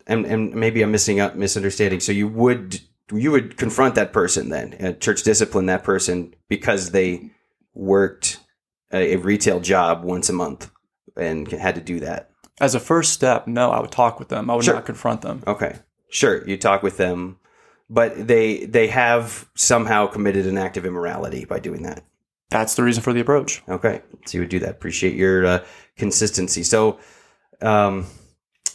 and 0.07 0.25
and 0.27 0.55
maybe 0.55 0.83
I'm 0.83 0.91
missing 0.91 1.21
up 1.21 1.35
misunderstanding. 1.37 2.01
So 2.01 2.13
you 2.13 2.29
would 2.29 2.81
you 3.13 3.31
would 3.31 3.57
confront 3.57 3.95
that 3.95 4.13
person 4.13 4.49
then, 4.49 4.75
uh, 4.81 4.93
church 4.95 5.23
discipline 5.23 5.67
that 5.67 5.85
person 5.85 6.35
because 6.49 6.91
they 6.91 7.31
worked 7.75 8.41
a, 8.93 9.15
a 9.15 9.17
retail 9.17 9.61
job 9.61 10.03
once 10.03 10.29
a 10.29 10.33
month 10.33 10.71
and 11.17 11.51
had 11.53 11.75
to 11.77 11.81
do 11.81 12.01
that. 12.01 12.31
As 12.61 12.75
a 12.75 12.81
first 12.81 13.13
step, 13.13 13.47
no, 13.47 13.71
I 13.71 13.81
would 13.81 13.91
talk 13.93 14.19
with 14.19 14.29
them. 14.29 14.51
I 14.51 14.55
would 14.55 14.65
Sure. 14.65 14.75
not 14.75 14.87
confront 14.87 15.23
them. 15.23 15.43
Okay. 15.47 15.77
Sure. 16.09 16.47
You 16.49 16.57
talk 16.57 16.83
with 16.83 16.97
them, 16.97 17.39
but 17.91 18.27
they 18.27 18.65
they 18.65 18.89
have 18.89 19.49
somehow 19.55 20.07
committed 20.07 20.47
an 20.47 20.59
act 20.59 20.77
of 20.77 20.87
immorality 20.87 21.45
by 21.45 21.59
doing 21.59 21.83
that. 21.83 22.05
That's 22.51 22.75
the 22.75 22.83
reason 22.85 23.03
for 23.03 23.13
the 23.13 23.21
approach. 23.21 23.63
Okay, 23.69 24.03
so 24.25 24.39
you 24.39 24.41
would 24.43 24.49
do 24.51 24.61
that. 24.61 24.71
Appreciate 24.71 25.15
your 25.15 25.45
uh, 25.45 25.65
consistency. 25.97 26.63
So, 26.63 26.99
um, 27.61 28.07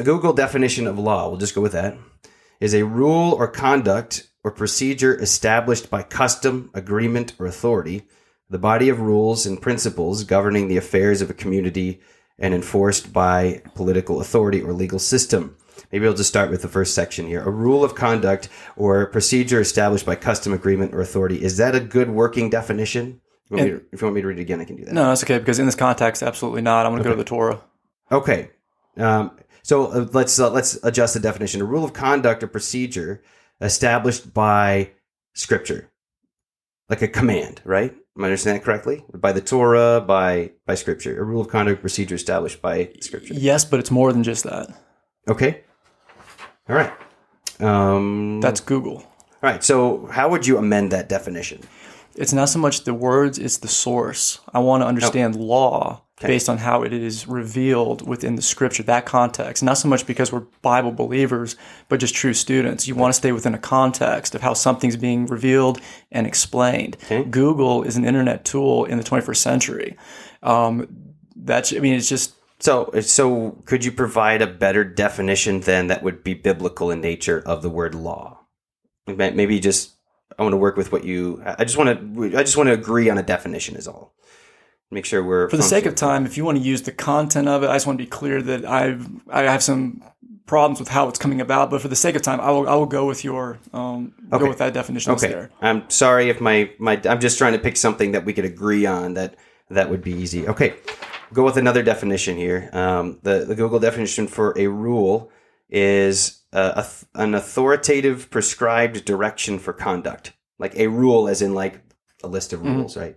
a 0.02 0.04
Google 0.04 0.34
definition 0.34 0.88
of 0.88 0.98
law, 1.00 1.30
we'll 1.30 1.38
just 1.38 1.56
go 1.56 1.62
with 1.62 1.72
that, 1.74 1.96
is 2.60 2.74
a 2.74 2.84
rule 2.86 3.34
or 3.34 3.48
conduct 3.48 4.28
or 4.44 4.52
procedure 4.52 5.16
established 5.22 5.90
by 5.90 6.02
custom, 6.04 6.70
agreement, 6.74 7.34
or 7.40 7.46
authority, 7.46 8.04
the 8.50 8.58
body 8.58 8.90
of 8.90 9.00
rules 9.00 9.46
and 9.46 9.62
principles 9.62 10.24
governing 10.24 10.68
the 10.68 10.78
affairs 10.78 11.22
of 11.22 11.30
a 11.30 11.34
community 11.36 12.02
and 12.40 12.54
enforced 12.54 13.14
by 13.14 13.62
political 13.76 14.20
authority 14.20 14.62
or 14.62 14.74
legal 14.74 14.98
system. 15.00 15.56
Maybe 15.92 16.08
I'll 16.08 16.14
just 16.14 16.30
start 16.30 16.50
with 16.50 16.62
the 16.64 16.68
first 16.68 16.96
section 16.96 17.28
here. 17.28 17.44
A 17.44 17.52
rule 17.52 17.84
of 17.84 17.94
conduct 17.96 18.50
or 18.76 19.06
procedure 19.06 19.62
established 19.62 20.06
by 20.06 20.16
custom, 20.16 20.52
agreement, 20.54 20.94
or 20.96 21.02
authority. 21.02 21.44
Is 21.44 21.58
that 21.58 21.76
a 21.76 21.80
good 21.80 22.10
working 22.10 22.50
definition? 22.50 23.22
If 23.46 23.52
you 23.52 23.58
want 23.58 23.66
me 23.70 23.78
to- 23.78 23.86
if 23.92 24.02
you 24.02 24.06
want 24.08 24.16
me 24.16 24.22
to 24.22 24.28
read 24.28 24.40
it 24.40 24.42
again, 24.42 24.60
I 24.62 24.66
can 24.66 24.76
do 24.78 24.86
that. 24.86 24.94
No, 24.94 25.08
that's 25.10 25.24
okay 25.24 25.38
because 25.38 25.60
in 25.60 25.66
this 25.68 25.76
context, 25.76 26.24
absolutely 26.24 26.62
not. 26.62 26.86
I'm 26.86 26.94
going 26.94 27.04
to 27.04 27.10
go 27.10 27.14
to 27.14 27.18
the 27.18 27.24
Torah. 27.24 27.62
Okay. 28.12 28.50
Um, 28.98 29.32
so 29.64 29.88
uh, 29.88 30.08
let's 30.14 30.40
uh, 30.40 30.50
let's 30.50 30.78
adjust 30.84 31.14
the 31.14 31.20
definition. 31.20 31.62
A 31.62 31.66
rule 31.66 31.84
of 31.84 31.94
conduct 31.94 32.44
or 32.44 32.48
procedure 32.48 33.22
established 33.60 34.34
by 34.34 34.92
Scripture, 35.34 35.90
like 36.90 37.02
a 37.02 37.08
command, 37.08 37.62
right? 37.64 37.96
Am 38.18 38.24
I 38.24 38.28
understanding 38.28 38.60
that 38.60 38.66
correctly? 38.66 39.06
By 39.14 39.32
the 39.32 39.42
Torah, 39.42 40.02
by 40.02 40.52
by 40.66 40.76
Scripture, 40.76 41.20
a 41.20 41.24
rule 41.24 41.42
of 41.42 41.48
conduct 41.48 41.82
procedure 41.82 42.16
established 42.16 42.62
by 42.62 42.92
Scripture. 43.00 43.34
Yes, 43.34 43.64
but 43.66 43.80
it's 43.80 43.92
more 43.92 44.12
than 44.12 44.24
just 44.24 44.44
that. 44.44 44.70
Okay. 45.30 45.64
All 46.68 46.76
right. 46.76 46.92
Um, 47.60 48.42
That's 48.42 48.60
Google. 48.60 48.98
all 48.98 49.06
right. 49.42 49.64
So 49.64 50.08
how 50.08 50.30
would 50.30 50.48
you 50.48 50.58
amend 50.58 50.92
that 50.92 51.10
definition? 51.10 51.62
It's 52.16 52.34
not 52.34 52.50
so 52.50 52.60
much 52.60 52.84
the 52.84 52.94
words, 52.94 53.40
it's 53.40 53.58
the 53.58 53.68
source. 53.68 54.40
I 54.54 54.60
want 54.60 54.82
to 54.84 54.88
understand 54.88 55.36
law 55.36 56.04
based 56.28 56.50
on 56.50 56.58
how 56.60 56.84
it 56.84 56.94
is 56.94 57.28
revealed 57.28 58.08
within 58.08 58.36
the 58.36 58.42
scripture, 58.42 58.84
that 58.84 59.06
context. 59.06 59.64
Not 59.64 59.78
so 59.78 59.88
much 59.88 60.06
because 60.06 60.32
we're 60.32 60.46
Bible 60.62 60.92
believers, 60.92 61.56
but 61.90 62.00
just 62.00 62.16
true 62.16 62.34
students. 62.34 62.88
You 62.88 62.96
want 62.96 63.14
to 63.14 63.18
stay 63.18 63.32
within 63.32 63.54
a 63.54 63.60
context 63.60 64.36
of 64.36 64.42
how 64.42 64.54
something's 64.54 64.98
being 64.98 65.26
revealed 65.26 65.80
and 66.12 66.28
explained. 66.28 66.98
Google 67.30 67.84
is 67.84 67.98
an 67.98 68.06
internet 68.06 68.46
tool 68.46 68.86
in 68.86 68.98
the 68.98 69.04
21st 69.04 69.38
century. 69.38 69.98
Um, 70.44 71.16
that's, 71.36 71.74
I 71.74 71.80
mean, 71.80 71.96
it's 71.96 72.10
just 72.10 72.34
So, 72.60 72.92
so 73.02 73.62
could 73.66 73.84
you 73.84 73.92
provide 73.92 74.42
a 74.42 74.48
better 74.48 74.84
definition 74.84 75.62
then 75.62 75.88
that 75.88 76.04
would 76.04 76.24
be 76.24 76.34
biblical 76.34 76.92
in 76.92 77.02
nature 77.02 77.42
of 77.46 77.62
the 77.62 77.70
word 77.70 77.96
law? 77.96 78.40
Maybe 79.08 79.60
just 79.60 79.96
I 80.38 80.44
want 80.44 80.54
to 80.54 80.58
work 80.58 80.78
with 80.78 80.92
what 80.92 81.04
you. 81.04 81.42
I 81.46 81.64
just 81.64 81.78
want 81.78 82.16
to. 82.16 82.38
I 82.38 82.44
just 82.44 82.58
want 82.58 82.68
to 82.68 82.74
agree 82.74 83.10
on 83.10 83.18
a 83.18 83.24
definition. 83.24 83.76
Is 83.76 83.88
all. 83.88 84.16
Make 84.94 85.06
sure 85.06 85.24
we're 85.24 85.50
for 85.50 85.56
the 85.58 85.64
sake 85.64 85.86
of 85.86 85.96
time, 85.96 86.26
if 86.26 86.36
you 86.36 86.44
want 86.44 86.58
to 86.58 86.64
use 86.64 86.82
the 86.82 86.92
content 86.92 87.48
of 87.48 87.64
it, 87.64 87.70
I 87.70 87.76
just 87.76 87.88
want 87.88 87.98
to 87.98 88.04
be 88.04 88.10
clear 88.10 88.42
that 88.42 88.66
I've 88.66 89.08
I 89.30 89.44
have 89.44 89.64
some 89.64 90.04
problems 90.46 90.80
with 90.80 90.90
how 90.90 91.08
it's 91.08 91.18
coming 91.18 91.40
about. 91.40 91.70
But 91.70 91.82
for 91.82 91.88
the 91.88 91.96
sake 91.96 92.16
of 92.16 92.22
time, 92.22 92.42
I 92.42 92.52
will 92.52 92.68
I 92.68 92.76
will 92.76 92.86
go 92.86 93.06
with 93.08 93.24
your 93.24 93.58
um, 93.74 94.14
Okay. 94.34 94.44
go 94.44 94.50
with 94.50 94.58
that 94.58 94.74
definition 94.74 95.14
Okay, 95.14 95.30
there. 95.30 95.50
I'm 95.62 95.90
sorry 95.90 96.30
if 96.30 96.42
my 96.42 96.72
my. 96.78 97.00
I'm 97.06 97.22
just 97.22 97.38
trying 97.38 97.54
to 97.54 97.60
pick 97.60 97.78
something 97.78 98.12
that 98.12 98.26
we 98.26 98.34
could 98.34 98.44
agree 98.44 98.86
on 98.86 99.14
that 99.14 99.36
that 99.70 99.90
would 99.90 100.02
be 100.04 100.12
easy. 100.12 100.46
Okay, 100.46 100.76
go 101.32 101.46
with 101.46 101.56
another 101.56 101.84
definition 101.84 102.36
here. 102.36 102.70
Um, 102.74 103.20
the 103.24 103.46
the 103.46 103.56
Google 103.56 103.80
definition 103.80 104.28
for 104.28 104.54
a 104.58 104.68
rule 104.68 105.32
is 105.70 106.42
uh, 106.52 106.84
a, 106.84 107.22
an 107.22 107.34
authoritative 107.34 108.30
prescribed 108.30 109.06
direction 109.06 109.58
for 109.58 109.72
conduct, 109.72 110.34
like 110.60 110.76
a 110.76 110.88
rule, 110.88 111.30
as 111.30 111.42
in 111.42 111.54
like 111.54 111.80
a 112.26 112.28
list 112.28 112.52
of 112.52 112.62
rules, 112.62 112.98
right? 112.98 113.16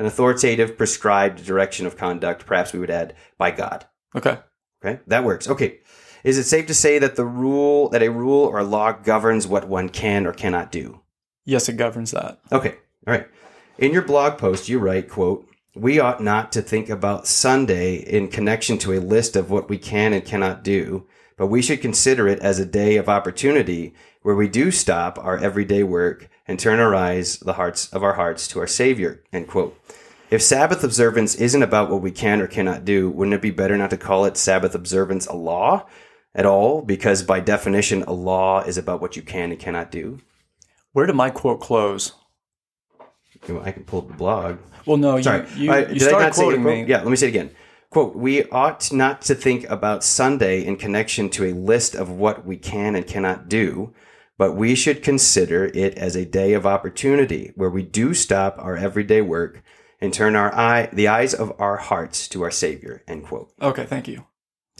An 0.00 0.06
authoritative 0.06 0.78
prescribed 0.78 1.44
direction 1.44 1.84
of 1.84 1.94
conduct. 1.94 2.46
Perhaps 2.46 2.72
we 2.72 2.78
would 2.78 2.88
add 2.88 3.14
by 3.36 3.50
God. 3.50 3.84
Okay. 4.16 4.38
Okay, 4.82 5.00
that 5.08 5.24
works. 5.24 5.46
Okay, 5.46 5.80
is 6.24 6.38
it 6.38 6.44
safe 6.44 6.66
to 6.68 6.74
say 6.74 6.98
that 6.98 7.16
the 7.16 7.26
rule 7.26 7.90
that 7.90 8.02
a 8.02 8.10
rule 8.10 8.44
or 8.44 8.62
law 8.62 8.92
governs 8.92 9.46
what 9.46 9.68
one 9.68 9.90
can 9.90 10.26
or 10.26 10.32
cannot 10.32 10.72
do? 10.72 11.02
Yes, 11.44 11.68
it 11.68 11.76
governs 11.76 12.12
that. 12.12 12.40
Okay. 12.50 12.76
All 13.06 13.12
right. 13.12 13.28
In 13.76 13.92
your 13.92 14.00
blog 14.00 14.38
post, 14.38 14.70
you 14.70 14.78
write, 14.78 15.10
quote, 15.10 15.46
we 15.74 16.00
ought 16.00 16.22
not 16.22 16.50
to 16.52 16.62
think 16.62 16.88
about 16.88 17.26
Sunday 17.26 17.96
in 17.96 18.28
connection 18.28 18.78
to 18.78 18.94
a 18.94 19.00
list 19.00 19.36
of 19.36 19.50
what 19.50 19.68
we 19.68 19.76
can 19.76 20.14
and 20.14 20.24
cannot 20.24 20.64
do, 20.64 21.06
but 21.36 21.48
we 21.48 21.60
should 21.60 21.82
consider 21.82 22.26
it 22.26 22.38
as 22.38 22.58
a 22.58 22.64
day 22.64 22.96
of 22.96 23.10
opportunity 23.10 23.92
where 24.22 24.34
we 24.34 24.48
do 24.48 24.70
stop 24.70 25.18
our 25.18 25.36
everyday 25.36 25.82
work 25.82 26.29
and 26.50 26.58
turn 26.58 26.80
our 26.80 26.96
eyes, 26.96 27.38
the 27.38 27.52
hearts 27.52 27.88
of 27.92 28.02
our 28.02 28.14
hearts 28.14 28.48
to 28.48 28.58
our 28.58 28.66
Savior, 28.66 29.22
end 29.32 29.46
quote. 29.46 29.78
If 30.30 30.42
Sabbath 30.42 30.82
observance 30.82 31.36
isn't 31.36 31.62
about 31.62 31.90
what 31.90 32.02
we 32.02 32.10
can 32.10 32.40
or 32.40 32.48
cannot 32.48 32.84
do, 32.84 33.08
wouldn't 33.08 33.34
it 33.34 33.40
be 33.40 33.52
better 33.52 33.78
not 33.78 33.90
to 33.90 33.96
call 33.96 34.24
it 34.24 34.36
Sabbath 34.36 34.74
observance 34.74 35.26
a 35.28 35.34
law 35.36 35.86
at 36.34 36.46
all? 36.46 36.82
Because 36.82 37.22
by 37.22 37.38
definition, 37.38 38.02
a 38.02 38.12
law 38.12 38.62
is 38.62 38.76
about 38.76 39.00
what 39.00 39.14
you 39.14 39.22
can 39.22 39.52
and 39.52 39.60
cannot 39.60 39.92
do. 39.92 40.18
Where 40.92 41.06
did 41.06 41.14
my 41.14 41.30
quote 41.30 41.60
close? 41.60 42.14
I 43.62 43.70
can 43.70 43.84
pull 43.84 44.00
up 44.00 44.08
the 44.08 44.14
blog. 44.14 44.58
Well, 44.86 44.96
no, 44.96 45.20
Sorry, 45.22 45.46
you 45.54 45.64
you, 45.66 45.72
I- 45.72 45.84
did 45.84 46.02
I 46.12 46.18
not 46.22 46.34
say 46.34 46.42
quoting 46.42 46.62
quote? 46.62 46.78
me. 46.78 46.84
Yeah, 46.84 46.98
let 46.98 47.08
me 47.08 47.16
say 47.16 47.26
it 47.26 47.30
again. 47.30 47.50
Quote: 47.90 48.14
We 48.16 48.44
ought 48.50 48.92
not 48.92 49.22
to 49.22 49.34
think 49.36 49.68
about 49.70 50.02
Sunday 50.04 50.64
in 50.64 50.76
connection 50.76 51.28
to 51.30 51.44
a 51.44 51.52
list 51.52 51.94
of 51.94 52.10
what 52.10 52.44
we 52.44 52.56
can 52.56 52.94
and 52.96 53.06
cannot 53.06 53.48
do, 53.48 53.94
but 54.40 54.56
we 54.56 54.74
should 54.74 55.02
consider 55.02 55.66
it 55.74 55.98
as 55.98 56.16
a 56.16 56.24
day 56.24 56.54
of 56.54 56.64
opportunity 56.64 57.52
where 57.56 57.68
we 57.68 57.82
do 57.82 58.14
stop 58.14 58.56
our 58.58 58.74
everyday 58.74 59.20
work 59.20 59.62
and 60.00 60.14
turn 60.14 60.34
our 60.34 60.50
eye, 60.54 60.88
the 60.94 61.08
eyes 61.08 61.34
of 61.34 61.52
our 61.60 61.76
hearts 61.76 62.26
to 62.26 62.40
our 62.40 62.50
Savior. 62.50 63.02
End 63.06 63.22
quote. 63.26 63.52
Okay, 63.60 63.84
thank 63.84 64.08
you. 64.08 64.24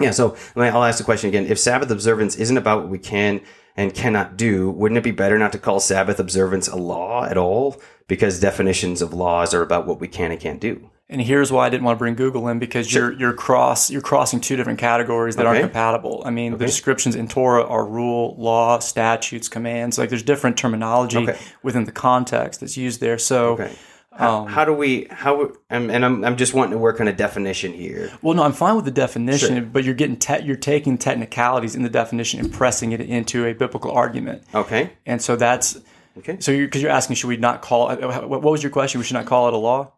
Yeah, 0.01 0.13
so 0.13 0.35
I'll 0.57 0.83
ask 0.83 0.97
the 0.97 1.05
question 1.05 1.29
again. 1.29 1.45
If 1.45 1.59
Sabbath 1.59 1.91
observance 1.91 2.37
isn't 2.37 2.57
about 2.57 2.81
what 2.81 2.89
we 2.89 2.99
can 2.99 3.43
and 3.77 3.93
cannot 3.93 4.39
do, 4.39 4.71
wouldn't 4.71 4.97
it 4.97 5.05
be 5.05 5.11
better 5.11 5.39
not 5.39 5.53
to 5.53 5.59
call 5.59 5.79
Sabbath 5.79 6.19
observance 6.19 6.67
a 6.67 6.77
law 6.77 7.27
at 7.27 7.37
all? 7.37 7.83
Because 8.09 8.41
definitions 8.41 9.03
of 9.03 9.13
laws 9.13 9.53
are 9.53 9.61
about 9.61 9.87
what 9.87 10.01
we 10.01 10.09
can 10.09 10.33
and 10.33 10.41
can't 10.41 10.59
do. 10.59 10.89
And 11.13 11.21
here's 11.21 11.51
why 11.51 11.67
I 11.67 11.71
didn't 11.71 11.83
want 11.83 11.97
to 11.97 11.99
bring 11.99 12.15
Google 12.15 12.47
in 12.49 12.61
because 12.61 12.95
you're 12.95 13.13
you're 13.13 13.33
cross 13.33 13.91
you're 13.91 14.01
crossing 14.01 14.41
two 14.41 14.55
different 14.55 14.79
categories 14.79 15.35
that 15.37 15.45
aren't 15.45 15.61
compatible. 15.61 16.23
I 16.25 16.31
mean, 16.31 16.53
the 16.57 16.65
descriptions 16.67 17.17
in 17.17 17.27
Torah 17.27 17.65
are 17.67 17.85
rule, 17.85 18.37
law, 18.39 18.79
statutes, 18.79 19.49
commands. 19.49 19.99
Like 19.99 20.09
there's 20.09 20.23
different 20.23 20.57
terminology 20.57 21.19
Okay. 21.19 21.37
within 21.65 21.85
the 21.85 21.91
context 21.93 22.61
that's 22.61 22.77
used 22.77 23.01
there. 23.01 23.19
So, 23.19 23.55
Okay. 23.55 23.73
How, 24.13 24.41
um, 24.43 24.49
how 24.49 24.65
do 24.65 24.73
we, 24.75 25.07
how, 25.11 25.53
and 25.71 26.05
I'm, 26.05 26.25
I'm 26.25 26.37
just 26.37 26.53
wanting 26.53 26.73
to 26.73 26.79
work 26.79 27.01
on 27.01 27.07
a 27.07 27.13
definition 27.13 27.73
here. 27.73 28.11
well, 28.23 28.35
no, 28.35 28.43
I'm 28.43 28.53
fine 28.53 28.75
with 28.75 28.85
the 28.85 28.91
definition, 28.91 29.55
Sure. 29.57 29.65
but 29.65 29.85
you're 29.85 29.95
getting 29.95 30.17
te- 30.17 30.43
you're 30.45 30.57
taking 30.57 30.99
technicalities 30.99 31.75
in 31.77 31.83
the 31.85 31.89
definition 31.89 32.41
and 32.41 32.53
pressing 32.53 32.91
it 32.93 33.01
into 33.01 33.47
a 33.47 33.53
biblical 33.53 33.91
argument. 33.93 34.43
Okay. 34.55 34.91
And 35.07 35.23
so 35.23 35.37
that's 35.37 35.79
Okay. 36.19 36.37
so 36.41 36.51
you're 36.53 36.67
because 36.67 36.83
you're 36.83 36.91
asking, 36.91 37.17
should 37.17 37.29
we 37.29 37.37
not 37.37 37.63
call? 37.63 37.89
What 37.97 38.43
was 38.43 38.63
your 38.63 38.71
question? 38.71 38.99
We 39.01 39.05
should 39.05 39.15
not 39.15 39.27
call 39.27 39.47
it 39.49 39.55
a 39.55 39.57
law. 39.59 39.93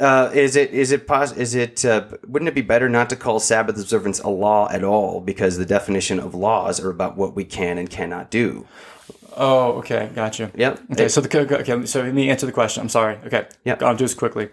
Uh, 0.00 0.30
is 0.32 0.56
it 0.56 0.70
is 0.70 0.92
it 0.92 1.06
pos- 1.06 1.36
is 1.36 1.54
it 1.54 1.84
uh, 1.84 2.04
wouldn't 2.26 2.48
it 2.48 2.54
be 2.54 2.62
better 2.62 2.88
not 2.88 3.10
to 3.10 3.16
call 3.16 3.38
Sabbath 3.38 3.76
observance 3.78 4.18
a 4.20 4.28
law 4.30 4.66
at 4.70 4.82
all 4.82 5.20
because 5.20 5.58
the 5.58 5.66
definition 5.66 6.18
of 6.18 6.34
laws 6.34 6.80
are 6.80 6.88
about 6.90 7.16
what 7.18 7.36
we 7.36 7.44
can 7.44 7.76
and 7.76 7.90
cannot 7.90 8.30
do. 8.30 8.66
Oh, 9.36 9.72
okay, 9.74 10.10
gotcha. 10.14 10.50
Yep. 10.54 10.80
Okay, 10.92 11.08
so 11.08 11.20
the 11.20 11.58
okay, 11.60 11.86
so 11.86 12.02
let 12.02 12.14
me 12.14 12.30
answer 12.30 12.46
the 12.46 12.52
question. 12.52 12.80
I'm 12.82 12.88
sorry. 12.88 13.18
Okay, 13.26 13.46
Yep. 13.64 13.82
I'll 13.82 13.94
do 13.96 14.04
this 14.04 14.14
quickly. 14.14 14.48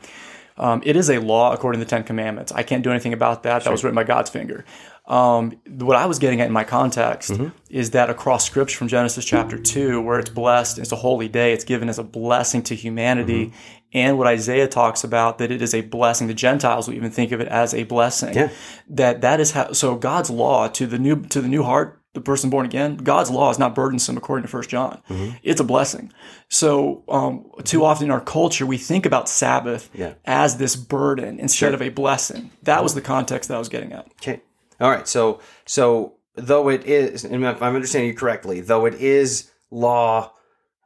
Um, 0.58 0.82
it 0.86 0.96
is 0.96 1.10
a 1.10 1.20
law 1.20 1.54
according 1.54 1.80
to 1.80 1.86
the 1.86 1.90
Ten 1.90 2.04
Commandments. 2.04 2.52
I 2.52 2.64
can't 2.64 2.84
do 2.84 2.90
anything 2.90 3.14
about 3.14 3.44
that. 3.44 3.64
That 3.64 3.72
was 3.72 3.84
written 3.84 3.96
by 3.96 4.04
God's 4.04 4.30
finger. 4.32 4.66
Um, 5.08 5.52
what 5.70 5.96
I 5.96 6.06
was 6.08 6.20
getting 6.20 6.42
at 6.42 6.48
in 6.48 6.52
my 6.54 6.64
context 6.66 7.32
Mm-hmm. 7.32 7.50
is 7.70 7.92
that 7.92 8.10
across 8.10 8.46
Scripture 8.46 8.76
from 8.78 8.88
Genesis 8.88 9.24
chapter 9.24 9.58
two, 9.58 10.02
where 10.02 10.20
it's 10.20 10.30
blessed, 10.32 10.80
it's 10.80 10.92
a 10.92 10.96
holy 10.98 11.30
day. 11.30 11.54
It's 11.54 11.64
given 11.64 11.90
as 11.90 12.00
a 12.00 12.04
blessing 12.04 12.62
to 12.64 12.76
humanity, 12.76 13.46
Mm-hmm. 13.48 13.77
And 13.94 14.18
what 14.18 14.28
Isaiah 14.28 14.68
talks 14.68 15.04
about 15.04 15.38
that 15.38 15.52
it 15.52 15.62
is 15.62 15.74
a 15.74 15.82
blessing. 15.82 16.28
The 16.28 16.34
Gentiles 16.34 16.88
will 16.88 16.96
even 16.96 17.12
think 17.12 17.32
of 17.32 17.40
it 17.42 17.48
as 17.48 17.74
a 17.74 17.84
blessing. 17.84 18.34
Yeah. 18.34 18.50
That 18.90 19.22
that 19.22 19.40
is 19.40 19.52
how. 19.52 19.72
So 19.74 19.96
God's 19.96 20.30
law 20.30 20.68
to 20.70 20.86
the 20.88 21.00
new 21.00 21.22
to 21.28 21.42
the 21.42 21.48
new 21.48 21.64
heart, 21.64 22.02
the 22.14 22.22
person 22.22 22.50
born 22.50 22.66
again. 22.66 22.98
God's 22.98 23.30
law 23.30 23.50
is 23.50 23.58
not 23.60 23.76
burdensome 23.76 24.18
according 24.18 24.44
to 24.44 24.50
First 24.50 24.70
John. 24.70 25.02
It's 25.44 25.62
a 25.62 25.64
blessing. 25.64 26.12
So 26.50 27.04
um, 27.08 27.50
too 27.64 27.84
often 27.86 28.06
in 28.06 28.12
our 28.12 28.22
culture, 28.22 28.66
we 28.66 28.78
think 28.78 29.06
about 29.06 29.30
Sabbath 29.30 29.90
Yeah. 29.94 30.14
as 30.26 30.58
this 30.58 30.76
burden 30.76 31.40
instead 31.40 31.74
of 31.74 31.82
a 31.82 31.90
blessing. 31.90 32.52
That 32.64 32.84
was 32.84 32.94
the 32.94 33.02
context 33.02 33.50
that 33.50 33.56
I 33.56 33.60
was 33.60 33.70
getting 33.70 33.94
at. 33.94 34.06
Okay. 34.22 34.42
All 34.82 34.90
right. 34.92 35.08
So 35.08 35.40
so 35.66 36.14
though 36.36 36.70
it 36.70 36.86
is, 36.86 37.24
and 37.24 37.44
if 37.46 37.62
I'm 37.62 37.76
understanding 37.76 38.10
you 38.10 38.16
correctly, 38.16 38.60
though 38.62 38.86
it 38.86 38.96
is 38.96 39.50
law, 39.72 40.32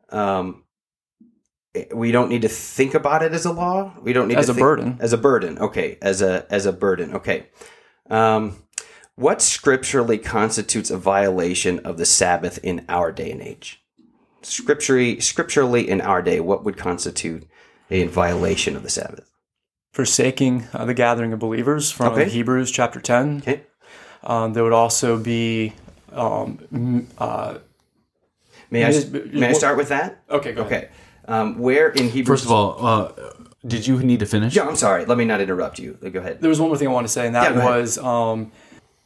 um, 0.09 0.63
we 1.93 2.11
don't 2.11 2.30
need 2.30 2.41
to 2.41 2.49
think 2.49 2.93
about 2.93 3.23
it 3.23 3.31
as 3.34 3.45
a 3.45 3.52
law. 3.52 3.93
We 4.02 4.14
don't 4.14 4.27
need 4.27 4.38
As 4.38 4.45
to 4.48 4.52
a 4.52 4.56
think- 4.56 4.64
burden. 4.64 4.98
As 4.99 5.14
a 5.14 5.18
burden. 5.18 5.57
Okay. 5.60 5.98
As 6.02 6.22
a 6.22 6.45
as 6.49 6.65
a 6.65 6.73
burden. 6.73 7.14
Okay. 7.15 7.48
Um, 8.10 8.64
what 9.15 9.41
scripturally 9.41 10.18
constitutes 10.18 10.89
a 10.89 10.98
violation 10.98 11.80
of 11.80 11.98
the 11.98 12.06
Sabbath 12.06 12.57
in 12.64 12.85
our 12.89 13.11
day 13.11 13.31
and 13.31 13.41
age? 13.41 13.81
Scripturally, 14.41 15.19
scripturally 15.19 15.88
in 15.88 16.02
our 16.02 16.22
day, 16.22 16.39
what 16.39 16.64
would 16.65 16.76
constitute 16.77 17.48
a 17.89 18.06
violation 18.07 18.76
of 18.76 18.84
the 18.84 18.89
Sabbath? 18.89 19.30
Forsaking 19.93 20.68
uh, 20.73 20.85
the 20.85 20.93
gathering 20.93 21.31
of 21.34 21.39
believers 21.39 21.91
from 21.91 22.14
Okay. 22.14 22.30
Hebrews 22.30 22.72
chapter 22.72 22.99
10. 22.99 23.39
Okay. 23.39 23.61
Um, 24.23 24.53
there 24.53 24.64
would 24.64 24.73
also 24.73 25.18
be. 25.18 25.73
Um, 26.11 27.07
uh, 27.18 27.60
May 28.69 28.85
I 28.85 29.03
may 29.34 29.48
I 29.49 29.53
start 29.53 29.76
with 29.77 29.89
that? 29.89 30.23
okay, 30.30 30.53
go 30.53 30.61
ahead. 30.64 30.89
Okay. 31.26 31.34
Um, 31.34 31.57
where 31.60 31.89
in 31.89 32.10
Hebrews? 32.10 32.27
First 32.41 32.45
of 32.45 32.52
all, 32.52 32.85
uh, 32.85 33.11
did 33.65 33.85
you 33.85 33.99
need 34.02 34.19
to 34.22 34.26
finish? 34.26 34.56
Yeah, 34.56 34.68
I'm 34.68 34.76
sorry. 34.76 35.06
Let 35.06 35.18
me 35.18 35.26
not 35.26 35.39
interrupt 35.41 35.77
you. 35.80 35.93
Go 36.02 36.19
ahead. 36.19 36.41
There 36.41 36.49
was 36.49 36.60
one 36.60 36.69
more 36.69 36.77
thing 36.77 36.88
I 36.88 36.91
want 36.91 37.06
to 37.07 37.14
say, 37.14 37.26
and 37.27 37.35
that 37.35 37.49
Yeah, 37.49 37.53
go 37.53 37.60
ahead. 37.68 37.81
was 37.81 37.98
um, 37.99 38.52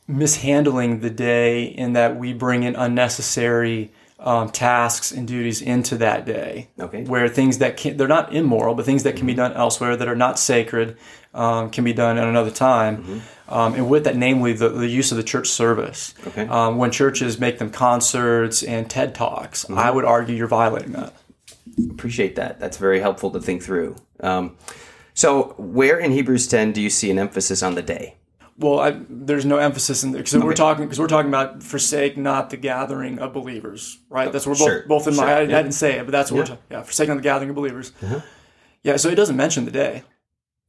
mishandling 0.07 0.99
the 1.01 1.09
day 1.09 1.63
in 1.65 1.93
that 1.93 2.15
we 2.17 2.33
bring 2.33 2.63
in 2.63 2.75
unnecessary 2.75 3.91
um, 4.19 4.49
tasks 4.49 5.11
and 5.11 5.27
duties 5.27 5.61
into 5.61 5.97
that 5.97 6.25
day. 6.25 6.69
Okay. 6.79 7.03
Where 7.03 7.27
things 7.27 7.57
that 7.57 7.75
can, 7.77 7.97
they're 7.97 8.07
not 8.07 8.33
immoral, 8.33 8.75
but 8.75 8.85
things 8.85 9.03
that 9.03 9.17
can 9.17 9.27
be 9.27 9.33
done 9.33 9.53
elsewhere 9.53 9.97
that 9.97 10.07
are 10.07 10.15
not 10.15 10.39
sacred 10.39 10.97
um, 11.33 11.69
can 11.69 11.83
be 11.83 11.91
done 11.93 12.17
at 12.17 12.25
another 12.27 12.49
time. 12.51 13.03
Mm-hmm. 13.03 13.53
Um, 13.53 13.73
and 13.75 13.89
with 13.89 14.05
that, 14.05 14.15
namely 14.15 14.53
the, 14.53 14.69
the 14.69 14.87
use 14.87 15.11
of 15.11 15.17
the 15.17 15.23
church 15.23 15.47
service. 15.49 16.15
Okay. 16.27 16.47
Um, 16.47 16.77
when 16.77 16.91
churches 16.91 17.39
make 17.39 17.59
them 17.59 17.69
concerts 17.69 18.63
and 18.63 18.89
TED 18.89 19.13
Talks, 19.13 19.65
Mm-hmm. 19.65 19.77
I 19.77 19.91
would 19.91 20.05
argue 20.05 20.35
you're 20.35 20.47
violating 20.47 20.93
that. 20.93 21.13
Appreciate 21.91 22.35
that. 22.35 22.59
That's 22.59 22.77
very 22.77 22.99
helpful 22.99 23.31
to 23.31 23.39
think 23.39 23.63
through. 23.63 23.95
Um, 24.19 24.57
so, 25.13 25.55
where 25.57 25.97
in 25.99 26.11
Hebrews 26.11 26.47
10 26.47 26.71
do 26.73 26.81
you 26.81 26.89
see 26.89 27.09
an 27.11 27.19
emphasis 27.19 27.63
on 27.63 27.75
the 27.75 27.81
day? 27.81 28.15
Well, 28.57 28.79
I, 28.79 29.01
there's 29.09 29.45
no 29.45 29.57
emphasis 29.57 30.03
in 30.03 30.11
there 30.11 30.21
because 30.21 30.41
we're 30.41 30.53
talking 30.53 30.85
because 30.85 30.99
we're 30.99 31.07
talking 31.07 31.27
about 31.29 31.61
forsake 31.61 32.15
not 32.15 32.49
the 32.49 32.57
gathering 32.57 33.19
of 33.19 33.33
believers, 33.33 33.99
right? 34.09 34.31
That's 34.31 34.45
what 34.45 34.57
we're 34.59 34.65
Sure, 34.65 34.79
both 34.87 35.05
both 35.05 35.07
in 35.09 35.15
my. 35.17 35.23
sure, 35.23 35.29
I, 35.29 35.37
I 35.39 35.41
yeah. 35.41 35.47
didn't 35.61 35.73
say 35.73 35.99
it, 35.99 36.05
but 36.05 36.11
that's 36.11 36.31
what 36.31 36.37
we're 36.37 36.45
talking. 36.45 36.63
Yeah, 36.71 36.81
forsake 36.83 37.09
not 37.09 37.15
the 37.15 37.21
gathering 37.21 37.49
of 37.49 37.55
believers. 37.57 37.91
Yeah, 38.83 38.95
so 38.95 39.09
it 39.09 39.15
doesn't 39.15 39.35
mention 39.35 39.65
the 39.65 39.71
day, 39.71 40.03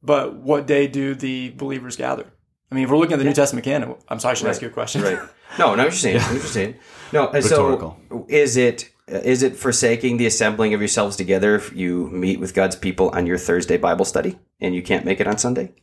but 0.03 0.35
what 0.35 0.67
day 0.67 0.87
do 0.87 1.15
the 1.15 1.51
believers 1.51 1.95
gather? 1.95 2.25
I 2.69 2.75
mean, 2.75 2.83
if 2.83 2.89
we're 2.89 2.97
looking 2.97 3.13
at 3.13 3.19
the 3.19 3.25
New 3.25 3.33
Testament 3.33 3.63
canon, 3.63 3.95
I'm 4.09 4.19
sorry, 4.19 4.31
I 4.31 4.35
should 4.35 4.47
ask 4.47 4.61
you 4.61 4.67
a 4.67 4.71
question. 4.71 5.01
Right. 5.01 5.19
No, 5.57 5.73
no, 5.75 5.83
you're 5.83 5.91
saying. 5.91 6.15
You're 6.31 6.41
saying. 6.41 6.75
No, 7.13 7.27
and 7.29 7.41
Rhetorical. 7.41 7.97
so 8.09 8.25
is 8.27 8.57
it 8.57 8.89
is 9.07 9.41
it 9.43 9.55
forsaking 9.55 10.17
the 10.17 10.25
assembling 10.25 10.73
of 10.73 10.81
yourselves 10.81 11.15
together 11.15 11.55
if 11.55 11.73
you 11.73 12.09
meet 12.09 12.39
with 12.39 12.53
God's 12.53 12.75
people 12.75 13.09
on 13.09 13.25
your 13.25 13.37
Thursday 13.37 13.77
Bible 13.77 14.05
study 14.05 14.37
and 14.59 14.75
you 14.75 14.81
can't 14.81 15.05
make 15.05 15.19
it 15.19 15.27
on 15.27 15.37
Sunday? 15.37 15.73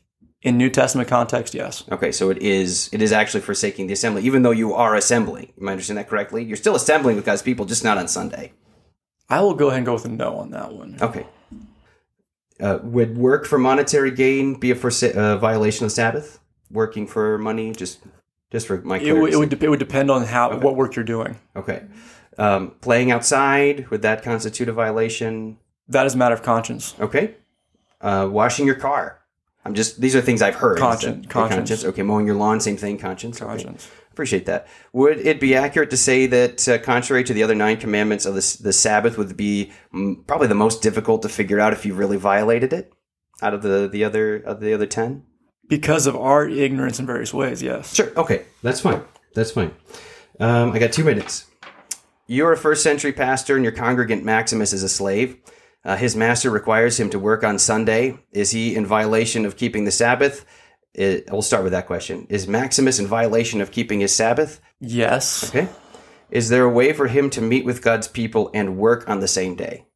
In 0.42 0.58
New 0.58 0.68
Testament 0.68 1.08
context, 1.08 1.54
yes. 1.54 1.84
Okay, 1.90 2.12
so 2.12 2.28
it 2.28 2.36
is 2.38 2.90
it 2.92 3.00
is 3.00 3.12
actually 3.12 3.40
forsaking 3.40 3.86
the 3.86 3.94
assembly, 3.94 4.22
even 4.24 4.42
though 4.42 4.50
you 4.50 4.74
are 4.74 4.94
assembling. 4.94 5.52
Am 5.58 5.68
I 5.68 5.72
understanding 5.72 6.04
that 6.04 6.10
correctly? 6.10 6.44
You're 6.44 6.58
still 6.58 6.74
assembling 6.74 7.16
with 7.16 7.24
God's 7.24 7.40
people, 7.40 7.64
just 7.64 7.82
not 7.82 7.96
on 7.96 8.08
Sunday. 8.08 8.52
I 9.30 9.40
will 9.40 9.54
go 9.54 9.68
ahead 9.68 9.78
and 9.78 9.86
go 9.86 9.94
with 9.94 10.04
a 10.04 10.10
no 10.10 10.36
on 10.36 10.50
that 10.50 10.74
one. 10.74 10.98
Okay. 11.00 11.26
Uh, 12.60 12.78
would 12.82 13.16
work 13.16 13.46
for 13.46 13.58
monetary 13.58 14.10
gain 14.10 14.54
be 14.54 14.70
a 14.70 14.74
forsa- 14.74 15.16
uh, 15.16 15.36
violation 15.38 15.86
of 15.86 15.92
Sabbath? 15.92 16.40
Working 16.70 17.06
for 17.06 17.38
money, 17.38 17.72
just 17.72 18.00
just 18.52 18.66
for 18.66 18.82
my 18.82 18.98
It, 18.98 19.06
it 19.08 19.36
would 19.38 19.48
dep- 19.48 19.62
it 19.62 19.68
would 19.70 19.78
depend 19.78 20.10
on 20.10 20.24
how 20.24 20.58
what 20.58 20.76
work 20.76 20.94
you're 20.94 21.06
doing. 21.06 21.38
okay. 21.56 21.84
Um, 22.38 22.72
playing 22.80 23.10
outside 23.10 23.88
would 23.90 24.02
that 24.02 24.22
constitute 24.22 24.68
a 24.68 24.72
violation? 24.72 25.58
That 25.88 26.06
is 26.06 26.14
a 26.14 26.16
matter 26.16 26.34
of 26.34 26.42
conscience. 26.42 26.94
Okay. 26.98 27.34
Uh, 28.00 28.28
washing 28.30 28.66
your 28.66 28.74
car. 28.74 29.20
I'm 29.64 29.74
just 29.74 30.00
these 30.00 30.14
are 30.14 30.20
things 30.20 30.42
I've 30.42 30.56
heard. 30.56 30.78
Conscience, 30.78 31.26
Okay, 31.26 31.28
conscience. 31.28 31.84
Okay, 31.84 32.02
mowing 32.02 32.26
your 32.26 32.36
lawn, 32.36 32.60
same 32.60 32.76
thing. 32.76 32.98
Conscience. 32.98 33.40
Okay. 33.40 33.48
Conscience. 33.50 33.90
Appreciate 34.12 34.46
that. 34.46 34.68
Would 34.92 35.18
it 35.18 35.40
be 35.40 35.56
accurate 35.56 35.90
to 35.90 35.96
say 35.96 36.26
that, 36.26 36.68
uh, 36.68 36.78
contrary 36.78 37.24
to 37.24 37.34
the 37.34 37.42
other 37.42 37.54
nine 37.54 37.78
commandments 37.78 38.26
of 38.26 38.34
the, 38.34 38.58
the 38.62 38.72
Sabbath, 38.72 39.18
would 39.18 39.36
be 39.36 39.72
mm, 39.92 40.24
probably 40.26 40.46
the 40.46 40.54
most 40.54 40.82
difficult 40.82 41.22
to 41.22 41.28
figure 41.28 41.58
out 41.58 41.72
if 41.72 41.84
you 41.84 41.94
really 41.94 42.16
violated 42.16 42.72
it 42.72 42.92
out 43.42 43.54
of 43.54 43.62
the 43.62 43.88
the 43.90 44.04
other 44.04 44.36
of 44.36 44.60
the 44.60 44.74
other 44.74 44.86
ten? 44.86 45.24
Because 45.66 46.06
of 46.06 46.14
our 46.14 46.46
ignorance 46.46 47.00
in 47.00 47.06
various 47.06 47.32
ways, 47.32 47.62
yes. 47.62 47.94
Sure. 47.94 48.12
Okay, 48.16 48.44
that's 48.62 48.80
fine. 48.80 49.02
That's 49.34 49.50
fine. 49.50 49.72
Um, 50.38 50.72
I 50.72 50.78
got 50.78 50.92
two 50.92 51.04
minutes. 51.04 51.46
You're 52.26 52.52
a 52.52 52.56
first 52.56 52.82
century 52.82 53.12
pastor, 53.12 53.54
and 53.54 53.64
your 53.64 53.72
congregant 53.72 54.24
Maximus 54.24 54.72
is 54.72 54.82
a 54.82 54.88
slave. 54.88 55.36
Uh, 55.84 55.96
his 55.96 56.16
master 56.16 56.50
requires 56.50 56.98
him 56.98 57.10
to 57.10 57.18
work 57.18 57.44
on 57.44 57.58
Sunday. 57.58 58.18
Is 58.32 58.52
he 58.52 58.74
in 58.74 58.86
violation 58.86 59.44
of 59.44 59.56
keeping 59.56 59.84
the 59.84 59.90
Sabbath? 59.90 60.46
It, 60.94 61.28
we'll 61.30 61.42
start 61.42 61.64
with 61.64 61.72
that 61.72 61.86
question. 61.86 62.26
Is 62.30 62.48
Maximus 62.48 62.98
in 62.98 63.06
violation 63.06 63.60
of 63.60 63.70
keeping 63.70 64.00
his 64.00 64.14
Sabbath? 64.14 64.60
Yes. 64.80 65.50
Okay. 65.50 65.68
Is 66.30 66.48
there 66.48 66.64
a 66.64 66.70
way 66.70 66.92
for 66.92 67.08
him 67.08 67.28
to 67.30 67.42
meet 67.42 67.64
with 67.64 67.82
God's 67.82 68.08
people 68.08 68.50
and 68.54 68.78
work 68.78 69.08
on 69.08 69.20
the 69.20 69.28
same 69.28 69.54
day? 69.56 69.86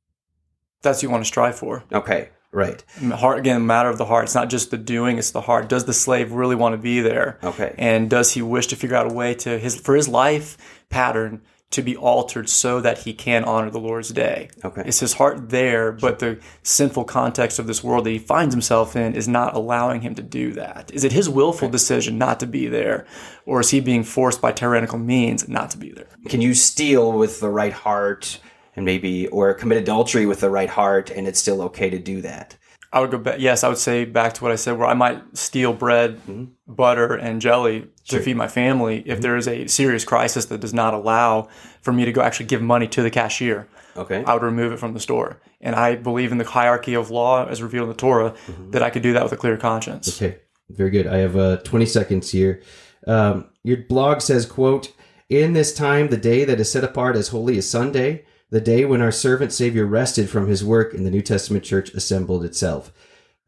That's 0.82 0.98
what 0.98 1.02
you 1.04 1.10
want 1.10 1.24
to 1.24 1.28
strive 1.28 1.56
for. 1.56 1.84
Okay, 1.92 2.28
right. 2.52 2.84
Heart 3.00 3.38
again, 3.38 3.66
matter 3.66 3.88
of 3.88 3.98
the 3.98 4.04
heart. 4.04 4.24
It's 4.24 4.34
not 4.34 4.50
just 4.50 4.70
the 4.70 4.76
doing; 4.76 5.18
it's 5.18 5.30
the 5.30 5.40
heart. 5.40 5.68
Does 5.68 5.86
the 5.86 5.92
slave 5.92 6.32
really 6.32 6.54
want 6.54 6.74
to 6.74 6.78
be 6.78 7.00
there? 7.00 7.38
Okay. 7.42 7.74
And 7.78 8.08
does 8.08 8.32
he 8.32 8.42
wish 8.42 8.68
to 8.68 8.76
figure 8.76 8.96
out 8.96 9.10
a 9.10 9.14
way 9.14 9.34
to 9.34 9.58
his 9.58 9.80
for 9.80 9.96
his 9.96 10.06
life 10.06 10.56
pattern 10.90 11.42
to 11.70 11.82
be 11.82 11.96
altered 11.96 12.48
so 12.48 12.80
that 12.80 12.98
he 12.98 13.12
can 13.12 13.44
honor 13.44 13.70
the 13.70 13.78
Lord's 13.78 14.08
day. 14.08 14.48
Okay. 14.64 14.82
Is 14.86 15.00
his 15.00 15.14
heart 15.14 15.50
there, 15.50 15.92
but 15.92 16.18
the 16.18 16.40
sinful 16.62 17.04
context 17.04 17.58
of 17.58 17.66
this 17.66 17.84
world 17.84 18.06
that 18.06 18.10
he 18.10 18.18
finds 18.18 18.54
himself 18.54 18.96
in 18.96 19.14
is 19.14 19.28
not 19.28 19.54
allowing 19.54 20.00
him 20.00 20.14
to 20.14 20.22
do 20.22 20.52
that? 20.52 20.90
Is 20.94 21.04
it 21.04 21.12
his 21.12 21.28
willful 21.28 21.68
decision 21.68 22.16
not 22.16 22.40
to 22.40 22.46
be 22.46 22.68
there, 22.68 23.06
or 23.44 23.60
is 23.60 23.70
he 23.70 23.80
being 23.80 24.02
forced 24.02 24.40
by 24.40 24.52
tyrannical 24.52 24.98
means 24.98 25.46
not 25.46 25.70
to 25.72 25.78
be 25.78 25.90
there? 25.90 26.08
Can 26.26 26.40
you 26.40 26.54
steal 26.54 27.12
with 27.12 27.40
the 27.40 27.50
right 27.50 27.72
heart 27.72 28.40
and 28.74 28.86
maybe, 28.86 29.26
or 29.28 29.52
commit 29.52 29.76
adultery 29.76 30.24
with 30.24 30.40
the 30.40 30.50
right 30.50 30.70
heart 30.70 31.10
and 31.10 31.26
it's 31.28 31.40
still 31.40 31.60
okay 31.62 31.90
to 31.90 31.98
do 31.98 32.22
that? 32.22 32.56
I 32.92 33.00
would 33.00 33.10
go 33.10 33.18
back. 33.18 33.36
Yes, 33.38 33.64
I 33.64 33.68
would 33.68 33.78
say 33.78 34.04
back 34.04 34.34
to 34.34 34.42
what 34.42 34.52
I 34.52 34.56
said, 34.56 34.78
where 34.78 34.88
I 34.88 34.94
might 34.94 35.36
steal 35.36 35.72
bread, 35.72 36.20
butter, 36.66 37.14
and 37.14 37.40
jelly 37.40 37.88
to 38.08 38.20
feed 38.20 38.36
my 38.36 38.48
family 38.48 39.02
if 39.06 39.20
there 39.20 39.36
is 39.36 39.46
a 39.46 39.66
serious 39.66 40.04
crisis 40.04 40.46
that 40.46 40.60
does 40.60 40.72
not 40.72 40.94
allow 40.94 41.48
for 41.82 41.92
me 41.92 42.04
to 42.06 42.12
go 42.12 42.22
actually 42.22 42.46
give 42.46 42.62
money 42.62 42.88
to 42.88 43.02
the 43.02 43.10
cashier. 43.10 43.68
Okay. 43.96 44.24
I 44.24 44.32
would 44.32 44.42
remove 44.42 44.72
it 44.72 44.78
from 44.78 44.94
the 44.94 45.00
store. 45.00 45.40
And 45.60 45.74
I 45.74 45.96
believe 45.96 46.32
in 46.32 46.38
the 46.38 46.44
hierarchy 46.44 46.94
of 46.94 47.10
law 47.10 47.44
as 47.46 47.62
revealed 47.62 47.84
in 47.84 47.88
the 47.90 47.96
Torah 47.96 48.34
that 48.70 48.82
I 48.82 48.90
could 48.90 49.02
do 49.02 49.12
that 49.12 49.22
with 49.22 49.32
a 49.32 49.36
clear 49.36 49.56
conscience. 49.56 50.22
Okay, 50.22 50.38
very 50.70 50.90
good. 50.90 51.06
I 51.06 51.18
have 51.18 51.36
uh, 51.36 51.56
20 51.58 51.84
seconds 51.84 52.30
here. 52.30 52.62
Um, 53.06 53.50
your 53.64 53.78
blog 53.88 54.20
says, 54.20 54.46
"quote 54.46 54.92
In 55.28 55.52
this 55.52 55.74
time, 55.74 56.08
the 56.08 56.16
day 56.16 56.44
that 56.44 56.60
is 56.60 56.70
set 56.70 56.84
apart 56.84 57.16
as 57.16 57.28
holy 57.28 57.58
as 57.58 57.68
Sunday, 57.68 58.24
the 58.50 58.60
day 58.60 58.84
when 58.84 59.02
our 59.02 59.12
servant 59.12 59.52
Savior 59.52 59.86
rested 59.86 60.28
from 60.30 60.46
his 60.46 60.64
work 60.64 60.94
in 60.94 61.04
the 61.04 61.10
New 61.10 61.22
Testament 61.22 61.64
church 61.64 61.90
assembled 61.90 62.44
itself." 62.44 62.92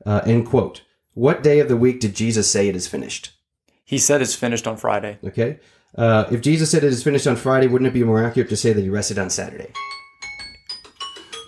Uh, 0.04 0.22
end 0.24 0.46
quote. 0.46 0.82
What 1.14 1.42
day 1.42 1.58
of 1.58 1.68
the 1.68 1.76
week 1.76 2.00
did 2.00 2.14
Jesus 2.14 2.50
say 2.50 2.68
it 2.68 2.76
is 2.76 2.86
finished? 2.86 3.32
He 3.84 3.98
said 3.98 4.22
it's 4.22 4.34
finished 4.34 4.66
on 4.66 4.76
Friday. 4.76 5.18
Okay. 5.24 5.58
Uh, 5.98 6.24
if 6.30 6.40
Jesus 6.40 6.70
said 6.70 6.84
it 6.84 6.92
is 6.92 7.02
finished 7.02 7.26
on 7.26 7.34
Friday, 7.36 7.66
wouldn't 7.66 7.88
it 7.88 7.94
be 7.94 8.04
more 8.04 8.22
accurate 8.22 8.48
to 8.50 8.56
say 8.56 8.72
that 8.72 8.80
he 8.80 8.88
rested 8.88 9.18
on 9.18 9.28
Saturday? 9.28 9.72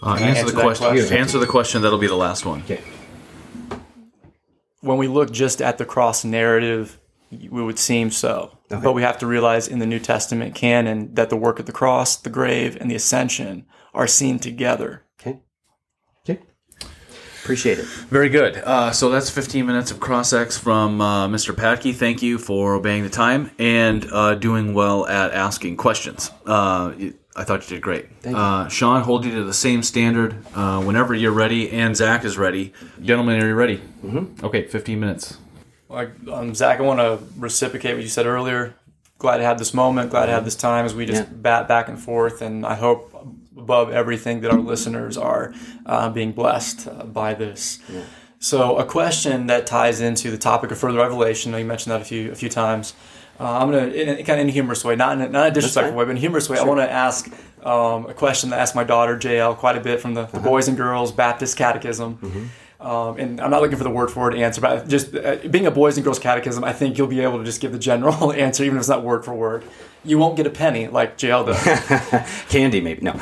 Uh, 0.02 0.14
answer, 0.14 0.24
answer 0.24 0.46
the 0.46 0.60
question. 0.60 0.86
question? 0.88 1.16
Answer 1.16 1.38
the 1.38 1.46
question. 1.46 1.82
That'll 1.82 1.98
be 1.98 2.08
the 2.08 2.16
last 2.16 2.44
one. 2.44 2.62
Okay. 2.62 2.80
When 4.80 4.98
we 4.98 5.06
look 5.06 5.30
just 5.30 5.62
at 5.62 5.78
the 5.78 5.84
cross 5.84 6.24
narrative, 6.24 6.98
we 7.30 7.62
would 7.62 7.78
seem 7.78 8.10
so. 8.10 8.58
But 8.80 8.92
we 8.92 9.02
have 9.02 9.18
to 9.18 9.26
realize 9.26 9.68
in 9.68 9.78
the 9.78 9.86
New 9.86 9.98
Testament 9.98 10.54
canon 10.54 11.14
that 11.14 11.30
the 11.30 11.36
work 11.36 11.58
of 11.58 11.66
the 11.66 11.72
cross, 11.72 12.16
the 12.16 12.30
grave, 12.30 12.76
and 12.80 12.90
the 12.90 12.94
ascension 12.94 13.66
are 13.94 14.06
seen 14.06 14.38
together. 14.38 15.04
Okay. 15.20 15.40
Okay. 16.28 16.40
Appreciate 17.42 17.78
it. 17.78 17.84
Very 17.84 18.28
good. 18.28 18.56
Uh, 18.56 18.92
so 18.92 19.10
that's 19.10 19.28
15 19.28 19.66
minutes 19.66 19.90
of 19.90 20.00
cross 20.00 20.32
X 20.32 20.56
from 20.56 21.00
uh, 21.00 21.28
Mr. 21.28 21.54
Patke. 21.54 21.94
Thank 21.94 22.22
you 22.22 22.38
for 22.38 22.74
obeying 22.74 23.02
the 23.02 23.10
time 23.10 23.50
and 23.58 24.06
uh, 24.12 24.34
doing 24.36 24.74
well 24.74 25.06
at 25.06 25.32
asking 25.32 25.76
questions. 25.76 26.30
Uh, 26.46 26.92
I 27.34 27.44
thought 27.44 27.62
you 27.68 27.76
did 27.76 27.82
great. 27.82 28.08
Thank 28.20 28.36
you. 28.36 28.42
Uh, 28.42 28.68
Sean, 28.68 29.02
hold 29.02 29.24
you 29.24 29.32
to 29.32 29.44
the 29.44 29.54
same 29.54 29.82
standard 29.82 30.36
uh, 30.54 30.82
whenever 30.82 31.14
you're 31.14 31.32
ready, 31.32 31.70
and 31.70 31.96
Zach 31.96 32.24
is 32.24 32.36
ready. 32.38 32.72
Gentlemen, 33.00 33.42
are 33.42 33.48
you 33.48 33.54
ready? 33.54 33.80
Mm-hmm. 34.04 34.44
Okay, 34.44 34.66
15 34.66 35.00
minutes. 35.00 35.38
Like 35.92 36.10
um, 36.30 36.54
Zach, 36.54 36.78
I 36.80 36.82
want 36.82 37.00
to 37.00 37.18
reciprocate 37.38 37.94
what 37.94 38.02
you 38.02 38.08
said 38.08 38.26
earlier. 38.26 38.74
Glad 39.18 39.36
to 39.38 39.44
have 39.44 39.58
this 39.58 39.72
moment. 39.74 40.10
Glad 40.10 40.26
to 40.26 40.32
have 40.32 40.44
this 40.44 40.56
time 40.56 40.84
as 40.84 40.94
we 40.94 41.06
just 41.06 41.22
Yeah. 41.22 41.28
bat 41.32 41.68
back 41.68 41.88
and 41.88 42.00
forth. 42.00 42.42
And 42.42 42.66
I 42.66 42.74
hope 42.74 43.14
above 43.56 43.90
everything 43.90 44.40
that 44.40 44.50
our 44.50 44.58
listeners 44.58 45.16
are 45.16 45.52
uh, 45.86 46.08
being 46.10 46.32
blessed 46.32 46.88
uh, 46.88 47.04
by 47.04 47.34
this. 47.34 47.78
So, 48.38 48.76
a 48.76 48.84
question 48.84 49.46
that 49.46 49.66
ties 49.66 50.00
into 50.00 50.30
the 50.32 50.38
topic 50.38 50.72
of 50.72 50.78
further 50.78 50.98
revelation. 50.98 51.52
You 51.54 51.64
mentioned 51.64 51.92
that 51.92 52.00
a 52.00 52.04
few 52.04 52.32
a 52.32 52.34
few 52.34 52.48
times. 52.48 52.94
Uh, 53.38 53.58
I'm 53.58 53.70
gonna, 53.70 53.86
in 53.86 54.16
kind 54.24 54.40
of 54.40 54.44
in 54.44 54.48
a 54.48 54.52
humorous 54.52 54.84
way, 54.84 54.96
not 54.96 55.12
in 55.16 55.22
a, 55.22 55.28
not 55.28 55.48
a 55.48 55.50
disrespectful 55.52 55.96
way, 55.96 56.04
but 56.04 56.10
in 56.12 56.16
a 56.16 56.20
humorous 56.20 56.48
way. 56.48 56.58
I 56.58 56.64
want 56.64 56.80
to 56.80 56.90
ask 56.90 57.28
um, 57.64 58.06
a 58.06 58.14
question 58.14 58.50
that 58.50 58.58
I 58.58 58.62
asked 58.62 58.74
my 58.74 58.84
daughter 58.84 59.16
JL 59.16 59.56
quite 59.56 59.76
a 59.76 59.80
bit 59.80 60.00
from 60.00 60.14
the, 60.14 60.26
the 60.26 60.40
Boys 60.40 60.66
and 60.68 60.76
Girls 60.76 61.12
Baptist 61.12 61.56
Catechism. 61.56 62.50
Um, 62.82 63.16
and 63.18 63.40
I'm 63.40 63.50
not 63.50 63.62
looking 63.62 63.78
for 63.78 63.84
the 63.84 63.90
word 63.90 64.10
for 64.10 64.20
word 64.20 64.34
answer, 64.34 64.60
but 64.60 64.88
just 64.88 65.14
uh, 65.14 65.36
being 65.48 65.66
a 65.66 65.70
boys 65.70 65.96
and 65.96 66.04
girls 66.04 66.18
catechism, 66.18 66.64
I 66.64 66.72
think 66.72 66.98
you'll 66.98 67.06
be 67.06 67.20
able 67.20 67.38
to 67.38 67.44
just 67.44 67.60
give 67.60 67.70
the 67.70 67.78
general 67.78 68.32
answer, 68.44 68.64
even 68.64 68.76
if 68.76 68.80
it's 68.80 68.88
not 68.88 69.04
word 69.04 69.24
for 69.24 69.32
word. 69.34 69.64
You 70.04 70.18
won't 70.18 70.36
get 70.36 70.46
a 70.48 70.50
penny 70.50 70.88
like 70.88 71.16
JL 71.16 71.46
does. 71.46 72.42
Candy, 72.48 72.80
maybe. 72.80 73.02
No. 73.02 73.20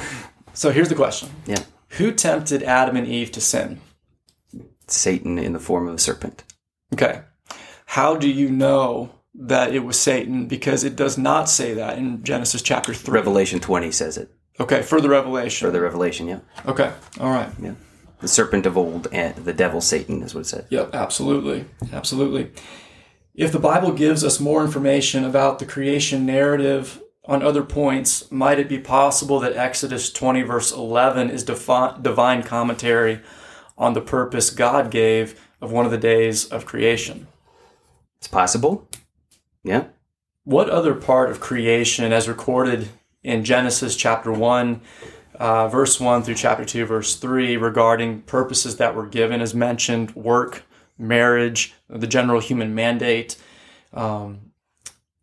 so 0.55 0.71
here's 0.71 0.89
the 0.89 0.95
question: 0.95 1.29
Yeah. 1.47 1.63
Who 1.99 2.11
tempted 2.13 2.63
Adam 2.63 2.97
and 2.97 3.07
Eve 3.07 3.31
to 3.33 3.41
sin? 3.41 3.81
Satan 4.87 5.39
in 5.39 5.53
the 5.53 5.61
form 5.61 5.87
of 5.89 5.95
a 5.95 5.99
serpent. 5.99 6.43
Okay, 6.95 7.21
how 7.85 8.17
do 8.17 8.29
you 8.29 8.49
know 8.49 9.11
that 9.35 9.75
it 9.75 9.81
was 9.81 10.01
Satan? 10.01 10.47
Because 10.47 10.85
it 10.85 10.97
does 10.97 11.19
not 11.19 11.49
say 11.51 11.75
that 11.75 11.99
in 11.99 12.25
Genesis 12.25 12.63
chapter 12.63 12.95
three. 12.95 13.15
Revelation 13.15 13.61
20 13.61 13.93
says 13.93 14.17
it. 14.17 14.31
okay, 14.59 14.81
further 14.83 15.11
revelation. 15.11 15.67
Further 15.69 15.83
revelation, 15.83 16.29
yeah. 16.29 16.41
Okay, 16.67 16.93
all 17.21 17.31
right. 17.31 17.51
Yeah. 17.63 17.75
The 18.21 18.29
serpent 18.29 18.67
of 18.67 18.77
old 18.77 19.09
and 19.13 19.35
the 19.37 19.53
devil 19.53 19.81
Satan 19.81 20.23
is 20.23 20.35
what 20.35 20.43
it 20.43 20.47
said. 20.47 20.67
Yep, 20.71 20.95
absolutely. 20.95 21.65
Absolutely. 21.93 22.51
If 23.35 23.53
the 23.53 23.59
Bible 23.59 23.93
gives 23.93 24.23
us 24.25 24.41
more 24.41 24.63
information 24.63 25.25
about 25.25 25.59
the 25.59 25.67
creation 25.67 26.27
narrative 26.27 27.01
on 27.25 27.43
other 27.43 27.63
points, 27.63 28.31
might 28.31 28.59
it 28.59 28.69
be 28.69 28.79
possible 28.79 29.41
that 29.41 29.57
Exodus 29.57 30.13
20, 30.13 30.43
verse 30.43 30.73
11, 30.73 31.31
is 31.31 31.45
defi- 31.45 32.01
divine 32.03 32.43
commentary 32.43 33.21
on 33.79 33.95
the 33.95 34.01
purpose 34.01 34.51
God 34.51 34.91
gave 34.91 35.41
of 35.61 35.73
one 35.73 35.87
of 35.87 35.91
the 35.91 35.99
days 35.99 36.45
of 36.47 36.67
creation? 36.67 37.29
It's 38.19 38.29
possible. 38.29 38.89
Yeah. 39.63 39.85
What 40.45 40.69
other 40.69 40.95
part 40.95 41.31
of 41.31 41.41
creation, 41.41 42.13
as 42.13 42.29
recorded 42.29 42.89
in 43.23 43.45
Genesis 43.45 43.97
chapter 43.97 44.33
1, 44.33 44.81
uh, 45.41 45.69
verse 45.69 45.99
1 45.99 46.23
through 46.23 46.35
chapter 46.35 46.67
2, 46.67 46.85
verse 46.85 47.17
3, 47.17 47.57
regarding 47.57 48.21
purposes 48.23 48.77
that 48.77 48.95
were 48.95 49.07
given, 49.07 49.41
is 49.41 49.55
mentioned 49.55 50.15
work, 50.15 50.65
marriage, 50.99 51.73
the 51.89 52.07
general 52.07 52.41
human 52.41 52.75
mandate? 52.75 53.39
Um, 53.95 54.53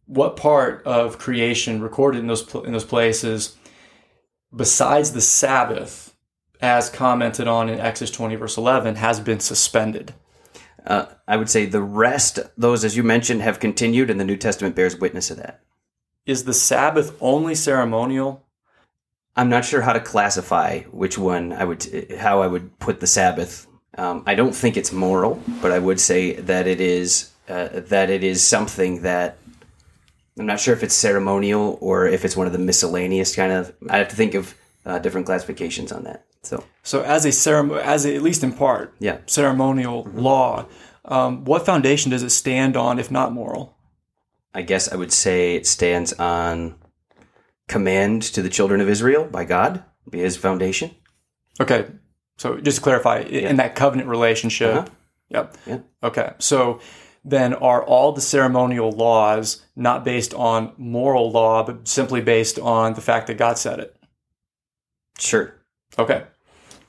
what 0.07 0.35
part 0.35 0.81
of 0.87 1.19
creation 1.19 1.83
recorded 1.83 2.17
in 2.17 2.25
those, 2.27 2.51
in 2.55 2.71
those 2.71 2.83
places, 2.83 3.57
besides 4.53 5.11
the 5.11 5.21
Sabbath, 5.21 6.15
as 6.61 6.89
commented 6.89 7.47
on 7.47 7.69
in 7.69 7.79
Exodus 7.79 8.09
20, 8.09 8.35
verse 8.37 8.57
11, 8.57 8.95
has 8.95 9.19
been 9.19 9.39
suspended? 9.39 10.15
Uh, 10.83 11.05
I 11.27 11.37
would 11.37 11.49
say 11.49 11.67
the 11.67 11.81
rest, 11.83 12.39
those 12.57 12.83
as 12.83 12.97
you 12.97 13.03
mentioned, 13.03 13.43
have 13.43 13.59
continued, 13.59 14.09
and 14.09 14.19
the 14.19 14.25
New 14.25 14.37
Testament 14.37 14.75
bears 14.75 14.97
witness 14.97 15.29
of 15.29 15.37
that. 15.37 15.61
Is 16.25 16.45
the 16.45 16.55
Sabbath 16.55 17.15
only 17.21 17.53
ceremonial? 17.53 18.46
I'm 19.37 19.49
not 19.49 19.63
sure 19.63 19.81
how 19.81 19.93
to 19.93 19.99
classify 19.99 20.81
which 20.91 21.17
one 21.17 21.53
I 21.53 21.63
would, 21.63 21.85
how 22.19 22.41
I 22.41 22.47
would 22.47 22.77
put 22.79 22.99
the 22.99 23.07
Sabbath. 23.07 23.67
Um, 23.95 24.23
I 24.25 24.33
don't 24.35 24.53
think 24.53 24.77
it's 24.77 24.91
moral, 24.91 25.41
but 25.61 25.71
I 25.71 25.79
would 25.79 25.99
say 25.99 26.33
that 26.33 26.67
it 26.67 26.81
is 26.81 27.31
uh, 27.47 27.69
that 27.73 28.09
it 28.09 28.23
is 28.23 28.43
something 28.43 29.03
that 29.03 29.37
I'm 30.37 30.45
not 30.45 30.59
sure 30.59 30.73
if 30.73 30.83
it's 30.83 30.93
ceremonial 30.95 31.77
or 31.81 32.07
if 32.07 32.25
it's 32.25 32.35
one 32.35 32.47
of 32.47 32.53
the 32.53 32.59
miscellaneous 32.59 33.35
kind 33.35 33.51
of. 33.51 33.73
I 33.89 33.97
have 33.97 34.09
to 34.09 34.15
think 34.15 34.33
of 34.33 34.55
uh, 34.85 34.99
different 34.99 35.27
classifications 35.27 35.91
on 35.91 36.03
that. 36.03 36.25
So 36.43 36.63
So, 36.83 37.03
as 37.03 37.25
a 37.25 37.31
ceremony, 37.31 37.81
as 37.81 38.05
a, 38.05 38.15
at 38.15 38.21
least 38.21 38.43
in 38.43 38.53
part, 38.53 38.95
yeah, 38.99 39.19
ceremonial 39.27 40.07
law, 40.13 40.65
um, 41.05 41.45
what 41.45 41.65
foundation 41.65 42.11
does 42.11 42.23
it 42.23 42.31
stand 42.31 42.75
on, 42.75 42.99
if 42.99 43.11
not 43.11 43.33
moral? 43.33 43.75
I 44.53 44.61
guess 44.63 44.91
I 44.91 44.95
would 44.95 45.13
say 45.13 45.55
it 45.55 45.67
stands 45.67 46.13
on 46.13 46.75
command 47.67 48.21
to 48.21 48.41
the 48.41 48.49
children 48.49 48.81
of 48.81 48.89
Israel 48.89 49.25
by 49.25 49.45
God, 49.45 49.83
be 50.09 50.19
His 50.19 50.37
foundation. 50.37 50.91
Okay, 51.59 51.87
so 52.37 52.57
just 52.57 52.77
to 52.77 52.83
clarify, 52.83 53.17
i- 53.19 53.23
in 53.49 53.57
that 53.57 53.75
covenant 53.75 54.09
relationship, 54.09 54.75
Uh-huh. 54.75 54.87
yep. 55.29 55.57
Yeah. 55.65 55.79
Okay, 56.03 56.33
so 56.39 56.79
then 57.25 57.53
are 57.55 57.83
all 57.83 58.13
the 58.13 58.21
ceremonial 58.21 58.91
laws 58.91 59.65
not 59.75 60.05
based 60.05 60.33
on 60.33 60.71
moral 60.77 61.29
law, 61.31 61.63
but 61.63 61.87
simply 61.87 62.21
based 62.21 62.57
on 62.59 62.93
the 62.93 63.01
fact 63.01 63.27
that 63.27 63.37
God 63.37 63.57
said 63.57 63.79
it? 63.79 63.95
Sure. 65.19 65.55
Okay. 65.99 66.23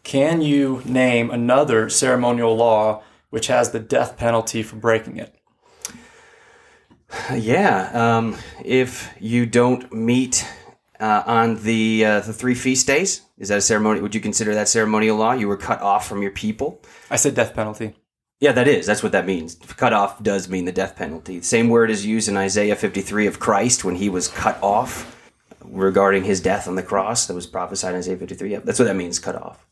Can 0.05 0.40
you 0.42 0.80
name 0.84 1.30
another 1.30 1.88
ceremonial 1.90 2.55
law 2.56 3.02
which 3.30 3.48
has 3.48 3.70
the 3.72 3.80
death 3.80 4.16
penalty 4.16 4.62
for 4.62 4.76
breaking 4.76 5.16
it? 5.16 5.34
Yeah, 7.34 7.90
um, 7.94 8.36
if 8.64 9.10
you 9.18 9.46
don't 9.46 9.92
meet 9.92 10.46
uh, 11.00 11.22
on 11.26 11.62
the 11.62 12.04
uh, 12.04 12.20
the 12.20 12.32
three 12.32 12.54
feast 12.54 12.86
days, 12.86 13.22
is 13.38 13.48
that 13.48 13.58
a 13.58 13.62
ceremony? 13.62 14.00
Would 14.00 14.14
you 14.14 14.20
consider 14.20 14.54
that 14.54 14.68
ceremonial 14.68 15.16
law? 15.16 15.32
You 15.32 15.48
were 15.48 15.56
cut 15.56 15.80
off 15.80 16.08
from 16.08 16.22
your 16.22 16.30
people. 16.30 16.82
I 17.10 17.16
said 17.16 17.34
death 17.34 17.54
penalty. 17.54 17.94
Yeah, 18.40 18.52
that 18.52 18.68
is. 18.68 18.86
That's 18.86 19.02
what 19.02 19.12
that 19.12 19.26
means. 19.26 19.56
Cut 19.56 19.92
off 19.92 20.22
does 20.22 20.48
mean 20.48 20.64
the 20.64 20.72
death 20.72 20.94
penalty. 20.94 21.38
The 21.38 21.44
same 21.44 21.68
word 21.68 21.90
is 21.90 22.06
used 22.06 22.28
in 22.28 22.36
Isaiah 22.36 22.76
53 22.76 23.26
of 23.26 23.40
Christ 23.40 23.84
when 23.84 23.96
he 23.96 24.08
was 24.08 24.28
cut 24.28 24.62
off 24.62 25.16
regarding 25.64 26.24
his 26.24 26.40
death 26.40 26.68
on 26.68 26.76
the 26.76 26.82
cross. 26.82 27.26
That 27.26 27.34
was 27.34 27.48
prophesied 27.48 27.94
in 27.94 27.98
Isaiah 27.98 28.16
53. 28.16 28.52
Yeah, 28.52 28.60
that's 28.60 28.78
what 28.78 28.84
that 28.84 28.96
means. 28.96 29.18
Cut 29.18 29.34
off. 29.34 29.66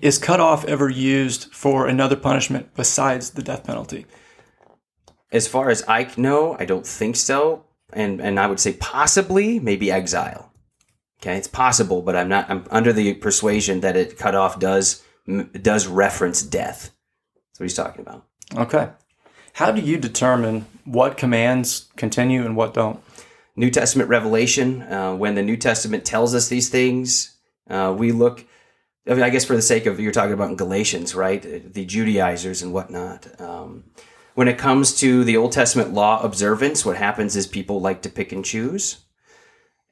Is 0.00 0.16
cut 0.16 0.40
off 0.40 0.64
ever 0.64 0.88
used 0.88 1.52
for 1.52 1.86
another 1.86 2.16
punishment 2.16 2.74
besides 2.74 3.30
the 3.30 3.42
death 3.42 3.64
penalty? 3.64 4.06
As 5.30 5.46
far 5.46 5.68
as 5.68 5.84
I 5.86 6.10
know, 6.16 6.56
I 6.58 6.64
don't 6.64 6.86
think 6.86 7.16
so. 7.16 7.63
And 7.94 8.20
and 8.20 8.38
I 8.38 8.46
would 8.46 8.60
say 8.60 8.74
possibly 8.74 9.58
maybe 9.60 9.90
exile. 9.90 10.52
Okay, 11.20 11.36
it's 11.36 11.48
possible, 11.48 12.02
but 12.02 12.16
I'm 12.16 12.28
not. 12.28 12.50
I'm 12.50 12.66
under 12.70 12.92
the 12.92 13.14
persuasion 13.14 13.80
that 13.80 13.96
it 13.96 14.18
cut 14.18 14.34
off 14.34 14.58
does 14.58 15.02
does 15.60 15.86
reference 15.86 16.42
death. 16.42 16.90
That's 17.34 17.60
what 17.60 17.64
he's 17.64 17.74
talking 17.74 18.02
about. 18.02 18.24
Okay. 18.54 18.90
How 19.54 19.70
do 19.70 19.80
you 19.80 19.96
determine 19.96 20.66
what 20.84 21.16
commands 21.16 21.88
continue 21.96 22.44
and 22.44 22.56
what 22.56 22.74
don't? 22.74 23.00
New 23.56 23.70
Testament 23.70 24.10
revelation. 24.10 24.82
Uh, 24.82 25.14
when 25.14 25.34
the 25.36 25.42
New 25.42 25.56
Testament 25.56 26.04
tells 26.04 26.34
us 26.34 26.48
these 26.48 26.68
things, 26.68 27.36
uh, 27.70 27.94
we 27.96 28.12
look. 28.12 28.44
I, 29.06 29.14
mean, 29.14 29.22
I 29.22 29.30
guess 29.30 29.44
for 29.44 29.54
the 29.54 29.62
sake 29.62 29.86
of 29.86 30.00
you're 30.00 30.12
talking 30.12 30.32
about 30.32 30.50
in 30.50 30.56
Galatians, 30.56 31.14
right? 31.14 31.42
The 31.72 31.84
Judaizers 31.84 32.62
and 32.62 32.72
whatnot. 32.72 33.40
Um, 33.40 33.84
when 34.34 34.48
it 34.48 34.58
comes 34.58 34.98
to 34.98 35.24
the 35.24 35.36
Old 35.36 35.52
Testament 35.52 35.92
law 35.92 36.22
observance, 36.22 36.84
what 36.84 36.96
happens 36.96 37.36
is 37.36 37.46
people 37.46 37.80
like 37.80 38.02
to 38.02 38.08
pick 38.08 38.32
and 38.32 38.44
choose. 38.44 38.98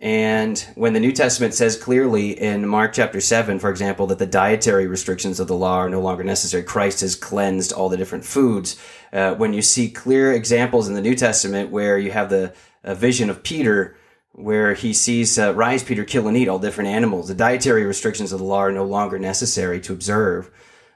And 0.00 0.58
when 0.74 0.94
the 0.94 1.00
New 1.00 1.12
Testament 1.12 1.54
says 1.54 1.76
clearly 1.76 2.32
in 2.32 2.66
Mark 2.66 2.92
chapter 2.92 3.20
7, 3.20 3.60
for 3.60 3.70
example, 3.70 4.08
that 4.08 4.18
the 4.18 4.26
dietary 4.26 4.88
restrictions 4.88 5.38
of 5.38 5.46
the 5.46 5.54
law 5.54 5.76
are 5.76 5.88
no 5.88 6.00
longer 6.00 6.24
necessary, 6.24 6.64
Christ 6.64 7.02
has 7.02 7.14
cleansed 7.14 7.72
all 7.72 7.88
the 7.88 7.96
different 7.96 8.24
foods. 8.24 8.76
Uh, 9.12 9.34
when 9.34 9.52
you 9.52 9.62
see 9.62 9.88
clear 9.88 10.32
examples 10.32 10.88
in 10.88 10.94
the 10.94 11.00
New 11.00 11.14
Testament 11.14 11.70
where 11.70 11.98
you 11.98 12.10
have 12.10 12.30
the 12.30 12.52
vision 12.84 13.30
of 13.30 13.44
Peter, 13.44 13.96
where 14.32 14.74
he 14.74 14.92
sees, 14.92 15.38
uh, 15.38 15.54
rise, 15.54 15.84
Peter, 15.84 16.04
kill 16.04 16.26
and 16.26 16.36
eat 16.36 16.48
all 16.48 16.58
different 16.58 16.90
animals, 16.90 17.28
the 17.28 17.34
dietary 17.34 17.84
restrictions 17.84 18.32
of 18.32 18.40
the 18.40 18.44
law 18.44 18.64
are 18.64 18.72
no 18.72 18.84
longer 18.84 19.20
necessary 19.20 19.80
to 19.82 19.92
observe. 19.92 20.50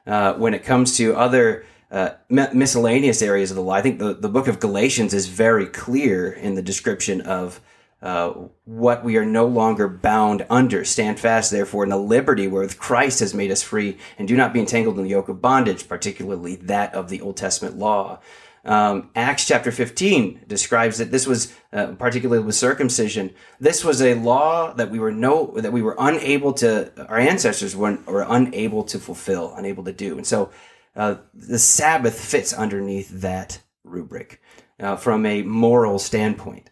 Uh, 0.05 0.35
when 0.35 0.53
it 0.53 0.65
comes 0.65 0.97
to 0.97 1.15
other 1.15 1.65
uh, 1.91 2.11
miscellaneous 2.29 3.23
areas 3.23 3.51
of 3.51 3.57
the 3.57 3.63
law, 3.63 3.75
I 3.75 3.83
think 3.83 3.99
the, 3.99 4.15
the 4.15 4.29
book 4.29 4.49
of 4.49 4.59
Galatians 4.59 5.15
is 5.15 5.29
very 5.29 5.67
clear 5.67 6.33
in 6.33 6.55
the 6.55 6.63
description 6.63 7.21
of 7.21 7.61
uh, 8.03 8.31
what 8.65 9.05
we 9.05 9.17
are 9.17 9.25
no 9.25 9.47
longer 9.47 9.89
bound 9.89 10.45
under. 10.51 10.85
Stand 10.85 11.19
fast, 11.19 11.51
therefore, 11.51 11.85
in 11.85 11.91
the 11.91 11.97
liberty 11.97 12.47
wherewith 12.47 12.79
Christ 12.79 13.21
has 13.21 13.35
made 13.35 13.51
us 13.51 13.63
free, 13.63 13.99
and 14.19 14.29
do 14.29 14.37
not 14.37 14.53
be 14.53 14.61
entangled 14.61 14.99
in 14.99 15.05
the 15.05 15.11
yoke 15.11 15.29
of 15.29 15.41
bondage, 15.41 15.89
particularly 15.89 16.57
that 16.57 16.95
of 16.95 17.09
the 17.09 17.21
Old 17.21 17.37
Testament 17.37 17.79
law. 17.79 18.21
Um, 18.65 19.11
Acts 19.15 19.47
chapter 19.47 19.71
15 19.71 20.43
describes 20.49 20.99
that 20.99 21.13
this 21.13 21.27
was, 21.27 21.55
uh, 21.73 21.93
particularly 21.93 22.43
with 22.43 22.57
circumcision, 22.57 23.33
this 23.61 23.85
was 23.85 24.03
a 24.03 24.15
law 24.15 24.75
that 24.75 24.91
we 24.91 24.99
were 24.99 25.13
no, 25.13 25.53
that 25.57 25.73
we 25.73 25.83
were 25.83 25.95
unable 25.99 26.53
to, 26.55 26.93
our 27.09 27.19
ancestors 27.19 27.77
were, 27.77 27.99
were 28.07 28.27
unable 28.29 28.83
to 28.83 28.99
fulfill, 28.99 29.55
unable 29.55 29.85
to 29.85 29.93
do. 29.93 30.17
And 30.17 30.27
so, 30.27 30.51
uh, 30.97 31.17
the 31.35 31.59
Sabbath 31.59 32.19
fits 32.19 32.53
underneath 32.53 33.11
that 33.21 33.61
rubric 33.85 34.41
uh, 34.81 34.97
from 34.97 35.27
a 35.27 35.43
moral 35.43 35.99
standpoint. 35.99 36.71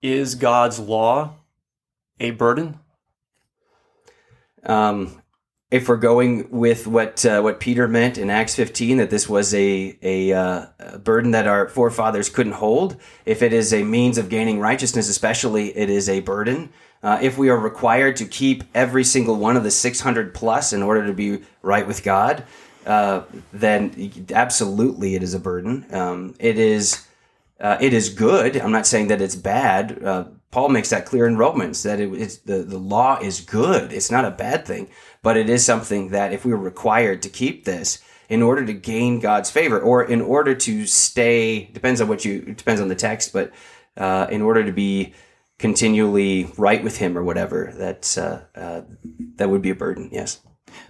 Is 0.00 0.34
God's 0.34 0.78
law 0.78 1.34
a 2.18 2.30
burden? 2.30 2.78
Um, 4.64 5.22
if 5.72 5.88
we're 5.88 5.96
going 5.96 6.50
with 6.50 6.86
what 6.86 7.24
uh, 7.24 7.40
what 7.40 7.58
Peter 7.58 7.88
meant 7.88 8.18
in 8.18 8.28
Acts 8.30 8.54
15, 8.54 8.98
that 8.98 9.10
this 9.10 9.28
was 9.28 9.54
a 9.54 9.98
a, 10.02 10.32
uh, 10.32 10.66
a, 10.78 10.98
burden 10.98 11.30
that 11.30 11.46
our 11.46 11.68
forefathers 11.68 12.28
couldn't 12.28 12.52
hold. 12.52 12.96
If 13.24 13.42
it 13.42 13.52
is 13.52 13.72
a 13.72 13.82
means 13.82 14.18
of 14.18 14.28
gaining 14.28 14.60
righteousness, 14.60 15.08
especially, 15.08 15.76
it 15.76 15.88
is 15.88 16.08
a 16.08 16.20
burden. 16.20 16.70
Uh, 17.02 17.18
if 17.22 17.38
we 17.38 17.48
are 17.48 17.58
required 17.58 18.16
to 18.16 18.26
keep 18.26 18.62
every 18.74 19.02
single 19.02 19.36
one 19.36 19.56
of 19.56 19.64
the 19.64 19.70
600 19.70 20.34
plus 20.34 20.72
in 20.72 20.82
order 20.82 21.06
to 21.06 21.12
be 21.12 21.42
right 21.62 21.86
with 21.86 22.04
God, 22.04 22.44
uh, 22.86 23.22
then 23.52 24.26
absolutely 24.34 25.14
it 25.14 25.22
is 25.22 25.34
a 25.34 25.38
burden. 25.38 25.86
Um, 25.92 26.34
it 26.38 26.58
is 26.58 27.06
uh, 27.60 27.78
it 27.80 27.94
is 27.94 28.08
good. 28.08 28.56
I'm 28.56 28.72
not 28.72 28.86
saying 28.86 29.06
that 29.08 29.20
it's 29.20 29.36
bad. 29.36 30.04
Uh, 30.04 30.24
Paul 30.50 30.68
makes 30.68 30.90
that 30.90 31.06
clear 31.06 31.26
in 31.26 31.36
Romans 31.36 31.82
that 31.84 32.00
it, 32.00 32.12
it's 32.12 32.38
the, 32.38 32.58
the 32.58 32.78
law 32.78 33.18
is 33.20 33.40
good. 33.40 33.92
It's 33.92 34.10
not 34.10 34.24
a 34.24 34.30
bad 34.30 34.66
thing, 34.66 34.88
but 35.22 35.36
it 35.36 35.48
is 35.48 35.64
something 35.64 36.08
that 36.08 36.32
if 36.32 36.44
we 36.44 36.52
were 36.52 36.58
required 36.58 37.22
to 37.22 37.28
keep 37.28 37.64
this 37.64 38.02
in 38.28 38.42
order 38.42 38.66
to 38.66 38.72
gain 38.72 39.20
God's 39.20 39.50
favor 39.50 39.78
or 39.78 40.02
in 40.02 40.20
order 40.20 40.54
to 40.54 40.86
stay, 40.86 41.66
depends 41.66 42.00
on 42.00 42.08
what 42.08 42.24
you, 42.24 42.40
depends 42.40 42.80
on 42.80 42.88
the 42.88 42.94
text, 42.94 43.32
but 43.32 43.52
uh, 43.96 44.26
in 44.30 44.42
order 44.42 44.64
to 44.64 44.72
be 44.72 45.14
continually 45.58 46.50
right 46.58 46.82
with 46.82 46.98
Him 46.98 47.16
or 47.16 47.22
whatever, 47.22 47.72
that's, 47.76 48.18
uh, 48.18 48.42
that 49.36 49.50
would 49.50 49.62
be 49.62 49.70
a 49.70 49.74
burden. 49.74 50.08
Yes. 50.10 50.40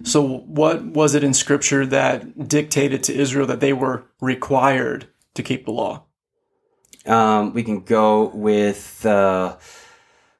So, 0.03 0.21
what 0.25 0.83
was 0.83 1.15
it 1.15 1.23
in 1.23 1.33
Scripture 1.33 1.85
that 1.85 2.47
dictated 2.47 3.03
to 3.03 3.13
Israel 3.13 3.47
that 3.47 3.59
they 3.59 3.73
were 3.73 4.05
required 4.21 5.07
to 5.35 5.43
keep 5.43 5.65
the 5.65 5.71
law? 5.71 6.03
Um, 7.05 7.53
we 7.53 7.63
can 7.63 7.81
go 7.81 8.29
with, 8.29 9.05
uh, 9.05 9.57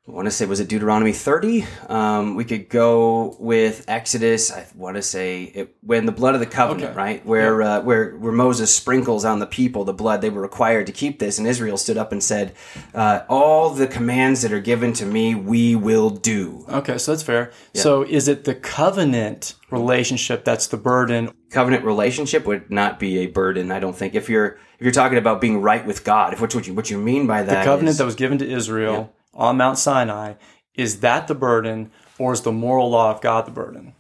I 0.06 0.12
want 0.12 0.26
to 0.26 0.32
say, 0.32 0.46
was 0.46 0.60
it 0.60 0.68
Deuteronomy 0.68 1.14
30? 1.14 1.66
Um, 1.88 2.36
we 2.36 2.44
could 2.44 2.68
go 2.68 3.38
with 3.40 3.86
Exodus. 3.88 4.52
I 4.52 4.68
want 4.76 4.98
to 4.98 5.02
say 5.02 5.44
it, 5.44 5.78
when 5.80 6.06
the 6.06 6.12
blood 6.12 6.34
of 6.34 6.42
the 6.42 6.46
covenant, 6.46 6.90
okay. 6.90 6.98
right? 6.98 7.26
Where, 7.26 7.62
uh, 7.62 7.82
where, 7.84 8.18
where 8.18 8.34
Moses 8.34 8.76
sprinkles 8.76 9.24
on 9.24 9.40
the 9.40 9.46
people 9.46 9.86
the 9.86 9.94
blood, 9.94 10.20
they 10.20 10.30
were 10.30 10.42
required 10.42 10.88
to 10.88 10.92
keep 10.92 11.20
this. 11.20 11.38
And 11.38 11.48
Israel 11.48 11.78
stood 11.78 11.98
up 11.98 12.12
and 12.12 12.22
said, 12.22 12.54
uh, 12.94 13.22
all 13.30 13.70
the 13.70 13.88
commands 13.88 14.42
that 14.42 14.52
are 14.52 14.60
given 14.60 14.92
to 14.92 15.06
me, 15.06 15.36
we 15.36 15.74
will 15.78 16.10
do. 16.10 16.66
Okay. 16.68 16.98
So 16.98 17.14
that's 17.14 17.24
fair. 17.24 17.54
Yeah. 17.72 17.84
So 17.84 18.02
is 18.02 18.28
it 18.28 18.44
the 18.44 18.56
covenant 18.56 19.56
relationship 19.72 20.44
that's 20.44 20.68
the 20.68 20.76
burden? 20.76 21.32
Covenant 21.50 21.86
relationship 21.86 22.46
would 22.46 22.70
not 22.70 23.00
be 23.00 23.20
a 23.20 23.28
burden. 23.28 23.72
I 23.72 23.80
don't 23.80 23.96
think 23.96 24.16
if 24.16 24.28
you're, 24.28 24.58
if 24.80 24.82
you're 24.82 24.92
talking 24.92 25.18
about 25.18 25.40
being 25.40 25.62
right 25.62 25.86
with 25.86 26.04
God, 26.04 26.34
if 26.34 26.42
what 26.42 26.68
you, 26.68 26.74
what 26.74 26.90
you 26.90 26.98
mean 26.98 27.26
by 27.26 27.42
that, 27.44 27.60
the 27.60 27.64
covenant 27.64 27.92
is, 27.92 27.98
that 28.00 28.06
was 28.06 28.16
given 28.16 28.38
to 28.40 28.52
Israel. 28.52 28.94
Yeah 29.14 29.20
on 29.34 29.58
Mount 29.58 29.78
Sinai, 29.78 30.34
is 30.76 31.00
that 31.02 31.28
the 31.28 31.36
burden 31.36 31.92
or 32.18 32.34
is 32.34 32.42
the 32.42 32.52
moral 32.52 32.90
law 32.90 33.12
of 33.12 33.22
God 33.22 33.46
the 33.46 33.52
burden? 33.52 33.94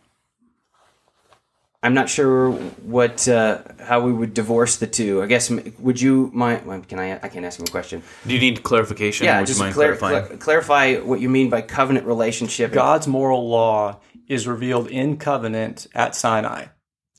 I'm 1.83 1.93
not 1.93 2.07
sure 2.07 2.51
what 2.51 3.27
uh, 3.27 3.61
how 3.81 3.99
we 3.99 4.13
would 4.13 4.33
divorce 4.33 4.77
the 4.77 4.87
two. 4.87 5.21
I 5.21 5.25
guess 5.25 5.49
would 5.49 5.99
you 5.99 6.31
mind? 6.33 6.87
Can 6.87 6.97
I? 6.97 7.15
I 7.21 7.27
can't 7.27 7.43
ask 7.43 7.59
him 7.59 7.65
a 7.67 7.71
question. 7.71 8.01
Do 8.25 8.33
you 8.33 8.39
need 8.39 8.63
clarification? 8.63 9.25
Yeah, 9.25 9.43
just 9.43 9.59
clar- 9.59 9.97
cl- 9.97 10.37
clarify 10.37 10.95
what 10.95 11.19
you 11.19 11.27
mean 11.27 11.49
by 11.49 11.61
covenant 11.61 12.05
relationship. 12.05 12.71
God's 12.71 13.05
moral 13.05 13.49
law 13.49 13.99
is 14.29 14.47
revealed 14.47 14.87
in 14.87 15.17
covenant 15.17 15.87
at 15.93 16.15
Sinai. 16.15 16.67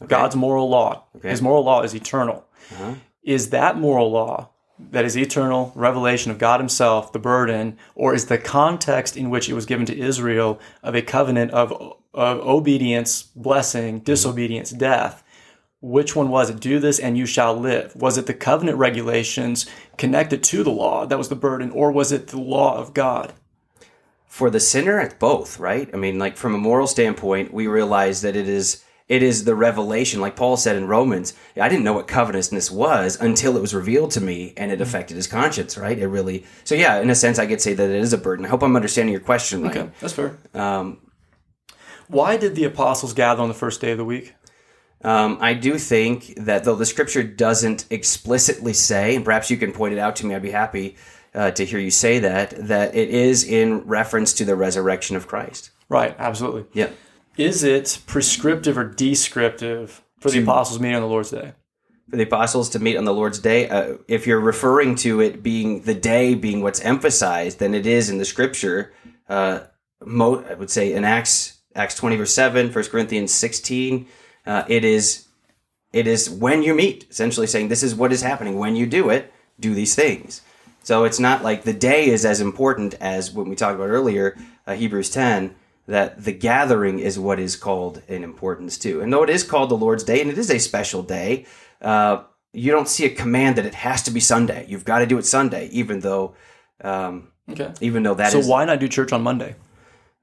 Okay. 0.01 0.09
God's 0.09 0.35
moral 0.35 0.69
law, 0.69 1.05
okay. 1.17 1.31
His 1.31 1.43
moral 1.43 1.63
law 1.63 1.83
is 1.83 1.95
eternal. 1.95 2.47
Uh-huh. 2.73 2.95
Is 3.23 3.51
that 3.51 3.79
moral 3.79 4.11
law 4.11 4.51
that 4.91 5.05
is 5.05 5.17
eternal 5.17 5.73
revelation 5.75 6.31
of 6.31 6.39
God 6.39 6.61
Himself, 6.61 7.13
the 7.13 7.19
burden, 7.19 7.77
or 7.95 8.15
is 8.15 8.27
the 8.27 8.39
context 8.39 9.17
in 9.17 9.31
which 9.31 9.49
it 9.49 9.55
was 9.55 9.67
given 9.67 9.87
to 9.87 9.99
Israel 9.99 10.61
of 10.83 10.95
a 10.95 11.03
covenant 11.03 11.51
of, 11.51 11.73
of 12.13 12.41
obedience, 12.41 13.23
blessing, 13.23 13.97
mm-hmm. 13.97 14.05
disobedience, 14.05 14.71
death? 14.71 15.23
Which 15.81 16.17
one 16.17 16.31
was 16.31 16.49
it? 16.49 16.61
Do 16.61 16.79
this 16.79 16.99
and 16.99 17.19
you 17.19 17.27
shall 17.27 17.55
live. 17.55 17.95
Was 17.95 18.17
it 18.17 18.27
the 18.27 18.35
covenant 18.35 18.79
regulations 18.79 19.67
connected 19.99 20.43
to 20.45 20.63
the 20.63 20.71
law 20.71 21.05
that 21.07 21.19
was 21.19 21.29
the 21.29 21.37
burden, 21.37 21.71
or 21.71 21.93
was 21.93 22.13
it 22.13 22.29
the 22.29 22.41
law 22.41 22.79
of 22.79 22.95
God? 22.95 23.35
For 24.27 24.51
the 24.51 24.61
sinner, 24.61 25.01
it's 25.01 25.15
both, 25.15 25.59
right? 25.59 25.89
I 25.93 25.97
mean, 25.97 26.19
like 26.19 26.37
from 26.37 26.55
a 26.55 26.59
moral 26.59 26.87
standpoint, 26.87 27.53
we 27.53 27.67
realize 27.67 28.23
that 28.23 28.35
it 28.35 28.49
is 28.49 28.84
it 29.07 29.23
is 29.23 29.45
the 29.45 29.55
revelation, 29.55 30.21
like 30.21 30.37
Paul 30.37 30.57
said 30.57 30.77
in 30.77 30.89
Romans. 30.89 31.35
I 31.61 31.69
didn't 31.69 31.85
know 31.85 31.93
what 31.93 32.07
covetousness 32.07 32.71
was 32.71 33.21
until 33.21 33.57
it 33.57 33.61
was 33.61 33.75
revealed 33.75 34.13
to 34.13 34.21
me, 34.21 34.55
and 34.57 34.73
it 34.73 34.81
affected 34.81 35.17
his 35.17 35.27
conscience. 35.27 35.77
Right? 35.77 35.99
It 35.99 36.09
really. 36.09 36.45
So 36.65 36.75
yeah, 36.75 37.01
in 37.01 37.11
a 37.11 37.15
sense, 37.15 37.39
I 37.39 37.47
could 37.47 37.61
say 37.61 37.75
that 37.75 37.91
it 37.91 37.97
is 37.97 38.13
a 38.13 38.19
burden. 38.19 38.47
I 38.47 38.49
hope 38.49 38.63
I'm 38.63 38.77
understanding 38.77 39.13
your 39.13 39.21
question. 39.21 39.67
Okay, 39.67 39.91
that's 40.01 40.15
fair. 40.15 40.39
Um, 40.55 41.01
Why 42.09 42.37
did 42.37 42.55
the 42.55 42.65
apostles 42.65 43.13
gather 43.13 43.43
on 43.43 43.49
the 43.49 43.55
first 43.55 43.81
day 43.81 43.93
of 43.93 43.99
the 43.99 44.05
week? 44.05 44.35
Um, 45.03 45.37
I 45.41 45.53
do 45.53 45.77
think 45.77 46.35
that 46.37 46.65
though 46.65 46.77
the 46.77 46.87
scripture 46.87 47.23
doesn't 47.23 47.85
explicitly 47.91 48.73
say, 48.73 49.15
and 49.15 49.25
perhaps 49.25 49.51
you 49.51 49.59
can 49.59 49.73
point 49.73 49.93
it 49.93 49.99
out 49.99 50.17
to 50.17 50.27
me, 50.27 50.35
I'd 50.35 50.41
be 50.41 50.51
happy 50.51 50.97
uh, 51.35 51.51
to 51.51 51.65
hear 51.67 51.79
you 51.79 51.91
say 51.91 52.21
that, 52.21 52.55
that 52.69 52.95
it 52.95 53.11
is 53.11 53.45
in 53.45 53.81
reference 53.81 54.33
to 54.35 54.47
the 54.47 54.57
resurrection 54.57 55.15
of 55.15 55.27
Christ. 55.27 55.71
Right, 55.91 56.17
absolutely. 56.19 56.65
Yeah. 56.73 56.89
Is 57.37 57.65
it 57.65 57.99
prescriptive 58.07 58.79
or 58.79 58.85
descriptive 58.85 60.03
for 60.21 60.31
the 60.31 60.43
apostles 60.43 60.79
meeting 60.79 60.97
on 60.97 61.03
the 61.03 61.09
Lord's 61.09 61.31
Day? 61.31 61.53
For 62.09 62.17
the 62.17 62.23
apostles 62.23 62.71
to 62.71 62.79
meet 62.79 62.97
on 62.97 63.05
the 63.05 63.15
Lord's 63.15 63.41
Day, 63.41 63.69
uh, 63.69 63.97
if 64.07 64.27
you're 64.27 64.41
referring 64.41 64.95
to 64.97 65.21
it 65.21 65.43
being 65.43 65.83
the 65.83 65.95
day 65.95 66.35
being 66.35 66.61
what's 66.61 66.81
emphasized, 66.81 67.59
then 67.59 67.75
it 67.75 67.87
is 67.87 68.09
in 68.09 68.19
the 68.19 68.25
Scripture. 68.25 68.93
Uh, 69.29 69.61
mo- 70.05 70.45
I 70.49 70.55
would 70.55 70.71
say 70.71 70.93
in 70.93 71.05
Acts 71.05 71.59
Acts 71.75 71.97
20 71.97 72.17
verse 72.17 72.33
7, 72.33 72.73
1 72.73 72.85
Corinthians 72.85 73.33
16, 73.33 74.07
uh, 74.47 74.63
it 74.69 74.85
is 74.85 75.27
it 75.93 76.07
is 76.07 76.31
when 76.31 76.63
you 76.63 76.73
meet, 76.73 77.07
essentially 77.11 77.49
saying 77.49 77.69
this 77.69 77.83
is 77.83 77.95
what 77.97 78.13
is 78.13 78.23
happening 78.23 78.59
when 78.59 78.77
you 78.77 78.87
do 78.87 79.11
it. 79.11 79.33
Do 79.59 79.75
these 79.75 79.95
things. 79.95 80.43
So 80.85 81.05
it's 81.05 81.19
not 81.19 81.43
like 81.43 81.63
the 81.63 81.73
day 81.73 82.07
is 82.07 82.25
as 82.25 82.41
important 82.41 82.95
as 83.01 83.33
what 83.33 83.47
we 83.47 83.57
talked 83.57 83.77
about 83.77 83.89
earlier, 83.89 84.37
uh, 84.67 84.75
Hebrews 84.75 85.11
10 85.11 85.55
that 85.87 86.25
the 86.25 86.33
gathering 86.33 86.99
is 86.99 87.19
what 87.19 87.39
is 87.39 87.57
called 87.57 88.03
in 88.09 88.25
importance 88.25 88.79
too. 88.79 89.01
And 89.01 89.13
though 89.13 89.23
it 89.23 89.31
is 89.31 89.43
called 89.43 89.71
the 89.71 89.77
Lord's 89.77 90.05
Day 90.05 90.21
and 90.21 90.31
it 90.31 90.39
is 90.39 90.51
a 90.51 90.59
special 90.59 91.03
day, 91.03 91.45
uh, 91.83 92.23
you 92.53 92.71
don't 92.73 92.89
see 92.89 93.05
a 93.05 93.11
command 93.11 93.57
that 93.57 93.67
it 93.67 93.75
has 93.75 94.03
to 94.05 94.11
be 94.11 94.21
Sunday. 94.21 94.65
You've 94.69 94.85
got 94.85 95.01
to 95.01 95.07
do 95.07 95.19
it 95.19 95.27
Sunday, 95.27 95.69
even 95.73 96.01
though 96.01 96.35
Um, 96.81 97.29
Okay. 97.51 97.71
even 97.81 98.03
though 98.03 98.15
that 98.15 98.33
So 98.33 98.39
is 98.39 98.47
why 98.49 98.65
not 98.65 98.81
do 98.81 98.89
church 98.89 99.13
on 99.13 99.23
Monday? 99.23 99.55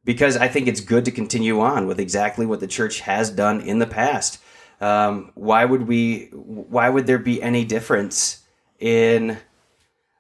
because 0.04 0.36
I 0.36 0.48
think 0.48 0.68
it's 0.68 0.82
good 0.82 1.06
to 1.06 1.12
continue 1.12 1.60
on 1.62 1.86
with 1.88 2.00
exactly 2.00 2.46
what 2.48 2.60
the 2.60 2.68
church 2.68 3.02
has 3.02 3.30
done 3.30 3.62
in 3.62 3.78
the 3.80 3.86
past. 3.86 4.40
Um, 4.82 5.32
why 5.36 5.64
would 5.64 5.88
we? 5.88 6.30
Why 6.34 6.90
would 6.90 7.06
there 7.06 7.20
be 7.20 7.40
any 7.42 7.64
difference 7.66 8.40
in? 8.80 9.38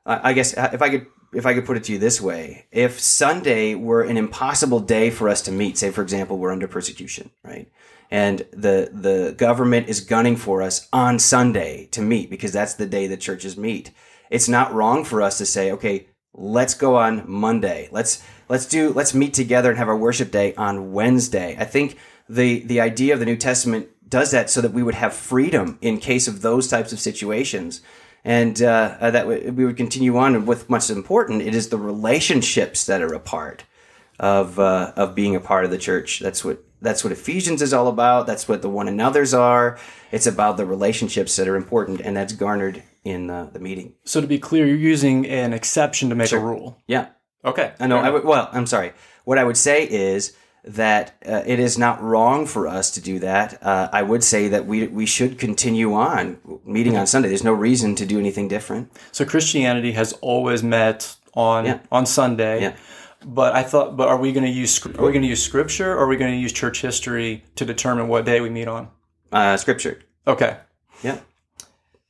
I 0.05 0.29
I 0.29 0.33
guess 0.33 0.55
uh, 0.55 0.69
if 0.71 0.81
I 0.83 0.89
could, 0.89 1.07
if 1.33 1.45
I 1.45 1.53
could 1.53 1.65
put 1.65 1.77
it 1.77 1.83
to 1.85 1.93
you 1.93 1.99
this 1.99 2.21
way: 2.21 2.65
if 2.71 2.99
Sunday 2.99 3.75
were 3.75 4.03
an 4.03 4.17
impossible 4.17 4.79
day 4.79 5.09
for 5.09 5.29
us 5.29 5.41
to 5.43 5.51
meet, 5.51 5.77
say 5.77 5.91
for 5.91 6.01
example, 6.01 6.37
we're 6.37 6.51
under 6.51 6.67
persecution, 6.67 7.31
right? 7.43 7.71
And 8.09 8.39
the 8.51 8.89
the 8.91 9.33
government 9.37 9.87
is 9.87 10.01
gunning 10.01 10.35
for 10.35 10.61
us 10.61 10.87
on 10.91 11.19
Sunday 11.19 11.87
to 11.91 12.01
meet 12.01 12.29
because 12.29 12.51
that's 12.51 12.73
the 12.73 12.85
day 12.85 13.07
the 13.07 13.17
churches 13.17 13.57
meet. 13.57 13.91
It's 14.29 14.49
not 14.49 14.73
wrong 14.73 15.03
for 15.03 15.21
us 15.21 15.37
to 15.37 15.45
say, 15.45 15.71
okay, 15.71 16.07
let's 16.33 16.73
go 16.73 16.95
on 16.95 17.23
Monday. 17.29 17.89
Let's 17.91 18.23
let's 18.49 18.65
do 18.65 18.91
let's 18.93 19.13
meet 19.13 19.33
together 19.33 19.69
and 19.69 19.77
have 19.77 19.89
our 19.89 19.97
worship 19.97 20.31
day 20.31 20.53
on 20.55 20.91
Wednesday. 20.91 21.55
I 21.59 21.65
think 21.65 21.97
the 22.27 22.59
the 22.61 22.81
idea 22.81 23.13
of 23.13 23.19
the 23.19 23.25
New 23.25 23.37
Testament 23.37 23.87
does 24.07 24.31
that 24.31 24.49
so 24.49 24.61
that 24.61 24.73
we 24.73 24.83
would 24.83 24.95
have 24.95 25.13
freedom 25.13 25.77
in 25.81 25.97
case 25.97 26.27
of 26.27 26.41
those 26.41 26.67
types 26.67 26.91
of 26.91 26.99
situations, 26.99 27.81
and 28.23 28.61
uh, 28.61 28.97
uh, 28.99 29.11
that 29.11 29.23
w- 29.23 29.51
we 29.51 29.65
would 29.65 29.77
continue 29.77 30.17
on. 30.17 30.35
And 30.35 30.47
what's 30.47 30.69
much 30.69 30.89
important, 30.89 31.41
it 31.41 31.55
is 31.55 31.69
the 31.69 31.77
relationships 31.77 32.85
that 32.85 33.01
are 33.01 33.13
a 33.13 33.19
part 33.19 33.63
of 34.19 34.59
uh, 34.59 34.93
of 34.95 35.15
being 35.15 35.35
a 35.35 35.39
part 35.39 35.65
of 35.65 35.71
the 35.71 35.77
church. 35.77 36.19
That's 36.19 36.45
what 36.45 36.63
that's 36.81 37.03
what 37.03 37.13
Ephesians 37.13 37.61
is 37.61 37.73
all 37.73 37.87
about. 37.87 38.27
That's 38.27 38.47
what 38.47 38.61
the 38.61 38.69
one 38.69 38.87
another's 38.87 39.33
are. 39.33 39.77
It's 40.11 40.27
about 40.27 40.57
the 40.57 40.65
relationships 40.65 41.35
that 41.35 41.47
are 41.47 41.55
important, 41.55 42.01
and 42.01 42.17
that's 42.17 42.33
garnered 42.33 42.83
in 43.03 43.29
uh, 43.29 43.49
the 43.51 43.59
meeting. 43.59 43.93
So 44.03 44.21
to 44.21 44.27
be 44.27 44.39
clear, 44.39 44.65
you're 44.65 44.75
using 44.75 45.27
an 45.27 45.53
exception 45.53 46.09
to 46.09 46.15
make 46.15 46.31
a 46.31 46.39
rule. 46.39 46.77
Yeah. 46.87 47.09
Okay. 47.43 47.73
I 47.79 47.87
know. 47.87 47.97
I 47.97 48.09
would, 48.09 48.23
well, 48.23 48.49
I'm 48.51 48.67
sorry. 48.67 48.93
What 49.23 49.37
I 49.37 49.43
would 49.43 49.57
say 49.57 49.87
is 49.89 50.35
that 50.63 51.13
uh, 51.27 51.41
it 51.45 51.59
is 51.59 51.77
not 51.77 52.01
wrong 52.03 52.45
for 52.45 52.67
us 52.67 52.91
to 52.91 53.01
do 53.01 53.19
that. 53.19 53.61
Uh, 53.63 53.89
I 53.91 54.03
would 54.03 54.23
say 54.23 54.47
that 54.49 54.65
we 54.67 54.87
we 54.87 55.05
should 55.05 55.39
continue 55.39 55.93
on 55.93 56.37
meeting 56.65 56.97
on 56.97 57.07
Sunday. 57.07 57.29
There's 57.29 57.43
no 57.43 57.53
reason 57.53 57.95
to 57.95 58.05
do 58.05 58.19
anything 58.19 58.47
different. 58.47 58.91
So 59.11 59.25
Christianity 59.25 59.93
has 59.93 60.13
always 60.21 60.61
met 60.63 61.15
on 61.33 61.65
Yeah. 61.65 61.79
on 61.91 62.05
Sunday. 62.05 62.61
Yeah. 62.61 62.75
But 63.23 63.55
I 63.55 63.61
thought, 63.63 63.95
but 63.97 64.07
are 64.07 64.17
we 64.17 64.31
going 64.31 64.45
to 64.45 64.51
use 64.51 64.83
are 64.85 64.89
we 65.05 65.11
going 65.11 65.21
to 65.21 65.27
use 65.27 65.43
scripture 65.43 65.93
or 65.93 65.99
are 65.99 66.07
we 66.07 66.17
going 66.17 66.31
to 66.31 66.37
use 66.39 66.51
church 66.51 66.81
history 66.81 67.43
to 67.55 67.65
determine 67.65 68.07
what 68.07 68.25
day 68.25 68.41
we 68.41 68.49
meet 68.49 68.67
on? 68.67 68.89
Uh, 69.31 69.57
scripture. 69.57 69.99
Okay. 70.27 70.57
Yeah. 71.03 71.19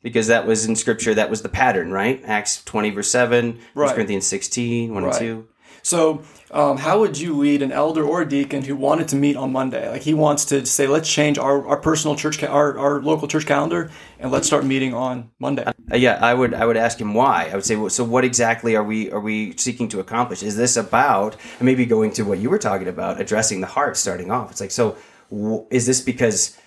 Because 0.01 0.27
that 0.27 0.47
was 0.47 0.65
in 0.65 0.75
scripture, 0.75 1.13
that 1.13 1.29
was 1.29 1.41
the 1.43 1.49
pattern, 1.49 1.91
right? 1.91 2.21
Acts 2.25 2.63
20, 2.63 2.89
verse 2.89 3.11
7, 3.11 3.51
1 3.51 3.59
Right. 3.75 3.93
Corinthians 3.93 4.25
16, 4.25 4.93
1 4.93 5.03
Right. 5.03 5.11
and 5.13 5.19
2. 5.19 5.47
So, 5.83 6.23
um, 6.51 6.77
how 6.77 6.99
would 6.99 7.17
you 7.17 7.37
lead 7.37 7.61
an 7.61 7.71
elder 7.71 8.03
or 8.03 8.21
a 8.21 8.29
deacon 8.29 8.63
who 8.63 8.75
wanted 8.75 9.07
to 9.09 9.15
meet 9.15 9.35
on 9.35 9.51
Monday? 9.51 9.89
Like 9.89 10.01
he 10.01 10.13
wants 10.13 10.45
to 10.45 10.65
say, 10.65 10.85
let's 10.85 11.11
change 11.11 11.37
our, 11.37 11.65
our 11.65 11.77
personal 11.77 12.15
church, 12.15 12.39
ca- 12.39 12.47
our, 12.47 12.77
our 12.77 13.01
local 13.01 13.27
church 13.27 13.45
calendar, 13.45 13.89
and 14.19 14.31
let's 14.31 14.47
start 14.47 14.65
meeting 14.65 14.93
on 14.93 15.31
Monday. 15.39 15.63
Uh, 15.65 15.95
yeah, 15.95 16.19
I 16.21 16.33
would 16.33 16.53
I 16.53 16.65
would 16.65 16.77
ask 16.77 16.99
him 16.99 17.13
why. 17.13 17.49
I 17.51 17.55
would 17.55 17.65
say, 17.65 17.75
well, 17.75 17.89
so 17.89 18.03
what 18.03 18.25
exactly 18.25 18.75
are 18.75 18.83
we 18.83 19.11
are 19.11 19.19
we 19.19 19.55
seeking 19.57 19.87
to 19.89 19.99
accomplish? 19.99 20.43
Is 20.43 20.57
this 20.57 20.77
about 20.77 21.35
maybe 21.59 21.85
going 21.85 22.11
to 22.13 22.23
what 22.23 22.39
you 22.39 22.49
were 22.49 22.59
talking 22.59 22.87
about, 22.87 23.19
addressing 23.19 23.61
the 23.61 23.67
heart, 23.67 23.97
starting 23.97 24.29
off? 24.29 24.51
It's 24.51 24.61
like, 24.61 24.71
so 24.71 24.97
w- 25.29 25.65
is 25.71 25.85
this 25.85 26.01
because 26.01 26.57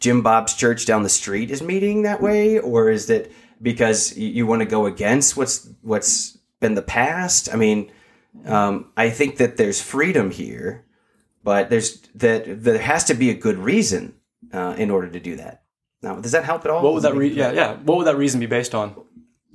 Jim 0.00 0.22
Bob's 0.22 0.54
church 0.54 0.84
down 0.86 1.02
the 1.02 1.08
street 1.08 1.50
is 1.50 1.62
meeting 1.62 2.02
that 2.02 2.20
way, 2.20 2.58
or 2.58 2.90
is 2.90 3.08
it 3.08 3.32
because 3.60 4.16
you, 4.16 4.28
you 4.28 4.46
want 4.46 4.60
to 4.60 4.66
go 4.66 4.86
against 4.86 5.36
what's 5.36 5.68
what's 5.82 6.38
been 6.60 6.74
the 6.74 6.82
past? 6.82 7.52
I 7.52 7.56
mean, 7.56 7.90
um, 8.46 8.90
I 8.96 9.10
think 9.10 9.36
that 9.38 9.56
there's 9.56 9.80
freedom 9.80 10.30
here, 10.30 10.84
but 11.44 11.70
there's 11.70 12.00
that 12.14 12.62
there 12.64 12.78
has 12.78 13.04
to 13.04 13.14
be 13.14 13.30
a 13.30 13.34
good 13.34 13.58
reason 13.58 14.14
uh, 14.52 14.74
in 14.78 14.90
order 14.90 15.08
to 15.08 15.20
do 15.20 15.36
that. 15.36 15.62
Now, 16.02 16.16
does 16.16 16.32
that 16.32 16.44
help 16.44 16.64
at 16.64 16.70
all? 16.70 16.82
What 16.82 16.94
would 16.94 17.02
that 17.04 17.14
re- 17.14 17.28
yeah 17.32 17.52
yeah 17.52 17.74
What 17.76 17.98
would 17.98 18.06
that 18.06 18.16
reason 18.16 18.40
be 18.40 18.46
based 18.46 18.74
on? 18.74 18.94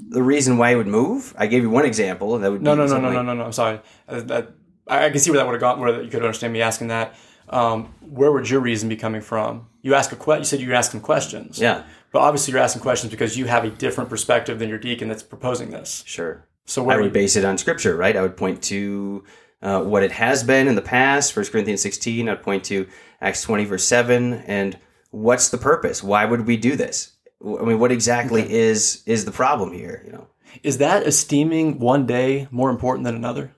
the 0.10 0.22
reason 0.22 0.58
why 0.60 0.70
it 0.70 0.76
would 0.76 0.88
move? 0.88 1.34
I 1.38 1.48
gave 1.48 1.64
you 1.64 1.70
one 1.72 1.84
example, 1.86 2.36
and 2.36 2.44
that 2.44 2.52
would 2.52 2.62
No 2.62 2.76
be 2.76 2.78
no 2.78 2.86
no 2.88 3.00
no 3.02 3.12
no 3.12 3.22
no 3.24 3.34
no. 3.34 3.44
I'm 3.46 3.52
sorry. 3.52 3.82
Uh, 4.08 4.22
that, 4.22 4.50
I 4.88 5.06
I 5.06 5.10
can 5.10 5.20
see 5.20 5.32
where 5.32 5.38
that 5.40 5.46
would 5.48 5.54
have 5.54 5.62
gone. 5.62 5.80
Where 5.80 6.02
you 6.02 6.10
could 6.10 6.22
understand 6.22 6.54
me 6.54 6.62
asking 6.62 6.88
that. 6.90 7.16
Um, 7.50 7.86
where 8.02 8.32
would 8.32 8.50
your 8.50 8.60
reason 8.62 8.90
be 8.90 8.96
coming 8.96 9.22
from? 9.22 9.68
You 9.82 9.96
ask 9.96 10.12
a 10.12 10.16
que- 10.16 10.38
You 10.38 10.44
said 10.44 10.60
you 10.60 10.68
were 10.70 10.76
asking 10.76 11.00
questions. 11.02 11.60
Yeah, 11.60 11.84
But 12.12 12.20
obviously, 12.20 12.52
you're 12.52 12.62
asking 12.62 12.82
questions 12.82 13.10
because 13.10 13.38
you 13.38 13.46
have 13.48 13.64
a 13.64 13.70
different 13.70 14.10
perspective 14.10 14.60
than 14.60 14.68
your 14.70 14.78
deacon 14.78 15.08
that's 15.08 15.24
proposing 15.24 15.72
this. 15.72 16.04
sure. 16.06 16.46
So 16.68 16.90
I 16.90 16.98
would 16.98 17.14
base 17.14 17.36
it 17.38 17.46
on 17.46 17.58
scripture, 17.58 17.96
right? 17.96 18.16
I 18.16 18.22
would 18.22 18.36
point 18.36 18.62
to 18.64 19.24
uh, 19.62 19.84
what 19.84 20.04
it 20.04 20.12
has 20.12 20.44
been 20.44 20.68
in 20.68 20.76
the 20.76 20.82
past, 20.82 21.36
1 21.36 21.46
Corinthians 21.46 21.82
16. 21.82 22.28
I'd 22.28 22.44
point 22.44 22.66
to 22.66 22.88
Acts 23.22 23.42
20, 23.42 23.64
verse 23.66 23.86
7. 23.86 24.34
And 24.46 24.78
what's 25.10 25.48
the 25.50 25.58
purpose? 25.58 26.04
Why 26.04 26.26
would 26.26 26.46
we 26.46 26.58
do 26.58 26.76
this? 26.76 27.14
I 27.42 27.64
mean, 27.64 27.80
what 27.80 27.92
exactly 27.92 28.52
is 28.52 29.04
is 29.06 29.24
the 29.26 29.32
problem 29.32 29.72
here? 29.72 30.04
You 30.06 30.12
know, 30.12 30.28
is 30.64 30.80
that 30.80 31.04
esteeming 31.08 31.80
one 31.80 32.06
day 32.06 32.48
more 32.52 32.70
important 32.70 33.06
than 33.06 33.16
another? 33.16 33.54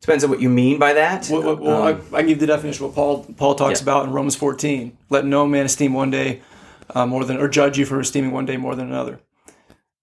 depends 0.00 0.24
on 0.24 0.30
what 0.30 0.40
you 0.40 0.48
mean 0.48 0.80
by 0.80 0.92
that. 0.94 1.28
Well, 1.30 1.56
well, 1.56 1.82
Um, 1.86 2.02
I, 2.12 2.18
I 2.18 2.22
give 2.22 2.40
the 2.40 2.46
definition 2.46 2.84
of 2.84 2.90
what 2.90 2.94
Paul 2.96 3.34
Paul 3.36 3.54
talks 3.54 3.80
Yeah. 3.80 3.84
about 3.84 4.06
in 4.06 4.12
Romans 4.12 4.34
14. 4.34 4.96
Let 5.10 5.24
no 5.24 5.46
man 5.46 5.64
esteem 5.66 5.92
one 5.94 6.10
day 6.10 6.40
uh, 6.94 7.06
more 7.06 7.24
than, 7.24 7.36
or 7.36 7.46
judge 7.48 7.78
you 7.78 7.86
for 7.86 8.00
esteeming 8.00 8.32
one 8.32 8.44
day 8.44 8.56
more 8.56 8.74
than 8.74 8.86
another. 8.86 9.20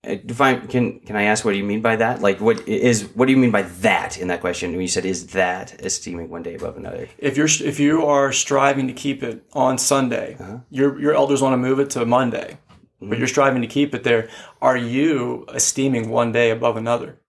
Uh, 0.07 0.15
define. 0.25 0.67
Can 0.67 0.99
can 1.01 1.15
I 1.15 1.23
ask 1.23 1.43
what 1.43 1.51
do 1.51 1.57
you 1.57 1.63
mean 1.63 1.81
by 1.81 1.95
that? 1.97 2.21
Like, 2.21 2.39
what 2.39 2.67
is 2.67 3.09
what 3.15 3.25
do 3.25 3.31
you 3.31 3.37
mean 3.37 3.51
by 3.51 3.63
that 3.63 4.17
in 4.17 4.29
that 4.29 4.41
question? 4.41 4.71
When 4.71 4.81
you 4.81 4.87
said 4.87 5.05
is 5.05 5.27
that 5.27 5.83
esteeming 5.85 6.29
one 6.29 6.43
day 6.43 6.55
above 6.55 6.77
another? 6.77 7.09
If 7.17 7.35
you're 7.35 7.47
if 7.47 7.79
you 7.79 8.05
are 8.05 8.31
striving 8.31 8.87
to 8.87 8.93
keep 8.93 9.23
it 9.23 9.43
on 9.53 9.77
Sunday, 9.77 10.37
your 10.69 10.99
your 10.99 11.13
elders 11.13 11.41
want 11.41 11.53
to 11.53 11.57
move 11.57 11.79
it 11.79 11.89
to 11.91 12.05
Monday, 12.05 12.57
but 13.01 13.17
you're 13.17 13.27
striving 13.27 13.61
to 13.61 13.67
keep 13.67 13.93
it 13.93 14.03
there. 14.03 14.29
Are 14.61 14.77
you 14.77 15.45
esteeming 15.49 16.09
one 16.09 16.31
day 16.31 16.49
above 16.51 16.77
another? 16.77 17.19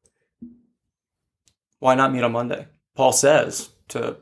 Why 1.80 1.94
not 1.94 2.12
meet 2.12 2.22
on 2.22 2.32
Monday? 2.32 2.68
Paul 2.94 3.12
says 3.12 3.70
to 3.88 4.18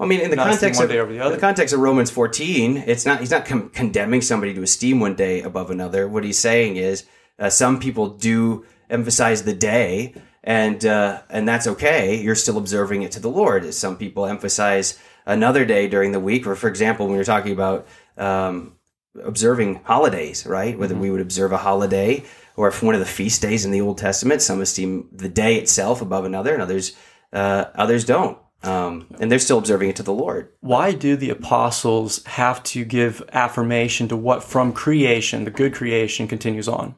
I 0.00 0.06
mean, 0.06 0.20
in 0.20 0.30
the 0.30 0.36
Not 0.36 0.48
context 0.48 0.78
one 0.78 0.86
of 0.86 0.90
day 0.90 0.98
over 0.98 1.12
the 1.12 1.20
other. 1.20 1.34
the 1.34 1.40
context 1.40 1.74
of 1.74 1.80
Romans 1.80 2.10
14, 2.10 2.78
it's 2.86 3.04
not 3.04 3.20
he's 3.20 3.30
not 3.30 3.44
com- 3.44 3.70
condemning 3.70 4.22
somebody 4.22 4.54
to 4.54 4.62
esteem 4.62 5.00
one 5.00 5.14
day 5.14 5.42
above 5.42 5.70
another. 5.70 6.08
What 6.08 6.24
he's 6.24 6.38
saying 6.38 6.76
is 6.76 7.04
uh, 7.38 7.50
some 7.50 7.80
people 7.80 8.08
do 8.08 8.64
emphasize 8.90 9.42
the 9.42 9.54
day, 9.54 10.14
and 10.42 10.84
uh, 10.84 11.22
and 11.30 11.48
that's 11.48 11.66
okay. 11.66 12.20
You're 12.20 12.34
still 12.34 12.58
observing 12.58 13.02
it 13.02 13.12
to 13.12 13.20
the 13.20 13.30
Lord. 13.30 13.72
Some 13.74 13.96
people 13.96 14.26
emphasize 14.26 14.98
another 15.26 15.64
day 15.64 15.88
during 15.88 16.12
the 16.12 16.20
week, 16.20 16.46
or 16.46 16.54
for 16.54 16.68
example, 16.68 17.06
when 17.06 17.16
you're 17.16 17.24
talking 17.24 17.52
about 17.52 17.86
um, 18.16 18.74
observing 19.22 19.80
holidays, 19.84 20.46
right? 20.46 20.72
Mm-hmm. 20.72 20.80
Whether 20.80 20.94
we 20.96 21.10
would 21.10 21.20
observe 21.20 21.52
a 21.52 21.58
holiday 21.58 22.24
or 22.56 22.68
if 22.68 22.82
one 22.82 22.94
of 22.94 23.00
the 23.00 23.06
feast 23.06 23.42
days 23.42 23.64
in 23.64 23.70
the 23.70 23.80
Old 23.80 23.98
Testament, 23.98 24.42
some 24.42 24.60
esteem 24.60 25.08
the 25.12 25.28
day 25.28 25.56
itself 25.56 26.00
above 26.00 26.24
another, 26.24 26.52
and 26.52 26.62
others 26.62 26.96
uh, 27.32 27.66
others 27.74 28.04
don't. 28.04 28.38
Um, 28.62 29.08
and 29.20 29.30
they're 29.30 29.38
still 29.38 29.58
observing 29.58 29.90
it 29.90 29.96
to 29.96 30.02
the 30.02 30.12
Lord. 30.12 30.50
why 30.60 30.92
do 30.92 31.16
the 31.16 31.28
apostles 31.28 32.24
have 32.24 32.62
to 32.62 32.82
give 32.82 33.22
affirmation 33.30 34.08
to 34.08 34.16
what 34.16 34.42
from 34.42 34.72
creation, 34.72 35.44
the 35.44 35.50
good 35.50 35.74
creation, 35.74 36.26
continues 36.26 36.66
on? 36.66 36.94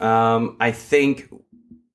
Um, 0.00 0.56
I 0.60 0.72
think 0.72 1.28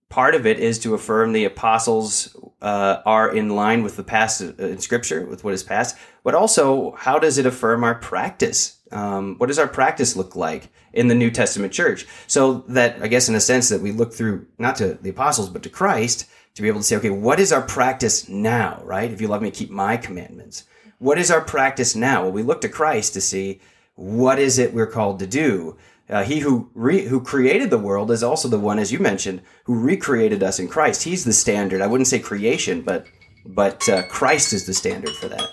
part 0.10 0.36
of 0.36 0.46
it 0.46 0.60
is 0.60 0.80
to 0.80 0.94
affirm 0.96 1.34
the 1.34 1.46
apostles 1.46 2.36
uh, 2.62 3.02
are 3.06 3.34
in 3.34 3.50
line 3.50 3.84
with 3.84 3.96
the 3.96 4.04
past 4.04 4.42
uh, 4.42 4.54
in 4.58 4.80
Scripture, 4.80 5.26
with 5.26 5.44
what 5.44 5.54
is 5.54 5.64
past. 5.64 5.98
But 6.24 6.36
also, 6.36 6.92
how 6.92 7.20
does 7.20 7.38
it 7.38 7.46
affirm 7.46 7.84
our 7.84 7.96
practice? 7.96 8.80
Um, 8.92 9.36
what 9.38 9.48
does 9.48 9.60
our 9.60 9.68
practice 9.68 10.16
look 10.16 10.36
like 10.36 10.70
in 10.94 11.08
the 11.08 11.16
New 11.16 11.32
Testament 11.32 11.72
church? 11.72 12.08
So 12.28 12.66
that 12.70 13.02
I 13.02 13.08
guess, 13.08 13.30
in 13.30 13.36
a 13.36 13.40
sense, 13.40 13.70
that 13.70 13.82
we 13.82 13.92
look 13.92 14.14
through 14.14 14.48
not 14.58 14.76
to 14.78 14.96
the 14.96 15.12
apostles 15.12 15.50
but 15.50 15.64
to 15.64 15.70
Christ 15.70 16.28
to 16.56 16.62
be 16.62 16.68
able 16.68 16.80
to 16.80 16.86
say, 16.86 16.98
okay, 16.98 17.12
what 17.12 17.40
is 17.40 17.54
our 17.54 17.62
practice 17.62 18.28
now? 18.28 18.82
Right? 18.84 19.12
If 19.12 19.22
you 19.22 19.28
love 19.28 19.42
me, 19.42 19.52
keep 19.52 19.70
my 19.70 19.96
commandments. 19.96 20.66
What 20.98 21.18
is 21.18 21.32
our 21.32 21.42
practice 21.42 21.96
now? 21.96 22.24
Well, 22.24 22.32
we 22.32 22.44
look 22.44 22.62
to 22.62 22.70
Christ 22.70 23.14
to 23.14 23.22
see 23.22 23.62
what 23.96 24.40
is 24.40 24.60
it 24.60 24.74
we're 24.74 24.88
called 24.88 25.20
to 25.20 25.28
do. 25.28 25.78
Uh, 26.10 26.24
he 26.24 26.40
who 26.40 26.70
re- 26.74 27.06
who 27.06 27.22
created 27.22 27.70
the 27.70 27.78
world 27.78 28.10
is 28.12 28.24
also 28.24 28.48
the 28.48 28.60
one, 28.60 28.80
as 28.80 28.92
you 28.92 29.00
mentioned, 29.00 29.42
who 29.66 29.80
recreated 29.80 30.42
us 30.42 30.60
in 30.60 30.68
Christ. 30.68 31.04
He's 31.04 31.24
the 31.24 31.34
standard. 31.34 31.82
I 31.82 31.88
wouldn't 31.88 32.08
say 32.08 32.20
creation, 32.20 32.82
but 32.82 33.06
but 33.46 33.88
uh, 33.88 34.08
Christ 34.08 34.52
is 34.54 34.66
the 34.66 34.74
standard 34.74 35.16
for 35.16 35.28
that. 35.30 35.50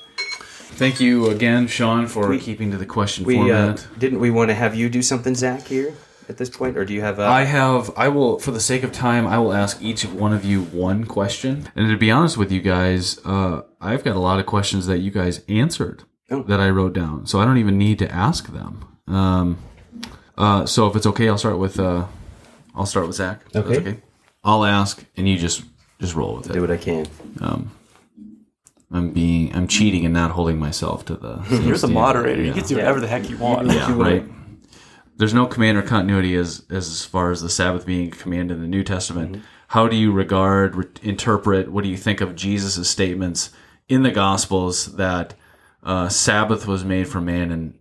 Thank 0.79 1.01
you 1.01 1.29
again, 1.31 1.67
Sean, 1.69 2.07
for 2.07 2.37
keeping 2.39 2.71
to 2.71 2.77
the 2.77 2.87
question 2.87 3.25
We 3.25 3.37
uh, 3.39 3.75
format. 3.75 3.87
didn't 3.99 4.21
we 4.21 4.31
want 4.31 4.51
to 4.51 4.55
have 4.55 4.75
you 4.75 4.89
do 4.91 5.01
something, 5.03 5.35
Zach, 5.35 5.63
here 5.67 5.95
at 6.29 6.37
this 6.39 6.51
point, 6.51 6.77
or 6.77 6.85
do 6.85 6.93
you 6.93 7.01
have? 7.03 7.19
Uh, 7.21 7.25
I 7.25 7.45
have. 7.45 7.91
I 7.97 8.09
will, 8.09 8.39
for 8.39 8.51
the 8.51 8.61
sake 8.61 8.83
of 8.83 8.93
time, 8.93 9.27
I 9.27 9.39
will 9.39 9.53
ask 9.53 9.81
each 9.83 10.05
one 10.05 10.33
of 10.35 10.45
you 10.45 10.63
one 10.65 11.05
question. 11.05 11.69
And 11.77 11.89
to 11.91 11.97
be 11.97 12.11
honest 12.11 12.37
with 12.37 12.51
you 12.53 12.61
guys, 12.61 13.19
uh, 13.25 13.63
I've 13.81 14.05
got 14.05 14.17
a 14.17 14.21
lot 14.21 14.39
of 14.41 14.47
questions 14.47 14.87
that 14.87 14.99
you 14.99 15.11
guys 15.11 15.43
answered 15.49 16.05
Oh. 16.31 16.43
that 16.43 16.61
I 16.61 16.69
wrote 16.71 16.93
down, 16.93 17.27
so 17.27 17.39
I 17.41 17.45
don't 17.45 17.59
even 17.59 17.79
need 17.79 17.99
to 18.01 18.11
ask 18.13 18.53
them. 18.53 18.85
Um, 19.07 19.59
uh, 20.39 20.67
so 20.67 20.87
if 20.87 20.97
it's 20.97 21.07
okay, 21.07 21.29
I'll 21.29 21.39
start 21.39 21.59
with. 21.59 21.79
Uh, 21.81 22.07
I'll 22.75 22.87
start 22.87 23.07
with 23.07 23.17
Zach. 23.17 23.41
That's 23.53 23.67
Okay. 23.69 23.99
I'll 24.45 24.65
ask, 24.65 25.05
and 25.17 25.27
you 25.29 25.37
just 25.39 25.65
just 26.01 26.15
roll 26.15 26.37
with 26.37 26.51
it. 26.51 26.53
Do 26.53 26.61
what 26.61 26.71
I 26.71 26.77
can. 26.77 27.07
I'm 28.93 29.11
being 29.11 29.55
I'm 29.55 29.67
cheating 29.67 30.05
and 30.05 30.15
not 30.15 30.31
holding 30.31 30.59
myself 30.59 31.05
to 31.07 31.17
the. 31.17 31.43
same 31.45 31.63
You're 31.63 31.73
the 31.73 31.79
standard. 31.79 31.95
moderator. 31.95 32.43
You 32.43 32.49
Yeah. 32.49 32.55
get 32.55 32.63
to 32.65 32.69
do 32.69 32.77
whatever 32.77 33.01
the 33.01 33.09
heck 33.09 33.29
you 33.29 33.37
want. 33.37 33.67
Yeah, 33.69 33.93
right. 33.97 34.25
There's 35.17 35.35
no 35.35 35.47
command 35.47 35.79
or 35.79 35.83
continuity 35.83 36.35
as 36.37 36.65
as 36.71 37.05
far 37.05 37.31
as 37.31 37.41
the 37.43 37.51
Sabbath 37.51 37.85
being 37.87 38.09
a 38.09 38.11
command 38.11 38.51
in 38.51 38.61
the 38.61 38.69
New 38.69 38.85
Testament. 38.85 39.33
Mm-hmm. 39.33 39.41
How 39.69 39.89
do 39.89 39.97
you 39.97 40.13
regard, 40.13 40.77
re- 40.77 40.85
interpret? 41.03 41.73
What 41.73 41.83
do 41.83 41.91
you 41.91 41.97
think 41.97 42.21
of 42.21 42.37
Jesus' 42.37 42.89
statements 42.89 43.51
in 43.89 44.05
the 44.05 44.13
Gospels 44.13 44.95
that 44.97 45.35
uh, 45.83 46.09
Sabbath 46.09 46.67
was 46.69 46.85
made 46.85 47.09
for 47.09 47.21
man 47.21 47.51
and 47.51 47.75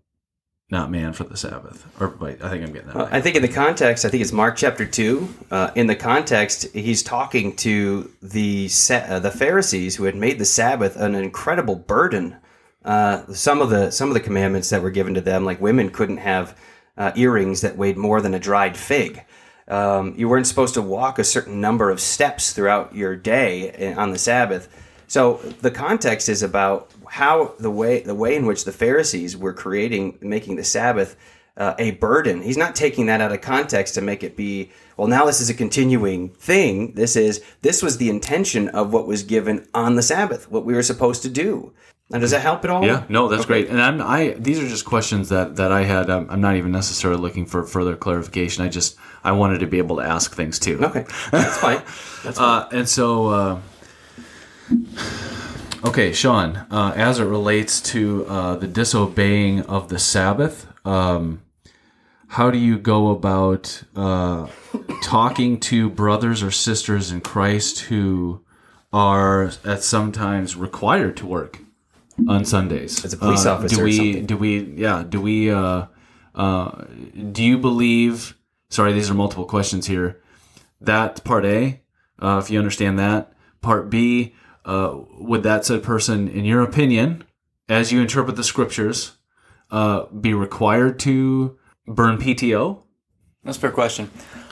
not 0.75 0.91
man 0.91 1.13
for 1.13 1.23
the 1.23 1.37
Sabbath? 1.37 1.87
Or 2.01 2.09
wait, 2.19 2.43
I 2.43 2.49
think 2.49 2.63
I'm 2.63 2.73
getting 2.73 2.87
that. 2.87 2.95
Well, 2.95 3.05
right. 3.05 3.15
I 3.15 3.21
think 3.21 3.35
in 3.35 3.41
the 3.41 3.47
context, 3.47 4.03
I 4.05 4.09
think 4.09 4.21
it's 4.21 4.33
Mark 4.33 4.57
chapter 4.57 4.85
two. 4.85 5.29
Uh, 5.49 5.71
in 5.73 5.87
the 5.87 5.95
context, 5.95 6.67
he's 6.73 7.01
talking 7.01 7.55
to 7.57 8.11
the 8.21 8.69
uh, 8.91 9.19
the 9.19 9.31
Pharisees 9.31 9.95
who 9.95 10.03
had 10.03 10.15
made 10.15 10.37
the 10.37 10.45
Sabbath 10.45 10.95
an 10.97 11.15
incredible 11.15 11.75
burden. 11.75 12.35
Uh, 12.83 13.25
some 13.33 13.61
of 13.61 13.69
the 13.69 13.89
some 13.89 14.09
of 14.09 14.13
the 14.13 14.19
commandments 14.19 14.69
that 14.69 14.81
were 14.81 14.91
given 14.91 15.13
to 15.13 15.21
them, 15.21 15.45
like 15.45 15.61
women 15.61 15.89
couldn't 15.89 16.17
have 16.17 16.57
uh, 16.97 17.11
earrings 17.15 17.61
that 17.61 17.77
weighed 17.77 17.97
more 17.97 18.21
than 18.21 18.33
a 18.33 18.39
dried 18.39 18.75
fig. 18.75 19.23
Um, 19.67 20.13
you 20.17 20.29
weren't 20.29 20.45
supposed 20.45 20.75
to 20.75 20.81
walk 20.81 21.17
a 21.17 21.23
certain 21.23 21.59
number 21.59 21.89
of 21.89 21.99
steps 21.99 22.53
throughout 22.53 22.93
your 22.93 23.15
day 23.15 23.93
on 23.95 24.11
the 24.11 24.19
Sabbath. 24.19 24.67
So 25.07 25.37
the 25.61 25.71
context 25.71 26.29
is 26.29 26.43
about 26.43 26.91
how 27.09 27.53
the 27.59 27.71
way 27.71 28.01
the 28.01 28.15
way 28.15 28.35
in 28.35 28.45
which 28.45 28.65
the 28.65 28.71
Pharisees 28.71 29.35
were 29.37 29.53
creating 29.53 30.17
making 30.21 30.55
the 30.55 30.63
Sabbath 30.63 31.15
uh, 31.57 31.73
a 31.79 31.91
burden. 31.91 32.41
He's 32.41 32.57
not 32.57 32.75
taking 32.75 33.05
that 33.05 33.21
out 33.21 33.31
of 33.31 33.41
context 33.41 33.95
to 33.95 34.01
make 34.01 34.23
it 34.23 34.35
be 34.35 34.71
well. 34.97 35.07
Now 35.07 35.25
this 35.25 35.39
is 35.39 35.49
a 35.49 35.53
continuing 35.53 36.29
thing. 36.29 36.93
This 36.93 37.15
is 37.15 37.43
this 37.61 37.81
was 37.81 37.97
the 37.97 38.09
intention 38.09 38.69
of 38.69 38.91
what 38.91 39.07
was 39.07 39.23
given 39.23 39.67
on 39.73 39.95
the 39.95 40.01
Sabbath, 40.01 40.49
what 40.51 40.65
we 40.65 40.73
were 40.73 40.83
supposed 40.83 41.21
to 41.23 41.29
do. 41.29 41.73
Now, 42.09 42.19
does 42.19 42.31
that 42.31 42.41
help 42.41 42.63
at 42.63 42.69
all? 42.69 42.85
Yeah, 42.85 43.03
no, 43.09 43.27
that's 43.29 43.45
great. 43.45 43.67
And 43.67 43.81
I'm, 43.81 43.99
I 43.99 44.35
these 44.37 44.59
are 44.59 44.67
just 44.67 44.85
questions 44.85 45.29
that 45.29 45.55
that 45.55 45.71
I 45.71 45.85
had. 45.85 46.09
I'm, 46.09 46.29
I'm 46.29 46.41
not 46.41 46.55
even 46.55 46.71
necessarily 46.71 47.19
looking 47.19 47.47
for 47.47 47.63
further 47.63 47.95
clarification. 47.95 48.63
I 48.63 48.69
just 48.69 48.95
I 49.23 49.31
wanted 49.31 49.61
to 49.61 49.67
be 49.67 49.79
able 49.79 49.95
to 49.95 50.03
ask 50.03 50.35
things 50.35 50.59
too. 50.59 50.83
Okay, 50.83 51.05
that's 51.31 51.57
fine. 51.57 51.81
Uh, 52.25 52.67
and 52.71 52.89
so, 52.89 53.27
uh, 53.27 53.61
okay, 55.85 56.11
Sean, 56.13 56.65
uh, 56.71 56.93
as 56.95 57.19
it 57.19 57.25
relates 57.25 57.81
to 57.81 58.25
uh, 58.27 58.55
the 58.55 58.67
disobeying 58.67 59.61
of 59.61 59.89
the 59.89 59.99
Sabbath, 59.99 60.67
um, 60.85 61.41
how 62.27 62.51
do 62.51 62.57
you 62.57 62.77
go 62.77 63.09
about 63.09 63.83
uh, 63.95 64.47
talking 65.03 65.59
to 65.61 65.89
brothers 65.89 66.43
or 66.43 66.51
sisters 66.51 67.11
in 67.11 67.21
Christ 67.21 67.81
who 67.81 68.43
are 68.91 69.51
at 69.63 69.83
sometimes 69.83 70.55
required 70.55 71.17
to 71.17 71.25
work 71.25 71.59
on 72.27 72.45
Sundays? 72.45 73.05
As 73.05 73.13
a 73.13 73.17
police 73.17 73.45
Uh, 73.45 73.53
officer 73.53 73.75
do 73.75 73.83
we? 73.83 74.21
Do 74.21 74.37
we? 74.37 74.59
Yeah. 74.75 75.03
Do 75.07 75.21
we? 75.21 75.51
Uh, 75.51 75.85
uh, 76.33 76.71
do 77.31 77.43
you 77.43 77.57
believe? 77.57 78.37
Sorry, 78.69 78.91
these 78.91 79.09
are 79.09 79.13
multiple 79.13 79.45
questions 79.45 79.87
here. 79.87 80.21
That 80.81 81.23
part 81.23 81.45
A, 81.45 81.81
uh, 82.19 82.41
if 82.43 82.49
you 82.49 82.59
understand 82.59 82.99
that. 82.99 83.31
Part 83.61 83.89
B, 83.89 84.33
uh, 84.65 84.97
would 85.19 85.43
that 85.43 85.65
said 85.65 85.83
person, 85.83 86.27
in 86.27 86.43
your 86.45 86.61
opinion, 86.61 87.23
as 87.69 87.91
you 87.91 88.01
interpret 88.01 88.35
the 88.35 88.43
scriptures, 88.43 89.17
uh, 89.71 90.05
be 90.07 90.33
required 90.33 90.99
to 90.99 91.57
burn 91.87 92.17
PTO? 92.17 92.81
That's 93.43 93.57
a 93.57 93.59
fair 93.59 93.71
question. 93.71 94.09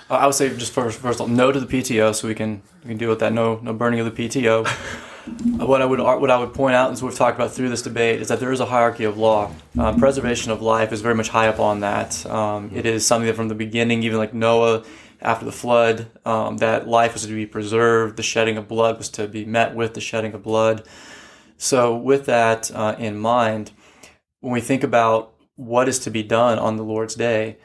Uh, 0.09 0.15
I 0.15 0.25
would 0.25 0.35
say 0.35 0.55
just 0.55 0.71
first, 0.71 0.99
first 0.99 1.19
of 1.19 1.21
all, 1.21 1.27
no 1.27 1.51
to 1.51 1.59
the 1.59 1.65
PTO, 1.65 2.13
so 2.13 2.27
we 2.27 2.35
can 2.35 2.61
we 2.83 2.89
can 2.89 2.97
deal 2.97 3.09
with 3.09 3.19
that. 3.19 3.33
No, 3.33 3.59
no 3.63 3.73
burning 3.73 3.99
of 3.99 4.15
the 4.15 4.29
PTO. 4.29 4.67
Uh, 5.25 5.65
what 5.65 5.81
I 5.81 5.85
would 5.85 5.99
what 5.99 6.29
I 6.29 6.37
would 6.37 6.53
point 6.53 6.75
out, 6.75 6.91
as 6.91 7.01
we've 7.01 7.15
talked 7.15 7.37
about 7.37 7.53
through 7.53 7.69
this 7.69 7.81
debate, 7.81 8.21
is 8.21 8.27
that 8.27 8.41
there 8.41 8.51
is 8.51 8.59
a 8.59 8.65
hierarchy 8.65 9.05
of 9.05 9.17
law. 9.17 9.51
Uh, 9.77 9.97
preservation 9.97 10.51
of 10.51 10.61
life 10.61 10.91
is 10.91 10.99
very 10.99 11.15
much 11.15 11.29
high 11.29 11.47
up 11.47 11.59
on 11.59 11.79
that. 11.79 12.25
Um, 12.25 12.71
it 12.73 12.85
is 12.85 13.05
something 13.05 13.27
that 13.27 13.35
from 13.35 13.47
the 13.47 13.55
beginning, 13.55 14.03
even 14.03 14.17
like 14.17 14.33
Noah, 14.33 14.83
after 15.23 15.45
the 15.45 15.51
flood, 15.51 16.07
um, 16.25 16.57
that 16.57 16.87
life 16.87 17.13
was 17.13 17.25
to 17.25 17.33
be 17.33 17.45
preserved. 17.45 18.17
The 18.17 18.23
shedding 18.23 18.57
of 18.57 18.67
blood 18.67 18.97
was 18.97 19.09
to 19.09 19.27
be 19.27 19.45
met 19.45 19.75
with 19.75 19.93
the 19.93 20.01
shedding 20.01 20.33
of 20.33 20.43
blood. 20.43 20.87
So, 21.57 21.95
with 21.95 22.25
that 22.25 22.71
uh, 22.71 22.95
in 22.99 23.17
mind, 23.17 23.71
when 24.41 24.53
we 24.53 24.61
think 24.61 24.83
about 24.83 25.33
what 25.55 25.87
is 25.87 25.99
to 25.99 26.11
be 26.11 26.23
done 26.23 26.59
on 26.59 26.77
the 26.77 26.83
Lord's 26.83 27.15
day, 27.15 27.57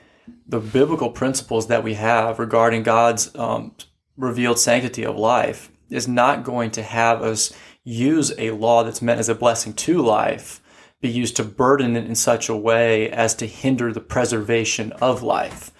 the 0.47 0.60
biblical 0.60 1.10
principles 1.10 1.66
that 1.68 1.82
we 1.82 1.94
have 1.94 2.39
regarding 2.39 2.82
God's 2.82 3.35
um, 3.35 3.74
revealed 4.16 4.59
sanctity 4.59 5.05
of 5.05 5.16
life 5.16 5.70
is 5.90 6.06
not 6.06 6.44
going 6.44 6.70
to 6.72 6.82
have 6.82 7.22
us 7.22 7.52
use 7.82 8.32
a 8.39 8.51
law 8.51 8.85
that's 8.85 9.01
meant 9.01 9.20
as 9.20 9.28
a 9.28 9.35
blessing 9.35 9.72
to 9.72 10.02
life 10.02 10.60
be 11.01 11.09
used 11.09 11.36
to 11.36 11.44
burden 11.44 11.97
it 11.97 12.06
in 12.06 12.14
such 12.14 12.48
a 12.48 12.56
way 12.56 13.09
as 13.10 13.35
to 13.36 13.47
hinder 13.47 13.93
the 13.93 14.01
preservation 14.01 14.93
of 14.93 15.22
life. 15.22 15.70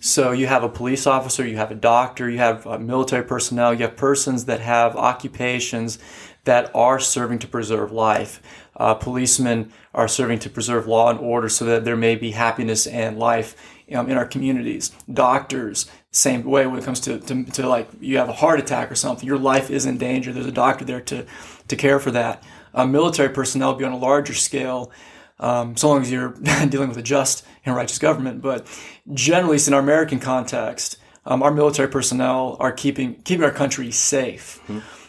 So 0.00 0.32
you 0.32 0.46
have 0.46 0.62
a 0.62 0.68
police 0.68 1.06
officer, 1.06 1.46
you 1.46 1.56
have 1.56 1.70
a 1.70 1.74
doctor, 1.74 2.28
you 2.28 2.38
have 2.38 2.66
uh, 2.66 2.78
military 2.78 3.24
personnel, 3.24 3.72
you 3.72 3.82
have 3.82 3.96
persons 3.96 4.44
that 4.44 4.60
have 4.60 4.94
occupations 4.94 5.98
that 6.44 6.70
are 6.74 7.00
serving 7.00 7.38
to 7.40 7.48
preserve 7.48 7.92
life. 7.92 8.40
Uh, 8.76 8.94
policemen 8.94 9.72
are 9.94 10.06
serving 10.06 10.38
to 10.40 10.50
preserve 10.50 10.86
law 10.86 11.10
and 11.10 11.18
order 11.18 11.48
so 11.48 11.64
that 11.64 11.84
there 11.84 11.96
may 11.96 12.14
be 12.14 12.32
happiness 12.32 12.86
and 12.86 13.18
life 13.18 13.56
um, 13.94 14.08
in 14.08 14.16
our 14.16 14.26
communities. 14.26 14.92
Doctors, 15.12 15.90
same 16.12 16.44
way 16.44 16.66
when 16.66 16.78
it 16.78 16.84
comes 16.84 17.00
to, 17.00 17.18
to, 17.18 17.44
to 17.44 17.68
like 17.68 17.88
you 18.00 18.18
have 18.18 18.28
a 18.28 18.34
heart 18.34 18.60
attack 18.60 18.90
or 18.90 18.94
something, 18.94 19.26
your 19.26 19.38
life 19.38 19.70
is 19.70 19.86
in 19.86 19.98
danger. 19.98 20.32
There's 20.32 20.46
a 20.46 20.52
doctor 20.52 20.84
there 20.84 21.00
to, 21.00 21.26
to 21.68 21.76
care 21.76 21.98
for 21.98 22.10
that. 22.10 22.42
Uh, 22.74 22.86
military 22.86 23.30
personnel 23.30 23.74
be 23.74 23.84
on 23.84 23.92
a 23.92 23.98
larger 23.98 24.34
scale 24.34 24.92
um, 25.38 25.76
so 25.76 25.88
long 25.88 26.02
as 26.02 26.10
you're 26.10 26.30
dealing 26.68 26.88
with 26.88 26.98
a 26.98 27.02
just 27.02 27.44
and 27.64 27.74
righteous 27.74 27.98
government. 27.98 28.42
But 28.42 28.66
generally, 29.12 29.58
in 29.66 29.74
our 29.74 29.80
American 29.80 30.18
context, 30.18 30.98
um, 31.24 31.42
our 31.42 31.50
military 31.50 31.88
personnel 31.88 32.56
are 32.60 32.72
keeping 32.72 33.20
keeping 33.22 33.44
our 33.44 33.50
country 33.50 33.90
safe. 33.90 34.60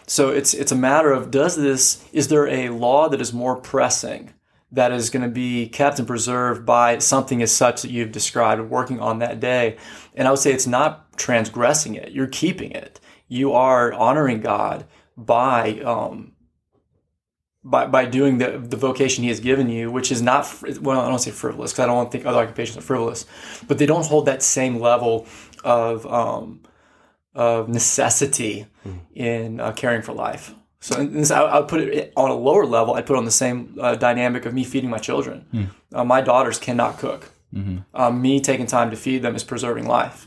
So 0.07 0.29
it's 0.29 0.53
it's 0.53 0.71
a 0.71 0.75
matter 0.75 1.11
of 1.11 1.31
does 1.31 1.55
this 1.55 2.03
is 2.11 2.29
there 2.29 2.47
a 2.47 2.69
law 2.69 3.09
that 3.09 3.21
is 3.21 3.33
more 3.33 3.55
pressing 3.55 4.33
that 4.71 4.91
is 4.91 5.09
going 5.09 5.23
to 5.23 5.29
be 5.29 5.67
kept 5.69 5.99
and 5.99 6.07
preserved 6.07 6.65
by 6.65 6.97
something 6.99 7.41
as 7.41 7.55
such 7.55 7.81
that 7.81 7.91
you've 7.91 8.11
described 8.11 8.61
working 8.61 8.99
on 8.99 9.19
that 9.19 9.39
day? 9.39 9.77
And 10.15 10.27
I 10.27 10.31
would 10.31 10.39
say 10.39 10.51
it's 10.51 10.67
not 10.67 11.17
transgressing 11.17 11.95
it; 11.95 12.11
you're 12.11 12.27
keeping 12.27 12.71
it. 12.71 12.99
You 13.27 13.53
are 13.53 13.93
honoring 13.93 14.39
God 14.39 14.85
by 15.17 15.79
um, 15.81 16.31
by, 17.69 17.85
by 17.85 18.05
doing 18.05 18.37
the, 18.37 18.57
the 18.73 18.77
vocation 18.77 19.23
he 19.23 19.29
has 19.29 19.39
given 19.39 19.67
you, 19.69 19.91
which 19.91 20.11
is 20.11 20.21
not, 20.21 20.41
well, 20.81 21.01
I 21.01 21.09
don't 21.09 21.19
say 21.19 21.31
frivolous 21.31 21.71
because 21.73 21.83
I 21.83 21.87
don't 21.87 22.11
think 22.11 22.25
other 22.25 22.39
occupations 22.39 22.77
are 22.77 22.81
frivolous, 22.81 23.25
but 23.67 23.77
they 23.77 23.85
don't 23.85 24.05
hold 24.05 24.25
that 24.25 24.41
same 24.41 24.79
level 24.79 25.25
of, 25.63 26.05
um, 26.07 26.61
of 27.35 27.67
necessity 27.69 28.65
in 29.13 29.59
uh, 29.59 29.71
caring 29.73 30.01
for 30.01 30.13
life. 30.13 30.53
So 30.79 30.93
this, 31.05 31.31
I, 31.31 31.41
I 31.41 31.59
would 31.59 31.67
put 31.67 31.81
it 31.81 32.13
on 32.15 32.29
a 32.29 32.35
lower 32.35 32.65
level. 32.65 32.93
I'd 32.93 33.05
put 33.05 33.17
on 33.17 33.25
the 33.25 33.31
same 33.31 33.75
uh, 33.81 33.95
dynamic 33.95 34.45
of 34.45 34.53
me 34.53 34.63
feeding 34.63 34.89
my 34.89 34.99
children. 34.99 35.45
Uh, 35.93 36.03
my 36.05 36.21
daughters 36.21 36.57
cannot 36.59 36.99
cook. 36.99 37.31
Um, 37.93 38.21
me 38.21 38.39
taking 38.39 38.65
time 38.67 38.91
to 38.91 38.97
feed 38.97 39.21
them 39.23 39.35
is 39.35 39.43
preserving 39.43 39.87
life. 39.87 40.25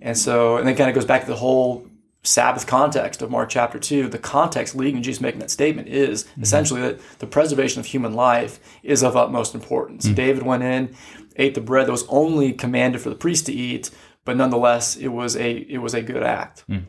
And 0.00 0.18
so, 0.18 0.56
and 0.58 0.68
it 0.68 0.74
kind 0.76 0.90
of 0.90 0.94
goes 0.94 1.04
back 1.04 1.22
to 1.22 1.28
the 1.28 1.36
whole 1.36 1.86
Sabbath 2.24 2.66
context 2.68 3.20
of 3.20 3.30
Mark 3.30 3.48
chapter 3.48 3.78
2, 3.80 4.08
the 4.08 4.18
context 4.18 4.76
leading 4.76 4.96
to 4.96 5.02
Jesus 5.02 5.20
making 5.20 5.40
that 5.40 5.50
statement 5.50 5.88
is 5.88 6.24
mm-hmm. 6.24 6.42
essentially 6.42 6.80
that 6.80 7.18
the 7.18 7.26
preservation 7.26 7.80
of 7.80 7.86
human 7.86 8.14
life 8.14 8.60
is 8.84 9.02
of 9.02 9.16
utmost 9.16 9.56
importance. 9.56 10.06
Mm. 10.06 10.14
David 10.14 10.42
went 10.44 10.62
in, 10.62 10.94
ate 11.36 11.54
the 11.54 11.60
bread 11.60 11.88
that 11.88 11.92
was 11.92 12.06
only 12.08 12.52
commanded 12.52 13.00
for 13.00 13.08
the 13.08 13.16
priest 13.16 13.46
to 13.46 13.52
eat, 13.52 13.90
but 14.24 14.36
nonetheless, 14.36 14.96
it 14.96 15.08
was 15.08 15.34
a 15.36 15.50
it 15.50 15.78
was 15.78 15.94
a 15.94 16.02
good 16.02 16.22
act. 16.22 16.64
Mm. 16.68 16.84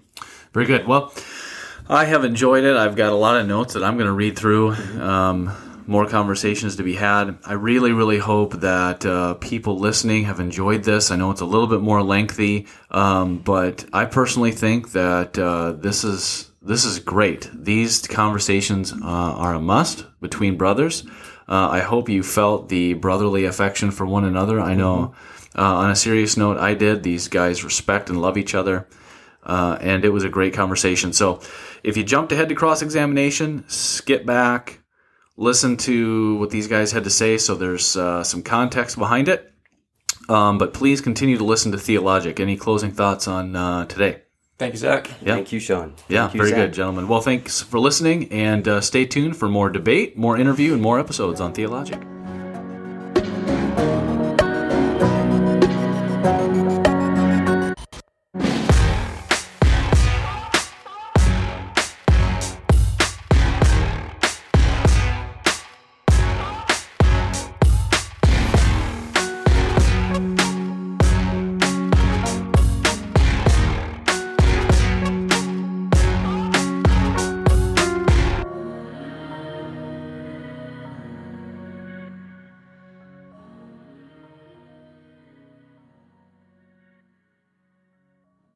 Very 0.53 0.67
good. 0.67 0.87
Well, 0.87 1.11
I 1.89 2.05
have 2.05 2.23
enjoyed 2.23 2.63
it. 2.63 2.77
I've 2.77 2.95
got 2.95 3.11
a 3.11 3.15
lot 3.15 3.35
of 3.35 3.47
notes 3.47 3.73
that 3.73 3.83
I'm 3.83 3.95
going 3.95 4.07
to 4.07 4.13
read 4.13 4.37
through. 4.37 4.73
Um, 5.01 5.51
more 5.87 6.07
conversations 6.07 6.75
to 6.77 6.83
be 6.83 6.95
had. 6.95 7.37
I 7.45 7.53
really, 7.53 7.91
really 7.91 8.17
hope 8.17 8.53
that 8.61 9.05
uh, 9.05 9.35
people 9.35 9.79
listening 9.79 10.25
have 10.25 10.39
enjoyed 10.39 10.83
this. 10.83 11.11
I 11.11 11.15
know 11.15 11.31
it's 11.31 11.41
a 11.41 11.45
little 11.45 11.67
bit 11.67 11.81
more 11.81 12.01
lengthy, 12.03 12.67
um, 12.91 13.39
but 13.39 13.85
I 13.93 14.05
personally 14.05 14.51
think 14.51 14.91
that 14.91 15.37
uh, 15.37 15.73
this 15.73 16.03
is 16.03 16.51
this 16.61 16.85
is 16.85 16.99
great. 16.99 17.49
These 17.53 18.07
conversations 18.07 18.93
uh, 18.93 18.97
are 19.03 19.53
a 19.53 19.59
must 19.59 20.05
between 20.21 20.57
brothers. 20.57 21.05
Uh, 21.47 21.67
I 21.69 21.79
hope 21.79 22.07
you 22.07 22.23
felt 22.23 22.69
the 22.69 22.93
brotherly 22.93 23.43
affection 23.43 23.91
for 23.91 24.05
one 24.05 24.23
another. 24.23 24.59
I 24.59 24.75
know. 24.75 25.13
Uh, 25.55 25.61
on 25.61 25.91
a 25.91 25.95
serious 25.95 26.35
note, 26.35 26.57
I 26.57 26.73
did. 26.73 27.03
These 27.03 27.27
guys 27.27 27.63
respect 27.63 28.09
and 28.09 28.19
love 28.19 28.37
each 28.37 28.55
other 28.55 28.87
uh, 29.45 29.77
and 29.81 30.05
it 30.05 30.09
was 30.09 30.23
a 30.23 30.29
great 30.29 30.53
conversation. 30.53 31.13
So, 31.13 31.41
if 31.83 31.97
you 31.97 32.03
jumped 32.03 32.31
ahead 32.31 32.49
to 32.49 32.55
cross 32.55 32.81
examination, 32.81 33.65
skip 33.67 34.25
back, 34.25 34.79
listen 35.37 35.77
to 35.77 36.37
what 36.37 36.49
these 36.49 36.67
guys 36.67 36.91
had 36.91 37.03
to 37.03 37.09
say. 37.09 37.37
So 37.37 37.55
there's 37.55 37.95
uh, 37.95 38.23
some 38.23 38.43
context 38.43 38.97
behind 38.97 39.27
it. 39.27 39.51
Um, 40.29 40.57
but 40.57 40.73
please 40.73 41.01
continue 41.01 41.37
to 41.37 41.43
listen 41.43 41.71
to 41.73 41.77
Theologic. 41.77 42.39
Any 42.39 42.55
closing 42.55 42.91
thoughts 42.91 43.27
on 43.27 43.55
uh, 43.55 43.85
today? 43.85 44.21
Thank 44.57 44.73
you, 44.73 44.79
Zach. 44.79 45.09
Yeah. 45.21 45.33
Thank 45.35 45.51
you, 45.51 45.59
Sean. 45.59 45.95
Yeah, 46.07 46.31
you, 46.31 46.37
very 46.37 46.49
Zach. 46.51 46.57
good, 46.57 46.73
gentlemen. 46.73 47.07
Well, 47.07 47.21
thanks 47.21 47.61
for 47.61 47.79
listening, 47.79 48.31
and 48.31 48.65
uh, 48.67 48.81
stay 48.81 49.05
tuned 49.05 49.35
for 49.35 49.49
more 49.49 49.69
debate, 49.69 50.15
more 50.17 50.37
interview, 50.37 50.73
and 50.73 50.81
more 50.81 50.99
episodes 50.99 51.41
on 51.41 51.53
Theologic. 51.53 51.99